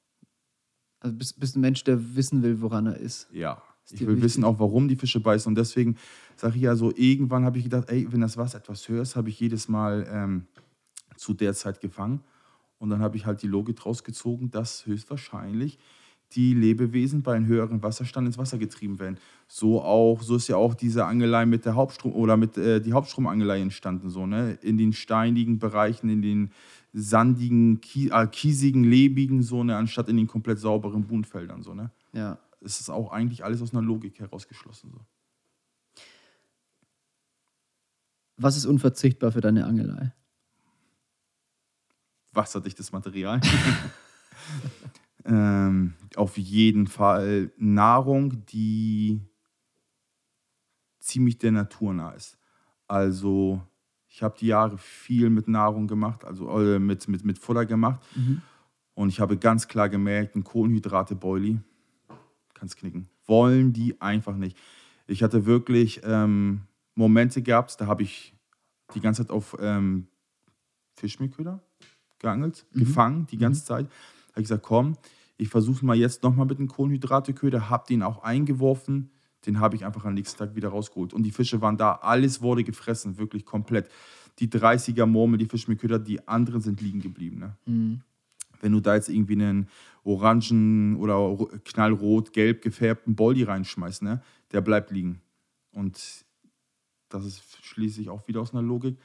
Also 1.00 1.16
bist, 1.16 1.38
bist 1.38 1.56
ein 1.56 1.60
Mensch, 1.60 1.84
der 1.84 2.16
wissen 2.16 2.42
will, 2.42 2.60
woran 2.60 2.86
er 2.86 2.96
ist. 2.96 3.28
Ja. 3.32 3.62
Ist 3.84 3.94
Ich 3.94 4.00
will 4.00 4.08
wichtig? 4.08 4.24
wissen 4.24 4.44
auch, 4.44 4.58
warum 4.58 4.88
die 4.88 4.96
Fische 4.96 5.20
beißen. 5.20 5.50
Und 5.50 5.56
deswegen 5.56 5.96
sage 6.36 6.56
ich 6.56 6.62
ja 6.62 6.74
so, 6.76 6.92
irgendwann 6.94 7.44
habe 7.44 7.58
ich 7.58 7.64
gedacht, 7.64 7.90
ey, 7.90 8.10
wenn 8.10 8.20
das 8.20 8.36
Wasser 8.36 8.58
etwas 8.58 8.88
höher 8.88 9.02
ist, 9.02 9.14
habe 9.16 9.28
ich 9.28 9.38
jedes 9.38 9.68
Mal 9.68 10.06
ähm, 10.10 10.46
zu 11.16 11.34
der 11.34 11.54
Zeit 11.54 11.80
gefangen. 11.80 12.20
Und 12.78 12.90
dann 12.90 13.00
habe 13.00 13.16
ich 13.16 13.26
halt 13.26 13.42
die 13.42 13.46
Logik 13.46 13.84
rausgezogen, 13.84 14.50
dass 14.50 14.86
höchstwahrscheinlich 14.86 15.78
die 16.32 16.54
Lebewesen 16.54 17.22
bei 17.22 17.34
einem 17.34 17.46
höheren 17.46 17.82
Wasserstand 17.82 18.26
ins 18.26 18.38
Wasser 18.38 18.58
getrieben 18.58 18.98
werden. 18.98 19.18
So 19.46 19.82
auch, 19.82 20.22
so 20.22 20.36
ist 20.36 20.48
ja 20.48 20.56
auch 20.56 20.74
diese 20.74 21.04
Angelei 21.04 21.46
mit 21.46 21.64
der 21.64 21.74
Hauptstrom 21.74 22.12
oder 22.12 22.36
mit 22.36 22.56
äh, 22.56 22.80
die 22.80 22.92
Hauptstromangelei 22.92 23.60
entstanden, 23.60 24.10
so, 24.10 24.26
ne? 24.26 24.58
In 24.62 24.76
den 24.76 24.92
steinigen 24.92 25.58
Bereichen, 25.58 26.08
in 26.08 26.22
den 26.22 26.50
sandigen, 26.92 27.80
kie 27.80 28.10
äh, 28.10 28.26
kiesigen, 28.26 28.84
lebigen, 28.84 29.42
so, 29.42 29.62
ne, 29.62 29.76
anstatt 29.76 30.08
in 30.08 30.16
den 30.16 30.26
komplett 30.26 30.58
sauberen 30.58 31.04
Buhnfeldern, 31.04 31.62
so, 31.62 31.74
ne? 31.74 31.90
Ja. 32.12 32.38
Es 32.60 32.80
ist 32.80 32.88
auch 32.88 33.12
eigentlich 33.12 33.44
alles 33.44 33.60
aus 33.60 33.72
einer 33.72 33.82
Logik 33.82 34.18
herausgeschlossen. 34.18 34.90
So. 34.92 35.00
Was 38.38 38.56
ist 38.56 38.64
unverzichtbar 38.64 39.32
für 39.32 39.42
deine 39.42 39.66
Angelei? 39.66 40.12
Wasserdichtes 42.34 42.92
Material. 42.92 43.40
ähm, 45.24 45.94
auf 46.16 46.36
jeden 46.36 46.86
Fall 46.86 47.52
Nahrung, 47.56 48.44
die 48.46 49.20
ziemlich 51.00 51.38
der 51.38 51.52
Natur 51.52 51.92
nah 51.92 52.10
ist. 52.12 52.38
Also 52.86 53.62
ich 54.08 54.22
habe 54.22 54.36
die 54.38 54.46
Jahre 54.46 54.78
viel 54.78 55.30
mit 55.30 55.48
Nahrung 55.48 55.86
gemacht, 55.86 56.24
also 56.24 56.48
äh, 56.60 56.78
mit, 56.78 57.08
mit, 57.08 57.24
mit 57.24 57.38
Futter 57.38 57.66
gemacht. 57.66 58.00
Und 58.94 59.08
ich 59.08 59.20
habe 59.20 59.36
ganz 59.36 59.66
klar 59.66 59.88
gemerkt, 59.88 60.36
ein 60.36 60.44
Kohlenhydrate-Boilie, 60.44 61.62
kannst 62.54 62.76
knicken, 62.76 63.08
wollen 63.26 63.72
die 63.72 64.00
einfach 64.00 64.36
nicht. 64.36 64.56
Ich 65.06 65.22
hatte 65.22 65.46
wirklich 65.46 66.00
ähm, 66.04 66.62
Momente 66.94 67.42
gehabt, 67.42 67.80
da 67.80 67.86
habe 67.86 68.04
ich 68.04 68.34
die 68.94 69.00
ganze 69.00 69.22
Zeit 69.22 69.32
auf 69.32 69.56
ähm, 69.60 70.06
Fischmehlköder 70.94 71.60
geangelt, 72.24 72.66
gefangen, 72.72 73.26
die 73.30 73.38
ganze 73.38 73.64
Zeit. 73.64 73.86
Habe 74.30 74.40
ich 74.40 74.44
gesagt, 74.44 74.62
komm, 74.64 74.96
ich 75.36 75.48
versuche 75.48 75.84
mal 75.84 75.96
jetzt 75.96 76.22
nochmal 76.22 76.46
mit 76.46 76.58
dem 76.58 76.68
Kohlenhydrateköder, 76.68 77.68
habe 77.70 77.84
den 77.88 78.02
auch 78.02 78.22
eingeworfen, 78.22 79.10
den 79.46 79.60
habe 79.60 79.76
ich 79.76 79.84
einfach 79.84 80.04
am 80.04 80.14
nächsten 80.14 80.38
Tag 80.38 80.54
wieder 80.56 80.70
rausgeholt. 80.70 81.12
Und 81.12 81.22
die 81.24 81.30
Fische 81.30 81.60
waren 81.60 81.76
da, 81.76 81.92
alles 81.92 82.40
wurde 82.40 82.64
gefressen, 82.64 83.18
wirklich 83.18 83.44
komplett. 83.44 83.88
Die 84.38 84.48
30er 84.48 85.06
Murmel, 85.06 85.38
die 85.38 85.46
Fischmehlköder, 85.46 85.98
die 85.98 86.26
anderen 86.26 86.60
sind 86.60 86.80
liegen 86.80 87.00
geblieben. 87.00 87.38
Ne? 87.38 87.56
Mhm. 87.66 88.00
Wenn 88.60 88.72
du 88.72 88.80
da 88.80 88.94
jetzt 88.94 89.08
irgendwie 89.08 89.34
einen 89.34 89.68
orangen 90.02 90.96
oder 90.96 91.14
ro- 91.14 91.50
knallrot, 91.64 92.32
gelb 92.32 92.62
gefärbten 92.62 93.14
Boldi 93.14 93.42
reinschmeißt, 93.42 94.02
ne, 94.02 94.22
der 94.52 94.62
bleibt 94.62 94.90
liegen. 94.90 95.20
Und 95.72 96.24
das 97.10 97.24
ist 97.26 97.42
schließlich 97.62 98.08
auch 98.08 98.26
wieder 98.26 98.40
aus 98.40 98.52
einer 98.52 98.62
Logik, 98.62 98.96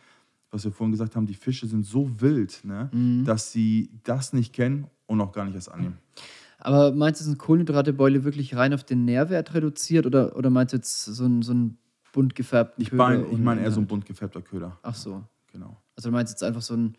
was 0.52 0.64
wir 0.64 0.72
vorhin 0.72 0.92
gesagt 0.92 1.16
haben, 1.16 1.26
die 1.28 1.34
Fische 1.36 1.68
sind 1.68 1.86
so 1.86 2.22
wild, 2.22 2.62
ne, 2.64 2.90
dass 3.26 3.52
sie 3.52 3.90
das 4.04 4.34
nicht 4.34 4.54
kennen 4.54 4.88
und 5.06 5.22
auch 5.22 5.32
gar 5.32 5.46
nicht 5.46 5.56
erst 5.56 5.72
annehmen. 5.72 5.98
Aber 6.60 6.92
meinst 6.92 7.22
du, 7.22 7.26
sind 7.26 7.38
Kohlenhydratebeule 7.38 8.24
wirklich 8.26 8.56
rein 8.56 8.74
auf 8.74 8.84
den 8.84 9.06
Nährwert 9.06 9.54
reduziert 9.54 10.06
oder, 10.06 10.36
oder 10.36 10.50
meinst 10.50 10.74
du 10.74 10.78
jetzt 10.78 11.06
so 11.06 11.24
einen, 11.24 11.42
so 11.42 11.52
einen 11.54 11.78
bunt 12.12 12.36
gefärbten 12.36 12.82
Ich 12.82 12.90
Köder 12.90 13.04
meine 13.04 13.24
ich 13.24 13.32
ohne 13.34 13.44
mein 13.44 13.60
eher 13.60 13.72
so 13.72 13.80
ein 13.80 13.88
bunt 13.88 14.06
gefärbter 14.06 14.42
Köder. 14.42 14.78
Ach 14.82 14.96
so. 14.96 15.24
Genau, 15.52 15.78
Also 15.96 16.10
du 16.10 16.14
meinst 16.14 16.34
jetzt 16.34 16.44
einfach 16.44 16.62
so 16.62 16.76
ein, 16.76 16.96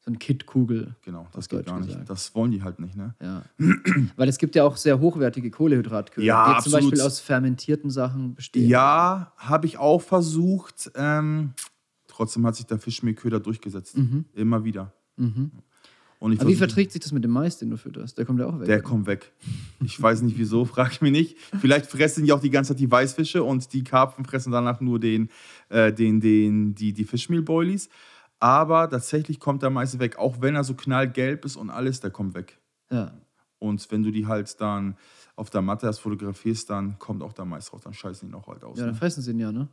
so 0.00 0.10
ein 0.10 0.18
Kit-Kugel. 0.18 0.96
genau. 1.02 1.28
Das 1.32 1.48
geht 1.48 1.60
Deutsch 1.60 1.66
gar 1.68 1.78
nicht. 1.78 1.88
gesagt. 1.88 2.10
Das 2.10 2.34
wollen 2.34 2.50
die 2.50 2.62
halt 2.62 2.80
nicht, 2.80 2.96
ne? 2.96 3.14
Ja. 3.22 3.42
Weil 4.16 4.28
es 4.28 4.38
gibt 4.38 4.54
ja 4.56 4.64
auch 4.64 4.76
sehr 4.76 4.98
hochwertige 4.98 5.50
Kohlenhydratköder, 5.50 6.26
Ja, 6.26 6.44
die 6.46 6.62
zum 6.64 6.74
absolut. 6.74 6.90
Beispiel 6.92 7.00
aus 7.06 7.20
fermentierten 7.20 7.90
Sachen 7.90 8.34
bestehen. 8.34 8.68
Ja, 8.68 9.32
habe 9.36 9.66
ich 9.66 9.78
auch 9.78 10.00
versucht. 10.02 10.90
Ähm, 10.96 11.52
trotzdem 12.20 12.46
hat 12.46 12.54
sich 12.54 12.66
der 12.66 12.78
Fischmehlköder 12.78 13.40
durchgesetzt. 13.40 13.96
Immer 14.34 14.62
wieder. 14.62 14.92
Und 16.18 16.32
ich 16.32 16.38
Mhm. 16.38 16.42
Aber 16.42 16.50
wie 16.50 16.56
verträgt 16.56 16.92
sich 16.92 17.00
das 17.00 17.12
mit 17.12 17.24
dem 17.24 17.30
Mais, 17.30 17.56
den 17.56 17.70
du 17.70 17.78
fütterst? 17.78 18.18
Der 18.18 18.26
kommt 18.26 18.40
ja 18.40 18.46
auch 18.46 18.60
weg. 18.60 18.66
Der 18.66 18.80
oder? 18.80 18.84
kommt 18.84 19.06
weg. 19.06 19.32
Ich 19.82 20.00
weiß 20.00 20.20
nicht 20.20 20.36
wieso, 20.36 20.64
frag 20.66 21.00
mich 21.00 21.12
nicht. 21.12 21.38
Vielleicht 21.60 21.86
fressen 21.86 22.24
die 22.24 22.32
auch 22.32 22.40
die 22.40 22.50
ganze 22.50 22.74
Zeit 22.74 22.80
die 22.80 22.90
Weißfische 22.90 23.42
und 23.42 23.72
die 23.72 23.84
Karpfen 23.84 24.26
fressen 24.26 24.52
danach 24.52 24.82
nur 24.82 25.00
den, 25.00 25.30
äh, 25.70 25.94
den, 25.94 26.20
den, 26.20 26.74
die, 26.74 26.92
die 26.92 27.04
Fischmehlboilies. 27.04 27.88
Aber 28.38 28.90
tatsächlich 28.90 29.40
kommt 29.40 29.62
der 29.62 29.70
meiste 29.70 29.98
weg. 29.98 30.18
Auch 30.18 30.42
wenn 30.42 30.54
er 30.54 30.64
so 30.64 30.74
knallgelb 30.74 31.46
ist 31.46 31.56
und 31.56 31.70
alles, 31.70 32.00
der 32.00 32.10
kommt 32.10 32.34
weg. 32.34 32.58
Ja. 32.90 33.14
Und 33.58 33.90
wenn 33.90 34.02
du 34.02 34.10
die 34.10 34.26
halt 34.26 34.60
dann 34.60 34.96
auf 35.40 35.48
der 35.48 35.62
Matte 35.62 35.86
erst 35.86 36.00
fotografierst, 36.00 36.68
dann 36.68 36.98
kommt 36.98 37.22
auch 37.22 37.32
der 37.32 37.46
Mais 37.46 37.72
raus, 37.72 37.80
dann 37.82 37.94
scheißen 37.94 38.28
die 38.28 38.32
noch 38.32 38.46
halt 38.46 38.62
aus. 38.62 38.78
Ja, 38.78 38.84
dann 38.84 38.92
ne? 38.92 38.98
fressen 38.98 39.22
sie 39.22 39.30
ihn 39.30 39.38
ja, 39.38 39.50
ne? 39.50 39.68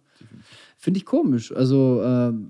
Finde 0.77 0.97
ich 0.97 1.05
komisch. 1.05 1.51
Also, 1.51 2.01
ähm, 2.03 2.49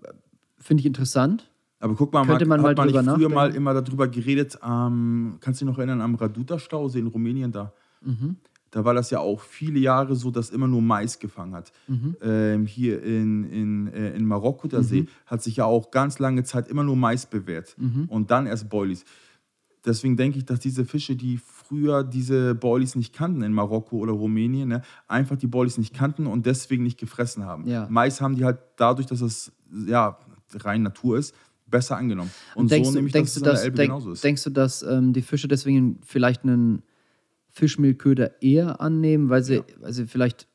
finde 0.59 0.81
ich 0.81 0.85
interessant. 0.85 1.49
Aber 1.79 1.95
guck 1.95 2.13
mal, 2.13 2.25
Könnte 2.25 2.45
man 2.45 2.61
hat 2.61 2.77
mal 2.77 2.91
man 2.91 3.05
nicht 3.05 3.15
früher 3.15 3.29
mal 3.29 3.53
immer 3.55 3.73
darüber 3.73 4.07
geredet, 4.07 4.57
ähm, 4.63 5.37
kannst 5.41 5.61
du 5.61 5.65
dich 5.65 5.71
noch 5.71 5.79
erinnern, 5.79 6.01
am 6.01 6.15
Raduta-Stausee 6.15 6.99
in 6.99 7.07
Rumänien 7.07 7.51
da? 7.51 7.73
Mhm. 8.01 8.37
Da 8.69 8.85
war 8.85 8.93
das 8.93 9.09
ja 9.09 9.19
auch 9.19 9.41
viele 9.41 9.79
Jahre 9.79 10.15
so, 10.15 10.29
dass 10.29 10.51
immer 10.51 10.67
nur 10.67 10.81
Mais 10.81 11.17
gefangen 11.17 11.55
hat. 11.55 11.71
Mhm. 11.87 12.17
Ähm, 12.21 12.65
hier 12.65 13.01
in, 13.01 13.49
in, 13.49 13.87
äh, 13.93 14.11
in 14.11 14.25
Marokko, 14.25 14.67
der 14.67 14.83
See, 14.83 15.07
hat 15.25 15.41
sich 15.41 15.57
ja 15.57 15.65
auch 15.65 15.89
ganz 15.89 16.19
lange 16.19 16.43
Zeit 16.43 16.67
immer 16.67 16.83
nur 16.83 16.95
Mais 16.95 17.25
bewährt. 17.25 17.75
Mhm. 17.77 18.05
Und 18.09 18.29
dann 18.29 18.45
erst 18.45 18.69
Boilies. 18.69 19.05
Deswegen 19.85 20.17
denke 20.17 20.37
ich, 20.37 20.45
dass 20.45 20.59
diese 20.59 20.83
Fische, 20.85 21.15
die 21.15 21.39
früher 21.67 22.03
diese 22.03 22.55
Boilies 22.55 22.95
nicht 22.95 23.13
kannten 23.13 23.41
in 23.43 23.51
Marokko 23.53 23.97
oder 23.97 24.13
Rumänien, 24.13 24.69
ne, 24.69 24.81
einfach 25.07 25.35
die 25.35 25.47
Boilies 25.47 25.77
nicht 25.77 25.93
kannten 25.93 26.27
und 26.27 26.45
deswegen 26.45 26.83
nicht 26.83 26.99
gefressen 26.99 27.45
haben. 27.45 27.67
Ja. 27.67 27.87
Mais 27.89 28.21
haben 28.21 28.35
die 28.35 28.45
halt 28.45 28.59
dadurch, 28.77 29.07
dass 29.07 29.21
es 29.21 29.51
ja 29.85 30.17
rein 30.53 30.83
Natur 30.83 31.17
ist, 31.17 31.35
besser 31.65 31.97
angenommen. 31.97 32.31
Und, 32.55 32.71
denkst, 32.71 32.87
so 32.87 32.93
du, 32.93 32.97
nehme 32.99 33.07
ich, 33.07 33.13
denkst, 33.13 33.33
dass 33.33 33.43
du, 33.43 33.49
dass, 33.49 33.63
denk, 33.63 33.75
genauso 33.75 34.11
ist. 34.13 34.23
denkst 34.23 34.43
du, 34.45 34.49
dass 34.49 34.83
ähm, 34.83 35.11
die 35.13 35.21
Fische 35.21 35.47
deswegen 35.47 35.99
vielleicht 36.03 36.43
einen 36.43 36.83
Fischmehlköder 37.51 38.41
eher 38.41 38.79
annehmen, 38.79 39.29
weil 39.29 39.43
sie, 39.43 39.55
Ja. 39.55 39.63
weil 39.79 39.91
sie 39.93 40.07
vielleicht 40.07 40.47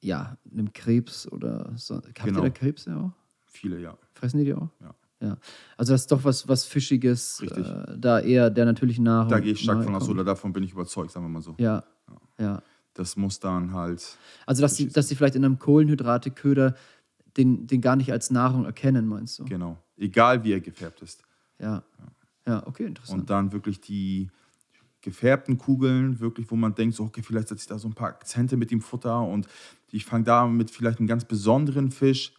ja, 0.00 0.36
einem 0.52 0.72
Krebs 0.72 1.30
oder 1.30 1.72
so. 1.76 1.96
Habt 1.96 2.14
Genau. 2.24 2.40
ihr 2.40 2.50
da 2.50 2.50
Krebse 2.50 2.94
auch? 2.96 3.12
Viele, 3.46 3.80
ja. 3.80 3.96
Fressen 4.12 4.38
die 4.38 4.44
die 4.44 4.54
auch? 4.54 4.68
Ja. 4.80 4.94
Ja. 5.24 5.36
Also 5.76 5.92
das 5.92 6.02
ist 6.02 6.12
doch 6.12 6.22
was, 6.24 6.46
was 6.46 6.64
Fischiges, 6.64 7.40
äh, 7.40 7.96
da 7.96 8.20
eher 8.20 8.50
der 8.50 8.64
natürlichen 8.66 9.04
Nahrung. 9.04 9.30
Da 9.30 9.40
gehe 9.40 9.52
ich 9.52 9.60
stark 9.60 9.82
von 9.82 9.94
aus, 9.94 10.08
oder 10.08 10.24
davon 10.24 10.52
bin 10.52 10.62
ich 10.62 10.72
überzeugt, 10.72 11.10
sagen 11.10 11.24
wir 11.24 11.30
mal 11.30 11.42
so. 11.42 11.54
Ja, 11.58 11.82
ja. 12.38 12.62
Das 12.94 13.16
muss 13.16 13.40
dann 13.40 13.72
halt. 13.72 14.16
Also 14.46 14.62
dass 14.62 14.76
sie, 14.76 14.88
dass 14.88 15.08
sie 15.08 15.16
vielleicht 15.16 15.34
in 15.34 15.44
einem 15.44 15.58
Kohlenhydrateköder 15.58 16.74
den, 17.36 17.66
den 17.66 17.80
gar 17.80 17.96
nicht 17.96 18.12
als 18.12 18.30
Nahrung 18.30 18.64
erkennen, 18.64 19.06
meinst 19.06 19.38
du? 19.40 19.44
Genau. 19.46 19.78
Egal 19.96 20.44
wie 20.44 20.52
er 20.52 20.60
gefärbt 20.60 21.02
ist. 21.02 21.22
Ja. 21.58 21.82
Ja, 22.46 22.66
okay, 22.66 22.84
interessant. 22.84 23.20
Und 23.22 23.30
dann 23.30 23.52
wirklich 23.52 23.80
die 23.80 24.28
gefärbten 25.00 25.58
Kugeln, 25.58 26.20
wirklich, 26.20 26.50
wo 26.50 26.56
man 26.56 26.74
denkt, 26.74 26.94
so, 26.96 27.04
okay, 27.04 27.22
vielleicht 27.22 27.48
setze 27.48 27.62
ich 27.62 27.68
da 27.68 27.78
so 27.78 27.88
ein 27.88 27.94
paar 27.94 28.08
Akzente 28.08 28.56
mit 28.56 28.70
dem 28.70 28.80
Futter 28.80 29.20
und 29.20 29.46
ich 29.90 30.04
fange 30.04 30.24
da 30.24 30.46
mit 30.46 30.70
vielleicht 30.70 30.98
einem 30.98 31.08
ganz 31.08 31.24
besonderen 31.24 31.90
Fisch. 31.90 32.32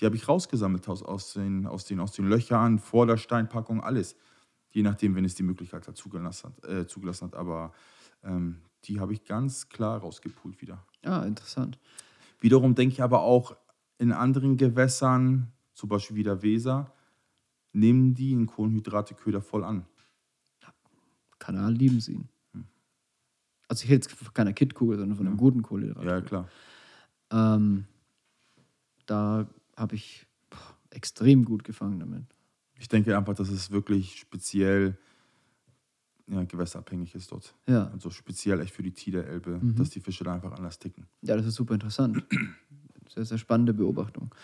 Die 0.00 0.06
habe 0.06 0.16
ich 0.16 0.28
rausgesammelt 0.28 0.88
aus, 0.88 1.02
aus, 1.02 1.34
den, 1.34 1.66
aus, 1.66 1.84
den, 1.84 2.00
aus 2.00 2.12
den 2.12 2.28
Löchern, 2.28 2.78
vor 2.78 3.06
der 3.06 3.16
Steinpackung, 3.16 3.82
alles. 3.82 4.16
Je 4.70 4.82
nachdem, 4.82 5.14
wenn 5.14 5.24
es 5.24 5.34
die 5.34 5.42
Möglichkeit 5.44 5.86
hat, 5.86 5.96
zugelassen 5.96 6.52
hat. 6.62 6.64
Äh, 6.68 6.86
zugelassen 6.86 7.26
hat. 7.26 7.34
Aber 7.34 7.72
ähm, 8.24 8.58
die 8.84 9.00
habe 9.00 9.12
ich 9.12 9.24
ganz 9.24 9.68
klar 9.68 9.98
rausgepult 10.00 10.60
wieder. 10.60 10.84
ah, 11.04 11.22
interessant. 11.24 11.78
Wiederum 12.40 12.74
denke 12.74 12.94
ich 12.94 13.02
aber 13.02 13.22
auch 13.22 13.56
in 13.98 14.12
anderen 14.12 14.56
Gewässern, 14.56 15.52
zum 15.74 15.88
Beispiel 15.88 16.16
wie 16.16 16.22
der 16.22 16.42
Weser, 16.42 16.92
nehmen 17.72 18.14
die 18.14 18.32
einen 18.32 18.46
Kohlenhydrateköder 18.46 19.40
voll 19.40 19.64
an. 19.64 19.86
Kanal 21.38 21.72
lieben 21.72 22.00
sie 22.00 22.14
ihn. 22.14 22.28
Also 23.68 23.84
ich 23.84 23.90
rede 23.90 24.06
jetzt 24.06 24.12
von 24.12 24.32
keiner 24.32 24.52
Kittkugel, 24.52 24.98
sondern 24.98 25.16
von 25.16 25.26
einem 25.26 25.36
guten 25.36 25.62
Kohlenhydrat. 25.62 26.04
Ja, 26.04 26.20
klar. 26.20 26.48
Ähm, 27.30 27.86
da 29.06 29.46
habe 29.76 29.94
ich 29.94 30.26
boah, 30.50 30.76
extrem 30.90 31.44
gut 31.44 31.64
gefangen 31.64 31.98
damit. 32.00 32.24
Ich 32.78 32.88
denke 32.88 33.16
einfach, 33.16 33.34
dass 33.34 33.48
es 33.48 33.70
wirklich 33.70 34.18
speziell 34.18 34.98
ja, 36.26 36.42
gewässerabhängig 36.44 37.14
ist 37.14 37.30
dort. 37.32 37.54
Ja. 37.66 37.88
Also 37.88 38.10
speziell 38.10 38.60
echt 38.60 38.72
für 38.74 38.82
die 38.82 38.92
Tiderelbe, 38.92 39.58
Mhm. 39.62 39.76
dass 39.76 39.90
die 39.90 40.00
Fische 40.00 40.24
da 40.24 40.34
einfach 40.34 40.52
anders 40.52 40.78
ticken. 40.78 41.06
Ja, 41.22 41.36
das 41.36 41.46
ist 41.46 41.54
super 41.54 41.74
interessant. 41.74 42.24
Sehr, 43.14 43.24
sehr 43.26 43.36
spannende 43.38 43.74
Beobachtung. 43.74 44.34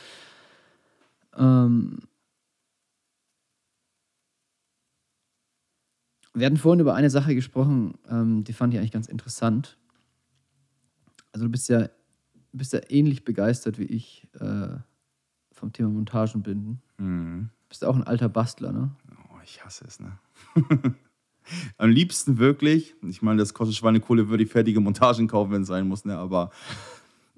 Ähm, 1.34 1.98
wir 6.34 6.46
hatten 6.46 6.58
vorhin 6.58 6.80
über 6.80 6.94
eine 6.94 7.10
Sache 7.10 7.34
gesprochen, 7.34 7.94
ähm, 8.08 8.44
die 8.44 8.52
fand 8.52 8.72
ich 8.74 8.78
eigentlich 8.78 8.92
ganz 8.92 9.06
interessant. 9.08 9.78
Also 11.32 11.46
du 11.46 11.50
bist 11.50 11.68
ja, 11.70 11.88
bist 12.52 12.72
ja 12.74 12.80
ähnlich 12.90 13.24
begeistert 13.24 13.78
wie 13.78 13.84
ich 13.84 14.28
äh, 14.38 14.76
vom 15.60 15.72
Thema 15.72 15.90
Montagenbinden. 15.90 16.80
Mhm. 16.98 17.50
Bist 17.68 17.84
auch 17.84 17.94
ein 17.94 18.02
alter 18.02 18.28
Bastler, 18.28 18.72
ne? 18.72 18.90
Oh, 19.32 19.38
ich 19.44 19.64
hasse 19.64 19.84
es, 19.86 20.00
ne? 20.00 20.18
Am 21.78 21.90
liebsten 21.90 22.38
wirklich, 22.38 22.94
ich 23.02 23.22
meine, 23.22 23.38
das 23.38 23.54
kostet 23.54 23.76
Schweinekohle, 23.76 24.28
würde 24.28 24.42
ich 24.42 24.50
fertige 24.50 24.80
Montagen 24.80 25.28
kaufen, 25.28 25.52
wenn 25.52 25.62
es 25.62 25.68
sein 25.68 25.86
muss, 25.88 26.04
ne? 26.04 26.16
aber 26.16 26.50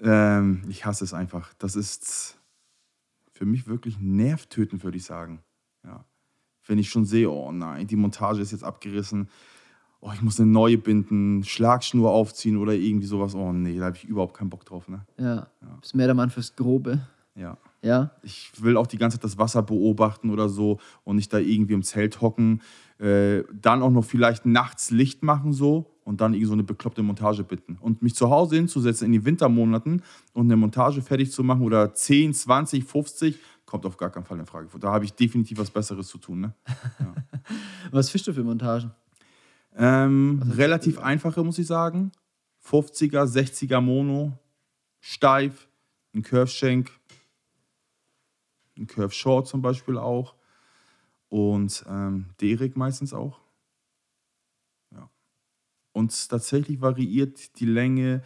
ähm, 0.00 0.62
ich 0.68 0.84
hasse 0.84 1.04
es 1.04 1.14
einfach. 1.14 1.52
Das 1.58 1.76
ist 1.76 2.38
für 3.32 3.46
mich 3.46 3.66
wirklich 3.66 3.98
nervtötend, 3.98 4.84
würde 4.84 4.96
ich 4.96 5.04
sagen. 5.04 5.40
Ja. 5.84 6.04
Wenn 6.66 6.78
ich 6.78 6.90
schon 6.90 7.04
sehe, 7.04 7.30
oh 7.30 7.52
nein, 7.52 7.86
die 7.86 7.96
Montage 7.96 8.40
ist 8.40 8.52
jetzt 8.52 8.64
abgerissen, 8.64 9.28
oh, 10.00 10.10
ich 10.12 10.22
muss 10.22 10.38
eine 10.38 10.50
neue 10.50 10.78
binden, 10.78 11.44
Schlagschnur 11.44 12.10
aufziehen 12.10 12.56
oder 12.56 12.74
irgendwie 12.74 13.06
sowas, 13.06 13.34
oh 13.34 13.52
nee, 13.52 13.78
da 13.78 13.86
habe 13.86 13.96
ich 13.96 14.04
überhaupt 14.04 14.34
keinen 14.34 14.50
Bock 14.50 14.64
drauf. 14.64 14.88
Ne? 14.88 15.06
Ja. 15.16 15.46
Bist 15.80 15.94
mehr 15.94 16.06
der 16.06 16.14
Mann 16.14 16.30
fürs 16.30 16.54
Grobe. 16.54 17.00
Ja. 17.34 17.56
Ja. 17.82 18.12
Ich 18.22 18.52
will 18.62 18.76
auch 18.76 18.86
die 18.86 18.98
ganze 18.98 19.18
Zeit 19.18 19.24
das 19.24 19.38
Wasser 19.38 19.62
beobachten 19.62 20.30
oder 20.30 20.48
so 20.48 20.78
und 21.04 21.16
nicht 21.16 21.32
da 21.32 21.38
irgendwie 21.38 21.74
im 21.74 21.82
Zelt 21.82 22.20
hocken. 22.20 22.62
Äh, 22.98 23.42
dann 23.52 23.82
auch 23.82 23.90
noch 23.90 24.04
vielleicht 24.04 24.46
nachts 24.46 24.90
Licht 24.90 25.24
machen 25.24 25.52
so 25.52 25.92
und 26.04 26.20
dann 26.20 26.32
irgendwie 26.32 26.46
so 26.46 26.52
eine 26.52 26.62
bekloppte 26.62 27.02
Montage 27.02 27.42
bitten. 27.42 27.76
Und 27.80 28.02
mich 28.02 28.14
zu 28.14 28.30
Hause 28.30 28.56
hinzusetzen 28.56 29.06
in 29.06 29.12
die 29.12 29.24
Wintermonaten 29.24 30.02
und 30.32 30.46
eine 30.46 30.56
Montage 30.56 31.02
fertig 31.02 31.32
zu 31.32 31.42
machen 31.42 31.62
oder 31.62 31.92
10, 31.92 32.34
20, 32.34 32.84
50, 32.84 33.38
kommt 33.66 33.86
auf 33.86 33.96
gar 33.96 34.10
keinen 34.10 34.24
Fall 34.24 34.38
in 34.38 34.46
Frage. 34.46 34.68
Da 34.78 34.92
habe 34.92 35.04
ich 35.04 35.14
definitiv 35.14 35.58
was 35.58 35.70
Besseres 35.70 36.06
zu 36.06 36.18
tun. 36.18 36.40
Ne? 36.40 36.54
Was 37.90 38.10
fischst 38.10 38.26
du 38.26 38.32
für 38.32 38.44
Montagen? 38.44 38.92
Ähm, 39.76 40.42
relativ 40.56 40.98
einfache, 40.98 41.42
muss 41.42 41.58
ich 41.58 41.66
sagen. 41.66 42.12
50er, 42.64 43.24
60er 43.24 43.80
Mono, 43.80 44.38
steif, 45.00 45.68
ein 46.14 46.22
Curve-Shank, 46.22 46.90
ein 48.82 48.86
Curve-Short 48.86 49.46
zum 49.46 49.62
Beispiel 49.62 49.96
auch 49.96 50.34
und 51.28 51.84
ähm, 51.88 52.26
Derek 52.40 52.76
meistens 52.76 53.14
auch. 53.14 53.40
Ja. 54.90 55.08
Und 55.92 56.28
tatsächlich 56.28 56.80
variiert 56.80 57.58
die 57.58 57.66
Länge 57.66 58.22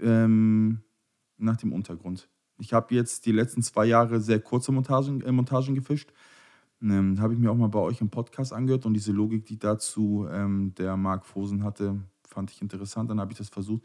ähm, 0.00 0.82
nach 1.38 1.56
dem 1.56 1.72
Untergrund. 1.72 2.28
Ich 2.58 2.72
habe 2.72 2.94
jetzt 2.94 3.26
die 3.26 3.32
letzten 3.32 3.62
zwei 3.62 3.86
Jahre 3.86 4.20
sehr 4.20 4.40
kurze 4.40 4.72
Montagen, 4.72 5.22
äh, 5.22 5.32
Montagen 5.32 5.74
gefischt. 5.74 6.12
Ähm, 6.82 7.18
habe 7.20 7.32
ich 7.32 7.38
mir 7.38 7.50
auch 7.50 7.56
mal 7.56 7.68
bei 7.68 7.78
euch 7.78 8.00
im 8.00 8.10
Podcast 8.10 8.52
angehört 8.52 8.84
und 8.84 8.94
diese 8.94 9.12
Logik, 9.12 9.46
die 9.46 9.58
dazu 9.58 10.26
ähm, 10.30 10.74
der 10.76 10.96
Marc 10.96 11.24
Fosen 11.24 11.64
hatte, 11.64 11.98
fand 12.28 12.50
ich 12.50 12.60
interessant. 12.60 13.10
Dann 13.10 13.20
habe 13.20 13.32
ich 13.32 13.38
das 13.38 13.48
versucht. 13.48 13.82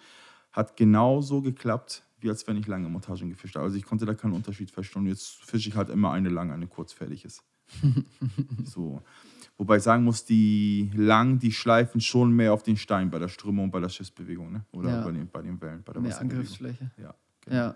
Hat 0.51 0.75
genauso 0.75 1.41
geklappt, 1.41 2.03
wie 2.21 2.29
als 2.29 2.45
wenn 2.47 2.57
ich 2.57 2.67
lange 2.67 2.89
Montagen 2.89 3.29
gefischt 3.29 3.55
habe. 3.55 3.65
Also 3.65 3.77
ich 3.77 3.85
konnte 3.85 4.05
da 4.05 4.13
keinen 4.13 4.33
Unterschied 4.33 4.71
feststellen. 4.71 5.07
Jetzt 5.07 5.43
fische 5.45 5.69
ich 5.69 5.75
halt 5.75 5.89
immer 5.89 6.11
eine 6.11 6.29
lang, 6.29 6.51
eine 6.51 6.67
kurz 6.67 6.93
fertig 6.93 7.25
ist. 7.25 7.43
so. 8.63 9.01
Wobei 9.57 9.77
ich 9.77 9.83
sagen 9.83 10.03
muss, 10.05 10.23
die 10.25 10.89
lang, 10.95 11.39
die 11.39 11.51
schleifen 11.51 11.99
schon 12.01 12.31
mehr 12.31 12.53
auf 12.53 12.63
den 12.63 12.77
Stein 12.77 13.09
bei 13.11 13.19
der 13.19 13.27
Strömung 13.27 13.65
und 13.65 13.71
bei 13.71 13.79
der 13.81 13.89
Schiffsbewegung, 13.89 14.51
ne? 14.51 14.65
Oder 14.71 14.89
Ja. 14.89 15.03
bei, 15.03 15.11
den, 15.11 15.27
bei 15.29 15.41
den 15.41 15.59
Wellen, 15.61 15.83
bei 15.83 15.93
der 15.93 16.01
Mehr. 16.01 16.19
Angriffsfläche. 16.19 16.91
Ja, 16.97 17.13
genau. 17.41 17.55
Ja. 17.55 17.75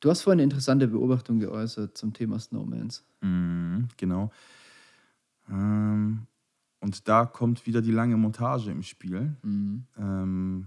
Du 0.00 0.10
hast 0.10 0.22
vorhin 0.22 0.38
eine 0.40 0.44
interessante 0.44 0.88
Beobachtung 0.88 1.38
geäußert 1.38 1.96
zum 1.96 2.12
Thema 2.12 2.38
Snowmans. 2.40 3.04
Mhm, 3.20 3.88
genau. 3.96 4.32
Ähm, 5.48 6.26
und 6.80 7.08
da 7.08 7.26
kommt 7.26 7.66
wieder 7.66 7.82
die 7.82 7.92
lange 7.92 8.16
Montage 8.16 8.70
im 8.70 8.82
Spiel, 8.82 9.36
Mhm. 9.42 9.84
ähm, 9.96 10.66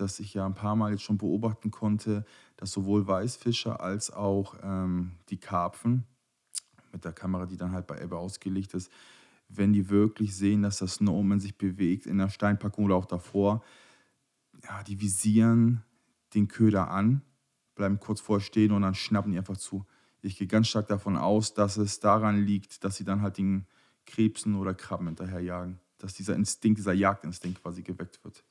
dass 0.00 0.20
ich 0.20 0.34
ja 0.34 0.46
ein 0.46 0.54
paar 0.54 0.76
Mal 0.76 0.92
jetzt 0.92 1.02
schon 1.02 1.18
beobachten 1.18 1.70
konnte, 1.70 2.24
dass 2.56 2.72
sowohl 2.72 3.06
Weißfische 3.06 3.80
als 3.80 4.12
auch 4.12 4.56
ähm, 4.62 5.12
die 5.28 5.38
Karpfen 5.38 6.04
mit 6.92 7.04
der 7.04 7.12
Kamera, 7.12 7.46
die 7.46 7.56
dann 7.56 7.72
halt 7.72 7.86
bei 7.86 8.00
Ebbe 8.00 8.16
ausgelegt 8.16 8.74
ist, 8.74 8.90
wenn 9.48 9.72
die 9.72 9.88
wirklich 9.88 10.36
sehen, 10.36 10.62
dass 10.62 10.78
das 10.78 10.94
Snowman 10.94 11.40
sich 11.40 11.56
bewegt 11.56 12.06
in 12.06 12.18
der 12.18 12.28
Steinpackung 12.28 12.84
oder 12.84 12.96
auch 12.96 13.06
davor, 13.06 13.62
ja, 14.64 14.82
die 14.82 15.00
visieren 15.00 15.82
den 16.34 16.48
Köder 16.48 16.90
an, 16.90 17.22
bleiben 17.74 18.00
kurz 18.00 18.20
vorher 18.20 18.44
stehen 18.44 18.72
und 18.72 18.82
dann 18.82 18.94
schnappen 18.94 19.32
die 19.32 19.38
einfach 19.38 19.56
zu. 19.56 19.86
Ich 20.20 20.36
gehe 20.36 20.46
ganz 20.46 20.68
stark 20.68 20.88
davon 20.88 21.16
aus, 21.16 21.54
dass 21.54 21.76
es 21.76 22.00
daran 22.00 22.44
liegt, 22.44 22.84
dass 22.84 22.96
sie 22.96 23.04
dann 23.04 23.22
halt 23.22 23.38
den 23.38 23.66
Krebsen 24.04 24.56
oder 24.56 24.74
Krabben 24.74 25.06
hinterherjagen. 25.06 25.78
Dass 25.98 26.14
dieser 26.14 26.34
Instinkt, 26.34 26.78
dieser 26.78 26.92
Jagdinstinkt 26.92 27.62
quasi 27.62 27.82
geweckt 27.82 28.22
wird. 28.24 28.44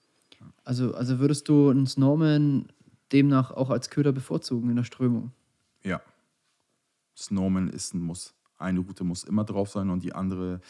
Also, 0.64 0.94
also 0.94 1.20
würdest 1.20 1.48
du 1.50 1.70
einen 1.70 1.88
Snowman 1.88 2.68
demnach 3.12 3.52
auch 3.52 3.70
als 3.70 3.90
Köder 3.90 4.12
bevorzugen 4.12 4.70
in 4.70 4.76
der 4.76 4.84
Strömung? 4.84 5.32
Ja. 5.84 6.02
Snowman 7.16 7.70
ist 7.70 7.94
ein 7.94 8.02
Muss. 8.02 8.34
Eine 8.58 8.80
Route 8.80 9.04
muss 9.04 9.24
immer 9.24 9.44
drauf 9.44 9.70
sein 9.70 9.90
und 9.90 10.04
die 10.04 10.14
andere, 10.14 10.62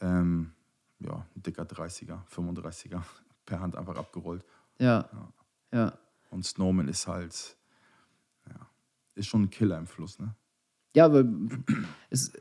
ähm, 0.00 0.52
ja, 1.00 1.26
ein 1.34 1.42
dicker 1.42 1.62
30er, 1.62 2.26
35er 2.26 3.02
per 3.46 3.60
Hand 3.60 3.76
einfach 3.76 3.96
abgerollt. 3.96 4.44
Ja. 4.78 5.08
Ja. 5.72 5.98
Und 6.30 6.44
Snowman 6.44 6.88
ist 6.88 7.06
halt, 7.06 7.56
ja, 8.48 8.68
ist 9.14 9.26
schon 9.26 9.42
ein 9.42 9.50
Killer 9.50 9.78
im 9.78 9.86
Fluss, 9.86 10.18
ne? 10.18 10.34
Ja, 10.94 11.04
aber 11.04 11.24
es, 12.10 12.32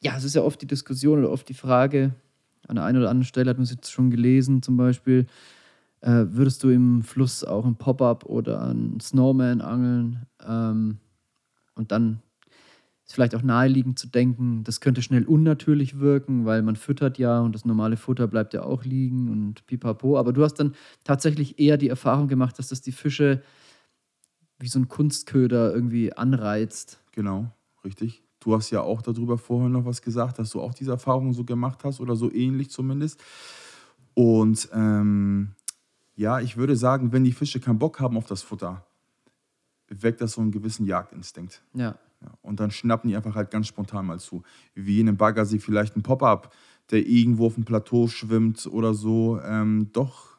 ja, 0.00 0.16
es 0.16 0.24
ist 0.24 0.34
ja 0.34 0.42
oft 0.42 0.60
die 0.60 0.66
Diskussion 0.66 1.20
oder 1.20 1.30
oft 1.30 1.48
die 1.48 1.54
Frage, 1.54 2.14
an 2.68 2.76
der 2.76 2.84
einen 2.84 2.98
oder 2.98 3.10
anderen 3.10 3.24
Stelle 3.26 3.50
hat 3.50 3.56
man 3.56 3.64
es 3.64 3.70
jetzt 3.70 3.90
schon 3.90 4.10
gelesen, 4.10 4.62
zum 4.62 4.76
Beispiel, 4.76 5.26
äh, 6.00 6.24
würdest 6.28 6.62
du 6.62 6.70
im 6.70 7.02
Fluss 7.02 7.44
auch 7.44 7.64
ein 7.64 7.76
Pop-up 7.76 8.26
oder 8.26 8.62
ein 8.62 8.98
Snowman 9.00 9.60
angeln? 9.60 10.26
Ähm, 10.46 10.98
und 11.74 11.92
dann 11.92 12.20
ist 13.06 13.14
vielleicht 13.14 13.34
auch 13.36 13.42
naheliegend 13.42 13.98
zu 13.98 14.08
denken, 14.08 14.64
das 14.64 14.80
könnte 14.80 15.00
schnell 15.00 15.24
unnatürlich 15.24 16.00
wirken, 16.00 16.44
weil 16.44 16.62
man 16.62 16.74
füttert 16.74 17.18
ja 17.18 17.40
und 17.40 17.54
das 17.54 17.64
normale 17.64 17.96
Futter 17.96 18.26
bleibt 18.26 18.52
ja 18.52 18.62
auch 18.62 18.84
liegen 18.84 19.30
und 19.30 19.64
pipapo. 19.66 20.18
Aber 20.18 20.32
du 20.32 20.42
hast 20.42 20.54
dann 20.54 20.74
tatsächlich 21.04 21.58
eher 21.60 21.76
die 21.76 21.88
Erfahrung 21.88 22.26
gemacht, 22.26 22.58
dass 22.58 22.68
das 22.68 22.82
die 22.82 22.92
Fische 22.92 23.42
wie 24.58 24.68
so 24.68 24.78
ein 24.78 24.88
Kunstköder 24.88 25.72
irgendwie 25.72 26.12
anreizt. 26.12 27.00
Genau, 27.12 27.52
richtig. 27.84 28.22
Du 28.40 28.54
hast 28.54 28.70
ja 28.70 28.80
auch 28.80 29.02
darüber 29.02 29.38
vorher 29.38 29.68
noch 29.68 29.84
was 29.84 30.02
gesagt, 30.02 30.38
dass 30.38 30.50
du 30.50 30.60
auch 30.60 30.74
diese 30.74 30.90
Erfahrung 30.90 31.32
so 31.32 31.44
gemacht 31.44 31.84
hast 31.84 32.00
oder 32.00 32.16
so 32.16 32.32
ähnlich 32.32 32.70
zumindest. 32.70 33.22
Und 34.14 34.68
ähm, 34.72 35.52
ja, 36.16 36.40
ich 36.40 36.56
würde 36.56 36.76
sagen, 36.76 37.12
wenn 37.12 37.24
die 37.24 37.32
Fische 37.32 37.60
keinen 37.60 37.78
Bock 37.78 38.00
haben 38.00 38.16
auf 38.16 38.26
das 38.26 38.42
Futter, 38.42 38.84
weckt 39.88 40.20
das 40.20 40.32
so 40.32 40.40
einen 40.40 40.50
gewissen 40.50 40.84
Jagdinstinkt. 40.84 41.62
Ja. 41.74 41.96
Ja, 42.22 42.32
und 42.40 42.60
dann 42.60 42.70
schnappen 42.70 43.10
die 43.10 43.16
einfach 43.16 43.34
halt 43.34 43.50
ganz 43.50 43.66
spontan 43.66 44.06
mal 44.06 44.18
zu. 44.18 44.42
Wie 44.74 45.00
in 45.00 45.08
einem 45.08 45.18
Baggersee 45.18 45.58
vielleicht 45.58 45.96
ein 45.96 46.02
Pop-up, 46.02 46.54
der 46.90 47.06
irgendwo 47.06 47.46
auf 47.46 47.54
dem 47.54 47.64
Plateau 47.64 48.08
schwimmt 48.08 48.66
oder 48.66 48.94
so, 48.94 49.38
ähm, 49.42 49.90
doch 49.92 50.38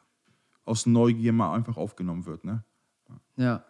aus 0.65 0.87
Neugier 0.87 1.33
mal 1.33 1.53
einfach 1.53 1.77
aufgenommen 1.77 2.25
wird. 2.25 2.43
Ne? 2.43 2.63
Ja. 3.35 3.63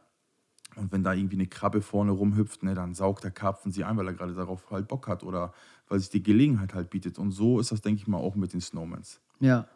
Und 0.76 0.92
wenn 0.92 1.04
da 1.04 1.14
irgendwie 1.14 1.36
eine 1.36 1.48
Krabbe 1.48 1.82
vorne 1.82 2.12
rumhüpft, 2.12 2.64
ne, 2.64 2.76
dann 2.76 2.94
saugt 2.94 3.24
der 3.24 3.32
Karpfen 3.32 3.72
sie 3.72 3.84
ein, 3.84 3.98
weil 3.98 4.08
er 4.08 4.14
gerade 4.14 4.36
darauf 4.36 4.70
halt 4.70 4.88
Bock 4.88 5.08
hat 5.08 5.24
oder 5.24 5.54
weil 5.88 6.00
sich 6.00 6.10
die 6.10 6.24
Gelegenheit 6.24 6.74
halt 6.74 6.90
bietet. 6.90 7.18
Und 7.18 7.32
so 7.32 7.60
ist 7.60 7.72
das, 7.72 7.82
denke 7.82 8.02
ich 8.02 8.08
mal, 8.08 8.18
auch 8.18 8.36
mit 8.36 8.54
den 8.54 8.62
Snowmans. 8.62 9.20
Ja. 9.40 9.68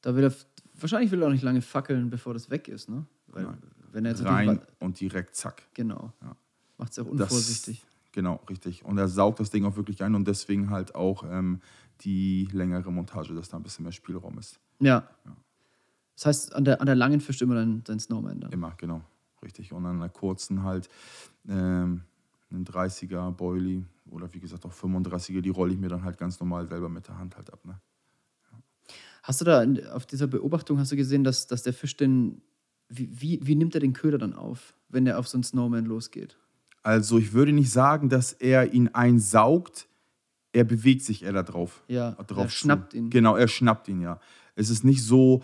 Da 0.00 0.14
will 0.16 0.24
er, 0.24 0.34
wahrscheinlich 0.82 1.10
will 1.10 1.22
er 1.22 1.28
auch 1.28 1.32
nicht 1.32 1.42
lange 1.44 1.62
fackeln, 1.62 2.10
bevor 2.10 2.34
das 2.34 2.50
weg 2.50 2.68
ist, 2.68 2.88
ne? 2.88 3.04
Weil, 3.28 3.44
Nein. 3.44 3.58
wenn 3.92 4.04
er 4.04 4.10
jetzt 4.12 4.24
Rein 4.24 4.60
und 4.80 4.98
direkt 5.00 5.34
zack. 5.36 5.62
Genau. 5.74 6.12
Ja. 6.22 6.36
Macht 6.78 6.92
es 6.92 6.98
auch 6.98 7.04
Das- 7.04 7.12
unvorsichtig. 7.30 7.84
Genau, 8.12 8.40
richtig. 8.48 8.84
Und 8.84 8.98
er 8.98 9.06
saugt 9.06 9.38
das 9.38 9.50
Ding 9.50 9.64
auch 9.64 9.76
wirklich 9.76 10.02
ein 10.02 10.16
und 10.16 10.26
deswegen 10.26 10.70
halt 10.70 10.96
auch 10.96 11.22
ähm, 11.30 11.60
die 12.00 12.48
längere 12.52 12.90
Montage, 12.90 13.34
dass 13.34 13.48
da 13.48 13.56
ein 13.56 13.62
bisschen 13.62 13.84
mehr 13.84 13.92
Spielraum 13.92 14.36
ist. 14.38 14.58
Ja. 14.80 15.08
Das 16.16 16.26
heißt, 16.26 16.54
an 16.56 16.64
der, 16.64 16.80
an 16.80 16.86
der 16.86 16.96
langen 16.96 17.20
fischt 17.20 17.40
immer 17.40 17.54
dein, 17.54 17.84
dein 17.84 18.00
Snowman 18.00 18.40
dann. 18.40 18.50
Immer, 18.52 18.74
genau, 18.78 19.00
richtig. 19.42 19.72
Und 19.72 19.86
an 19.86 20.00
der 20.00 20.08
kurzen 20.08 20.64
halt 20.64 20.88
ähm, 21.48 22.02
einen 22.50 22.64
30er 22.64 23.30
Boilie 23.30 23.84
oder 24.10 24.32
wie 24.34 24.40
gesagt 24.40 24.66
auch 24.66 24.72
35er, 24.72 25.40
die 25.40 25.50
rolle 25.50 25.72
ich 25.72 25.78
mir 25.78 25.88
dann 25.88 26.02
halt 26.02 26.18
ganz 26.18 26.40
normal 26.40 26.66
selber 26.66 26.88
mit 26.88 27.06
der 27.06 27.16
Hand 27.16 27.36
halt 27.36 27.52
ab. 27.52 27.64
Ne? 27.64 27.80
Hast 29.22 29.40
du 29.40 29.44
da 29.44 29.64
auf 29.92 30.06
dieser 30.06 30.26
Beobachtung 30.26 30.78
hast 30.78 30.92
du 30.92 30.96
gesehen, 30.96 31.24
dass, 31.24 31.46
dass 31.46 31.62
der 31.62 31.72
Fisch 31.72 31.96
den. 31.96 32.42
Wie, 32.88 33.08
wie, 33.20 33.40
wie 33.42 33.54
nimmt 33.54 33.74
er 33.74 33.80
den 33.80 33.92
Köder 33.92 34.18
dann 34.18 34.32
auf, 34.32 34.74
wenn 34.88 35.06
er 35.06 35.18
auf 35.18 35.28
so 35.28 35.36
einen 35.36 35.44
Snowman 35.44 35.84
losgeht? 35.84 36.36
Also 36.82 37.18
ich 37.18 37.32
würde 37.32 37.52
nicht 37.52 37.70
sagen, 37.70 38.08
dass 38.08 38.32
er 38.32 38.72
ihn 38.72 38.88
einsaugt, 38.88 39.86
er 40.52 40.64
bewegt 40.64 41.02
sich 41.02 41.22
eher 41.22 41.32
da 41.32 41.42
drauf. 41.42 41.84
Ja, 41.86 42.12
drauf 42.12 42.46
er 42.46 42.48
zu. 42.48 42.56
schnappt 42.56 42.94
ihn. 42.94 43.10
Genau, 43.10 43.36
er 43.36 43.46
schnappt 43.46 43.86
ihn, 43.88 44.00
ja. 44.00 44.18
Es 44.56 44.70
ist 44.70 44.82
nicht 44.82 45.04
so, 45.04 45.42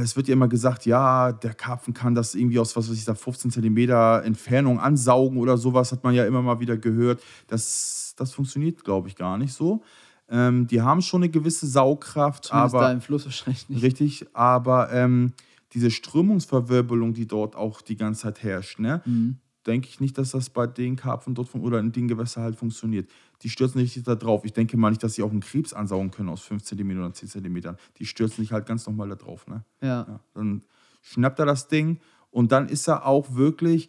es 0.00 0.16
wird 0.16 0.28
ja 0.28 0.32
immer 0.32 0.48
gesagt, 0.48 0.86
ja, 0.86 1.32
der 1.32 1.52
Karpfen 1.52 1.92
kann 1.92 2.14
das 2.14 2.34
irgendwie 2.34 2.58
aus, 2.58 2.76
was 2.76 2.88
weiß 2.88 2.96
ich, 2.96 3.04
da 3.04 3.14
15 3.14 3.50
Zentimeter 3.50 4.22
Entfernung 4.24 4.78
ansaugen 4.78 5.38
oder 5.38 5.58
sowas, 5.58 5.92
hat 5.92 6.04
man 6.04 6.14
ja 6.14 6.24
immer 6.24 6.40
mal 6.40 6.60
wieder 6.60 6.76
gehört. 6.76 7.22
Das, 7.48 8.14
das 8.16 8.32
funktioniert, 8.32 8.84
glaube 8.84 9.08
ich, 9.08 9.16
gar 9.16 9.36
nicht 9.36 9.52
so. 9.52 9.82
Ähm, 10.28 10.66
die 10.66 10.82
haben 10.82 11.02
schon 11.02 11.22
eine 11.22 11.30
gewisse 11.30 11.66
Saugkraft, 11.66 12.46
Zumindest 12.46 12.74
aber 12.74 12.84
da 12.86 12.92
im 12.92 13.00
Fluss 13.00 13.24
wahrscheinlich 13.24 13.68
nicht. 13.68 13.82
Richtig, 13.82 14.26
aber 14.32 14.92
ähm, 14.92 15.32
diese 15.72 15.90
Strömungsverwirbelung, 15.90 17.12
die 17.14 17.26
dort 17.26 17.54
auch 17.54 17.80
die 17.80 17.96
ganze 17.96 18.22
Zeit 18.22 18.42
herrscht, 18.42 18.78
ne, 18.80 19.02
Mhm. 19.04 19.38
denke 19.66 19.88
ich 19.88 20.00
nicht, 20.00 20.16
dass 20.18 20.30
das 20.32 20.50
bei 20.50 20.66
den 20.66 20.96
Karpfen 20.96 21.34
dort 21.34 21.48
fun- 21.48 21.60
oder 21.62 21.78
in 21.78 21.92
den 21.92 22.08
Gewässern 22.08 22.42
halt 22.44 22.56
funktioniert. 22.56 23.08
Die 23.42 23.48
stürzen 23.50 23.80
nicht 23.80 24.06
da 24.06 24.14
drauf. 24.14 24.44
Ich 24.44 24.52
denke 24.52 24.76
mal 24.76 24.90
nicht, 24.90 25.02
dass 25.02 25.14
sie 25.14 25.22
auch 25.22 25.30
einen 25.30 25.40
Krebs 25.40 25.72
ansaugen 25.72 26.10
können 26.10 26.28
aus 26.28 26.40
5 26.42 26.62
cm 26.62 26.90
oder 26.98 27.12
10 27.12 27.28
cm. 27.28 27.76
Die 27.98 28.06
stürzen 28.06 28.42
sich 28.42 28.52
halt 28.52 28.66
ganz 28.66 28.86
normal 28.86 29.08
da 29.10 29.14
drauf. 29.16 29.46
Ne? 29.46 29.64
Ja. 29.80 30.06
Ja, 30.08 30.20
dann 30.34 30.62
schnappt 31.02 31.38
er 31.38 31.46
das 31.46 31.68
Ding 31.68 31.98
und 32.30 32.50
dann 32.52 32.68
ist 32.68 32.88
er 32.88 33.06
auch 33.06 33.34
wirklich, 33.34 33.88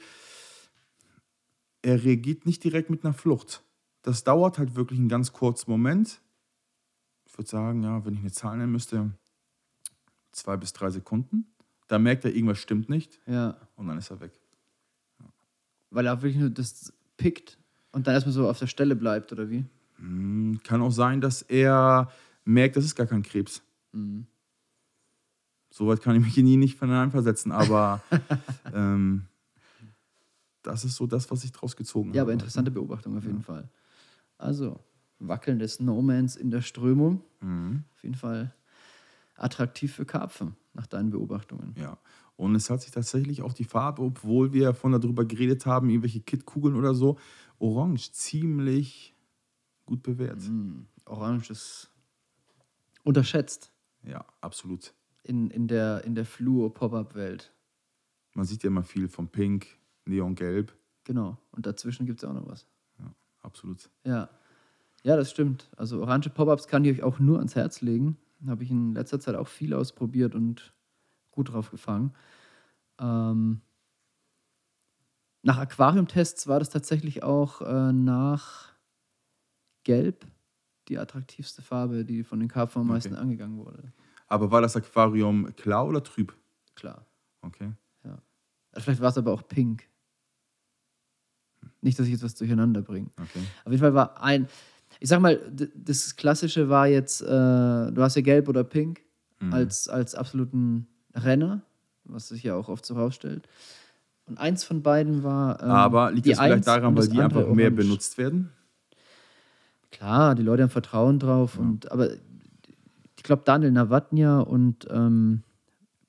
er 1.82 2.04
reagiert 2.04 2.46
nicht 2.46 2.64
direkt 2.64 2.90
mit 2.90 3.04
einer 3.06 3.14
Flucht. 3.14 3.64
Das 4.02 4.24
dauert 4.24 4.58
halt 4.58 4.76
wirklich 4.76 5.00
einen 5.00 5.10
ganz 5.10 5.32
kurzen 5.34 5.70
Moment. 5.72 6.20
Ich 7.38 7.40
würde 7.40 7.52
sagen, 7.52 7.84
ja, 7.84 8.04
wenn 8.04 8.16
ich 8.16 8.22
eine 8.22 8.32
Zahl 8.32 8.58
nennen 8.58 8.72
müsste, 8.72 9.12
zwei 10.32 10.58
bis 10.58 10.74
drei 10.74 10.90
Sekunden. 10.90 11.46
Da 11.88 12.00
merkt 12.00 12.26
er, 12.26 12.34
irgendwas 12.34 12.58
stimmt 12.58 12.90
nicht 12.90 13.20
ja. 13.28 13.56
und 13.76 13.86
dann 13.86 14.00
ist 14.00 14.10
er 14.10 14.20
weg. 14.20 14.32
Weil 15.92 16.08
er 16.08 16.16
auch 16.16 16.24
wirklich 16.24 16.40
nur 16.42 16.50
das 16.50 16.92
pickt 17.16 17.60
und 17.92 18.08
dann 18.08 18.16
erstmal 18.16 18.34
so 18.34 18.50
auf 18.50 18.58
der 18.58 18.66
Stelle 18.66 18.96
bleibt, 18.96 19.32
oder 19.32 19.52
wie? 19.52 19.66
Hm, 19.98 20.60
Kann 20.64 20.82
auch 20.82 20.90
sein, 20.90 21.22
dass 21.22 21.44
er 21.44 22.12
merkt, 22.44 22.76
das 22.76 22.86
ist 22.86 22.96
gar 22.96 23.06
kein 23.06 23.22
Krebs. 23.22 23.62
Mhm. 23.92 24.26
Soweit 25.70 26.02
kann 26.02 26.16
ich 26.16 26.24
mich 26.24 26.38
nie 26.38 26.58
nicht 26.58 26.80
hineinversetzen, 26.80 27.52
aber 27.52 28.02
ähm, 28.74 29.28
das 30.64 30.86
ist 30.86 30.96
so 30.96 31.06
das, 31.06 31.30
was 31.30 31.44
ich 31.44 31.52
draus 31.52 31.76
gezogen 31.76 32.16
Ja, 32.16 32.24
aber 32.24 32.32
habe. 32.32 32.34
interessante 32.34 32.72
Beobachtung 32.72 33.16
auf 33.16 33.26
jeden 33.26 33.44
Fall. 33.44 33.70
Also, 34.40 34.80
wackelnde 35.20 35.68
Snowmans 35.68 36.36
in 36.36 36.52
der 36.52 36.62
Strömung. 36.62 37.24
Mhm. 37.42 37.84
Auf 37.96 38.04
jeden 38.04 38.16
Fall 38.16 38.54
attraktiv 39.36 39.94
für 39.94 40.06
Karpfen, 40.06 40.56
nach 40.74 40.88
deinen 40.88 41.10
Beobachtungen. 41.12 41.76
Ja. 41.78 41.98
Und 42.36 42.56
es 42.56 42.70
hat 42.70 42.82
sich 42.82 42.92
tatsächlich 42.92 43.42
auch 43.42 43.54
die 43.54 43.64
Farbe, 43.64 44.02
obwohl 44.04 44.54
wir 44.54 44.74
von 44.74 44.92
darüber 44.92 45.26
geredet 45.26 45.66
haben, 45.66 45.90
irgendwelche 45.90 46.22
Kitkugeln 46.22 46.76
oder 46.76 46.94
so, 46.94 47.18
orange 47.60 48.12
ziemlich 48.12 49.16
gut 49.86 50.04
bewährt. 50.04 50.42
Mm, 50.48 50.82
Orange 51.06 51.52
ist 51.52 51.90
unterschätzt 53.04 53.72
Ja, 54.04 54.26
absolut. 54.42 54.94
in, 55.24 55.50
in 55.50 55.68
der, 55.68 56.04
in 56.04 56.14
der 56.14 56.26
Fluo-Pop-Up-Welt. 56.26 57.54
Man 58.36 58.46
sieht 58.46 58.64
ja 58.64 58.68
immer 58.68 58.84
viel 58.84 59.08
von 59.08 59.30
Pink, 59.30 59.68
Neongelb. 60.06 60.76
Genau. 61.06 61.38
Und 61.52 61.66
dazwischen 61.66 62.06
gibt 62.06 62.22
es 62.22 62.30
auch 62.30 62.34
noch 62.34 62.48
was. 62.48 62.68
Absolut. 63.42 63.90
Ja. 64.04 64.30
Ja, 65.08 65.16
das 65.16 65.32
stimmt. 65.32 65.70
Also 65.78 66.02
orange 66.02 66.30
Pop-Ups 66.30 66.68
kann 66.68 66.84
ich 66.84 66.98
euch 66.98 67.04
auch 67.04 67.18
nur 67.18 67.38
ans 67.38 67.56
Herz 67.56 67.80
legen. 67.80 68.18
Habe 68.46 68.66
ich 68.66 68.72
in 68.72 68.94
letzter 68.94 69.22
Zeit 69.22 69.36
auch 69.36 69.48
viel 69.48 69.74
ausprobiert 69.74 70.36
und 70.36 70.74
gut 71.32 71.54
drauf 71.54 71.72
gefangen. 71.72 72.14
Ähm, 73.00 73.62
nach 75.44 75.60
Aquariumtests 75.60 76.48
war 76.48 76.60
das 76.60 76.70
tatsächlich 76.72 77.24
auch 77.24 77.62
äh, 77.62 77.94
nach 77.94 78.74
Gelb 79.86 80.26
die 80.90 81.00
attraktivste 81.00 81.62
Farbe, 81.62 82.04
die 82.04 82.26
von 82.26 82.42
den 82.42 82.50
Karpfen 82.50 82.82
am 82.82 82.88
meisten 82.90 83.14
Okay. 83.14 83.22
angegangen 83.22 83.58
wurde. 83.60 83.94
Aber 84.28 84.52
war 84.52 84.60
das 84.60 84.76
Aquarium 84.76 85.56
klar 85.56 85.88
oder 85.88 86.04
trüb? 86.04 86.36
Klar. 86.76 87.06
Okay. 87.44 87.72
Ja. 88.04 88.22
Vielleicht 88.74 89.00
war 89.00 89.12
es 89.12 89.18
aber 89.18 89.32
auch 89.32 89.48
pink. 89.48 89.88
Nicht, 91.80 91.98
dass 91.98 92.08
ich 92.08 92.12
jetzt 92.12 92.24
was 92.24 92.36
durcheinander 92.36 92.82
bringe. 92.82 93.10
Okay. 93.16 93.42
Auf 93.64 93.72
jeden 93.72 93.82
Fall 93.82 93.94
war 93.94 94.22
ein, 94.22 94.50
ich 95.00 95.10
sag 95.10 95.20
mal, 95.20 95.40
das 95.76 96.16
Klassische 96.16 96.70
war 96.70 96.88
jetzt, 96.88 97.22
äh, 97.22 97.26
du 97.26 97.96
hast 97.98 98.16
ja 98.16 98.22
gelb 98.22 98.48
oder 98.50 98.64
pink 98.64 99.02
Mhm. 99.40 99.54
als, 99.54 99.88
als 99.88 100.16
absoluten 100.16 100.88
Renner, 101.14 101.62
was 102.06 102.30
sich 102.30 102.42
ja 102.42 102.56
auch 102.56 102.70
oft 102.70 102.84
so 102.86 102.96
rausstellt. 102.96 103.48
Und 104.26 104.40
eins 104.40 104.64
von 104.64 104.82
beiden 104.82 105.24
war. 105.24 105.62
ähm, 105.62 105.70
Aber 105.70 106.12
liegt 106.12 106.28
das 106.28 106.40
vielleicht 106.40 106.68
daran, 106.68 106.98
weil 106.98 107.08
die 107.08 107.22
einfach 107.22 107.42
mehr 107.54 107.68
orange. 107.68 107.76
benutzt 107.76 108.18
werden? 108.18 108.50
Klar, 109.92 110.36
die 110.36 110.44
Leute 110.44 110.64
haben 110.64 110.70
Vertrauen 110.70 111.20
drauf. 111.20 111.58
Und, 111.58 111.92
aber 111.92 112.10
ich 113.16 113.24
glaube, 113.24 113.44
Daniel 113.46 113.72
Nawatnia 113.72 114.40
und 114.40 114.88
ähm, 114.90 115.44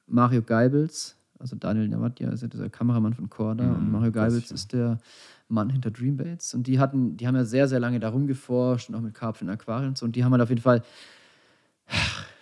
Mario 0.07 0.43
Geibels, 0.43 1.17
also 1.39 1.55
Daniel 1.55 1.89
Nawatnia 1.89 2.31
ist 2.31 2.43
ja 2.43 2.49
dieser 2.49 2.71
Kameramann 2.71 3.15
von 3.15 3.29
Korda 3.31 3.65
Mhm, 3.65 3.77
und 3.77 3.93
Mario 3.93 4.13
Geibels 4.13 4.49
ja. 4.51 4.55
ist 4.55 4.73
der 4.73 4.99
Mann 5.49 5.71
hinter 5.71 5.91
Dreambaits. 5.91 6.55
Und 6.55 6.67
die 6.67 6.79
hatten, 6.79 7.17
die 7.17 7.27
haben 7.27 7.37
ja 7.37 7.45
sehr, 7.45 7.69
sehr 7.69 7.81
lange 7.81 8.01
darum 8.01 8.27
geforscht 8.27 8.89
und 8.89 8.95
auch 8.95 9.01
mit 9.01 9.15
Karpfen 9.15 9.49
in 9.49 9.55
Aquarien 9.55 9.89
und 9.89 9.99
so. 9.99 10.05
Und 10.05 10.15
die 10.15 10.25
haben 10.25 10.33
halt 10.33 10.43
auf 10.43 10.51
jeden 10.51 10.63
Fall, 10.63 10.83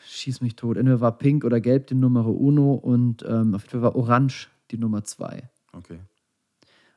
schieß 0.06 0.40
mich 0.40 0.56
tot, 0.56 0.76
entweder 0.76 1.00
war 1.00 1.16
Pink 1.16 1.44
oder 1.44 1.60
Gelb 1.60 1.86
die 1.86 1.94
Nummer 1.94 2.26
Uno 2.26 2.74
und 2.74 3.24
ähm, 3.28 3.54
auf 3.54 3.62
jeden 3.62 3.70
Fall 3.70 3.82
war 3.82 3.96
Orange 3.96 4.48
die 4.70 4.78
Nummer 4.78 5.04
zwei. 5.04 5.48
Okay. 5.72 5.98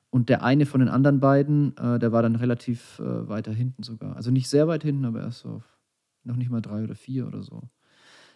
Und 0.10 0.30
der 0.30 0.44
eine 0.44 0.66
von 0.66 0.80
den 0.80 0.90
anderen 0.90 1.20
beiden, 1.20 1.78
äh, 1.78 2.00
der 2.00 2.12
war 2.12 2.24
dann 2.24 2.36
relativ 2.36 3.00
äh, 3.00 3.30
weiter 3.30 3.54
hinten 3.54 3.84
sogar. 3.84 4.16
Also 4.16 4.32
nicht 4.32 4.50
sehr 4.50 4.68
weit 4.68 4.84
hinten, 4.84 5.06
aber 5.06 5.22
erst 5.22 5.42
so 5.42 5.50
auf 5.50 5.78
Noch 6.24 6.36
nicht 6.36 6.50
mal 6.50 6.62
drei 6.62 6.84
oder 6.84 6.96
vier 6.96 7.28
oder 7.28 7.44
so. 7.44 7.62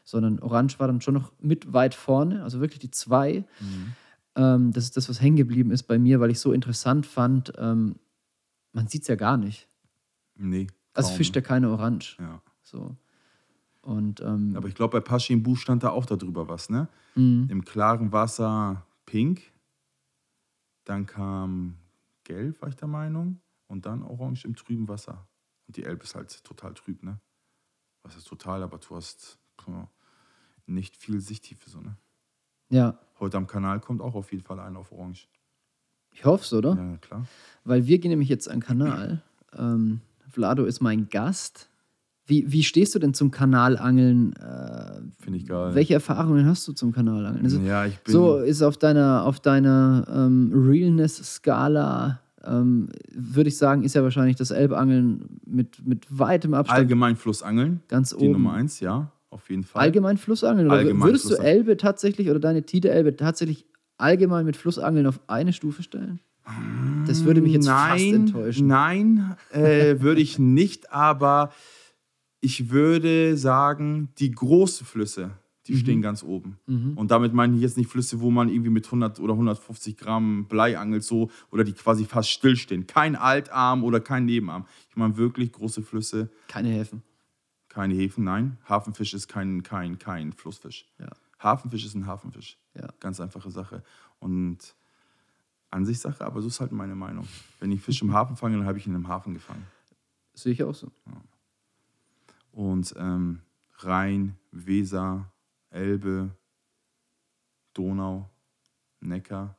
Sondern 0.03 0.39
Orange 0.39 0.79
war 0.79 0.87
dann 0.87 1.01
schon 1.01 1.15
noch 1.15 1.31
mit 1.39 1.73
weit 1.73 1.95
vorne, 1.95 2.43
also 2.43 2.59
wirklich 2.59 2.79
die 2.79 2.91
zwei. 2.91 3.45
Mhm. 3.59 3.93
Ähm, 4.35 4.71
das 4.71 4.85
ist 4.85 4.97
das, 4.97 5.09
was 5.09 5.21
hängen 5.21 5.37
geblieben 5.37 5.71
ist 5.71 5.83
bei 5.83 5.99
mir, 5.99 6.19
weil 6.19 6.31
ich 6.31 6.39
so 6.39 6.51
interessant 6.51 7.05
fand. 7.05 7.53
Ähm, 7.57 7.95
man 8.71 8.87
sieht 8.87 9.03
es 9.03 9.07
ja 9.07 9.15
gar 9.15 9.37
nicht. 9.37 9.67
Nee. 10.35 10.67
Also 10.93 11.09
kaum, 11.09 11.17
fischt 11.17 11.35
ne? 11.35 11.41
er 11.41 11.43
keine 11.43 11.69
Orange. 11.69 12.17
Ja. 12.19 12.41
So. 12.61 12.95
Und 13.81 14.21
ähm, 14.21 14.55
Aber 14.55 14.67
ich 14.67 14.75
glaube, 14.75 14.99
bei 14.99 15.01
Paschi 15.01 15.33
im 15.33 15.43
Buch 15.43 15.57
stand 15.57 15.83
da 15.83 15.89
auch 15.89 16.05
darüber 16.05 16.47
was, 16.47 16.69
ne? 16.69 16.87
mh, 17.15 17.51
Im 17.51 17.65
klaren 17.65 18.11
Wasser 18.11 18.85
pink. 19.05 19.41
Dann 20.85 21.05
kam 21.05 21.77
gelb, 22.23 22.61
war 22.61 22.69
ich 22.69 22.75
der 22.75 22.87
Meinung. 22.87 23.39
Und 23.67 23.85
dann 23.85 24.03
orange 24.03 24.45
im 24.45 24.55
trüben 24.55 24.87
Wasser. 24.87 25.27
Und 25.67 25.77
die 25.77 25.83
Elbe 25.83 26.03
ist 26.03 26.15
halt 26.15 26.43
total 26.43 26.73
trüb, 26.73 27.03
ne? 27.03 27.19
Was 28.03 28.15
ist 28.15 28.27
total, 28.27 28.63
aber 28.63 28.77
du 28.77 28.95
hast 28.95 29.39
puh, 29.57 29.87
nicht 30.65 30.97
viel 30.97 31.21
Sichttiefe, 31.21 31.69
so, 31.69 31.79
ne? 31.79 31.97
ja, 32.69 32.99
Heute 33.23 33.37
am 33.37 33.47
Kanal 33.47 33.79
kommt 33.79 34.01
auch 34.01 34.15
auf 34.15 34.33
jeden 34.33 34.43
Fall 34.43 34.59
ein 34.59 34.75
auf 34.75 34.91
orange. 34.91 35.29
ich 36.13 36.25
hoffe 36.25 36.43
es, 36.43 36.51
oder? 36.51 36.75
Ja, 36.75 36.97
klar. 36.97 37.25
Weil 37.63 37.87
wir 37.87 37.97
gehen 37.97 38.09
nämlich 38.09 38.27
jetzt 38.27 38.49
an 38.49 38.57
den 38.57 38.63
Kanal. 38.63 39.21
Ähm, 39.57 40.01
Vlado 40.27 40.65
ist 40.65 40.81
mein 40.81 41.07
Gast. 41.07 41.69
Wie, 42.25 42.51
wie 42.51 42.63
stehst 42.63 42.93
du 42.95 42.99
denn 42.99 43.13
zum 43.13 43.31
Kanalangeln? 43.31 44.33
Äh, 44.33 44.99
Finde 45.23 45.39
ich 45.39 45.45
geil. 45.47 45.73
welche 45.73 45.93
Erfahrungen 45.93 46.45
hast 46.45 46.67
du 46.67 46.73
zum 46.73 46.91
Kanalangeln? 46.91 47.45
Also, 47.45 47.59
ja, 47.61 47.85
ich 47.85 47.97
bin. 47.99 48.11
so 48.11 48.39
ist 48.39 48.61
auf 48.61 48.75
deiner, 48.75 49.23
auf 49.25 49.39
deiner 49.39 50.05
ähm, 50.13 50.51
Realness-Skala, 50.53 52.19
ähm, 52.43 52.89
würde 53.13 53.47
ich 53.47 53.57
sagen, 53.57 53.83
ist 53.83 53.95
ja 53.95 54.03
wahrscheinlich 54.03 54.35
das 54.35 54.51
Elbangeln 54.51 55.39
mit, 55.45 55.87
mit 55.87 56.05
weitem 56.09 56.53
Abstand 56.53 56.77
allgemein 56.77 57.15
Flussangeln. 57.15 57.79
ganz 57.87 58.09
Die 58.09 58.15
oben. 58.17 58.33
Nummer 58.33 58.51
eins, 58.51 58.81
ja, 58.81 59.12
auf 59.33 59.49
jeden 59.49 59.63
Fall. 59.63 59.81
Allgemein 59.81 60.17
Flussangeln? 60.17 60.67
Oder 60.67 60.77
Allgemein 60.77 61.07
würdest 61.07 61.25
du 61.25 61.29
Flussangeln. 61.29 61.57
Elbe 61.57 61.77
tatsächlich 61.77 62.29
oder 62.29 62.39
deine 62.39 62.63
Tide 62.63 62.89
Elbe 62.89 63.15
tatsächlich 63.15 63.65
allgemein 63.97 64.45
mit 64.45 64.55
Flussangeln 64.57 65.07
auf 65.07 65.19
eine 65.27 65.53
Stufe 65.53 65.83
stellen? 65.83 66.19
Das 67.07 67.23
würde 67.23 67.41
mich 67.41 67.53
jetzt 67.53 67.67
fast 67.67 68.01
nein, 68.03 68.13
enttäuschen. 68.15 68.67
Nein, 68.67 69.37
äh, 69.51 70.01
würde 70.01 70.21
ich 70.21 70.39
nicht, 70.39 70.91
aber 70.91 71.53
ich 72.41 72.69
würde 72.69 73.37
sagen, 73.37 74.09
die 74.19 74.31
großen 74.31 74.85
Flüsse, 74.85 75.31
die 75.67 75.77
stehen 75.77 76.01
ganz 76.01 76.23
oben. 76.23 76.57
Mhm. 76.67 76.97
Und 76.97 77.11
damit 77.11 77.33
meine 77.33 77.55
ich 77.55 77.61
jetzt 77.61 77.77
nicht 77.77 77.89
Flüsse, 77.89 78.19
wo 78.19 78.29
man 78.29 78.49
irgendwie 78.49 78.69
mit 78.69 78.85
100 78.85 79.21
oder 79.21 79.33
150 79.33 79.95
Gramm 79.95 80.47
Blei 80.49 80.77
angelt, 80.77 81.03
so, 81.03 81.29
oder 81.51 81.63
die 81.63 81.71
quasi 81.71 82.03
fast 82.03 82.29
stillstehen. 82.29 82.85
Kein 82.85 83.15
Altarm 83.15 83.85
oder 83.85 84.01
kein 84.01 84.25
Nebenarm. 84.25 84.65
Ich 84.89 84.97
meine 84.97 85.15
wirklich 85.15 85.53
große 85.53 85.81
Flüsse, 85.81 86.29
Keine 86.49 86.69
Häfen. 86.69 87.01
Keine 87.73 87.95
Häfen, 87.95 88.23
nein. 88.23 88.59
Hafenfisch 88.69 89.15
ist 89.15 89.27
kein, 89.27 89.63
kein, 89.63 89.97
kein 89.97 90.31
Flussfisch. 90.31 90.85
Ja. 90.99 91.09
Hafenfisch 91.39 91.83
ist 91.85 91.95
ein 91.95 92.05
Hafenfisch. 92.05 92.59
Ja. 92.75 92.93
Ganz 92.99 93.19
einfache 93.19 93.49
Sache. 93.49 93.83
Und 94.19 94.75
Ansichtssache, 95.71 96.23
aber 96.23 96.43
so 96.43 96.49
ist 96.49 96.59
halt 96.59 96.71
meine 96.71 96.93
Meinung. 96.93 97.27
Wenn 97.59 97.71
ich 97.71 97.81
Fisch 97.81 98.03
im 98.03 98.13
Hafen 98.13 98.37
fange, 98.37 98.57
dann 98.57 98.67
habe 98.67 98.77
ich 98.77 98.85
ihn 98.85 98.93
im 98.93 99.07
Hafen 99.07 99.33
gefangen. 99.33 99.65
Sehe 100.35 100.53
ich 100.53 100.63
auch 100.63 100.75
so. 100.75 100.91
Und 102.51 102.93
ähm, 102.95 103.41
Rhein, 103.79 104.37
Weser, 104.51 105.31
Elbe, 105.71 106.29
Donau, 107.73 108.29
Neckar, 108.99 109.57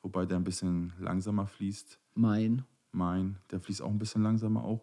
wobei 0.00 0.26
der 0.26 0.36
ein 0.36 0.44
bisschen 0.44 0.92
langsamer 1.00 1.48
fließt. 1.48 1.98
Mein. 2.14 2.64
Main, 2.92 3.36
der 3.50 3.60
fließt 3.60 3.82
auch 3.82 3.90
ein 3.90 3.98
bisschen 3.98 4.22
langsamer 4.22 4.64
auch. 4.64 4.82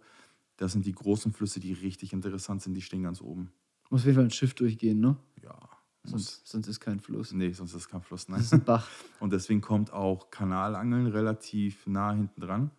Das 0.58 0.72
sind 0.72 0.86
die 0.86 0.94
großen 0.94 1.34
Flüsse, 1.34 1.60
die 1.60 1.74
richtig 1.74 2.14
interessant 2.14 2.62
sind, 2.62 2.74
die 2.76 2.82
stehen 2.82 3.04
ganz 3.04 3.22
oben. 3.22 3.52
Muss 3.90 4.02
auf 4.02 4.06
jeden 4.06 4.16
Fall 4.16 4.26
ein 4.26 4.32
Schiff 4.32 4.54
durchgehen, 4.54 5.00
ne? 5.00 5.18
Ja. 5.42 5.58
Sonst, 6.06 6.46
sonst 6.46 6.68
ist 6.68 6.80
kein 6.82 7.00
Fluss. 7.00 7.32
Nee, 7.32 7.52
sonst 7.52 7.74
ist 7.74 7.88
kein 7.88 8.02
Fluss. 8.02 8.26
Das 8.26 8.30
Nein. 8.30 8.42
ist 8.42 8.54
ein 8.54 8.64
Bach. 8.64 8.90
Und 9.20 9.32
deswegen 9.32 9.62
kommt 9.62 9.94
auch 9.94 10.30
Kanalangeln 10.32 11.08
relativ 11.08 11.88
nah 11.88 12.12
hinten 12.12 12.42
dran. 12.42 12.72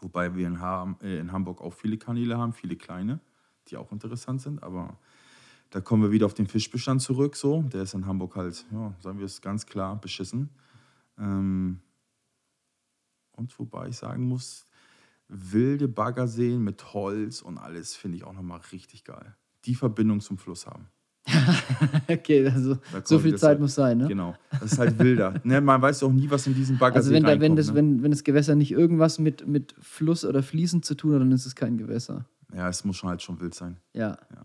Wobei 0.00 0.34
wir 0.34 0.46
in, 0.46 0.60
Ham, 0.60 0.96
äh, 1.00 1.18
in 1.18 1.30
Hamburg 1.30 1.60
auch 1.60 1.72
viele 1.72 1.96
Kanäle 1.96 2.36
haben, 2.36 2.52
viele 2.52 2.76
kleine, 2.76 3.20
die 3.68 3.76
auch 3.76 3.92
interessant 3.92 4.42
sind. 4.42 4.62
Aber 4.64 4.98
da 5.70 5.80
kommen 5.80 6.02
wir 6.02 6.10
wieder 6.10 6.26
auf 6.26 6.34
den 6.34 6.48
Fischbestand 6.48 7.02
zurück. 7.02 7.36
So. 7.36 7.62
Der 7.62 7.82
ist 7.82 7.94
in 7.94 8.06
Hamburg 8.06 8.34
halt, 8.34 8.66
ja, 8.72 8.94
sagen 9.00 9.18
wir 9.18 9.26
es 9.26 9.40
ganz 9.40 9.64
klar, 9.64 10.00
beschissen. 10.00 10.50
Ähm, 11.18 11.80
und 13.32 13.56
wobei 13.58 13.88
ich 13.88 13.96
sagen 13.96 14.26
muss, 14.26 14.66
wilde 15.28 15.88
Baggerseen 15.88 16.62
mit 16.62 16.94
Holz 16.94 17.42
und 17.42 17.58
alles 17.58 17.94
finde 17.94 18.18
ich 18.18 18.24
auch 18.24 18.32
nochmal 18.32 18.60
richtig 18.72 19.04
geil. 19.04 19.34
Die 19.64 19.74
Verbindung 19.74 20.20
zum 20.20 20.38
Fluss 20.38 20.66
haben. 20.66 20.88
okay, 22.08 22.46
also 22.46 22.76
so 23.04 23.18
viel 23.18 23.34
Zeit 23.36 23.50
halt- 23.50 23.60
muss 23.60 23.74
sein, 23.74 23.98
ne? 23.98 24.08
Genau. 24.08 24.36
Das 24.50 24.72
ist 24.72 24.78
halt 24.78 24.98
wilder. 24.98 25.40
ne, 25.44 25.60
man 25.60 25.80
weiß 25.80 26.02
auch 26.02 26.12
nie, 26.12 26.30
was 26.30 26.46
in 26.46 26.54
diesen 26.54 26.78
Baggersee 26.78 26.98
Also 26.98 27.12
wenn, 27.12 27.22
da, 27.22 27.40
wenn, 27.40 27.56
das, 27.56 27.68
ne? 27.68 27.74
wenn, 27.76 28.02
wenn 28.02 28.10
das 28.10 28.24
Gewässer 28.24 28.54
nicht 28.54 28.72
irgendwas 28.72 29.18
mit, 29.18 29.46
mit 29.46 29.74
Fluss 29.80 30.24
oder 30.24 30.42
Fließen 30.42 30.82
zu 30.82 30.94
tun 30.94 31.14
hat, 31.14 31.22
dann 31.22 31.32
ist 31.32 31.46
es 31.46 31.54
kein 31.54 31.78
Gewässer. 31.78 32.26
Ja, 32.54 32.68
es 32.68 32.84
muss 32.84 32.96
schon 32.96 33.08
halt 33.08 33.22
schon 33.22 33.40
wild 33.40 33.54
sein. 33.54 33.78
Ja. 33.94 34.18
Ja. 34.34 34.44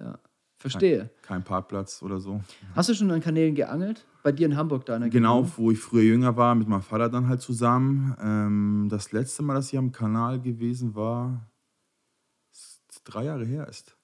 ja. 0.00 0.18
Verstehe. 0.58 1.10
Kein 1.22 1.44
Parkplatz 1.44 2.02
oder 2.02 2.18
so. 2.18 2.42
Hast 2.74 2.88
du 2.88 2.94
schon 2.94 3.10
an 3.12 3.20
Kanälen 3.20 3.54
geangelt? 3.54 4.04
Bei 4.24 4.32
dir 4.32 4.46
in 4.46 4.56
Hamburg 4.56 4.84
da 4.86 4.96
in 4.96 5.08
Genau, 5.10 5.42
Gegend, 5.42 5.58
wo 5.58 5.70
ich 5.70 5.78
früher 5.78 6.02
jünger 6.02 6.36
war, 6.36 6.54
mit 6.56 6.66
meinem 6.66 6.82
Vater 6.82 7.08
dann 7.08 7.28
halt 7.28 7.40
zusammen. 7.40 8.16
Ähm, 8.20 8.88
das 8.90 9.12
letzte 9.12 9.42
Mal, 9.44 9.54
dass 9.54 9.72
ich 9.72 9.78
am 9.78 9.92
Kanal 9.92 10.40
gewesen 10.40 10.96
war, 10.96 11.48
ist 12.52 12.82
drei 13.04 13.24
Jahre 13.24 13.44
her 13.44 13.68
ist. 13.68 13.96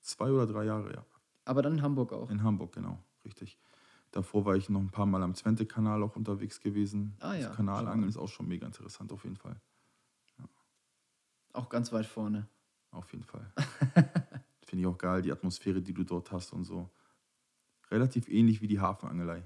Zwei 0.00 0.30
oder 0.30 0.46
drei 0.46 0.64
Jahre, 0.64 0.92
ja. 0.94 1.04
Aber 1.44 1.62
dann 1.62 1.74
in 1.74 1.82
Hamburg 1.82 2.12
auch. 2.12 2.30
In 2.30 2.42
Hamburg, 2.44 2.72
genau, 2.72 2.98
richtig. 3.24 3.58
Davor 4.12 4.44
war 4.44 4.54
ich 4.54 4.68
noch 4.68 4.80
ein 4.80 4.90
paar 4.90 5.06
Mal 5.06 5.22
am 5.22 5.34
Twente-Kanal 5.34 6.02
auch 6.04 6.14
unterwegs 6.14 6.60
gewesen. 6.60 7.16
Ah 7.20 7.34
ja, 7.34 7.48
Das 7.48 7.56
Kanalangeln 7.56 8.08
ist 8.08 8.16
auch 8.16 8.28
schon 8.28 8.46
mega 8.46 8.64
interessant, 8.64 9.12
auf 9.12 9.24
jeden 9.24 9.36
Fall. 9.36 9.56
Auch 11.52 11.68
ganz 11.68 11.92
weit 11.92 12.06
vorne. 12.06 12.46
Auf 12.90 13.10
jeden 13.12 13.24
Fall. 13.24 13.50
Finde 14.76 14.90
ich 14.90 14.94
auch 14.94 14.98
geil, 14.98 15.22
die 15.22 15.32
Atmosphäre, 15.32 15.80
die 15.80 15.94
du 15.94 16.04
dort 16.04 16.30
hast 16.32 16.52
und 16.52 16.64
so. 16.64 16.90
Relativ 17.90 18.28
ähnlich 18.28 18.60
wie 18.60 18.66
die 18.66 18.78
Hafenangelei. 18.78 19.42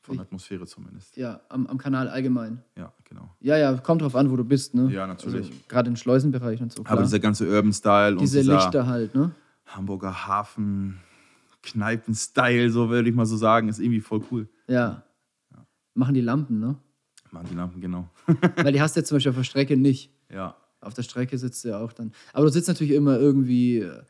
Von 0.00 0.16
Ich- 0.16 0.20
Atmosphäre 0.20 0.66
zumindest. 0.66 1.16
Ja, 1.16 1.40
am, 1.48 1.68
am 1.68 1.78
Kanal 1.78 2.08
allgemein. 2.08 2.64
Ja, 2.76 2.92
genau. 3.04 3.32
Ja, 3.38 3.56
ja, 3.56 3.76
kommt 3.78 4.02
drauf 4.02 4.16
an, 4.16 4.28
wo 4.32 4.34
du 4.34 4.42
bist, 4.42 4.74
ne? 4.74 4.90
Ja, 4.90 5.06
natürlich. 5.06 5.46
Also, 5.50 5.60
Gerade 5.68 5.90
in 5.90 5.96
Schleusenbereich 5.96 6.60
und 6.60 6.72
so. 6.72 6.82
Klar. 6.82 6.94
Aber 6.94 7.04
dieser 7.04 7.20
ganze 7.20 7.46
Urban 7.48 7.72
Style 7.72 8.16
Diese 8.16 8.38
und 8.38 8.42
dieser 8.46 8.54
Lichter 8.56 8.86
halt, 8.88 9.14
ne? 9.14 9.30
Hamburger 9.66 10.26
Hafen 10.26 10.98
Kneipen-Style, 11.62 12.70
so 12.70 12.90
würde 12.90 13.08
ich 13.08 13.14
mal 13.14 13.24
so 13.26 13.36
sagen, 13.36 13.68
ist 13.68 13.78
irgendwie 13.78 14.00
voll 14.00 14.24
cool. 14.32 14.48
Ja. 14.66 15.04
Machen 15.94 16.14
die 16.14 16.20
Lampen, 16.22 16.58
ne? 16.58 16.76
Machen 17.30 17.46
die 17.48 17.54
Lampen, 17.54 17.80
genau. 17.80 18.10
Weil 18.56 18.72
die 18.72 18.80
hast 18.82 18.96
du 18.96 19.00
ja 19.00 19.04
zum 19.04 19.14
Beispiel 19.14 19.30
auf 19.30 19.36
der 19.36 19.44
Strecke 19.44 19.76
nicht. 19.76 20.10
Ja, 20.28 20.56
Auf 20.82 20.94
der 20.94 21.02
Strecke 21.02 21.38
sitzt 21.38 21.64
du 21.64 21.68
ja 21.68 21.78
auch 21.80 21.92
dann. 21.92 22.12
Aber 22.32 22.44
du 22.46 22.52
sitzt 22.52 22.68
natürlich 22.68 22.92
immer 22.92 23.18
irgendwie 23.18 23.78
äh, 23.78 24.02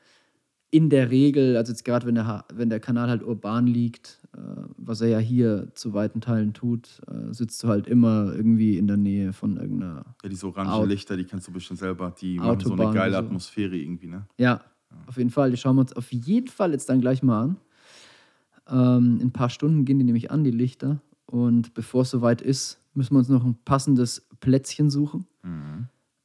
in 0.71 0.89
der 0.89 1.11
Regel, 1.11 1.57
also 1.59 1.71
jetzt 1.71 1.85
gerade 1.85 2.07
wenn 2.07 2.15
der, 2.15 2.45
wenn 2.55 2.71
der 2.71 2.81
Kanal 2.81 3.09
halt 3.11 3.23
urban 3.23 3.67
liegt, 3.67 4.19
äh, 4.35 4.39
was 4.79 5.03
er 5.03 5.09
ja 5.09 5.19
hier 5.19 5.69
zu 5.75 5.93
weiten 5.93 6.21
Teilen 6.23 6.55
tut, 6.55 7.01
äh, 7.09 7.33
sitzt 7.35 7.63
du 7.63 7.69
halt 7.69 7.87
immer 7.87 8.33
irgendwie 8.35 8.79
in 8.79 8.87
der 8.87 8.97
Nähe 8.97 9.33
von 9.35 9.59
irgendeiner. 9.59 10.15
ja 10.23 10.29
diese 10.31 10.47
orangen 10.47 10.71
Au- 10.73 10.85
Lichter, 10.85 11.17
die 11.17 11.25
kennst 11.25 11.47
du 11.47 11.53
bestimmt 11.53 11.79
selber. 11.79 12.15
Die 12.21 12.39
machen 12.39 12.61
so 12.61 12.71
Autobahn 12.71 12.87
eine 12.89 12.95
geile 12.97 13.13
so. 13.17 13.19
Atmosphäre 13.19 13.77
irgendwie, 13.77 14.07
ne? 14.07 14.27
Ja, 14.39 14.63
auf 15.07 15.19
jeden 15.19 15.31
Fall. 15.31 15.51
Die 15.51 15.57
schauen 15.59 15.77
wir 15.77 15.81
uns 15.83 15.93
auf 15.93 16.11
jeden 16.13 16.49
Fall 16.49 16.73
jetzt 16.73 16.89
dann 16.89 17.01
gleich 17.03 17.23
mal 17.23 17.43
an. 17.43 17.57
Ähm, 18.69 19.19
in 19.21 19.27
ein 19.29 19.33
paar 19.33 19.51
Stunden 19.51 19.85
gehen 19.85 19.99
die 19.99 20.05
nämlich 20.05 20.31
an, 20.31 20.45
die 20.45 20.51
Lichter. 20.51 21.01
Und 21.27 21.75
bevor 21.75 22.03
es 22.03 22.11
soweit 22.11 22.41
ist, 22.41 22.79
müssen 22.95 23.15
wir 23.15 23.19
uns 23.19 23.29
noch 23.29 23.45
ein 23.45 23.57
passendes 23.65 24.27
Plätzchen 24.41 24.91
suchen. 24.91 25.27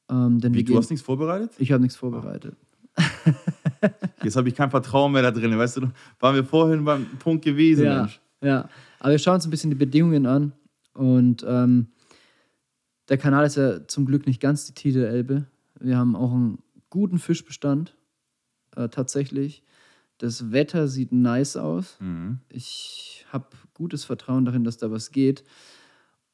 Ähm, 0.09 0.39
denn 0.39 0.53
Wie, 0.53 0.63
du 0.63 0.77
hast 0.77 0.89
nichts 0.89 1.05
vorbereitet? 1.05 1.51
ich 1.57 1.71
habe 1.71 1.81
nichts 1.81 1.97
vorbereitet. 1.97 2.55
Jetzt 4.23 4.35
habe 4.35 4.49
ich 4.49 4.55
kein 4.55 4.69
Vertrauen 4.71 5.11
mehr 5.11 5.21
da 5.21 5.31
drin. 5.31 5.57
Weißt 5.57 5.77
du, 5.77 5.91
waren 6.19 6.35
wir 6.35 6.43
vorhin 6.43 6.84
beim 6.84 7.05
Punkt 7.19 7.43
gewesen, 7.45 7.85
Ja, 7.85 7.97
Mensch. 8.01 8.19
ja. 8.41 8.69
Aber 8.99 9.11
wir 9.11 9.19
schauen 9.19 9.35
uns 9.35 9.45
ein 9.45 9.51
bisschen 9.51 9.69
die 9.69 9.75
Bedingungen 9.75 10.25
an. 10.25 10.53
Und 10.93 11.45
ähm, 11.47 11.88
der 13.09 13.17
Kanal 13.17 13.45
ist 13.45 13.55
ja 13.55 13.85
zum 13.88 14.05
Glück 14.05 14.25
nicht 14.25 14.41
ganz 14.41 14.65
die 14.65 14.73
Tide 14.73 15.07
Elbe. 15.07 15.45
Wir 15.79 15.97
haben 15.97 16.15
auch 16.15 16.31
einen 16.31 16.59
guten 16.89 17.19
Fischbestand, 17.19 17.95
äh, 18.75 18.89
tatsächlich. 18.89 19.61
Das 20.17 20.51
Wetter 20.51 20.88
sieht 20.88 21.11
nice 21.11 21.55
aus. 21.57 21.97
Mhm. 21.99 22.39
Ich 22.49 23.25
habe 23.31 23.45
gutes 23.75 24.03
Vertrauen 24.05 24.45
darin, 24.45 24.63
dass 24.63 24.77
da 24.77 24.89
was 24.89 25.11
geht. 25.11 25.43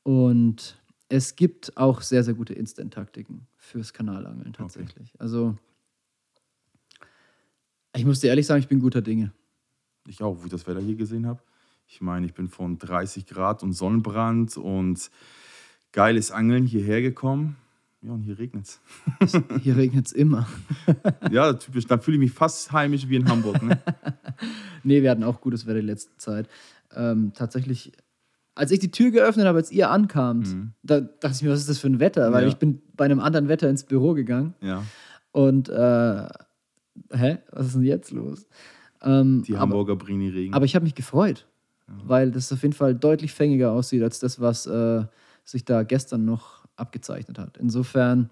Und 0.03 0.81
es 1.13 1.35
gibt 1.35 1.77
auch 1.77 2.01
sehr, 2.01 2.23
sehr 2.23 2.33
gute 2.33 2.55
Instant-Taktiken 2.55 3.45
fürs 3.55 3.93
Kanalangeln 3.93 4.51
tatsächlich. 4.51 5.13
Also, 5.19 5.55
ich 7.95 8.03
muss 8.03 8.19
dir 8.19 8.29
ehrlich 8.29 8.47
sagen, 8.47 8.61
ich 8.61 8.67
bin 8.67 8.79
guter 8.79 9.03
Dinge. 9.03 9.31
Ich 10.07 10.23
auch, 10.23 10.39
wo 10.39 10.45
ich 10.45 10.49
das 10.49 10.65
Wetter 10.65 10.79
hier 10.79 10.95
gesehen 10.95 11.27
habe. 11.27 11.39
Ich 11.85 12.01
meine, 12.01 12.25
ich 12.25 12.33
bin 12.33 12.49
von 12.49 12.79
30 12.79 13.27
Grad 13.27 13.61
und 13.61 13.73
Sonnenbrand 13.73 14.57
und 14.57 15.11
geiles 15.91 16.31
Angeln 16.31 16.65
hierher 16.65 17.03
gekommen. 17.03 17.57
Ja, 18.01 18.11
und 18.11 18.21
hier 18.21 18.39
regnet's. 18.39 18.81
Hier 19.61 19.77
regnet 19.77 20.07
es 20.07 20.13
immer. 20.13 20.47
ja, 21.31 21.53
typisch. 21.53 21.85
Da 21.85 21.99
fühle 21.99 22.17
ich 22.17 22.21
mich 22.21 22.31
fast 22.31 22.71
heimisch 22.71 23.07
wie 23.07 23.17
in 23.17 23.29
Hamburg. 23.29 23.61
Ne? 23.61 23.79
Nee, 24.85 25.01
wir 25.01 25.11
hatten 25.11 25.23
auch 25.23 25.39
gutes 25.39 25.65
Wetter 25.65 25.79
die 25.79 25.85
letzte 25.85 26.17
Zeit. 26.17 26.49
Ähm, 26.93 27.31
tatsächlich, 27.33 27.93
als 28.55 28.71
ich 28.71 28.79
die 28.79 28.91
Tür 28.91 29.11
geöffnet 29.11 29.45
habe, 29.47 29.57
als 29.57 29.71
ihr 29.71 29.89
ankamt, 29.89 30.55
da 30.83 31.01
dachte 31.01 31.35
ich 31.35 31.41
mir, 31.43 31.49
was 31.51 31.59
ist 31.61 31.69
das 31.69 31.79
für 31.79 31.87
ein 31.87 31.99
Wetter? 31.99 32.31
Weil 32.31 32.41
Mhm. 32.43 32.47
Ja. 32.47 32.53
ich 32.53 32.57
bin 32.59 32.81
bei 32.95 33.05
einem 33.05 33.19
anderen 33.19 33.47
Wetter 33.47 33.69
ins 33.69 33.83
Büro 33.83 34.13
gegangen 34.13 34.53
Ja, 34.61 34.83
und 35.31 35.69
äh, 35.69 36.27
hä, 37.11 37.37
was 37.51 37.67
ist 37.67 37.75
denn 37.75 37.83
jetzt 37.83 38.11
los? 38.11 38.47
Ähm, 39.01 39.43
die 39.47 39.57
Hamburger 39.57 39.95
bringen 39.95 40.19
die 40.21 40.29
Regen. 40.29 40.53
aber 40.53 40.65
ich 40.65 40.75
habe 40.75 40.83
mich 40.83 40.95
gefreut, 40.95 41.47
weil 42.05 42.31
das 42.31 42.51
auf 42.53 42.61
jeden 42.61 42.73
Fall 42.73 42.95
deutlich 42.95 43.33
fängiger 43.33 43.71
aussieht 43.71 44.01
als 44.03 44.19
das, 44.19 44.39
was 44.39 44.65
äh, 44.67 45.03
sich 45.43 45.65
da 45.65 45.83
gestern 45.83 46.23
noch 46.25 46.65
abgezeichnet 46.75 47.37
hat. 47.39 47.57
Insofern 47.57 48.29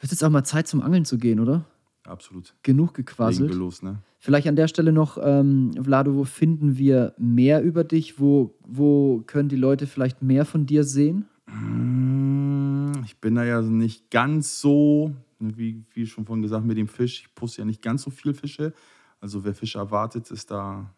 wird 0.00 0.12
jetzt 0.12 0.22
auch 0.22 0.30
mal 0.30 0.44
Zeit 0.44 0.68
zum 0.68 0.80
Angeln 0.82 1.04
zu 1.04 1.18
gehen, 1.18 1.40
oder? 1.40 1.64
Absolut. 2.08 2.54
Genug 2.62 2.94
gequasselt. 2.94 3.54
los, 3.54 3.82
ne? 3.82 4.02
Vielleicht 4.18 4.48
an 4.48 4.56
der 4.56 4.66
Stelle 4.68 4.92
noch, 4.92 5.18
ähm, 5.22 5.72
Vlado, 5.80 6.14
wo 6.16 6.24
finden 6.24 6.76
wir 6.76 7.14
mehr 7.18 7.62
über 7.62 7.84
dich? 7.84 8.18
Wo, 8.18 8.54
wo 8.66 9.22
können 9.26 9.48
die 9.48 9.56
Leute 9.56 9.86
vielleicht 9.86 10.22
mehr 10.22 10.44
von 10.44 10.66
dir 10.66 10.82
sehen? 10.84 11.26
Mm, 11.46 12.92
Ich 13.04 13.20
bin 13.20 13.34
da 13.36 13.44
ja 13.44 13.60
nicht 13.62 14.10
ganz 14.10 14.60
so, 14.60 15.14
ne, 15.38 15.56
wie, 15.56 15.84
wie 15.92 16.06
schon 16.06 16.24
vorhin 16.26 16.42
gesagt, 16.42 16.64
mit 16.64 16.76
dem 16.76 16.88
Fisch. 16.88 17.20
Ich 17.26 17.34
poste 17.34 17.62
ja 17.62 17.64
nicht 17.64 17.82
ganz 17.82 18.02
so 18.02 18.10
viel 18.10 18.34
Fische. 18.34 18.72
Also 19.20 19.44
wer 19.44 19.54
Fische 19.54 19.78
erwartet, 19.78 20.30
ist 20.30 20.50
da 20.50 20.92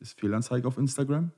ist 0.00 0.18
Fehlanzeige 0.18 0.66
auf 0.66 0.78
Instagram. 0.78 1.30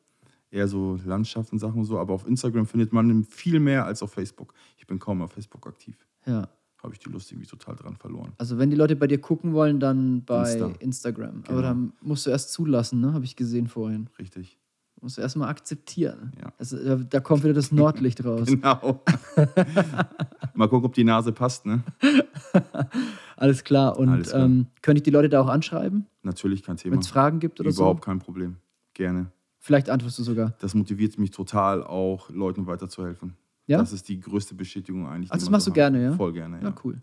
Eher 0.51 0.69
so 0.69 0.99
Landschaften, 1.05 1.59
Sachen 1.59 1.81
und 1.81 1.85
so. 1.85 1.99
Aber 1.99 2.15
auf 2.15 2.27
Instagram 2.27 2.67
findet 2.67 2.93
man 2.93 3.25
viel 3.25 3.61
mehr 3.61 3.85
als 3.85 4.03
auf 4.03 4.13
Facebook. 4.13 4.55
Ich 4.79 4.87
bin 4.87 4.99
kaum 4.99 5.21
auf 5.21 5.33
Facebook 5.33 5.67
aktiv. 5.67 5.97
Ja. 6.27 6.49
Habe 6.85 6.93
ich 6.94 7.01
die 7.01 7.09
Lust 7.11 7.32
irgendwie 7.32 7.48
total 7.48 7.74
dran 7.77 7.97
verloren. 7.97 8.32
Also 8.39 8.59
wenn 8.59 8.70
die 8.70 8.77
Leute 8.77 8.94
bei 8.94 9.06
dir 9.06 9.19
gucken 9.19 9.55
wollen, 9.55 9.81
dann 9.81 10.23
bei 10.24 10.43
Insta. 10.52 10.70
Instagram. 10.81 11.36
Aber 11.47 11.56
Genau. 11.56 11.62
dann 11.62 11.93
musst 12.02 12.27
du 12.27 12.31
erst 12.31 12.52
zulassen, 12.52 13.01
ne? 13.01 13.12
Habe 13.15 13.24
ich 13.24 13.35
gesehen 13.36 13.66
vorhin. 13.69 14.09
Richtig. 14.19 14.59
Musst 15.01 15.16
du 15.19 15.23
erstmal 15.23 15.48
akzeptieren. 15.48 16.32
Ja. 16.40 16.52
Also, 16.59 16.97
da- 16.97 17.20
kommt 17.20 17.43
wieder 17.43 17.52
das 17.55 17.73
Nordlicht 17.73 18.24
raus. 18.24 18.47
Genau. 18.47 19.02
Mal 20.55 20.69
gucken, 20.69 20.86
ob 20.86 20.94
die 20.94 21.05
Nase 21.05 21.32
passt, 21.32 21.66
ne? 21.66 21.82
Alles 23.36 23.65
klar. 23.65 23.98
Und 23.98 24.09
Alles 24.09 24.31
klar. 24.31 24.44
Ähm, 24.44 24.66
könnte 24.82 24.98
ich 24.98 25.02
die 25.02 25.11
Leute 25.11 25.28
da 25.28 25.40
auch 25.40 25.48
anschreiben, 25.48 26.06
Natürlich 26.23 26.62
kein 26.62 26.77
Thema. 26.77 26.93
wenn 26.94 27.01
es 27.01 27.09
Fragen 27.09 27.40
gibt 27.40 27.61
oder 27.61 27.70
Überhaupt 27.70 28.05
so? 28.05 28.11
kein 28.11 28.19
Problem. 28.19 28.56
Gerne. 28.94 29.31
Vielleicht 29.59 29.90
antwortest 29.90 30.19
du 30.20 30.23
sogar. 30.23 30.55
Das 30.61 30.74
motiviert 30.74 31.19
mich 31.19 31.31
total, 31.31 31.82
auch 31.82 32.31
Leuten 32.31 32.66
weiterzuhelfen. 32.66 33.35
Ja? 33.66 33.78
Das 33.78 33.93
ist 33.93 34.09
die 34.09 34.20
größte 34.20 34.55
Bestätigung 34.55 35.07
eigentlich. 35.07 35.31
Die 35.31 35.39
das 35.39 35.51
machst 35.51 35.65
so 35.65 35.70
du 35.70 35.74
gerne, 35.74 35.99
hat. 35.99 36.11
ja? 36.12 36.16
Voll 36.16 36.32
gerne, 36.32 36.59
ja. 36.59 36.69
Ja, 36.69 36.74
cool. 36.85 37.01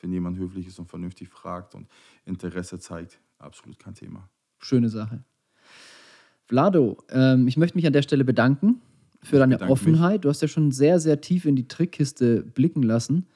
Wenn 0.00 0.12
jemand 0.12 0.36
höflich 0.36 0.66
ist 0.66 0.78
und 0.78 0.86
vernünftig 0.86 1.28
fragt 1.30 1.74
und 1.74 1.88
Interesse 2.26 2.78
zeigt, 2.78 3.20
absolut 3.38 3.78
kein 3.78 3.94
Thema. 3.94 4.28
Schöne 4.58 4.90
Sache. 4.90 5.24
Vlado, 6.46 6.98
ähm, 7.08 7.48
ich 7.48 7.56
möchte 7.56 7.76
mich 7.76 7.86
an 7.86 7.94
der 7.94 8.02
Stelle 8.02 8.24
bedanken 8.24 8.82
für 9.22 9.36
Ich 9.36 9.40
deine 9.40 9.54
bedanke 9.54 9.72
Offenheit. 9.72 10.24
Du 10.24 10.28
hast 10.28 10.42
ja 10.42 10.48
schon 10.48 10.72
sehr, 10.72 11.00
sehr 11.00 11.22
tief 11.22 11.46
in 11.46 11.56
die 11.56 11.68
Trickkiste 11.68 12.42
blicken 12.42 12.82
lassen. 12.82 13.26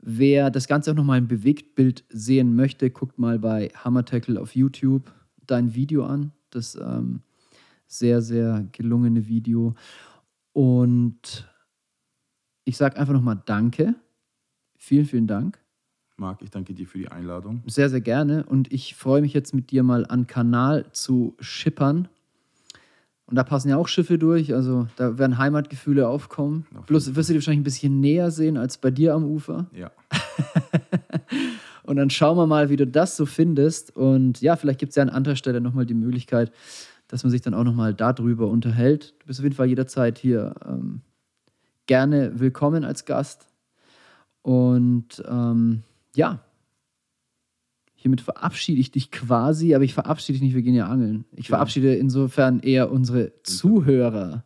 Wer 0.00 0.50
das 0.50 0.66
Ganze 0.66 0.90
auch 0.90 0.96
nochmal 0.96 1.18
im 1.18 1.28
Bewegtbild 1.28 2.04
sehen 2.08 2.56
möchte, 2.56 2.90
guckt 2.90 3.18
mal 3.18 3.38
bei 3.38 3.70
Hammer 3.76 4.04
Tackle 4.04 4.40
auf 4.40 4.56
YouTube 4.56 5.12
dein 5.46 5.74
Video 5.74 6.04
an. 6.04 6.32
Das 6.50 6.74
ähm, 6.74 7.20
sehr, 7.86 8.20
sehr 8.20 8.66
gelungene 8.72 9.28
Video. 9.28 9.74
Und 10.54 11.46
ich 12.64 12.78
sage 12.78 12.96
einfach 12.96 13.12
nochmal 13.12 13.42
Danke. 13.44 13.94
Vielen, 14.78 15.04
vielen 15.04 15.26
Dank. 15.26 15.58
Marc, 16.16 16.42
ich 16.42 16.50
danke 16.50 16.72
dir 16.74 16.86
für 16.86 16.98
die 16.98 17.08
Einladung. 17.08 17.62
Sehr, 17.66 17.90
sehr 17.90 18.00
gerne. 18.00 18.44
Und 18.44 18.72
ich 18.72 18.94
freue 18.94 19.20
mich 19.20 19.34
jetzt 19.34 19.52
mit 19.52 19.70
dir 19.70 19.82
mal 19.82 20.06
an 20.06 20.26
Kanal 20.26 20.86
zu 20.92 21.34
schippern. 21.40 22.08
Und 23.26 23.36
da 23.36 23.42
passen 23.42 23.68
ja 23.68 23.76
auch 23.76 23.88
Schiffe 23.88 24.18
durch, 24.18 24.54
also 24.54 24.86
da 24.96 25.18
werden 25.18 25.38
Heimatgefühle 25.38 26.06
aufkommen. 26.06 26.66
Auf 26.76 26.86
Bloß 26.86 27.14
wirst 27.14 27.30
du 27.30 27.32
die 27.32 27.38
wahrscheinlich 27.38 27.60
ein 27.60 27.64
bisschen 27.64 28.00
näher 28.00 28.30
sehen 28.30 28.56
als 28.56 28.78
bei 28.78 28.90
dir 28.90 29.14
am 29.14 29.24
Ufer. 29.24 29.66
Ja, 29.72 29.90
Und 31.84 31.96
dann 31.96 32.08
schauen 32.08 32.36
wir 32.38 32.46
mal, 32.46 32.70
wie 32.70 32.76
du 32.76 32.86
das 32.86 33.16
so 33.16 33.26
findest. 33.26 33.94
Und 33.94 34.40
ja, 34.40 34.56
vielleicht 34.56 34.80
gibt 34.80 34.90
es 34.90 34.96
ja 34.96 35.02
an 35.02 35.10
anderer 35.10 35.36
Stelle 35.36 35.60
nochmal 35.60 35.84
die 35.84 35.94
Möglichkeit, 35.94 36.50
dass 37.14 37.22
man 37.22 37.30
sich 37.30 37.42
dann 37.42 37.54
auch 37.54 37.62
nochmal 37.62 37.94
darüber 37.94 38.48
unterhält. 38.48 39.14
Du 39.20 39.26
bist 39.28 39.38
auf 39.38 39.44
jeden 39.44 39.54
Fall 39.54 39.68
jederzeit 39.68 40.18
hier 40.18 40.52
ähm, 40.66 41.00
gerne 41.86 42.40
willkommen 42.40 42.82
als 42.82 43.04
Gast. 43.04 43.46
Und 44.42 45.22
ähm, 45.28 45.84
ja, 46.16 46.40
hiermit 47.94 48.20
verabschiede 48.20 48.80
ich 48.80 48.90
dich 48.90 49.12
quasi, 49.12 49.76
aber 49.76 49.84
ich 49.84 49.94
verabschiede 49.94 50.38
dich 50.40 50.42
nicht, 50.42 50.54
wir 50.56 50.62
gehen 50.62 50.74
ja 50.74 50.88
angeln. 50.88 51.24
Ich 51.30 51.46
Genau. 51.46 51.58
verabschiede 51.58 51.94
insofern 51.94 52.58
eher 52.58 52.90
unsere 52.90 53.32
Zuhörer. 53.44 54.44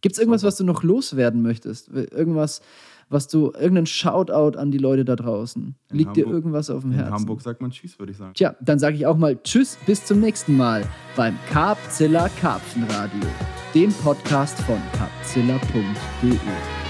Gibt 0.00 0.14
es 0.14 0.18
irgendwas, 0.18 0.42
was 0.42 0.56
du 0.56 0.64
noch 0.64 0.82
loswerden 0.82 1.42
möchtest? 1.42 1.88
Irgendwas, 1.88 2.62
was 3.08 3.28
du, 3.28 3.52
irgendein 3.52 3.86
Shoutout 3.86 4.58
an 4.58 4.70
die 4.70 4.78
Leute 4.78 5.04
da 5.04 5.16
draußen? 5.16 5.74
In 5.90 5.96
Liegt 5.96 6.16
dir 6.16 6.24
Hamburg- 6.24 6.34
irgendwas 6.36 6.70
auf 6.70 6.82
dem 6.82 6.92
in 6.92 6.98
Herzen? 6.98 7.14
Hamburg 7.14 7.40
sagt 7.42 7.60
man 7.62 7.70
Tschüss, 7.70 7.98
würde 7.98 8.12
ich 8.12 8.18
sagen. 8.18 8.32
Tja, 8.34 8.54
dann 8.60 8.78
sage 8.78 8.96
ich 8.96 9.06
auch 9.06 9.16
mal 9.16 9.36
Tschüss, 9.42 9.78
bis 9.86 10.04
zum 10.04 10.20
nächsten 10.20 10.56
Mal 10.56 10.82
beim 11.16 11.36
Carpzilla 11.50 12.28
Karpfenradio, 12.40 13.28
dem 13.74 13.92
Podcast 13.92 14.60
von 14.62 14.78
carpzilla.de. 14.96 16.85